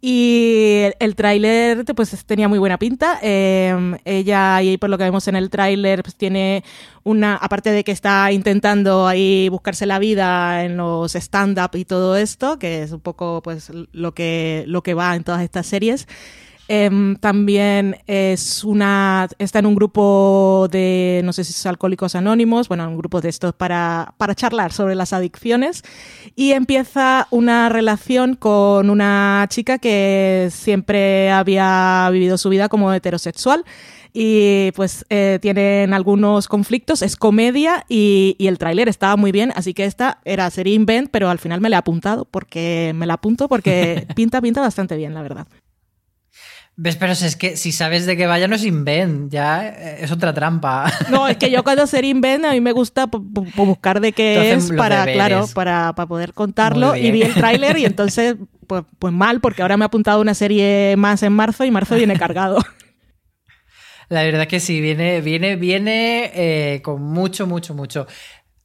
Y 0.05 0.81
el, 0.99 1.15
tráiler 1.15 1.85
pues 1.95 2.25
tenía 2.27 2.49
muy 2.49 2.59
buena 2.59 2.77
pinta. 2.77 3.21
Em, 3.23 3.97
ella, 4.05 4.61
y 4.61 4.77
por 4.77 4.91
lo 4.91 4.99
que 4.99 5.05
vemos 5.05 5.29
en 5.29 5.37
el 5.37 5.49
tráiler, 5.49 6.03
pues 6.03 6.17
tiene 6.17 6.65
una, 7.05 7.37
aparte 7.37 7.71
de 7.71 7.85
que 7.85 7.93
está 7.93 8.33
intentando 8.33 9.07
ahí 9.07 9.49
buscarse 9.49 9.87
la 9.87 10.01
vida 10.01 10.65
en 10.65 10.77
los 10.77 11.15
stand-up 11.15 11.77
y 11.77 11.85
todo 11.85 12.17
esto, 12.17 12.59
que 12.59 12.83
es 12.83 12.91
un 12.91 12.99
poco 12.99 13.43
pues 13.45 13.71
lo 13.93 14.13
que, 14.13 14.65
lo 14.67 14.83
que 14.83 14.95
va 14.95 15.15
en 15.15 15.23
todas 15.23 15.41
estas 15.41 15.69
series. 15.69 16.09
Em, 16.75 17.17
también 17.17 17.99
es 18.07 18.65
una, 18.65 19.29
está 19.39 19.59
en 19.59 19.67
un 19.67 19.75
grupo 19.75 20.69
de, 20.71 21.21
no 21.23 21.35
sé 21.35 21.45
si 21.45 21.51
es 21.51 21.67
Alcohólicos 21.67 22.15
Anónimos, 22.15 22.67
bueno, 22.67 22.89
un 22.89 22.97
grupo 22.97 23.21
de 23.21 23.29
estos 23.29 23.53
para, 23.53 24.15
para 24.17 24.35
charlar 24.35 24.73
sobre 24.73 24.95
las 24.95 25.13
adicciones. 25.13 25.83
Y 26.35 26.53
empieza 26.53 27.29
una 27.31 27.69
relación 27.69 28.37
con 28.37 28.89
una 28.89 29.45
chica 29.51 29.77
que 29.77 30.49
siempre 30.51 31.31
había 31.31 32.09
vivido 32.11 32.39
su 32.39 32.49
vida 32.49 32.71
como 32.71 32.91
heterosexual 32.95 33.67
y 34.15 34.73
pues 34.73 35.05
eh, 35.11 35.41
tienen 35.43 35.93
algunos 35.93 36.49
conflictos, 36.49 37.03
es 37.03 37.17
comedia 37.17 37.85
y, 37.87 38.35
y 38.39 38.47
el 38.47 38.57
tráiler 38.57 38.89
estaba 38.89 39.17
muy 39.19 39.31
bien, 39.31 39.53
así 39.57 39.75
que 39.75 39.85
esta 39.85 40.21
era 40.25 40.49
serie 40.49 40.73
invent, 40.73 41.11
pero 41.11 41.29
al 41.29 41.39
final 41.39 41.61
me 41.61 41.69
la 41.69 41.77
he 41.77 41.81
apuntado 41.81 42.25
porque 42.25 42.93
me 42.95 43.07
la 43.07 43.15
apunto 43.15 43.47
porque 43.47 44.07
pinta, 44.17 44.41
pinta 44.41 44.63
bastante 44.63 44.97
bien, 44.97 45.13
la 45.13 45.21
verdad. 45.21 45.47
¿Ves? 46.75 46.97
Pero 46.97 47.13
es 47.13 47.37
que 47.37 47.57
si 47.59 47.71
sabes 47.71 48.07
de 48.07 48.17
qué 48.17 48.27
vaya 48.27 48.49
no 48.49 48.57
es 48.57 48.65
invent, 48.65 49.31
ya 49.31 49.69
eh, 49.69 49.99
es 50.01 50.11
otra 50.11 50.33
trampa. 50.33 50.91
No, 51.11 51.29
es 51.29 51.37
que 51.37 51.51
yo 51.51 51.63
cuando 51.63 51.87
ser 51.87 52.05
invent 52.05 52.47
a 52.47 52.53
mí 52.53 52.61
me 52.63 52.73
gusta 52.73 53.07
buscar 53.07 54.01
de 54.01 54.13
qué 54.13 54.53
es 54.53 54.73
para, 54.73 55.05
claro, 55.05 55.47
para, 55.55 55.93
poder 55.93 56.33
contarlo 56.33 56.97
y 56.97 57.11
vi 57.11 57.23
el 57.23 57.35
tráiler 57.35 57.77
y 57.77 57.85
entonces, 57.85 58.37
pues, 58.67 58.85
pues 58.99 59.13
mal, 59.13 59.41
porque 59.41 59.61
ahora 59.61 59.77
me 59.77 59.85
ha 59.85 59.87
apuntado 59.87 60.21
una 60.21 60.35
serie 60.35 60.95
más 60.97 61.23
en 61.23 61.35
marzo 61.35 61.65
y 61.65 61.71
marzo 61.71 61.95
viene 61.95 62.17
cargado. 62.17 62.59
La 64.09 64.23
verdad 64.23 64.47
que 64.47 64.61
sí, 64.61 64.81
viene, 64.81 65.21
viene, 65.21 65.57
viene 65.57 66.33
eh, 66.35 66.83
con 66.83 67.03
mucho, 67.03 67.47
mucho, 67.47 67.75
mucho. 67.75 68.07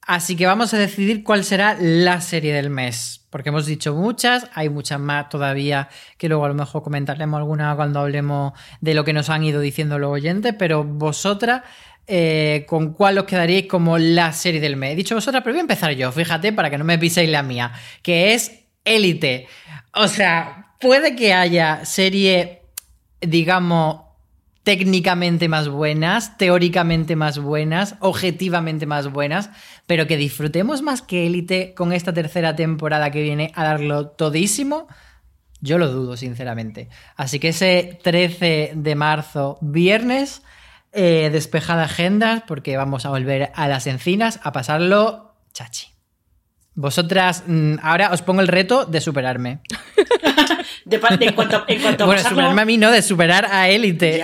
Así 0.02 0.38
que 0.38 0.46
vamos 0.46 0.74
a 0.74 0.78
decidir 0.78 1.24
cuál 1.24 1.44
será 1.44 1.76
la 1.80 2.22
serie 2.22 2.54
del 2.54 2.70
mes. 2.70 3.27
Porque 3.38 3.50
hemos 3.50 3.68
dicho 3.68 3.94
muchas, 3.94 4.50
hay 4.56 4.68
muchas 4.68 5.00
más 5.00 5.30
todavía 5.30 5.90
que 6.18 6.28
luego 6.28 6.46
a 6.46 6.48
lo 6.48 6.56
mejor 6.56 6.82
comentaremos 6.82 7.38
alguna 7.38 7.76
cuando 7.76 8.00
hablemos 8.00 8.54
de 8.82 8.96
lo 8.96 9.06
que 9.06 9.14
nos 9.14 9.30
han 9.30 9.44
ido 9.44 9.62
diciendo 9.62 10.00
los 10.00 10.10
oyentes, 10.10 10.56
pero 10.58 10.84
vosotras, 10.84 11.62
eh, 12.08 12.66
¿con 12.68 12.94
cuál 12.94 13.20
os 13.20 13.26
quedaríais 13.26 13.68
como 13.68 14.00
la 14.00 14.34
serie 14.34 14.60
del 14.60 14.76
mes? 14.76 14.94
He 14.94 14.96
dicho 14.96 15.14
vosotras, 15.14 15.44
pero 15.44 15.54
voy 15.54 15.60
a 15.60 15.62
empezar 15.62 15.92
yo, 15.92 16.12
fíjate, 16.12 16.52
para 16.52 16.72
que 16.72 16.80
no 16.80 16.84
me 16.84 16.98
piséis 16.98 17.30
la 17.30 17.44
mía, 17.44 17.74
que 18.02 18.34
es 18.34 18.60
Élite. 18.84 19.46
O 19.94 20.08
sea, 20.08 20.74
puede 20.80 21.16
que 21.16 21.36
haya 21.36 21.86
serie, 21.86 22.64
digamos, 23.22 24.02
técnicamente 24.68 25.48
más 25.48 25.70
buenas, 25.70 26.38
teóricamente 26.38 27.16
más 27.16 27.38
buenas, 27.38 27.98
objetivamente 28.00 28.86
más 28.86 29.12
buenas, 29.12 29.52
pero 29.88 30.06
que 30.06 30.18
disfrutemos 30.18 30.84
más 30.84 31.02
que 31.02 31.26
Élite 31.26 31.74
con 31.74 31.94
esta 31.94 32.14
tercera 32.14 32.56
temporada 32.56 33.10
que 33.10 33.24
viene 33.24 33.52
a 33.56 33.64
darlo 33.64 34.10
todísimo, 34.10 34.88
yo 35.62 35.80
lo 35.80 35.90
dudo, 35.90 36.18
sinceramente. 36.18 36.90
Así 37.16 37.40
que 37.40 37.48
ese 37.50 37.98
13 38.04 38.74
de 38.76 38.96
marzo, 38.96 39.58
viernes, 39.62 40.44
eh, 40.92 41.30
despejada 41.32 41.86
agenda, 41.86 42.44
porque 42.48 42.78
vamos 42.78 43.06
a 43.06 43.10
volver 43.10 43.52
a 43.56 43.68
las 43.68 43.88
encinas 43.88 44.40
a 44.44 44.52
pasarlo 44.52 45.34
chachi. 45.54 45.88
Vosotras, 46.76 47.44
mm, 47.48 47.76
ahora 47.82 48.12
os 48.12 48.22
pongo 48.22 48.42
el 48.42 48.48
reto 48.48 48.86
de 48.86 49.02
superarme. 49.02 49.62
de, 50.88 50.96
en 50.96 51.34
cuanto, 51.34 51.66
en 51.68 51.82
cuanto 51.82 52.06
bueno, 52.06 52.24
pasarlo... 52.24 52.48
a 52.48 52.66
mí 52.66 52.78
no, 52.78 52.92
de 52.92 53.02
superar 53.02 53.46
a 53.52 53.70
élite. 53.70 54.24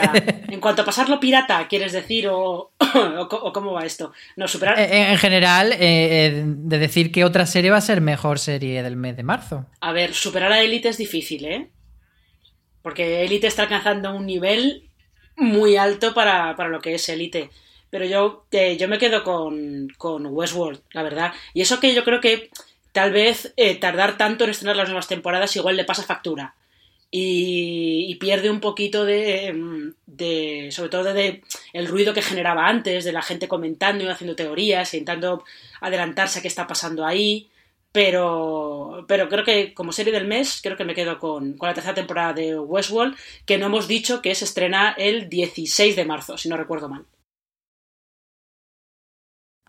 En 0.49 0.59
cuanto 0.59 0.83
a 0.83 0.85
pasarlo 0.85 1.19
pirata, 1.19 1.67
¿quieres 1.67 1.91
decir? 1.91 2.27
¿O, 2.29 2.71
o, 2.79 3.53
cómo 3.53 3.73
va 3.73 3.85
esto? 3.85 4.13
No, 4.35 4.47
superar... 4.47 4.79
Eh, 4.79 5.11
en, 5.11 5.17
general, 5.17 5.73
eh, 5.73 5.77
eh, 5.79 6.43
de 6.45 6.77
decir 6.77 7.11
que 7.11 7.25
otra 7.25 7.45
serie 7.45 7.71
va 7.71 7.77
a 7.77 7.81
ser 7.81 8.01
mejor 8.01 8.39
serie 8.39 8.81
del 8.81 8.95
mes 8.95 9.17
de 9.17 9.23
marzo. 9.23 9.65
A 9.81 9.91
ver, 9.91 10.13
superar 10.13 10.51
a 10.51 10.61
élite 10.61 10.89
es 10.89 10.97
difícil, 10.97 11.45
¿eh? 11.45 11.69
Porque 12.81 13.23
élite 13.23 13.47
está 13.47 13.63
alcanzando 13.63 14.13
un 14.15 14.25
nivel 14.25 14.89
muy 15.35 15.75
alto 15.77 16.13
para, 16.13 16.55
para 16.55 16.69
lo 16.69 16.79
que 16.79 16.95
es 16.95 17.09
élite 17.09 17.49
pero 17.93 18.05
yo, 18.05 18.47
eh, 18.49 18.75
yo 18.75 18.87
me 18.87 18.97
quedo 18.97 19.23
con, 19.23 19.87
con, 19.99 20.25
Westworld, 20.25 20.81
la 20.93 21.03
verdad. 21.03 21.31
Y 21.53 21.61
eso 21.61 21.79
que 21.79 21.93
yo 21.93 22.03
creo 22.03 22.19
que 22.19 22.49
tal 22.93 23.11
vez 23.11 23.53
eh, 23.57 23.75
tardar 23.75 24.17
tanto 24.17 24.45
en 24.45 24.51
estrenar 24.51 24.77
las 24.77 24.87
nuevas 24.87 25.07
temporadas 25.07 25.55
igual 25.57 25.75
le 25.75 25.83
pasa 25.83 26.03
factura. 26.03 26.55
Y, 27.15 28.15
pierde 28.15 28.49
un 28.49 28.59
poquito 28.59 29.05
de, 29.05 29.93
de 30.07 30.69
sobre 30.71 30.89
todo 30.89 31.13
de, 31.13 31.43
el 31.73 31.87
ruido 31.87 32.13
que 32.13 32.21
generaba 32.21 32.67
antes, 32.67 33.03
de 33.03 33.11
la 33.11 33.21
gente 33.21 33.47
comentando 33.47 34.03
y 34.03 34.07
haciendo 34.07 34.35
teorías, 34.35 34.93
intentando 34.93 35.43
adelantarse 35.81 36.39
a 36.39 36.41
qué 36.41 36.47
está 36.47 36.65
pasando 36.65 37.05
ahí. 37.05 37.49
Pero, 37.91 39.05
pero 39.07 39.29
creo 39.29 39.43
que 39.43 39.73
como 39.75 39.91
serie 39.91 40.13
del 40.13 40.25
mes, 40.25 40.61
creo 40.63 40.77
que 40.77 40.85
me 40.85 40.95
quedo 40.95 41.19
con, 41.19 41.53
con 41.57 41.67
la 41.67 41.75
tercera 41.75 41.93
temporada 41.93 42.33
de 42.33 42.57
Westworld, 42.57 43.15
que 43.45 43.59
no 43.59 43.67
hemos 43.67 43.87
dicho 43.87 44.21
que 44.21 44.33
se 44.33 44.45
estrena 44.45 44.95
el 44.97 45.29
16 45.29 45.95
de 45.95 46.05
marzo, 46.05 46.37
si 46.37 46.49
no 46.49 46.57
recuerdo 46.57 46.89
mal. 46.89 47.05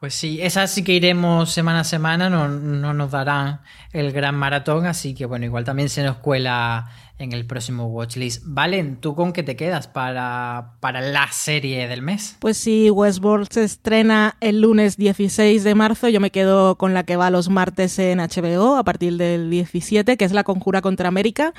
Pues 0.04 0.16
sí, 0.16 0.38
esa 0.42 0.66
sí 0.66 0.84
que 0.84 0.92
iremos 0.92 1.50
semana 1.50 1.80
a 1.80 1.84
semana, 1.84 2.28
no, 2.28 2.46
no 2.46 2.92
nos 2.92 3.10
darán 3.10 3.60
el 3.90 4.12
gran 4.12 4.34
maratón, 4.34 4.84
así 4.84 5.14
que 5.14 5.24
bueno, 5.24 5.46
igual 5.46 5.64
también 5.64 5.88
se 5.88 6.02
nos 6.02 6.18
cuela 6.18 6.90
en 7.18 7.32
el 7.32 7.46
próximo 7.46 7.86
Watchlist. 7.86 8.42
Valen, 8.44 8.96
¿tú 8.96 9.14
con 9.14 9.32
qué 9.32 9.42
te 9.42 9.54
quedas 9.54 9.86
para, 9.86 10.72
para 10.80 11.00
la 11.00 11.30
serie 11.30 11.86
del 11.86 12.02
mes? 12.02 12.36
Pues 12.40 12.56
sí, 12.56 12.90
Westworld 12.90 13.48
se 13.50 13.62
estrena 13.62 14.36
el 14.40 14.60
lunes 14.60 14.96
16 14.96 15.62
de 15.62 15.74
marzo. 15.74 16.08
Yo 16.08 16.20
me 16.20 16.30
quedo 16.30 16.76
con 16.76 16.92
la 16.92 17.04
que 17.04 17.16
va 17.16 17.30
los 17.30 17.48
martes 17.48 17.98
en 18.00 18.18
HBO 18.18 18.76
a 18.76 18.84
partir 18.84 19.16
del 19.16 19.48
17, 19.48 20.16
que 20.16 20.24
es 20.24 20.32
La 20.32 20.42
Conjura 20.42 20.82
contra 20.82 21.08
América. 21.08 21.54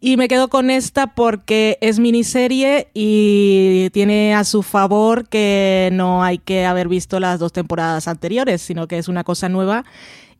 Y 0.00 0.16
me 0.16 0.28
quedo 0.28 0.48
con 0.48 0.70
esta 0.70 1.08
porque 1.14 1.78
es 1.80 1.98
miniserie 1.98 2.88
y 2.92 3.88
tiene 3.90 4.34
a 4.34 4.44
su 4.44 4.62
favor 4.62 5.26
que 5.28 5.88
no 5.92 6.22
hay 6.22 6.38
que 6.38 6.66
haber 6.66 6.86
visto 6.86 7.18
las 7.18 7.40
dos 7.40 7.52
temporadas 7.52 8.08
anteriores, 8.08 8.60
sino 8.60 8.86
que 8.86 8.98
es 8.98 9.08
una 9.08 9.24
cosa 9.24 9.48
nueva 9.48 9.84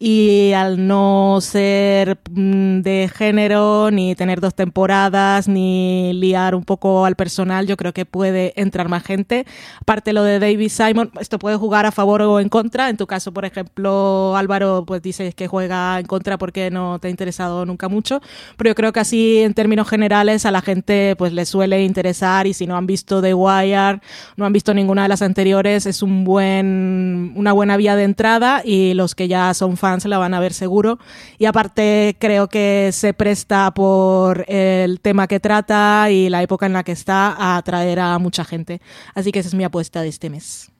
y 0.00 0.52
al 0.52 0.86
no 0.86 1.38
ser 1.40 2.18
mm, 2.30 2.80
de 2.82 3.10
género, 3.12 3.90
ni 3.90 4.14
tener 4.14 4.40
dos 4.40 4.54
temporadas, 4.54 5.48
ni 5.48 6.12
liar 6.14 6.54
un 6.54 6.64
poco 6.64 7.04
al 7.04 7.16
personal, 7.16 7.66
yo 7.66 7.76
creo 7.76 7.92
que 7.92 8.06
puede 8.06 8.52
entrar 8.60 8.88
más 8.88 9.02
gente. 9.02 9.44
Aparte 9.80 10.12
lo 10.12 10.22
de 10.22 10.38
David 10.38 10.68
Simon, 10.68 11.10
esto 11.20 11.38
puede 11.40 11.56
jugar 11.56 11.84
a 11.84 11.90
favor 11.90 12.22
o 12.22 12.38
en 12.38 12.48
contra. 12.48 12.88
En 12.90 12.96
tu 12.96 13.06
caso, 13.08 13.32
por 13.32 13.44
ejemplo, 13.44 14.36
Álvaro, 14.36 14.84
pues 14.86 15.02
dices 15.02 15.34
que 15.34 15.48
juega 15.48 15.98
en 15.98 16.06
contra 16.06 16.38
porque 16.38 16.70
no 16.70 17.00
te 17.00 17.08
ha 17.08 17.10
interesado 17.10 17.66
nunca 17.66 17.88
mucho, 17.88 18.20
pero 18.56 18.70
yo 18.70 18.74
creo 18.76 18.92
que 18.92 19.00
así 19.00 19.38
en 19.38 19.54
términos 19.54 19.88
generales 19.88 20.46
a 20.46 20.52
la 20.52 20.60
gente 20.60 21.16
pues 21.16 21.32
le 21.32 21.44
suele 21.44 21.82
interesar 21.82 22.46
y 22.46 22.54
si 22.54 22.66
no 22.66 22.76
han 22.76 22.86
visto 22.86 23.20
The 23.20 23.34
Wire, 23.34 24.00
no 24.36 24.46
han 24.46 24.52
visto 24.52 24.74
ninguna 24.74 25.02
de 25.02 25.08
las 25.08 25.22
anteriores, 25.22 25.86
es 25.86 26.02
un 26.02 26.24
buen, 26.24 27.32
una 27.34 27.52
buena 27.52 27.76
vía 27.76 27.96
de 27.96 28.04
entrada 28.04 28.62
y 28.64 28.94
los 28.94 29.16
que 29.16 29.26
ya 29.26 29.52
son 29.54 29.76
fans 29.76 29.87
se 29.98 30.08
la 30.08 30.18
van 30.18 30.34
a 30.34 30.40
ver 30.40 30.52
seguro. 30.52 30.98
Y 31.38 31.46
aparte 31.46 32.16
creo 32.18 32.48
que 32.48 32.90
se 32.92 33.14
presta 33.14 33.72
por 33.72 34.44
el 34.48 35.00
tema 35.00 35.26
que 35.26 35.40
trata 35.40 36.10
y 36.10 36.28
la 36.28 36.42
época 36.42 36.66
en 36.66 36.72
la 36.72 36.84
que 36.84 36.92
está 36.92 37.32
a 37.32 37.56
atraer 37.56 38.00
a 38.00 38.18
mucha 38.18 38.44
gente. 38.44 38.80
Así 39.14 39.32
que 39.32 39.40
esa 39.40 39.48
es 39.48 39.54
mi 39.54 39.64
apuesta 39.64 40.02
de 40.02 40.08
este 40.08 40.30
mes. 40.30 40.70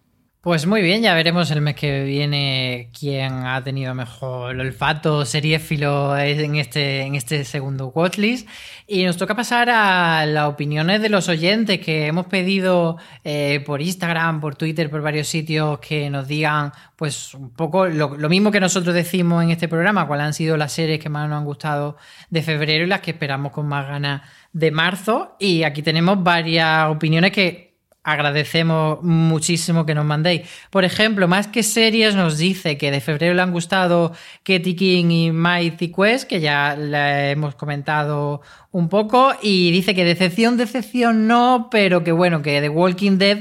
Pues 0.49 0.67
muy 0.67 0.81
bien, 0.81 1.03
ya 1.03 1.13
veremos 1.13 1.51
el 1.51 1.61
mes 1.61 1.75
que 1.75 2.05
viene 2.05 2.89
quién 2.99 3.45
ha 3.45 3.63
tenido 3.63 3.95
mejor 3.95 4.59
olfato 4.59 5.27
seriéfilo 5.27 6.17
en 6.17 6.55
este, 6.55 7.03
en 7.03 7.17
este 7.17 7.45
segundo 7.45 7.89
watchlist. 7.89 8.49
Y 8.87 9.05
nos 9.05 9.19
toca 9.19 9.37
pasar 9.37 9.69
a 9.69 10.25
las 10.25 10.49
opiniones 10.49 11.03
de 11.03 11.11
los 11.11 11.29
oyentes 11.29 11.81
que 11.81 12.07
hemos 12.07 12.29
pedido 12.29 12.97
eh, 13.25 13.63
por 13.67 13.83
Instagram, 13.83 14.41
por 14.41 14.57
Twitter, 14.57 14.89
por 14.89 15.03
varios 15.03 15.29
sitios 15.29 15.81
que 15.81 16.09
nos 16.09 16.27
digan, 16.27 16.73
pues 16.97 17.35
un 17.35 17.51
poco 17.51 17.87
lo, 17.87 18.17
lo, 18.17 18.29
mismo 18.31 18.51
que 18.51 18.59
nosotros 18.59 18.95
decimos 18.95 19.45
en 19.45 19.51
este 19.51 19.69
programa, 19.69 20.07
cuáles 20.07 20.29
han 20.29 20.33
sido 20.33 20.57
las 20.57 20.73
series 20.73 20.99
que 20.99 21.11
más 21.11 21.29
nos 21.29 21.37
han 21.37 21.45
gustado 21.45 21.99
de 22.31 22.41
febrero 22.41 22.85
y 22.85 22.87
las 22.87 23.03
que 23.03 23.11
esperamos 23.11 23.53
con 23.53 23.69
más 23.69 23.87
ganas 23.87 24.23
de 24.55 24.71
marzo. 24.71 25.37
Y 25.39 25.65
aquí 25.65 25.83
tenemos 25.83 26.23
varias 26.23 26.89
opiniones 26.89 27.33
que 27.33 27.68
agradecemos 28.05 29.03
muchísimo 29.03 29.85
que 29.85 29.95
nos 29.95 30.05
mandéis. 30.05 30.49
Por 30.71 30.85
ejemplo, 30.85 31.29
más 31.29 31.47
que 31.47 31.63
series 31.63 32.15
nos 32.15 32.39
dice 32.39 32.79
que 32.79 32.91
de 32.91 33.01
febrero 33.01 33.35
le 33.35 33.43
han 33.43 33.53
gustado 33.53 34.13
Katie 34.45 34.77
King 34.77 35.11
y 35.11 35.31
Mighty 35.31 35.93
Quest, 35.93 36.29
que 36.29 36.41
ya 36.41 36.75
le 36.77 37.33
hemos 37.33 37.55
comentado 37.55 38.41
un 38.71 38.89
poco, 38.89 39.33
y 39.43 39.71
dice 39.73 39.95
que 39.95 40.05
decepción, 40.05 40.57
decepción 40.57 41.27
no, 41.27 41.69
pero 41.71 42.03
que 42.05 42.13
bueno, 42.13 42.43
que 42.43 42.61
The 42.61 42.69
Walking 42.69 43.19
Dead 43.19 43.39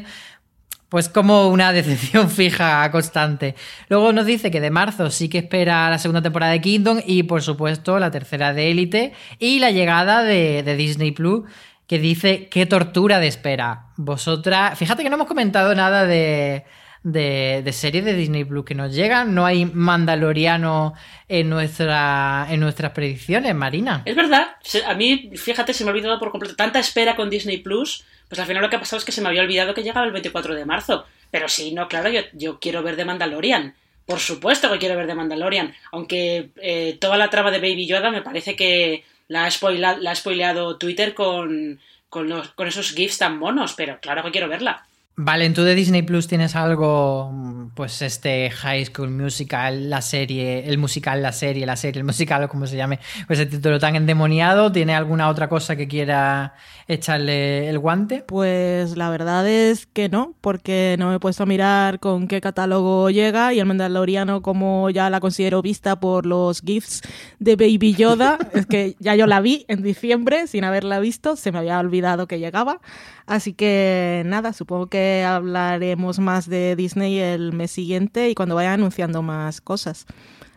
pues 0.89 1.09
como 1.09 1.49
una 1.49 1.73
decepción 1.73 2.29
fija 2.29 2.89
constante. 2.91 3.55
Luego 3.89 4.13
nos 4.13 4.25
dice 4.25 4.51
que 4.51 4.61
de 4.61 4.71
marzo 4.71 5.09
sí 5.11 5.27
que 5.29 5.39
espera 5.39 5.89
la 5.89 5.97
segunda 5.97 6.21
temporada 6.21 6.53
de 6.53 6.61
Kingdom 6.61 7.01
y 7.05 7.23
por 7.23 7.41
supuesto 7.41 7.99
la 7.99 8.09
tercera 8.11 8.53
de 8.53 8.71
Elite 8.71 9.13
y 9.37 9.59
la 9.59 9.71
llegada 9.71 10.23
de 10.23 10.75
Disney 10.77 11.11
Plus 11.11 11.43
que 11.87 11.99
dice 11.99 12.47
qué 12.49 12.65
tortura 12.65 13.19
de 13.19 13.27
espera. 13.27 13.87
Vosotras, 13.95 14.77
fíjate 14.77 15.03
que 15.03 15.09
no 15.09 15.15
hemos 15.15 15.27
comentado 15.27 15.73
nada 15.73 16.05
de, 16.05 16.65
de, 17.03 17.61
de 17.63 17.73
series 17.73 18.03
de 18.03 18.13
Disney 18.13 18.43
Plus 18.43 18.65
que 18.65 18.75
nos 18.75 18.93
llegan. 18.93 19.33
No 19.33 19.45
hay 19.45 19.65
Mandaloriano 19.65 20.93
en, 21.29 21.49
nuestra, 21.49 22.47
en 22.49 22.59
nuestras 22.59 22.91
predicciones, 22.91 23.55
Marina. 23.55 24.01
Es 24.05 24.15
verdad. 24.15 24.57
A 24.85 24.93
mí, 24.95 25.31
fíjate, 25.35 25.73
se 25.73 25.85
me 25.85 25.89
ha 25.89 25.93
olvidado 25.93 26.19
por 26.19 26.31
completo. 26.31 26.55
Tanta 26.55 26.79
espera 26.79 27.15
con 27.15 27.29
Disney 27.29 27.59
Plus. 27.59 28.03
Pues 28.27 28.39
al 28.39 28.45
final 28.45 28.61
lo 28.61 28.69
que 28.69 28.75
ha 28.75 28.79
pasado 28.79 28.99
es 28.99 29.05
que 29.05 29.13
se 29.13 29.21
me 29.21 29.29
había 29.29 29.41
olvidado 29.41 29.73
que 29.73 29.83
llegaba 29.83 30.05
el 30.05 30.11
24 30.11 30.55
de 30.55 30.65
marzo. 30.65 31.05
Pero 31.31 31.47
sí, 31.47 31.73
no, 31.73 31.87
claro, 31.87 32.09
yo, 32.09 32.21
yo 32.33 32.59
quiero 32.59 32.83
ver 32.83 32.97
de 32.97 33.05
Mandalorian. 33.05 33.75
Por 34.05 34.19
supuesto 34.19 34.71
que 34.71 34.79
quiero 34.79 34.97
ver 34.97 35.07
de 35.07 35.15
Mandalorian. 35.15 35.73
Aunque 35.93 36.49
eh, 36.57 36.97
toda 36.99 37.17
la 37.17 37.29
trama 37.29 37.51
de 37.51 37.59
Baby 37.59 37.87
Yoda 37.87 38.11
me 38.11 38.21
parece 38.21 38.57
que 38.57 39.05
la 39.27 39.45
ha, 39.45 40.15
spoileado 40.15 40.77
Twitter 40.77 41.13
con, 41.13 41.79
con, 42.09 42.29
los, 42.29 42.49
con 42.49 42.67
esos 42.67 42.93
GIFs 42.93 43.17
tan 43.17 43.37
monos, 43.37 43.73
pero 43.73 43.99
claro 43.99 44.23
que 44.23 44.31
quiero 44.31 44.49
verla. 44.49 44.85
Vale, 45.19 45.49
tú 45.49 45.63
de 45.63 45.73
Disney 45.73 46.03
Plus 46.03 46.27
tienes 46.27 46.55
algo, 46.55 47.71
pues 47.73 48.03
este 48.03 48.51
High 48.51 48.85
School 48.85 49.09
Musical, 49.09 49.89
la 49.89 50.03
serie, 50.03 50.69
el 50.69 50.77
musical, 50.77 51.23
la 51.23 51.31
serie, 51.31 51.65
la 51.65 51.75
serie, 51.75 52.01
el 52.01 52.05
musical 52.05 52.43
o 52.43 52.47
como 52.47 52.67
se 52.67 52.77
llame, 52.77 52.99
pues 53.25 53.39
el 53.39 53.49
título 53.49 53.79
tan 53.79 53.95
endemoniado. 53.95 54.71
¿Tiene 54.71 54.93
alguna 54.93 55.29
otra 55.29 55.49
cosa 55.49 55.75
que 55.75 55.87
quiera 55.87 56.53
echarle 56.87 57.67
el 57.67 57.79
guante? 57.79 58.25
Pues 58.27 58.95
la 58.95 59.09
verdad 59.09 59.47
es 59.47 59.87
que 59.87 60.07
no, 60.07 60.35
porque 60.39 60.95
no 60.99 61.09
me 61.09 61.15
he 61.15 61.19
puesto 61.19 61.41
a 61.41 61.45
mirar 61.47 61.99
con 61.99 62.27
qué 62.27 62.39
catálogo 62.39 63.09
llega 63.09 63.55
y 63.55 63.59
el 63.59 63.65
Mandaloriano 63.65 64.43
como 64.43 64.91
ya 64.91 65.09
la 65.09 65.19
considero 65.19 65.63
vista 65.63 65.99
por 65.99 66.27
los 66.27 66.61
GIFs 66.61 67.01
de 67.39 67.55
Baby 67.55 67.95
Yoda, 67.95 68.37
es 68.53 68.67
que 68.67 68.95
ya 68.99 69.15
yo 69.15 69.25
la 69.25 69.41
vi 69.41 69.65
en 69.67 69.81
diciembre 69.81 70.45
sin 70.45 70.63
haberla 70.63 70.99
visto, 70.99 71.35
se 71.37 71.51
me 71.51 71.57
había 71.57 71.79
olvidado 71.79 72.27
que 72.27 72.37
llegaba. 72.37 72.81
Así 73.27 73.53
que 73.53 74.23
nada, 74.25 74.53
supongo 74.53 74.87
que 74.87 75.23
hablaremos 75.23 76.17
más 76.19 76.49
de 76.49 76.77
Disney 76.77 77.19
el 77.19 77.51
mes 77.51 77.71
siguiente 77.71 78.29
y 78.29 78.35
cuando 78.35 78.55
vaya 78.55 78.73
anunciando 78.73 79.21
más 79.21 79.59
cosas. 79.59 80.05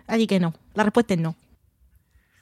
Así 0.07 0.29
que 0.29 0.39
no, 0.39 0.55
la 0.75 0.85
respuesta 0.85 1.15
es 1.15 1.21
no. 1.21 1.37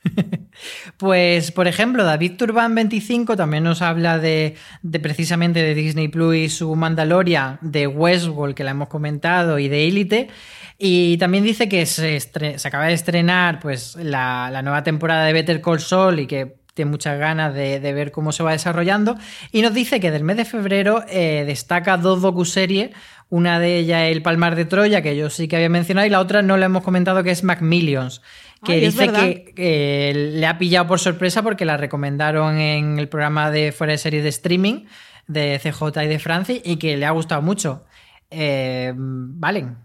Pues, 0.97 1.53
por 1.53 1.69
ejemplo, 1.69 2.05
David 2.05 2.37
Turban 2.37 2.75
25 2.75 3.37
también 3.37 3.63
nos 3.63 3.81
habla 3.81 4.19
de, 4.19 4.57
precisamente 5.01 5.63
de 5.63 5.75
Disney 5.75 6.09
Plus 6.09 6.35
y 6.35 6.49
su 6.49 6.75
Mandalorian, 6.75 7.59
de 7.63 7.87
Westworld, 7.87 8.55
que 8.55 8.65
la 8.65 8.73
hemos 8.73 8.89
comentado, 8.89 9.59
y 9.61 9.69
de 9.69 9.87
Elite. 9.87 10.29
Y 10.77 11.17
también 11.19 11.45
dice 11.45 11.69
que 11.69 11.87
se, 11.87 12.19
acaba 12.65 12.87
de 12.87 12.95
estrenar 12.95 13.61
pues, 13.61 13.97
la, 13.97 14.51
la, 14.53 14.63
nueva 14.63 14.83
temporada 14.83 15.25
de 15.25 15.33
Better 15.33 15.61
Call 15.61 15.81
Saul 15.81 16.19
y 16.21 16.27
que 16.27 16.59
tiene 16.79 16.93
muchas 16.93 17.19
ganas 17.19 17.53
de, 17.55 17.81
ver 17.81 18.13
cómo 18.13 18.31
se 18.31 18.45
va 18.45 18.53
desarrollando. 18.53 19.17
Y 19.51 19.63
nos 19.63 19.75
dice 19.75 19.99
que 19.99 20.13
del 20.13 20.23
mes 20.23 20.37
de 20.37 20.45
febrero 20.45 21.03
eh, 21.09 21.43
destaca 21.45 21.97
dos 21.97 22.23
docuseries. 22.23 22.91
Una 23.31 23.59
de 23.59 23.79
ellas 23.79 24.03
El 24.05 24.23
Palmar 24.23 24.55
de 24.55 24.65
Troya, 24.65 25.03
que 25.03 25.17
yo 25.17 25.29
sí 25.29 25.49
que 25.49 25.57
había 25.57 25.69
mencionado, 25.69 26.07
y 26.07 26.11
la 26.11 26.21
otra 26.21 26.41
no 26.41 26.57
la 26.57 26.67
hemos 26.67 26.85
comentado, 26.85 27.25
que 27.25 27.33
es 27.33 27.43
Macmillions. 27.43 28.23
Que 28.65 28.79
dice 28.79 29.11
que 29.57 30.13
le 30.35 30.47
ha 30.47 30.57
pillado 30.57 30.87
por 30.87 31.01
sorpresa 31.01 31.43
porque 31.43 31.65
la 31.65 31.77
recomendaron 31.77 32.59
en 32.59 33.01
el 33.01 33.09
programa 33.09 33.51
de 33.51 33.73
fuera 33.73 33.93
de 33.93 33.99
series 33.99 34.23
de 34.23 34.29
streaming 34.29 34.85
de 35.27 35.61
CJ 35.61 36.05
y 36.05 36.07
de 36.07 36.19
Francis 36.21 36.61
y 36.65 36.77
que 36.77 36.97
le 36.97 37.07
ha 37.07 37.11
gustado 37.11 37.43
mucho. 37.43 37.85
Eh, 38.31 38.93
Valen, 38.97 39.79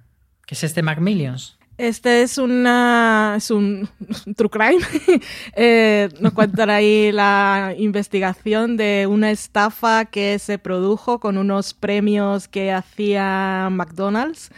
¿qué 0.45 0.53
es 0.53 0.63
este 0.63 0.83
Macmillions? 0.83 1.57
Este 1.77 2.21
es, 2.21 2.37
una, 2.37 3.33
es 3.37 3.49
un 3.49 3.89
true 4.35 4.49
crime. 4.49 4.83
eh, 5.55 6.09
nos 6.19 6.33
cuentan 6.33 6.69
ahí 6.69 7.11
la 7.11 7.73
investigación 7.77 8.77
de 8.77 9.07
una 9.09 9.31
estafa 9.31 10.05
que 10.05 10.37
se 10.37 10.59
produjo 10.59 11.19
con 11.19 11.37
unos 11.37 11.73
premios 11.73 12.47
que 12.47 12.71
hacía 12.71 13.69
McDonald's. 13.71 14.51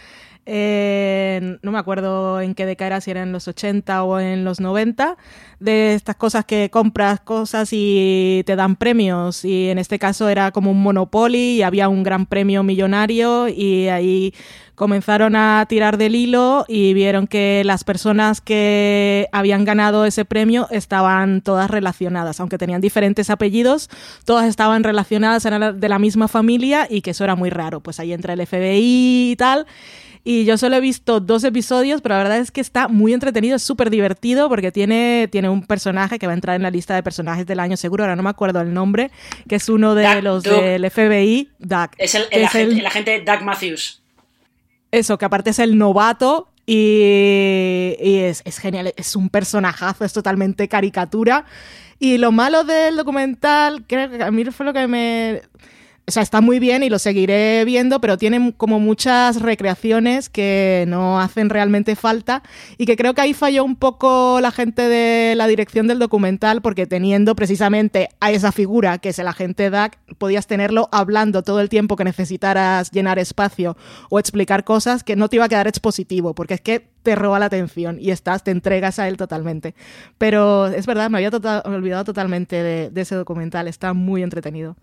No 0.48 1.72
me 1.72 1.78
acuerdo 1.80 2.40
en 2.42 2.54
qué 2.54 2.66
década 2.66 2.88
era, 2.88 3.02
si 3.02 3.12
era 3.12 3.24
en 3.24 3.32
los 3.32 3.48
80 3.48 4.04
o 4.04 4.20
en 4.20 4.46
los 4.46 4.60
90, 4.60 5.18
de 5.60 5.96
estas 5.96 6.16
cosas 6.18 6.46
que 6.46 6.70
compras 6.70 7.20
cosas 7.20 7.70
y 7.72 8.44
te 8.46 8.56
dan 8.56 8.76
premios. 8.76 9.44
Y 9.44 9.70
en 9.70 9.80
este 9.80 9.98
caso 9.98 10.30
era 10.30 10.52
como 10.52 10.72
un 10.72 10.84
Monopoly 10.84 11.58
y 11.58 11.62
había 11.64 11.90
un 11.90 12.04
gran 12.04 12.26
premio 12.26 12.64
millonario 12.64 13.48
y 13.48 13.88
ahí 13.88 14.34
comenzaron 14.76 15.36
a 15.38 15.66
tirar 15.70 15.98
del 15.98 16.16
hilo 16.16 16.66
y 16.68 16.94
vieron 16.94 17.28
que 17.28 17.64
las 17.66 17.84
personas 17.86 18.42
que 18.42 19.30
habían 19.32 19.64
ganado 19.64 20.06
ese 20.06 20.26
premio 20.26 20.68
estaban 20.70 21.42
todas 21.42 21.72
relacionadas, 21.72 22.40
aunque 22.42 22.58
tenían 22.58 22.82
diferentes 22.82 23.30
apellidos, 23.30 23.90
todas 24.26 24.48
estaban 24.48 24.84
relacionadas, 24.84 25.46
eran 25.46 25.80
de 25.80 25.90
la 25.90 25.98
misma 25.98 26.28
familia 26.28 26.88
y 26.90 27.02
que 27.02 27.12
eso 27.12 27.24
era 27.24 27.36
muy 27.36 27.50
raro. 27.50 27.80
Pues 27.80 28.00
ahí 28.00 28.12
entra 28.14 28.34
el 28.34 28.46
FBI 28.46 29.32
y 29.32 29.36
tal. 29.38 29.66
Y 30.28 30.44
yo 30.44 30.58
solo 30.58 30.78
he 30.78 30.80
visto 30.80 31.20
dos 31.20 31.44
episodios, 31.44 32.02
pero 32.02 32.16
la 32.16 32.24
verdad 32.24 32.40
es 32.40 32.50
que 32.50 32.60
está 32.60 32.88
muy 32.88 33.14
entretenido, 33.14 33.58
es 33.58 33.62
súper 33.62 33.92
divertido 33.92 34.50
porque 34.50 34.72
tiene, 34.72 35.30
tiene 35.32 35.50
un 35.50 35.64
personaje 35.64 36.18
que 36.18 36.26
va 36.26 36.34
a 36.34 36.36
entrar 36.36 36.56
en 36.56 36.64
la 36.64 36.72
lista 36.72 36.96
de 36.96 37.04
personajes 37.04 37.46
del 37.46 37.60
año 37.60 37.78
seguro, 37.78 38.04
ahora 38.04 38.16
no 38.16 38.24
me 38.24 38.32
acuerdo 38.32 38.60
el 38.60 38.74
nombre, 38.74 39.12
que 39.48 39.58
es 39.58 39.70
uno 39.70 39.94
de 39.94 40.24
los 40.24 40.42
del 40.42 40.90
FBI, 40.90 41.52
Doug. 41.60 41.92
Es 42.00 42.16
el, 42.16 42.24
el, 42.32 42.44
agente, 42.44 43.24
Doug 43.24 43.44
Matthews. 43.44 44.02
Eso, 44.90 45.20
que 45.20 45.26
aparte 45.26 45.52
es 45.52 45.60
el 45.60 45.78
novato 45.78 46.50
y, 46.66 47.94
es, 48.00 48.42
es, 48.46 48.58
genial, 48.58 48.96
es 48.98 49.16
un 49.16 49.30
personajazo, 49.30 50.06
es 50.06 50.14
totalmente 50.14 50.68
caricatura. 50.68 51.46
Y 52.00 52.18
lo 52.18 52.32
malo 52.32 52.64
del 52.64 52.96
documental, 52.96 53.86
creo 53.86 54.10
que 54.10 54.24
a 54.24 54.32
mí 54.32 54.44
fue 54.46 54.66
lo 54.66 54.74
que 54.74 54.88
me 54.88 55.44
o 56.08 56.12
sea, 56.12 56.22
está 56.22 56.40
muy 56.40 56.60
bien 56.60 56.84
y 56.84 56.90
lo 56.90 57.00
seguiré 57.00 57.66
viendo, 57.66 58.00
pero 58.00 58.18
tiene 58.18 58.54
como 58.58 58.80
muchas 58.80 59.42
recreaciones 59.42 60.30
que 60.30 60.86
no 60.88 61.20
hacen 61.20 61.50
realmente 61.50 61.96
falta 61.96 62.44
y 62.78 62.86
que 62.86 62.96
creo 62.96 63.16
que 63.16 63.22
ahí 63.22 63.34
falló 63.34 63.64
un 63.64 63.76
poco 63.76 64.40
la 64.40 64.52
gente 64.52 64.84
de 64.84 65.34
la 65.36 65.48
dirección 65.48 65.88
del 65.88 65.98
documental 65.98 66.62
porque 66.62 66.86
teniendo 66.86 67.36
precisamente 67.36 68.10
a 68.20 68.32
esa 68.32 68.52
figura 68.52 69.00
que 69.00 69.10
es 69.10 69.20
el 69.20 69.28
agente 69.28 69.72
DAC, 69.72 69.98
podías 70.20 70.46
tenerlo 70.46 70.90
hablando 70.92 71.42
todo 71.42 71.60
el 71.60 71.70
tiempo 71.70 71.96
que 71.96 72.04
necesitaras 72.04 72.92
llenar 72.92 73.18
espacio 73.18 73.76
o 74.12 74.20
explicar 74.20 74.64
cosas 74.64 75.04
que 75.04 75.16
no 75.16 75.28
te 75.28 75.38
iba 75.38 75.46
a 75.46 75.50
quedar 75.50 75.68
expositivo, 75.68 76.36
porque 76.36 76.54
es 76.54 76.62
que 76.62 76.88
te 77.02 77.16
roba 77.16 77.40
la 77.40 77.46
atención 77.48 77.98
y 78.00 78.12
estás, 78.12 78.44
te 78.44 78.52
entregas 78.52 79.00
a 79.00 79.08
él 79.08 79.18
totalmente. 79.18 79.74
Pero 80.20 80.68
es 80.68 80.86
verdad, 80.86 81.10
me 81.10 81.18
había 81.18 81.32
tota-, 81.32 81.64
olvidado 81.66 82.04
totalmente 82.04 82.62
de 82.64 83.02
ese 83.02 83.16
documental, 83.16 83.68
está 83.68 83.94
muy 83.94 84.22
entretenido. 84.22 84.76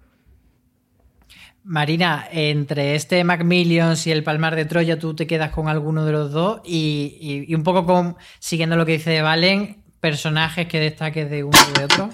Marina, 1.64 2.26
entre 2.32 2.96
este 2.96 3.22
Macmillions 3.22 4.06
y 4.06 4.10
el 4.10 4.24
Palmar 4.24 4.56
de 4.56 4.64
Troya, 4.64 4.98
tú 4.98 5.14
te 5.14 5.26
quedas 5.26 5.52
con 5.52 5.68
alguno 5.68 6.04
de 6.04 6.12
los 6.12 6.32
dos 6.32 6.60
y, 6.64 7.54
un 7.54 7.62
poco 7.62 7.86
con, 7.86 8.16
siguiendo 8.40 8.76
lo 8.76 8.84
que 8.84 8.92
dice 8.92 9.22
Valen, 9.22 9.82
personajes 10.00 10.66
que 10.66 10.80
destaques 10.80 11.30
de 11.30 11.44
uno 11.44 11.58
o 11.58 11.78
de 11.78 11.84
otro. 11.84 12.10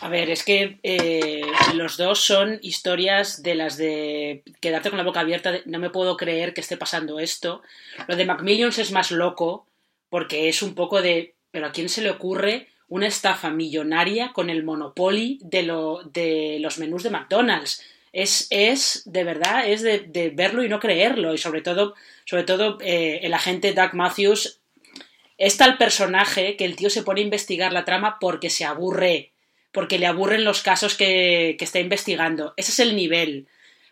A 0.00 0.08
ver, 0.08 0.30
es 0.30 0.44
que 0.44 0.78
eh, 0.82 1.42
los 1.74 1.96
dos 1.96 2.20
son 2.20 2.58
historias 2.62 3.42
de 3.42 3.54
las 3.54 3.76
de 3.76 4.44
quedarte 4.60 4.88
con 4.88 4.96
la 4.96 5.04
boca 5.04 5.20
abierta, 5.20 5.52
no 5.66 5.78
me 5.78 5.90
puedo 5.90 6.16
creer 6.16 6.54
que 6.54 6.60
esté 6.60 6.76
pasando 6.76 7.18
esto. 7.18 7.62
Lo 8.06 8.16
de 8.16 8.24
Macmillions 8.24 8.78
es 8.78 8.92
más 8.92 9.10
loco 9.10 9.66
porque 10.08 10.48
es 10.48 10.62
un 10.62 10.74
poco 10.74 11.02
de, 11.02 11.34
pero 11.50 11.66
¿a 11.66 11.72
quién 11.72 11.88
se 11.88 12.00
le 12.00 12.10
ocurre 12.10 12.68
una 12.88 13.06
estafa 13.06 13.50
millonaria 13.50 14.32
con 14.32 14.48
el 14.48 14.64
monopoly 14.64 15.38
de 15.42 15.64
los 15.64 16.78
menús 16.78 17.02
de 17.02 17.10
McDonald's? 17.10 17.84
Es, 18.12 18.46
es 18.50 19.02
de 19.06 19.24
verdad, 19.24 19.68
es 19.68 19.82
de, 19.82 20.32
verlo 20.34 20.62
y 20.64 20.68
no 20.68 20.80
creerlo. 20.80 21.34
Y 21.34 21.38
sobre 21.38 21.60
todo, 21.60 21.94
sobre 22.24 22.44
todo 22.44 22.78
eh, 22.80 23.20
el 23.22 23.34
agente 23.34 23.72
Doug 23.72 23.94
Matthews 23.94 24.60
es 25.36 25.56
tal 25.56 25.78
personaje 25.78 26.56
que 26.56 26.64
el 26.64 26.76
tío 26.76 26.90
se 26.90 27.02
pone 27.02 27.20
a 27.20 27.24
investigar 27.24 27.72
la 27.72 27.84
trama 27.84 28.18
porque 28.20 28.50
se 28.50 28.64
aburre, 28.64 29.32
porque 29.72 29.98
le 29.98 30.06
aburren 30.06 30.44
los 30.44 30.62
casos 30.62 30.96
que, 30.96 31.56
que 31.58 31.64
está 31.64 31.78
investigando. 31.78 32.54
Ese 32.56 32.72
es 32.72 32.78
el 32.80 32.96
nivel. 32.96 33.46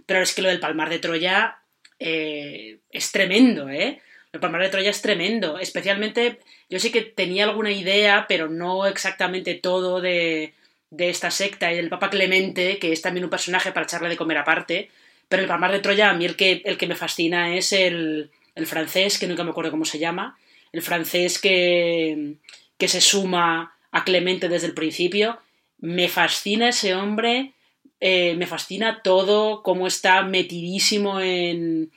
Pero 0.06 0.22
es 0.22 0.34
que 0.34 0.42
lo 0.42 0.48
del 0.48 0.60
Palmar 0.60 0.90
de 0.90 0.98
Troya 0.98 1.58
eh, 1.98 2.78
es 2.90 3.12
tremendo, 3.12 3.68
¿eh? 3.68 4.00
El 4.32 4.40
Palmar 4.40 4.62
de 4.62 4.68
Troya 4.68 4.90
es 4.90 5.02
tremendo. 5.02 5.58
Especialmente, 5.58 6.40
yo 6.68 6.78
sí 6.78 6.90
que 6.90 7.02
tenía 7.02 7.44
alguna 7.44 7.72
idea, 7.72 8.26
pero 8.28 8.48
no 8.48 8.86
exactamente 8.86 9.54
todo 9.54 10.00
de, 10.00 10.54
de 10.90 11.08
esta 11.08 11.30
secta 11.30 11.72
y 11.72 11.76
del 11.76 11.88
Papa 11.88 12.10
Clemente, 12.10 12.78
que 12.78 12.92
es 12.92 13.02
también 13.02 13.24
un 13.24 13.30
personaje 13.30 13.72
para 13.72 13.84
echarle 13.84 14.08
de 14.08 14.16
comer 14.16 14.38
aparte. 14.38 14.90
Pero 15.28 15.42
el 15.42 15.48
Palmar 15.48 15.72
de 15.72 15.80
Troya, 15.80 16.10
a 16.10 16.14
mí 16.14 16.24
el 16.24 16.36
que, 16.36 16.62
el 16.64 16.78
que 16.78 16.86
me 16.86 16.94
fascina 16.94 17.56
es 17.56 17.72
el, 17.72 18.30
el 18.54 18.66
francés, 18.66 19.18
que 19.18 19.26
nunca 19.26 19.42
me 19.42 19.50
acuerdo 19.50 19.72
cómo 19.72 19.84
se 19.84 19.98
llama, 19.98 20.38
el 20.72 20.82
francés 20.82 21.40
que, 21.40 22.34
que 22.78 22.88
se 22.88 23.00
suma 23.00 23.76
a 23.90 24.04
Clemente 24.04 24.48
desde 24.48 24.68
el 24.68 24.74
principio. 24.74 25.40
Me 25.78 26.08
fascina 26.08 26.68
ese 26.68 26.94
hombre, 26.94 27.54
eh, 28.00 28.34
me 28.36 28.46
fascina 28.46 29.02
todo, 29.02 29.62
cómo 29.62 29.86
está 29.86 30.22
metidísimo 30.22 31.20
en, 31.20 31.90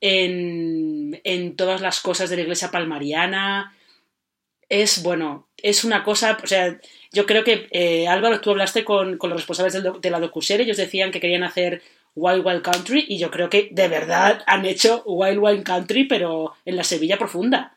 en, 0.00 1.20
en 1.24 1.56
todas 1.56 1.80
las 1.82 2.00
cosas 2.00 2.30
de 2.30 2.36
la 2.36 2.42
iglesia 2.42 2.70
palmariana. 2.70 3.76
Es, 4.68 5.02
bueno, 5.02 5.48
es 5.58 5.84
una 5.84 6.02
cosa, 6.02 6.38
o 6.42 6.46
sea, 6.46 6.80
yo 7.12 7.26
creo 7.26 7.44
que, 7.44 7.68
eh, 7.72 8.08
Álvaro, 8.08 8.40
tú 8.40 8.50
hablaste 8.50 8.84
con, 8.84 9.18
los 9.20 9.32
responsables 9.32 9.82
de 10.00 10.10
la 10.10 10.20
docuserie, 10.20 10.64
ellos 10.64 10.76
decían 10.76 11.10
que 11.10 11.20
querían 11.20 11.42
hacer 11.42 11.82
Wild 12.14 12.44
Wild 12.44 12.62
Country 12.62 13.04
y 13.08 13.18
yo 13.18 13.30
creo 13.30 13.50
que 13.50 13.68
de 13.70 13.88
verdad 13.88 14.42
han 14.46 14.64
hecho 14.64 15.02
Wild 15.06 15.38
Wild 15.38 15.64
Country, 15.64 16.04
pero 16.04 16.54
en 16.64 16.76
la 16.76 16.84
Sevilla 16.84 17.18
profunda. 17.18 17.74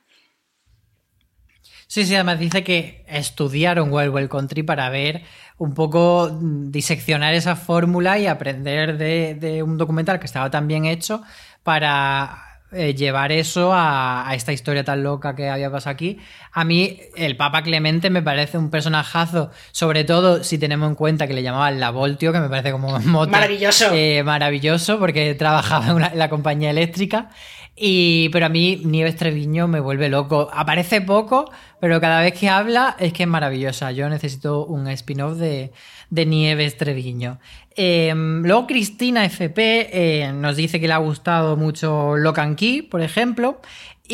Sí, 1.87 2.05
sí, 2.05 2.15
además 2.15 2.39
dice 2.39 2.63
que 2.63 3.05
estudiaron 3.07 3.91
Wild 3.91 4.13
Wild 4.13 4.29
Country 4.29 4.63
para 4.63 4.89
ver 4.89 5.21
un 5.57 5.75
poco, 5.75 6.29
mm, 6.31 6.71
diseccionar 6.71 7.35
esa 7.35 7.55
fórmula 7.55 8.17
y 8.17 8.25
aprender 8.25 8.97
de, 8.97 9.35
de 9.35 9.61
un 9.61 9.77
documental 9.77 10.19
que 10.19 10.25
estaba 10.25 10.49
tan 10.49 10.67
bien 10.67 10.85
hecho 10.85 11.21
para 11.61 12.52
eh, 12.73 12.95
llevar 12.95 13.31
eso 13.31 13.71
a, 13.73 14.29
esta 14.33 14.53
historia 14.53 14.83
tan 14.83 15.03
loca 15.03 15.35
que 15.35 15.49
había 15.49 15.71
pasado 15.71 15.93
aquí. 15.93 16.19
A 16.51 16.63
mí, 16.63 16.99
el 17.15 17.37
Papa 17.37 17.63
Clemente 17.63 18.09
me 18.09 18.21
parece 18.21 18.57
un 18.57 18.69
personajazo, 18.69 19.51
sobre 19.71 20.03
todo 20.03 20.43
si 20.43 20.57
tenemos 20.57 20.89
en 20.89 20.95
cuenta 20.95 21.27
que 21.27 21.33
le 21.33 21.43
llamaban 21.43 21.79
La 21.79 21.91
Voltio, 21.91 22.31
que 22.31 22.39
me 22.39 22.49
parece 22.49 22.71
como 22.71 22.99
maravilloso. 22.99 23.91
Eh, 23.93 24.23
maravilloso, 24.23 24.99
porque 24.99 25.35
trabajaba 25.35 25.87
en, 25.87 26.17
la 26.17 26.29
compañía 26.29 26.69
eléctrica. 26.69 27.29
Y, 27.75 28.29
pero 28.29 28.45
a 28.45 28.49
mí 28.49 28.81
Nieves 28.83 29.15
Treviño 29.15 29.67
me 29.67 29.79
vuelve 29.79 30.07
loco. 30.07 30.49
Aparece 30.53 31.01
poco, 31.01 31.51
pero 31.79 31.99
cada 31.99 32.21
vez 32.21 32.33
que 32.39 32.47
habla 32.47 32.95
es 32.99 33.13
que 33.13 33.23
es 33.23 33.29
maravillosa. 33.29 33.91
Yo 33.91 34.09
necesito 34.09 34.65
un 34.65 34.87
spin-off 34.89 35.37
de, 35.37 35.71
de 36.09 36.25
Nieves 36.25 36.77
Treviño. 36.77 37.39
Em, 37.75 38.43
luego 38.43 38.67
Cristina 38.67 39.25
FP 39.25 39.89
eh, 39.91 40.31
nos 40.31 40.55
dice 40.55 40.79
que 40.79 40.87
le 40.87 40.93
ha 40.93 40.97
gustado 40.97 41.57
mucho 41.57 42.15
Locan 42.15 42.55
Key, 42.55 42.83
por 42.83 43.01
ejemplo. 43.01 43.59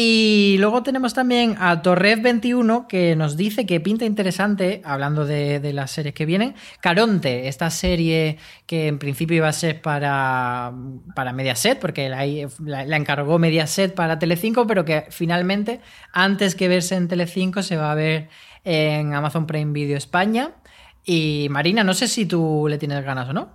Y 0.02 0.56
luego 0.60 0.82
tenemos 0.82 1.14
también 1.14 1.58
a 1.60 1.84
Torres21 1.84 2.88
que 2.88 3.18
nos 3.18 3.36
dice 3.36 3.66
que 3.66 3.82
pinta 3.82 4.06
interesante, 4.06 4.82
hablando 4.86 5.26
de, 5.26 5.74
las 5.74 5.92
series 5.92 6.16
que 6.16 6.26
vienen, 6.26 6.56
Caronte, 6.80 7.50
esta 7.50 7.70
serie 7.70 8.38
que 8.66 8.88
en 8.88 8.98
principio 8.98 9.36
iba 9.36 9.50
a 9.50 9.52
ser 9.52 9.82
para, 9.82 10.72
para 11.16 11.34
Mediaset, 11.34 11.82
porque 11.82 12.08
la, 12.08 12.26
la, 12.86 12.96
encargó 12.96 13.40
Mediaset 13.40 13.94
para 13.94 14.18
Telecinco, 14.20 14.66
pero 14.66 14.86
que 14.86 15.08
finalmente, 15.10 15.82
antes 16.14 16.56
que 16.56 16.70
verse 16.70 16.96
en 16.96 17.10
Telecinco, 17.10 17.62
se 17.62 17.76
va 17.76 17.92
a 17.92 17.96
ver 17.96 18.30
en 18.64 19.14
Amazon 19.14 19.48
Prime 19.48 19.74
Video 19.74 19.98
España. 19.98 20.54
Y 21.04 21.48
Marina, 21.50 21.84
no 21.84 21.94
sé 21.94 22.08
si 22.08 22.26
tú 22.26 22.68
le 22.70 22.78
tienes 22.78 23.04
ganas 23.04 23.28
o 23.28 23.34
no. 23.34 23.52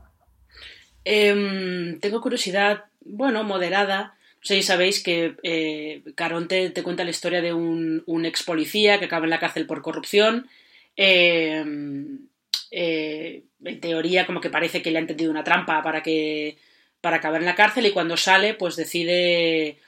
Em, 1.04 1.98
tengo 2.00 2.20
curiosidad, 2.20 2.84
bueno, 3.00 3.44
moderada. 3.44 4.18
Si 4.44 4.62
sabéis 4.62 5.02
que 5.02 5.36
eh, 5.42 6.02
Caronte 6.14 6.68
te 6.68 6.82
cuenta 6.82 7.02
la 7.02 7.10
historia 7.10 7.40
de 7.40 7.54
un, 7.54 8.04
ex 8.26 8.42
policía 8.42 8.98
que 8.98 9.06
acaba 9.06 9.24
en 9.24 9.30
la 9.30 9.40
cárcel 9.40 9.66
por 9.66 9.80
corrupción. 9.80 10.48
Em, 10.96 12.28
eh, 12.70 13.44
en 13.64 13.80
teoría 13.80 14.26
como 14.26 14.42
que 14.42 14.50
parece 14.50 14.82
que 14.82 14.90
le 14.90 14.98
ha 14.98 15.00
entendido 15.00 15.30
una 15.30 15.44
trampa 15.44 15.82
para 15.82 16.02
que 16.02 16.58
para 17.00 17.16
acabar 17.16 17.40
en 17.40 17.46
la 17.46 17.54
cárcel 17.54 17.86
y 17.86 17.92
cuando 17.92 18.16
sale 18.16 18.54
pues 18.54 18.76
decide 18.76 19.78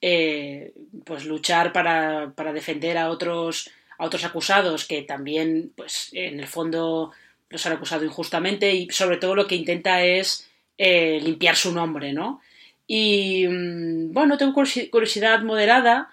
eh, 0.00 0.72
pues 1.04 1.24
luchar 1.24 1.72
para, 1.72 2.32
para, 2.36 2.52
defender 2.52 2.96
a 2.98 3.10
otros 3.10 3.70
a 3.98 4.06
otros 4.06 4.24
acusados 4.24 4.86
que 4.86 5.02
también 5.02 5.72
pues 5.76 6.10
en 6.12 6.38
el 6.40 6.46
fondo 6.46 7.12
los 7.50 7.66
han 7.66 7.72
acusado 7.72 8.04
injustamente 8.04 8.72
y 8.74 8.88
sobre 8.90 9.16
todo 9.16 9.34
lo 9.34 9.46
que 9.46 9.56
intenta 9.56 10.04
es 10.04 10.48
eh, 10.78 11.20
limpiar 11.22 11.56
su 11.56 11.72
nombre, 11.72 12.12
¿no? 12.12 12.40
Y 12.86 13.46
mm, 13.48 14.12
bueno, 14.12 14.36
tengo 14.38 14.52
curiosidad 14.52 15.42
moderada 15.42 16.10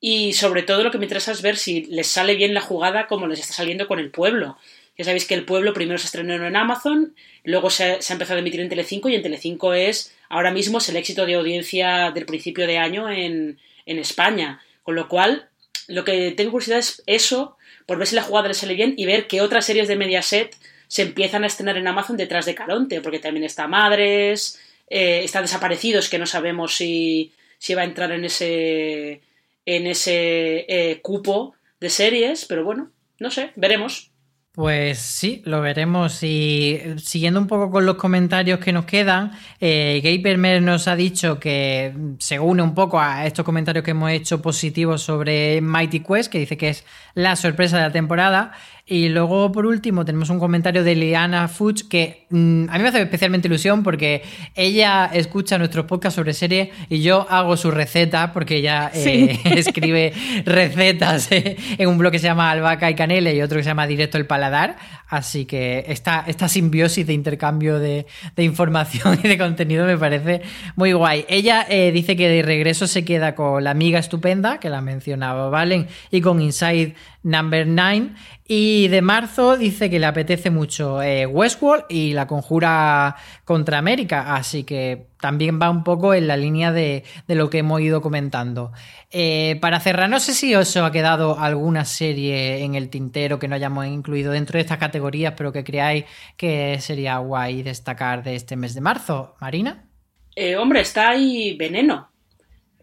y 0.00 0.34
sobre 0.34 0.62
todo 0.62 0.82
lo 0.82 0.90
que 0.90 0.98
me 0.98 1.06
interesa 1.06 1.32
es 1.32 1.42
ver 1.42 1.56
si 1.56 1.84
les 1.84 2.06
sale 2.06 2.34
bien 2.34 2.54
la 2.54 2.60
jugada 2.60 3.06
como 3.06 3.26
les 3.26 3.40
está 3.40 3.54
saliendo 3.54 3.88
con 3.88 3.98
el 3.98 4.10
pueblo. 4.10 4.58
Ya 4.96 5.04
sabéis 5.04 5.26
que 5.26 5.34
el 5.34 5.44
pueblo 5.44 5.72
primero 5.72 5.98
se 5.98 6.06
estrenó 6.06 6.34
en 6.34 6.56
Amazon, 6.56 7.16
luego 7.42 7.70
se, 7.70 7.84
ha 7.84 8.12
empezado 8.12 8.36
a 8.36 8.40
emitir 8.40 8.60
en 8.60 8.68
Telecinco 8.68 9.08
y 9.08 9.14
en 9.14 9.22
Telecinco 9.22 9.74
es 9.74 10.14
ahora 10.28 10.52
mismo 10.52 10.78
es 10.78 10.88
el 10.88 10.96
éxito 10.96 11.26
de 11.26 11.34
audiencia 11.34 12.12
del 12.12 12.26
principio 12.26 12.66
de 12.66 12.78
año 12.78 13.10
en, 13.10 13.58
en 13.86 13.98
España. 13.98 14.60
Con 14.82 14.94
lo 14.94 15.08
cual, 15.08 15.48
lo 15.88 16.04
que 16.04 16.30
tengo 16.32 16.52
curiosidad 16.52 16.78
es 16.78 17.02
eso, 17.06 17.56
por 17.86 17.98
ver 17.98 18.06
si 18.06 18.14
la 18.14 18.22
jugada 18.22 18.48
les 18.48 18.58
sale 18.58 18.74
bien 18.74 18.94
y 18.96 19.06
ver 19.06 19.26
qué 19.26 19.40
otras 19.40 19.64
series 19.64 19.88
de 19.88 19.96
Mediaset 19.96 20.54
se 20.86 21.02
empiezan 21.02 21.44
a 21.44 21.48
estrenar 21.48 21.76
en 21.76 21.88
Amazon 21.88 22.16
detrás 22.16 22.46
de 22.46 22.54
Caronte, 22.54 23.00
porque 23.00 23.18
también 23.18 23.44
está 23.44 23.66
Madres, 23.66 24.60
eh, 24.88 25.22
está 25.24 25.40
Desaparecidos, 25.40 26.08
que 26.08 26.18
no 26.18 26.26
sabemos 26.26 26.76
si, 26.76 27.32
si 27.58 27.74
va 27.74 27.82
a 27.82 27.86
entrar 27.86 28.12
en 28.12 28.24
ese, 28.24 29.22
en 29.64 29.86
ese 29.86 30.66
eh, 30.68 31.00
cupo 31.02 31.54
de 31.80 31.90
series, 31.90 32.44
pero 32.44 32.64
bueno, 32.64 32.92
no 33.18 33.30
sé, 33.30 33.52
veremos. 33.56 34.14
Pues 34.54 35.00
sí, 35.00 35.42
lo 35.46 35.60
veremos. 35.60 36.22
Y 36.22 36.80
siguiendo 36.98 37.40
un 37.40 37.48
poco 37.48 37.72
con 37.72 37.86
los 37.86 37.96
comentarios 37.96 38.60
que 38.60 38.72
nos 38.72 38.84
quedan, 38.84 39.32
eh, 39.58 40.00
Gabermer 40.00 40.62
nos 40.62 40.86
ha 40.86 40.94
dicho 40.94 41.40
que 41.40 41.92
se 42.20 42.38
une 42.38 42.62
un 42.62 42.72
poco 42.72 43.00
a 43.00 43.26
estos 43.26 43.44
comentarios 43.44 43.84
que 43.84 43.90
hemos 43.90 44.12
hecho 44.12 44.40
positivos 44.40 45.02
sobre 45.02 45.60
Mighty 45.60 46.04
Quest, 46.04 46.30
que 46.30 46.38
dice 46.38 46.56
que 46.56 46.68
es 46.68 46.84
la 47.14 47.34
sorpresa 47.34 47.78
de 47.78 47.82
la 47.82 47.90
temporada. 47.90 48.52
Y 48.86 49.08
luego, 49.08 49.50
por 49.50 49.64
último, 49.64 50.04
tenemos 50.04 50.28
un 50.28 50.38
comentario 50.38 50.84
de 50.84 50.94
Liana 50.94 51.48
Fuchs 51.48 51.84
que 51.84 52.26
mm, 52.28 52.66
a 52.68 52.76
mí 52.76 52.82
me 52.82 52.88
hace 52.88 53.00
especialmente 53.00 53.48
ilusión 53.48 53.82
porque 53.82 54.22
ella 54.54 55.06
escucha 55.06 55.56
nuestros 55.56 55.86
podcasts 55.86 56.16
sobre 56.16 56.34
series 56.34 56.68
y 56.90 57.00
yo 57.00 57.26
hago 57.30 57.56
su 57.56 57.70
receta 57.70 58.34
porque 58.34 58.56
ella 58.56 58.90
eh, 58.92 59.40
escribe 59.56 60.12
recetas 60.44 61.32
eh, 61.32 61.56
en 61.78 61.88
un 61.88 61.96
blog 61.96 62.12
que 62.12 62.18
se 62.18 62.26
llama 62.26 62.50
Albaca 62.50 62.90
y 62.90 62.94
Canele 62.94 63.34
y 63.34 63.40
otro 63.40 63.56
que 63.56 63.62
se 63.62 63.70
llama 63.70 63.86
Directo 63.86 64.18
el 64.18 64.26
Paladar. 64.26 64.76
Así 65.08 65.46
que 65.46 65.84
esta, 65.88 66.24
esta 66.26 66.48
simbiosis 66.48 67.06
de 67.06 67.14
intercambio 67.14 67.78
de, 67.78 68.04
información 68.36 69.18
y 69.24 69.28
de 69.28 69.38
contenido 69.38 69.86
me 69.86 69.96
parece 69.96 70.42
muy 70.76 70.92
guay. 70.92 71.24
Ella 71.28 71.64
eh, 71.70 71.90
dice 71.90 72.16
que 72.16 72.28
de 72.28 72.42
regreso 72.42 72.86
se 72.86 73.02
queda 73.02 73.34
con 73.34 73.64
la 73.64 73.70
amiga 73.70 73.98
estupenda, 73.98 74.58
que 74.58 74.68
la 74.68 74.82
mencionaba 74.82 75.48
Valen, 75.48 75.86
y 76.10 76.20
con 76.20 76.42
Inside 76.42 76.94
Number 77.22 77.66
9. 77.66 78.10
Y 78.46 78.88
de 78.88 79.00
marzo 79.00 79.56
dice 79.56 79.88
que 79.88 79.98
le 79.98 80.04
apetece 80.04 80.50
mucho 80.50 81.00
eh, 81.00 81.24
Westworld 81.24 81.86
y 81.88 82.12
la 82.12 82.26
conjura 82.26 83.16
contra 83.44 83.78
América. 83.78 84.34
Así 84.34 84.64
que 84.64 85.06
también 85.18 85.58
va 85.60 85.70
un 85.70 85.82
poco 85.82 86.12
en 86.12 86.28
la 86.28 86.36
línea 86.36 86.70
de, 86.70 87.04
lo 87.26 87.48
que 87.48 87.58
hemos 87.58 87.80
ido 87.80 88.02
comentando. 88.02 88.72
Eh, 89.10 89.56
para 89.62 89.80
cerrar, 89.80 90.10
no 90.10 90.20
sé 90.20 90.34
si 90.34 90.54
os 90.54 90.76
ha 90.76 90.92
quedado 90.92 91.38
alguna 91.38 91.86
serie 91.86 92.62
en 92.64 92.74
el 92.74 92.90
tintero 92.90 93.38
que 93.38 93.48
no 93.48 93.54
hayamos 93.54 93.86
incluido 93.86 94.32
dentro 94.32 94.58
de 94.58 94.62
estas 94.62 94.78
categorías, 94.78 95.32
pero 95.34 95.50
que 95.50 95.64
creáis 95.64 96.04
que 96.36 96.78
sería 96.80 97.16
guay 97.18 97.62
destacar 97.62 98.22
de 98.22 98.34
este 98.34 98.56
mes 98.56 98.74
de 98.74 98.82
marzo. 98.82 99.36
Marina. 99.40 99.88
Eh, 100.36 100.56
hombre, 100.56 100.80
está 100.80 101.10
ahí 101.10 101.56
Veneno. 101.56 102.13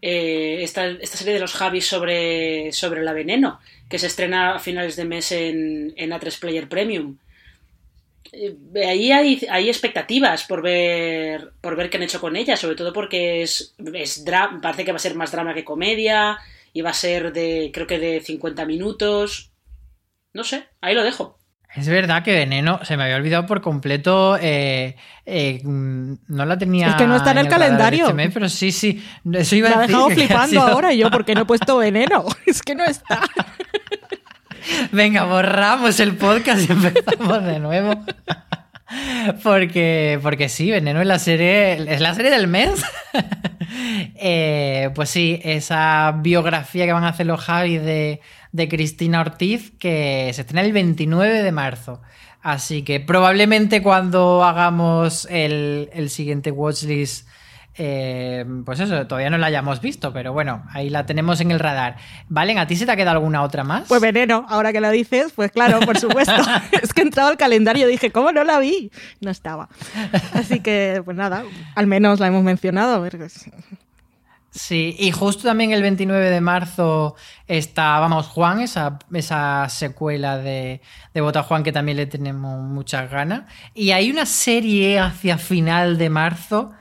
Esta, 0.02 0.88
esta, 0.88 1.16
serie 1.16 1.34
de 1.34 1.38
los 1.40 1.54
Javis 1.54 1.86
sobre, 1.86 2.72
sobre 2.72 3.02
la 3.02 3.12
Veneno 3.12 3.60
que 3.88 3.98
se 3.98 4.08
estrena 4.08 4.56
a 4.56 4.58
finales 4.58 4.96
de 4.96 5.04
mes 5.04 5.30
en, 5.32 5.92
en 5.96 6.10
A3 6.10 6.40
Player 6.40 6.68
Premium. 6.68 7.18
Eh, 8.32 8.56
ahí 8.86 9.12
hay, 9.12 9.46
hay, 9.50 9.68
expectativas 9.68 10.44
por 10.44 10.62
ver, 10.62 11.52
por 11.60 11.76
ver 11.76 11.90
qué 11.90 11.98
han 11.98 12.02
hecho 12.02 12.20
con 12.20 12.34
ella, 12.34 12.56
sobre 12.56 12.74
todo 12.74 12.92
porque 12.94 13.42
es, 13.42 13.74
es 13.92 14.24
parece 14.62 14.86
que 14.86 14.92
va 14.92 14.96
a 14.96 14.98
ser 14.98 15.14
más 15.14 15.30
drama 15.30 15.52
que 15.52 15.64
comedia 15.64 16.38
y 16.72 16.80
va 16.80 16.90
a 16.90 16.94
ser 16.94 17.34
de, 17.34 17.70
creo 17.72 17.86
que 17.86 17.98
de 17.98 18.20
50 18.22 18.64
minutos. 18.64 19.50
No 20.32 20.42
sé, 20.42 20.64
ahí 20.80 20.94
lo 20.94 21.04
dejo. 21.04 21.38
Es 21.74 21.88
verdad 21.88 22.22
que 22.22 22.32
Veneno 22.32 22.80
se 22.84 22.96
me 22.96 23.04
había 23.04 23.16
olvidado 23.16 23.46
por 23.46 23.62
completo. 23.62 24.36
Eh, 24.38 24.94
eh, 25.24 25.60
no 25.64 26.44
la 26.44 26.58
tenía. 26.58 26.88
Es 26.88 26.94
que 26.96 27.06
no 27.06 27.16
está 27.16 27.30
en 27.30 27.38
el, 27.38 27.48
calendario. 27.48 28.08
Este 28.08 28.30
pero 28.30 28.48
sí, 28.48 28.72
sí. 28.72 29.02
Eso 29.32 29.56
iba 29.56 29.70
me 29.70 29.74
ha 29.76 29.86
dejado 29.86 30.10
flipando 30.10 30.60
ahora 30.68 30.92
y 30.92 30.98
yo, 30.98 31.10
¿por 31.10 31.24
qué 31.24 31.34
no 31.34 31.42
he 31.42 31.46
puesto 31.46 31.78
Veneno? 31.78 32.26
Es 32.46 32.62
que 32.62 32.74
no 32.74 32.84
está. 32.84 33.22
Venga, 34.92 35.24
borramos 35.24 35.98
el 35.98 36.14
podcast 36.16 36.68
y 36.68 36.72
empezamos 36.72 37.42
de 37.44 37.58
nuevo. 37.58 38.04
Porque, 39.42 40.20
porque 40.22 40.50
sí, 40.50 40.70
Veneno 40.70 41.00
es 41.00 41.06
la 41.06 41.18
serie, 41.18 41.72
es 41.90 42.00
la 42.00 42.14
serie 42.14 42.30
del 42.30 42.46
mes. 42.48 42.84
Eh, 44.16 44.90
pues 44.94 45.08
sí, 45.08 45.40
esa 45.42 46.12
biografía 46.18 46.84
que 46.84 46.92
van 46.92 47.04
a 47.04 47.08
hacer 47.08 47.26
los 47.26 47.40
Javi 47.40 47.78
de, 47.78 48.20
de 48.52 48.68
Cristina 48.68 49.20
Ortiz, 49.20 49.72
que 49.78 50.30
se 50.34 50.42
estrena 50.42 50.62
el 50.62 50.72
29 50.72 51.42
de 51.42 51.52
marzo. 51.52 52.00
Así 52.40 52.82
que 52.82 53.00
probablemente 53.00 53.82
cuando 53.82 54.44
hagamos 54.44 55.26
el, 55.30 55.90
el 55.92 56.10
siguiente 56.10 56.50
watchlist 56.50 57.26
eh, 57.74 58.44
pues 58.66 58.80
eso, 58.80 59.06
todavía 59.06 59.30
no 59.30 59.38
la 59.38 59.46
hayamos 59.46 59.80
visto, 59.80 60.12
pero 60.12 60.32
bueno, 60.32 60.64
ahí 60.70 60.90
la 60.90 61.06
tenemos 61.06 61.40
en 61.40 61.50
el 61.50 61.58
radar. 61.58 61.96
Valen, 62.28 62.58
¿a 62.58 62.66
ti 62.66 62.76
se 62.76 62.84
te 62.84 62.92
ha 62.92 62.96
quedado 62.96 63.16
alguna 63.16 63.42
otra 63.42 63.64
más? 63.64 63.88
Pues 63.88 64.00
veneno, 64.00 64.44
ahora 64.48 64.72
que 64.72 64.80
la 64.80 64.90
dices, 64.90 65.32
pues 65.34 65.52
claro, 65.52 65.80
por 65.80 65.98
supuesto. 65.98 66.34
es 66.82 66.92
que 66.92 67.00
he 67.00 67.04
entrado 67.04 67.30
al 67.30 67.36
calendario 67.36 67.88
y 67.88 67.92
dije, 67.92 68.10
¿cómo 68.10 68.32
no 68.32 68.44
la 68.44 68.58
vi? 68.58 68.90
No 69.20 69.30
estaba. 69.30 69.68
Así 70.34 70.60
que, 70.60 71.00
pues 71.04 71.16
nada, 71.16 71.44
al 71.74 71.86
menos 71.86 72.20
la 72.20 72.26
hemos 72.26 72.42
mencionado. 72.42 73.06
Sí, 74.54 74.94
y 74.98 75.12
justo 75.12 75.44
también 75.44 75.72
el 75.72 75.80
29 75.80 76.28
de 76.28 76.40
marzo 76.42 77.16
está, 77.46 77.98
vamos, 78.00 78.26
Juan, 78.26 78.60
esa, 78.60 78.98
esa 79.14 79.66
secuela 79.70 80.36
de, 80.36 80.82
de 81.14 81.20
Bota 81.22 81.42
Juan 81.42 81.62
que 81.62 81.72
también 81.72 81.96
le 81.96 82.04
tenemos 82.04 82.60
muchas 82.60 83.10
ganas. 83.10 83.50
Y 83.72 83.92
hay 83.92 84.10
una 84.10 84.26
serie 84.26 84.98
hacia 84.98 85.38
final 85.38 85.96
de 85.96 86.10
marzo 86.10 86.72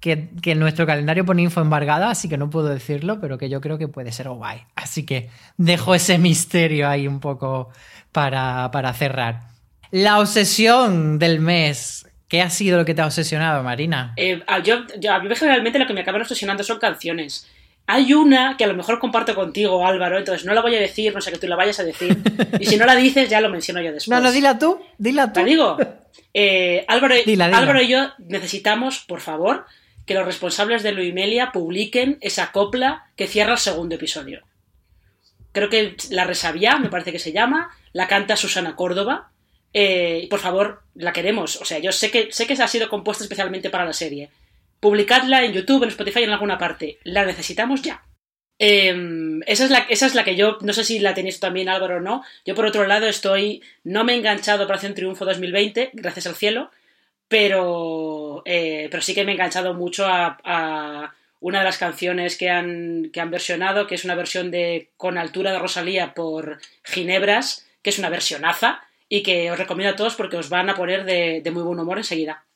que, 0.00 0.30
que 0.40 0.54
nuestro 0.54 0.86
calendario 0.86 1.26
pone 1.26 1.42
info 1.42 1.60
embargada, 1.60 2.08
así 2.10 2.30
que 2.30 2.38
no 2.38 2.48
puedo 2.48 2.68
decirlo, 2.68 3.20
pero 3.20 3.36
que 3.36 3.50
yo 3.50 3.60
creo 3.60 3.76
que 3.76 3.88
puede 3.88 4.10
ser 4.10 4.30
guay. 4.30 4.62
Así 4.74 5.04
que 5.04 5.28
dejo 5.58 5.94
ese 5.94 6.16
misterio 6.16 6.88
ahí 6.88 7.06
un 7.06 7.20
poco 7.20 7.68
para, 8.10 8.70
para 8.70 8.94
cerrar. 8.94 9.48
La 9.90 10.18
obsesión 10.18 11.18
del 11.18 11.40
mes. 11.40 12.07
¿Qué 12.28 12.42
ha 12.42 12.50
sido 12.50 12.76
lo 12.76 12.84
que 12.84 12.94
te 12.94 13.00
ha 13.00 13.06
obsesionado, 13.06 13.62
Marina? 13.62 14.12
Eh, 14.16 14.42
yo, 14.62 14.84
a 15.10 15.18
mí 15.18 15.34
generalmente 15.34 15.78
lo 15.78 15.86
que 15.86 15.94
me 15.94 16.02
acaban 16.02 16.20
obsesionando 16.20 16.62
son 16.62 16.78
canciones. 16.78 17.48
Hay 17.86 18.12
una 18.12 18.58
que 18.58 18.64
a 18.64 18.66
lo 18.66 18.74
mejor 18.74 18.98
comparto 18.98 19.34
contigo, 19.34 19.86
Álvaro, 19.86 20.18
entonces 20.18 20.44
no 20.44 20.52
la 20.52 20.60
voy 20.60 20.76
a 20.76 20.80
decir, 20.80 21.14
no 21.14 21.22
sé 21.22 21.32
que 21.32 21.38
tú 21.38 21.46
la 21.46 21.56
vayas 21.56 21.80
a 21.80 21.84
decir. 21.84 22.18
Y 22.60 22.66
si 22.66 22.76
no 22.76 22.84
la 22.84 22.94
dices, 22.94 23.30
ya 23.30 23.40
lo 23.40 23.48
menciono 23.48 23.80
yo 23.80 23.92
después. 23.92 24.14
No, 24.14 24.22
no, 24.22 24.30
dila 24.30 24.58
tú, 24.58 24.78
dila 24.98 25.32
tú. 25.32 25.40
¿La 25.40 25.46
digo? 25.46 25.76
Eh, 26.34 26.84
Álvaro, 26.88 27.14
Álvaro 27.54 27.82
y 27.82 27.88
yo 27.88 28.10
necesitamos, 28.18 29.00
por 29.00 29.20
favor, 29.20 29.64
que 30.04 30.14
los 30.14 30.26
responsables 30.26 30.82
de 30.82 30.92
Luimelia 30.92 31.52
publiquen 31.52 32.18
esa 32.20 32.52
copla 32.52 33.06
que 33.16 33.26
cierra 33.26 33.52
el 33.52 33.58
segundo 33.58 33.94
episodio. 33.94 34.42
Creo 35.52 35.68
que 35.68 35.96
La 36.10 36.24
Resabia, 36.24 36.78
me 36.78 36.90
parece 36.90 37.12
que 37.12 37.18
se 37.18 37.32
llama, 37.32 37.70
la 37.92 38.06
canta 38.06 38.36
Susana 38.36 38.76
Córdoba. 38.76 39.30
Eh, 39.80 40.26
por 40.28 40.40
favor, 40.40 40.82
la 40.96 41.12
queremos. 41.12 41.54
O 41.62 41.64
sea, 41.64 41.78
yo 41.78 41.92
sé 41.92 42.10
que, 42.10 42.32
sé 42.32 42.48
que 42.48 42.54
ha 42.54 42.66
sido 42.66 42.88
compuesta 42.88 43.22
especialmente 43.22 43.70
para 43.70 43.84
la 43.84 43.92
serie. 43.92 44.28
Publicadla 44.80 45.44
en 45.44 45.52
YouTube, 45.52 45.84
en 45.84 45.90
Spotify, 45.90 46.24
en 46.24 46.30
alguna 46.30 46.58
parte. 46.58 46.98
La 47.04 47.24
necesitamos 47.24 47.82
ya. 47.82 48.02
Em, 48.58 49.40
esa, 49.46 49.66
es 49.66 49.70
la, 49.70 49.78
esa 49.88 50.06
es 50.06 50.16
la 50.16 50.24
que 50.24 50.34
yo, 50.34 50.58
no 50.62 50.72
sé 50.72 50.82
si 50.82 50.98
la 50.98 51.14
tenéis 51.14 51.38
también 51.38 51.68
Álvaro 51.68 51.98
o 51.98 52.00
no. 52.00 52.24
Yo 52.44 52.56
por 52.56 52.66
otro 52.66 52.88
lado 52.88 53.06
estoy, 53.06 53.62
no 53.84 54.02
me 54.02 54.14
he 54.14 54.16
enganchado 54.16 54.68
hacer 54.72 54.90
un 54.90 54.96
Triunfo 54.96 55.24
2020, 55.24 55.90
gracias 55.92 56.26
al 56.26 56.34
cielo, 56.34 56.72
pero, 57.28 58.42
eh, 58.46 58.88
pero 58.90 59.00
sí 59.00 59.14
que 59.14 59.24
me 59.24 59.30
he 59.30 59.34
enganchado 59.34 59.74
mucho 59.74 60.06
a, 60.08 61.14
una 61.38 61.60
de 61.60 61.64
las 61.64 61.78
canciones 61.78 62.36
que 62.36 62.50
han, 62.50 63.10
que 63.12 63.20
han 63.20 63.30
versionado, 63.30 63.86
que 63.86 63.94
es 63.94 64.04
una 64.04 64.16
versión 64.16 64.50
de 64.50 64.90
Con 64.96 65.18
altura 65.18 65.52
de 65.52 65.60
Rosalía 65.60 66.14
por 66.14 66.58
Ginebras, 66.82 67.64
que 67.80 67.90
es 67.90 68.00
una 68.00 68.10
versionaza 68.10 68.82
y 69.08 69.22
que 69.22 69.50
os 69.50 69.58
recomiendo 69.58 69.94
a 69.94 69.96
todos 69.96 70.14
porque 70.14 70.36
os 70.36 70.48
van 70.48 70.70
a 70.70 70.74
poner 70.74 71.04
de, 71.04 71.40
de 71.42 71.50
muy 71.50 71.62
buen 71.62 71.78
humor 71.78 71.98
enseguida. 71.98 72.46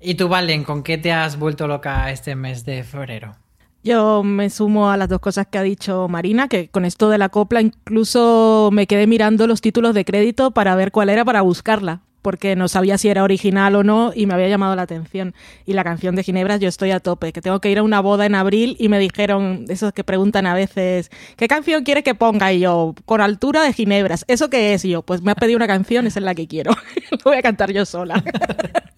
¿Y 0.00 0.14
tú, 0.14 0.28
Valen, 0.28 0.64
con 0.64 0.82
qué 0.82 0.96
te 0.98 1.12
has 1.12 1.38
vuelto 1.38 1.66
loca 1.66 2.10
este 2.10 2.34
mes 2.34 2.64
de 2.64 2.82
febrero? 2.84 3.36
Yo 3.82 4.22
me 4.22 4.50
sumo 4.50 4.90
a 4.90 4.96
las 4.96 5.08
dos 5.08 5.20
cosas 5.20 5.46
que 5.46 5.58
ha 5.58 5.62
dicho 5.62 6.06
Marina, 6.08 6.48
que 6.48 6.68
con 6.68 6.84
esto 6.84 7.08
de 7.08 7.18
la 7.18 7.30
copla 7.30 7.60
incluso 7.62 8.70
me 8.72 8.86
quedé 8.86 9.06
mirando 9.06 9.46
los 9.46 9.60
títulos 9.60 9.94
de 9.94 10.04
crédito 10.04 10.50
para 10.50 10.74
ver 10.74 10.92
cuál 10.92 11.08
era 11.08 11.24
para 11.24 11.40
buscarla 11.40 12.02
porque 12.22 12.56
no 12.56 12.68
sabía 12.68 12.98
si 12.98 13.08
era 13.08 13.22
original 13.22 13.74
o 13.76 13.84
no 13.84 14.12
y 14.14 14.26
me 14.26 14.34
había 14.34 14.48
llamado 14.48 14.76
la 14.76 14.82
atención. 14.82 15.34
Y 15.66 15.72
la 15.72 15.84
canción 15.84 16.16
de 16.16 16.22
Ginebras 16.22 16.60
yo 16.60 16.68
estoy 16.68 16.90
a 16.90 17.00
tope, 17.00 17.32
que 17.32 17.40
tengo 17.40 17.60
que 17.60 17.70
ir 17.70 17.78
a 17.78 17.82
una 17.82 18.00
boda 18.00 18.26
en 18.26 18.34
abril 18.34 18.76
y 18.78 18.88
me 18.88 18.98
dijeron, 18.98 19.64
esos 19.68 19.92
que 19.92 20.04
preguntan 20.04 20.46
a 20.46 20.54
veces, 20.54 21.10
¿qué 21.36 21.48
canción 21.48 21.84
quiere 21.84 22.02
que 22.02 22.14
ponga? 22.14 22.52
Y 22.52 22.60
yo, 22.60 22.94
con 23.04 23.20
altura 23.20 23.62
de 23.62 23.72
Ginebras. 23.72 24.24
¿Eso 24.28 24.50
qué 24.50 24.74
es? 24.74 24.84
Y 24.84 24.90
yo, 24.90 25.02
pues 25.02 25.22
me 25.22 25.32
ha 25.32 25.34
pedido 25.34 25.56
una 25.56 25.66
canción, 25.66 26.06
esa 26.06 26.18
es 26.18 26.24
la 26.24 26.34
que 26.34 26.46
quiero. 26.46 26.72
Lo 27.10 27.18
voy 27.24 27.36
a 27.36 27.42
cantar 27.42 27.72
yo 27.72 27.84
sola. 27.84 28.22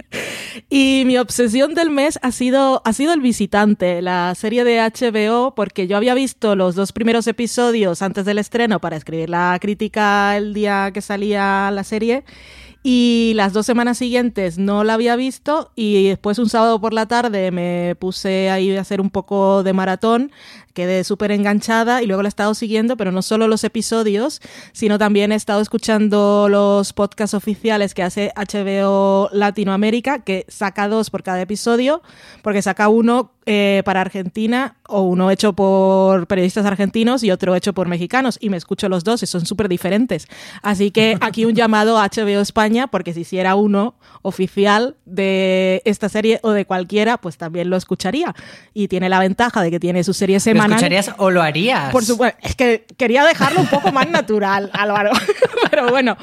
Y 0.69 1.05
mi 1.07 1.19
obsesión 1.19 1.74
del 1.74 1.90
mes 1.90 2.19
ha 2.23 2.32
sido, 2.32 2.82
ha 2.85 2.93
sido 2.93 3.12
El 3.12 3.20
Visitante, 3.20 4.03
la 4.03 4.35
serie 4.35 4.65
de 4.65 4.81
HBO, 4.81 5.55
porque 5.55 5.86
yo 5.86 5.97
había 5.97 6.15
visto 6.15 6.57
los 6.57 6.74
dos 6.74 6.93
primeros 6.93 7.27
episodios 7.27 8.03
antes 8.03 8.24
del 8.24 8.39
estreno 8.39 8.81
para 8.81 8.97
escribir 8.97 9.31
la 9.31 9.57
crítica 9.61 10.36
el 10.36 10.55
día 10.55 10.90
que 10.93 11.01
salía 11.01 11.70
la 11.70 11.85
serie. 11.85 12.24
Y 12.84 13.32
las 13.36 13.52
dos 13.52 13.64
semanas 13.64 13.98
siguientes 13.98 14.59
no 14.59 14.82
la 14.82 14.94
había 14.94 15.14
visto 15.14 15.70
y 15.76 16.09
después 16.09 16.40
un 16.40 16.48
sábado 16.48 16.80
por 16.80 16.92
la 16.92 17.06
tarde 17.06 17.52
me 17.52 17.94
puse 18.00 18.50
ahí 18.50 18.76
a 18.76 18.80
hacer 18.80 19.00
un 19.00 19.10
poco 19.10 19.62
de 19.62 19.72
maratón 19.72 20.32
quedé 20.72 21.04
súper 21.04 21.32
enganchada 21.32 22.02
y 22.02 22.06
luego 22.06 22.22
la 22.22 22.28
he 22.28 22.30
estado 22.30 22.54
siguiendo, 22.54 22.96
pero 22.96 23.12
no 23.12 23.22
solo 23.22 23.48
los 23.48 23.64
episodios, 23.64 24.40
sino 24.72 24.98
también 24.98 25.32
he 25.32 25.34
estado 25.34 25.60
escuchando 25.60 26.48
los 26.48 26.92
podcasts 26.92 27.34
oficiales 27.34 27.94
que 27.94 28.02
hace 28.02 28.32
HBO 28.36 29.28
Latinoamérica, 29.32 30.20
que 30.20 30.44
saca 30.48 30.88
dos 30.88 31.10
por 31.10 31.22
cada 31.22 31.40
episodio, 31.40 32.02
porque 32.42 32.62
saca 32.62 32.88
uno 32.88 33.32
eh, 33.44 33.82
para 33.85 34.01
Argentina 34.01 34.77
o 34.86 35.02
uno 35.02 35.28
hecho 35.31 35.52
por 35.52 36.28
periodistas 36.28 36.64
argentinos 36.64 37.24
y 37.24 37.32
otro 37.32 37.56
hecho 37.56 37.73
por 37.73 37.89
mexicanos, 37.89 38.39
y 38.40 38.51
me 38.51 38.56
escucho 38.56 38.89
los 38.89 39.02
dos 39.02 39.23
y 39.24 39.27
son 39.27 39.44
súper 39.47 39.69
diferentes. 39.69 40.28
Así 40.62 40.93
que 40.93 41.16
aquí 41.20 41.44
un 41.44 41.55
llamado 41.55 41.98
a 41.98 42.09
HBO 42.09 42.40
España, 42.40 42.86
porque 42.86 43.12
si 43.12 43.23
hiciera 43.23 43.56
uno 43.56 43.97
oficial 44.23 44.94
de 45.06 45.82
esta 45.85 46.09
serie 46.09 46.39
o 46.43 46.52
de 46.52 46.66
cualquiera, 46.66 47.16
pues 47.19 47.36
también 47.36 47.69
lo 47.69 47.77
escucharía. 47.77 48.32
Y 48.74 48.86
tiene 48.86 49.09
la 49.09 49.19
ventaja 49.19 49.60
de 49.60 49.73
que 49.73 49.81
tiene 49.81 50.05
su 50.05 50.14
serie 50.14 50.39
semanal 50.39 50.70
¿Lo 50.70 50.77
escucharías 50.77 51.10
o 51.19 51.31
lo 51.31 51.43
harías? 51.43 51.90
Por 51.90 52.05
supuesto. 52.05 52.39
Es 52.43 52.55
que 52.55 52.85
quería 52.97 53.24
dejarlo 53.24 53.60
un 53.60 53.66
poco 53.66 53.90
más 53.90 54.09
natural, 54.09 54.70
Álvaro. 54.74 55.10
Pero 55.70 55.89
bueno. 55.89 56.16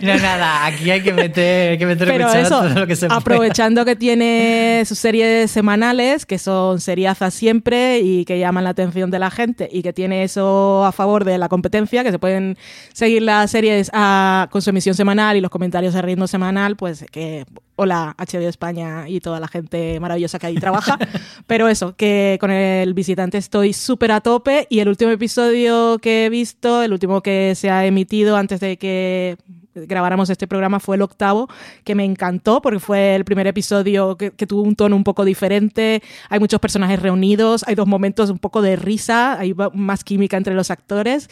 No, 0.00 0.16
nada, 0.16 0.66
aquí 0.66 0.90
hay 0.90 1.02
que 1.02 1.12
meter, 1.12 1.76
que 1.76 1.86
meter 1.86 2.06
Pero 2.06 2.32
eso, 2.32 2.60
todo 2.60 2.68
lo 2.68 2.86
que 2.86 2.94
se 2.94 3.06
aprovechando 3.10 3.84
que 3.84 3.96
tiene 3.96 4.84
sus 4.86 4.98
series 4.98 5.50
semanales, 5.50 6.24
que 6.24 6.38
son 6.38 6.51
seriazas 6.78 7.34
siempre 7.34 8.00
y 8.00 8.24
que 8.24 8.38
llaman 8.38 8.64
la 8.64 8.70
atención 8.70 9.10
de 9.10 9.18
la 9.18 9.30
gente, 9.30 9.68
y 9.70 9.82
que 9.82 9.92
tiene 9.92 10.22
eso 10.24 10.84
a 10.84 10.92
favor 10.92 11.24
de 11.24 11.38
la 11.38 11.48
competencia, 11.48 12.04
que 12.04 12.10
se 12.10 12.18
pueden 12.18 12.56
seguir 12.92 13.22
las 13.22 13.50
series 13.50 13.90
a, 13.92 14.48
con 14.50 14.62
su 14.62 14.70
emisión 14.70 14.94
semanal 14.94 15.36
y 15.36 15.40
los 15.40 15.50
comentarios 15.50 15.94
a 15.94 16.02
ritmo 16.02 16.26
semanal, 16.26 16.76
pues 16.76 17.04
que 17.10 17.44
hola 17.76 18.14
HBO 18.18 18.48
España 18.48 19.08
y 19.08 19.20
toda 19.20 19.40
la 19.40 19.48
gente 19.48 19.98
maravillosa 20.00 20.38
que 20.38 20.46
ahí 20.46 20.54
trabaja. 20.56 20.98
Pero 21.46 21.68
eso, 21.68 21.96
que 21.96 22.36
con 22.40 22.50
el 22.50 22.94
visitante 22.94 23.38
estoy 23.38 23.72
súper 23.72 24.12
a 24.12 24.20
tope 24.20 24.66
y 24.70 24.80
el 24.80 24.88
último 24.88 25.10
episodio 25.10 25.98
que 25.98 26.26
he 26.26 26.28
visto, 26.30 26.82
el 26.82 26.92
último 26.92 27.22
que 27.22 27.54
se 27.54 27.70
ha 27.70 27.86
emitido 27.86 28.36
antes 28.36 28.60
de 28.60 28.76
que 28.76 29.36
grabáramos 29.74 30.30
este 30.30 30.46
programa 30.46 30.80
fue 30.80 30.96
el 30.96 31.02
octavo, 31.02 31.48
que 31.84 31.94
me 31.94 32.04
encantó 32.04 32.60
porque 32.62 32.80
fue 32.80 33.14
el 33.14 33.24
primer 33.24 33.46
episodio 33.46 34.16
que, 34.16 34.30
tuvo 34.46 34.62
un 34.62 34.76
tono 34.76 34.96
un 34.96 35.04
poco 35.04 35.24
diferente, 35.24 36.02
hay 36.28 36.40
muchos 36.40 36.60
personajes 36.60 37.00
reunidos, 37.00 37.64
hay 37.66 37.74
dos 37.74 37.86
momentos 37.86 38.30
un 38.30 38.38
poco 38.38 38.60
de 38.62 38.76
risa, 38.76 39.38
hay 39.38 39.54
más 39.72 40.04
química 40.04 40.36
entre 40.36 40.54
los 40.54 40.70
actores 40.70 41.28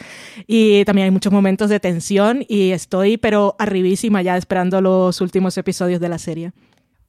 y 0.46 0.84
también 0.84 1.06
hay 1.06 1.10
muchos 1.10 1.32
momentos 1.32 1.70
de 1.70 1.80
tensión 1.80 2.44
y 2.48 2.70
estoy 2.70 3.16
pero 3.16 3.56
arribísima 3.58 4.22
ya 4.22 4.36
esperando 4.36 4.80
los 4.80 5.20
últimos 5.20 5.56
episodios 5.58 6.00
de 6.00 6.08
la 6.08 6.18
serie. 6.18 6.52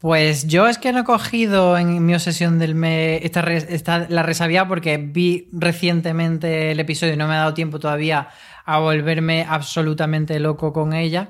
Pues 0.02 0.48
yo 0.48 0.68
es 0.68 0.80
que 0.80 0.92
no 0.92 1.02
he 1.02 1.04
cogido 1.04 1.78
en 1.78 2.04
mi 2.04 2.16
obsesión 2.16 2.58
del 2.58 2.74
mes 2.74 3.22
esta, 3.24 4.08
la 4.10 4.24
resabía 4.24 4.68
porque 4.68 4.98
vi 4.98 5.48
recientemente 5.52 6.72
el 6.72 6.80
episodio 6.80 7.14
y 7.14 7.18
no 7.18 7.28
me 7.28 7.36
ha 7.36 7.42
dado 7.42 7.54
tiempo 7.54 7.78
todavía 7.78 8.30
a 8.66 8.80
volverme 8.80 9.46
absolutamente 9.48 10.40
loco 10.40 10.74
con 10.74 10.94
ella. 10.94 11.30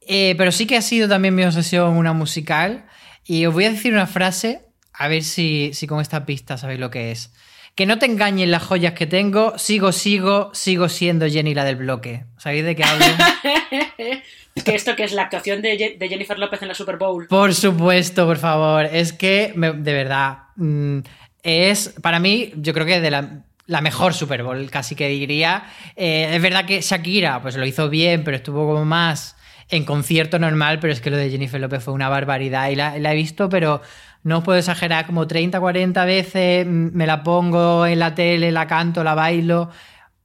Eh, 0.00 0.34
pero 0.38 0.52
sí 0.52 0.66
que 0.66 0.76
ha 0.76 0.82
sido 0.82 1.08
también 1.08 1.34
mi 1.34 1.44
obsesión 1.44 1.96
una 1.96 2.12
musical. 2.12 2.86
Y 3.24 3.46
os 3.46 3.54
voy 3.54 3.64
a 3.64 3.70
decir 3.70 3.92
una 3.92 4.06
frase, 4.06 4.66
a 4.92 5.08
ver 5.08 5.24
si, 5.24 5.70
si 5.74 5.86
con 5.86 6.00
esta 6.00 6.24
pista 6.24 6.56
sabéis 6.56 6.80
lo 6.80 6.90
que 6.90 7.10
es. 7.10 7.32
Que 7.74 7.84
no 7.84 7.98
te 7.98 8.06
engañen 8.06 8.50
las 8.50 8.62
joyas 8.62 8.94
que 8.94 9.06
tengo, 9.06 9.58
sigo, 9.58 9.92
sigo, 9.92 10.50
sigo 10.54 10.88
siendo 10.88 11.28
Jenny 11.28 11.52
la 11.54 11.64
del 11.64 11.76
bloque. 11.76 12.24
¿Sabéis 12.38 12.64
de 12.64 12.74
qué 12.74 12.84
hablo? 12.84 13.04
que 14.64 14.74
esto 14.74 14.96
que 14.96 15.04
es 15.04 15.12
la 15.12 15.22
actuación 15.22 15.60
de, 15.60 15.76
Jennifer 16.00 16.38
López 16.38 16.62
en 16.62 16.68
la 16.68 16.74
Super 16.74 16.96
Bowl. 16.96 17.26
Por 17.26 17.54
supuesto, 17.54 18.26
por 18.26 18.38
favor. 18.38 18.86
Es 18.86 19.12
que, 19.12 19.52
de 19.54 19.92
verdad, 19.92 20.38
mm, 20.56 21.00
es 21.42 21.94
para 22.00 22.18
mí, 22.18 22.52
yo 22.56 22.72
creo 22.72 22.86
que 22.86 23.00
de 23.00 23.10
la, 23.10 23.44
mejor 23.80 24.14
Super 24.14 24.42
Bowl, 24.42 24.70
casi 24.70 24.94
que 24.94 25.08
diría. 25.08 25.64
Eh, 25.96 26.30
es 26.32 26.42
verdad 26.42 26.64
que 26.64 26.80
Shakira, 26.80 27.42
pues 27.42 27.56
lo 27.56 27.66
hizo 27.66 27.88
bien, 27.88 28.24
pero 28.24 28.36
estuvo 28.36 28.66
como 28.66 28.84
más 28.84 29.36
en 29.68 29.84
concierto 29.84 30.38
normal, 30.38 30.78
pero 30.80 30.92
es 30.92 31.00
que 31.00 31.10
lo 31.10 31.16
de 31.16 31.30
Jennifer 31.30 31.60
López 31.60 31.82
fue 31.82 31.94
una 31.94 32.08
barbaridad 32.08 32.70
y 32.70 32.76
la, 32.76 32.96
he 32.96 33.14
visto, 33.14 33.48
pero 33.48 33.82
no 34.22 34.38
os 34.38 34.44
puedo 34.44 34.58
exagerar, 34.58 35.06
como 35.06 35.26
30, 35.26 35.58
40 35.58 36.04
veces 36.04 36.66
mm, 36.66 36.90
me 36.92 37.06
la 37.06 37.22
pongo 37.22 37.86
en 37.86 37.98
la 37.98 38.14
tele, 38.14 38.52
la 38.52 38.66
canto, 38.66 39.02
la 39.02 39.14
bailo. 39.14 39.70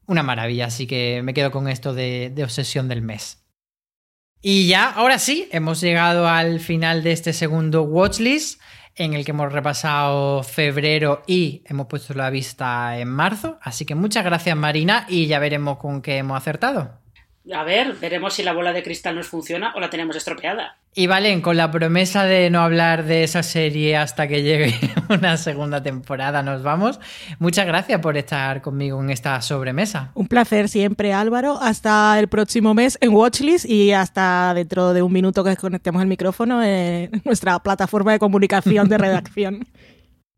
Una 0.06 0.24
maravilla, 0.24 0.66
así 0.66 0.88
que 0.88 1.22
me 1.24 1.34
quedo 1.34 1.52
con 1.52 1.68
esto 1.68 1.94
de 1.94 2.34
obsesión 2.44 2.88
del 2.88 3.02
mes. 3.02 3.42
Y 4.44 4.68
ya, 4.68 4.90
ahora 4.90 5.20
sí, 5.20 5.48
hemos 5.52 5.82
llegado 5.82 6.28
al 6.28 6.60
final 6.60 7.04
de 7.04 7.12
este 7.12 7.32
segundo 7.32 7.84
watchlist 7.84 8.60
en 8.96 9.14
el 9.14 9.26
que 9.26 9.32
hemos 9.32 9.52
repasado 9.52 10.44
febrero 10.44 11.24
y 11.28 11.64
hemos 11.66 11.88
puesto 11.88 12.14
la 12.14 12.30
vista 12.30 12.98
en 12.98 13.08
marzo. 13.08 13.58
Así 13.62 13.86
que 13.86 13.96
muchas 13.96 14.24
gracias 14.24 14.56
Marina 14.56 15.06
y 15.08 15.28
ya 15.28 15.40
veremos 15.40 15.78
con 15.78 16.02
qué 16.02 16.18
hemos 16.18 16.38
acertado. 16.38 17.00
A 17.54 17.64
ver, 17.64 17.94
veremos 17.94 18.34
si 18.34 18.44
la 18.44 18.54
bola 18.54 18.74
de 18.74 18.84
cristal 18.84 19.16
nos 19.16 19.28
funciona 19.28 19.74
o 19.76 19.80
la 19.80 19.90
tenemos 19.90 20.16
estropeada. 20.16 20.78
Y 20.94 21.08
Valen, 21.08 21.40
con 21.40 21.56
la 21.56 21.72
promesa 21.72 22.26
de 22.26 22.50
no 22.50 22.60
hablar 22.60 23.06
de 23.06 23.24
esa 23.24 23.44
serie 23.44 23.96
hasta 23.96 24.28
que 24.28 24.44
llegue 24.44 24.74
una 25.10 25.38
segunda 25.38 25.82
temporada, 25.82 26.44
nos 26.44 26.64
vamos. 26.64 27.00
Muchas 27.40 27.66
gracias 27.66 28.02
por 28.02 28.18
estar 28.18 28.62
conmigo 28.62 29.02
en 29.02 29.10
esta 29.10 29.42
sobremesa. 29.42 30.12
Un 30.16 30.28
placer 30.28 30.68
siempre, 30.68 31.14
Álvaro. 31.14 31.58
Hasta 31.62 32.20
el 32.20 32.28
próximo 32.28 32.74
mes 32.74 32.98
en 33.00 33.14
Watchlist 33.14 33.64
y 33.66 33.94
hasta 33.94 34.54
dentro 34.54 34.94
de 34.94 35.02
un 35.02 35.14
minuto 35.14 35.46
que 35.46 35.52
desconectemos 35.52 36.02
el 36.02 36.10
micrófono 36.10 36.62
en 36.62 37.22
nuestra 37.24 37.58
plataforma 37.60 38.12
de 38.12 38.20
comunicación 38.20 38.90
de 38.90 38.98
redacción. 38.98 39.66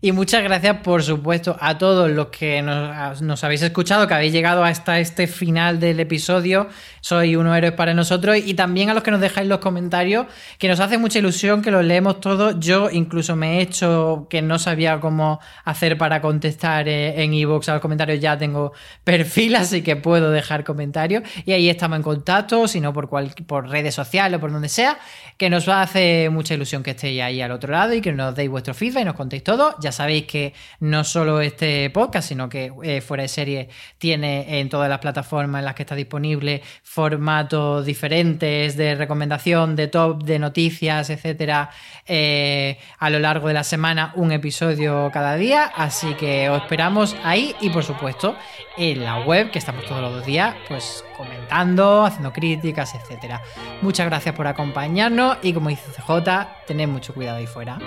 Y 0.06 0.12
muchas 0.12 0.44
gracias, 0.44 0.80
por 0.82 1.02
supuesto, 1.02 1.56
a 1.62 1.78
todos 1.78 2.12
los 2.12 2.28
que 2.28 2.62
nos, 2.62 3.42
habéis 3.42 3.62
escuchado, 3.62 4.06
que 4.06 4.14
habéis 4.14 4.34
llegado 4.34 4.66
hasta 4.66 5.00
este 5.00 5.28
final 5.28 5.80
del 5.80 5.98
episodio. 6.02 6.68
Soy 7.00 7.38
uno 7.38 7.56
héroe 7.56 7.72
para 7.72 7.94
nosotros. 7.94 8.36
Y 8.36 8.54
también 8.54 8.90
a 8.90 8.94
los 8.94 9.02
que 9.02 9.12
nos 9.12 9.22
dejáis 9.22 9.48
los 9.48 9.60
comentarios, 9.60 10.28
que 10.58 10.68
nos 10.68 10.82
hace 10.82 10.98
mucha 10.98 11.20
ilusión, 11.20 11.62
que 11.62 11.72
los 11.72 11.86
leemos 11.86 12.20
todos. 12.20 12.60
Yo 12.60 12.90
incluso 12.90 13.38
me 13.38 13.60
he 13.60 13.62
hecho 13.62 14.28
que 14.30 14.42
no 14.42 14.60
sabía 14.60 15.00
cómo 15.00 15.40
hacer 15.64 15.98
para 15.98 16.20
contestar 16.20 16.90
eh, 16.90 17.24
en 17.24 17.34
ebooks 17.34 17.70
a 17.70 17.74
los 17.76 17.82
comentarios. 17.82 18.20
Ya 18.20 18.38
tengo 18.38 18.74
perfil, 19.06 19.56
así 19.56 19.84
que 19.84 19.96
puedo 19.96 20.32
dejar 20.32 20.66
comentarios. 20.66 21.24
Y 21.46 21.54
ahí 21.54 21.70
estamos 21.70 21.96
en 21.96 22.04
contacto, 22.04 22.68
si 22.68 22.82
no 22.82 22.92
por, 22.92 23.08
por 23.48 23.70
redes 23.70 23.96
sociales 23.96 24.38
o 24.38 24.42
por 24.42 24.52
donde 24.52 24.68
sea, 24.68 24.98
que 25.38 25.50
nos 25.50 25.70
hacer 25.70 26.30
mucha 26.30 26.56
ilusión 26.56 26.84
que 26.84 26.92
estéis 26.92 27.22
ahí 27.22 27.42
al 27.42 27.52
otro 27.54 27.72
lado 27.72 27.94
y 27.94 28.02
que 28.02 28.12
nos 28.12 28.36
deis 28.36 28.50
vuestro 28.50 28.74
feedback 28.74 29.04
y 29.04 29.06
nos 29.06 29.16
contéis 29.16 29.46
todo. 29.46 29.78
Ya 29.80 29.93
sabéis 29.94 30.26
que 30.26 30.54
no 30.80 31.04
solo 31.04 31.40
este 31.40 31.90
podcast, 31.90 32.28
sino 32.28 32.50
que 32.50 32.72
eh, 32.84 33.02
Fuera 33.02 33.24
de 33.24 33.30
Serie 33.30 33.70
tiene 33.98 34.60
en 34.60 34.70
todas 34.70 34.90
las 34.90 35.00
plataformas 35.00 35.60
en 35.60 35.66
las 35.66 35.76
que 35.76 35.84
está 35.84 35.96
disponible 35.96 36.62
formatos 36.84 37.86
diferentes 37.86 38.76
de 38.76 38.96
recomendación, 38.96 39.76
de 39.76 39.88
top, 39.88 40.24
de 40.24 40.40
noticias, 40.40 41.10
etcétera, 41.10 41.70
eh, 42.06 42.78
a 43.00 43.10
lo 43.10 43.20
largo 43.20 43.48
de 43.48 43.54
la 43.54 43.64
semana, 43.64 44.12
un 44.16 44.32
episodio 44.32 45.10
cada 45.14 45.36
día. 45.36 45.72
Así 45.76 46.14
que 46.16 46.50
os 46.50 46.62
esperamos 46.62 47.16
ahí 47.24 47.56
y, 47.62 47.70
por 47.70 47.84
supuesto, 47.84 48.36
en 48.78 49.04
la 49.04 49.20
web, 49.22 49.52
que 49.52 49.60
estamos 49.60 49.86
todos 49.86 50.02
los 50.02 50.26
días, 50.26 50.56
pues 50.68 51.04
comentando, 51.16 52.06
haciendo 52.06 52.34
críticas, 52.34 52.96
etcétera. 52.96 53.42
Muchas 53.82 54.08
gracias 54.08 54.36
por 54.36 54.48
acompañarnos 54.48 55.38
y, 55.42 55.54
como 55.54 55.70
dice 55.70 55.84
CJ, 55.92 56.48
tened 56.68 56.88
mucho 56.88 57.14
cuidado 57.14 57.38
ahí 57.38 57.48
fuera. 57.48 57.78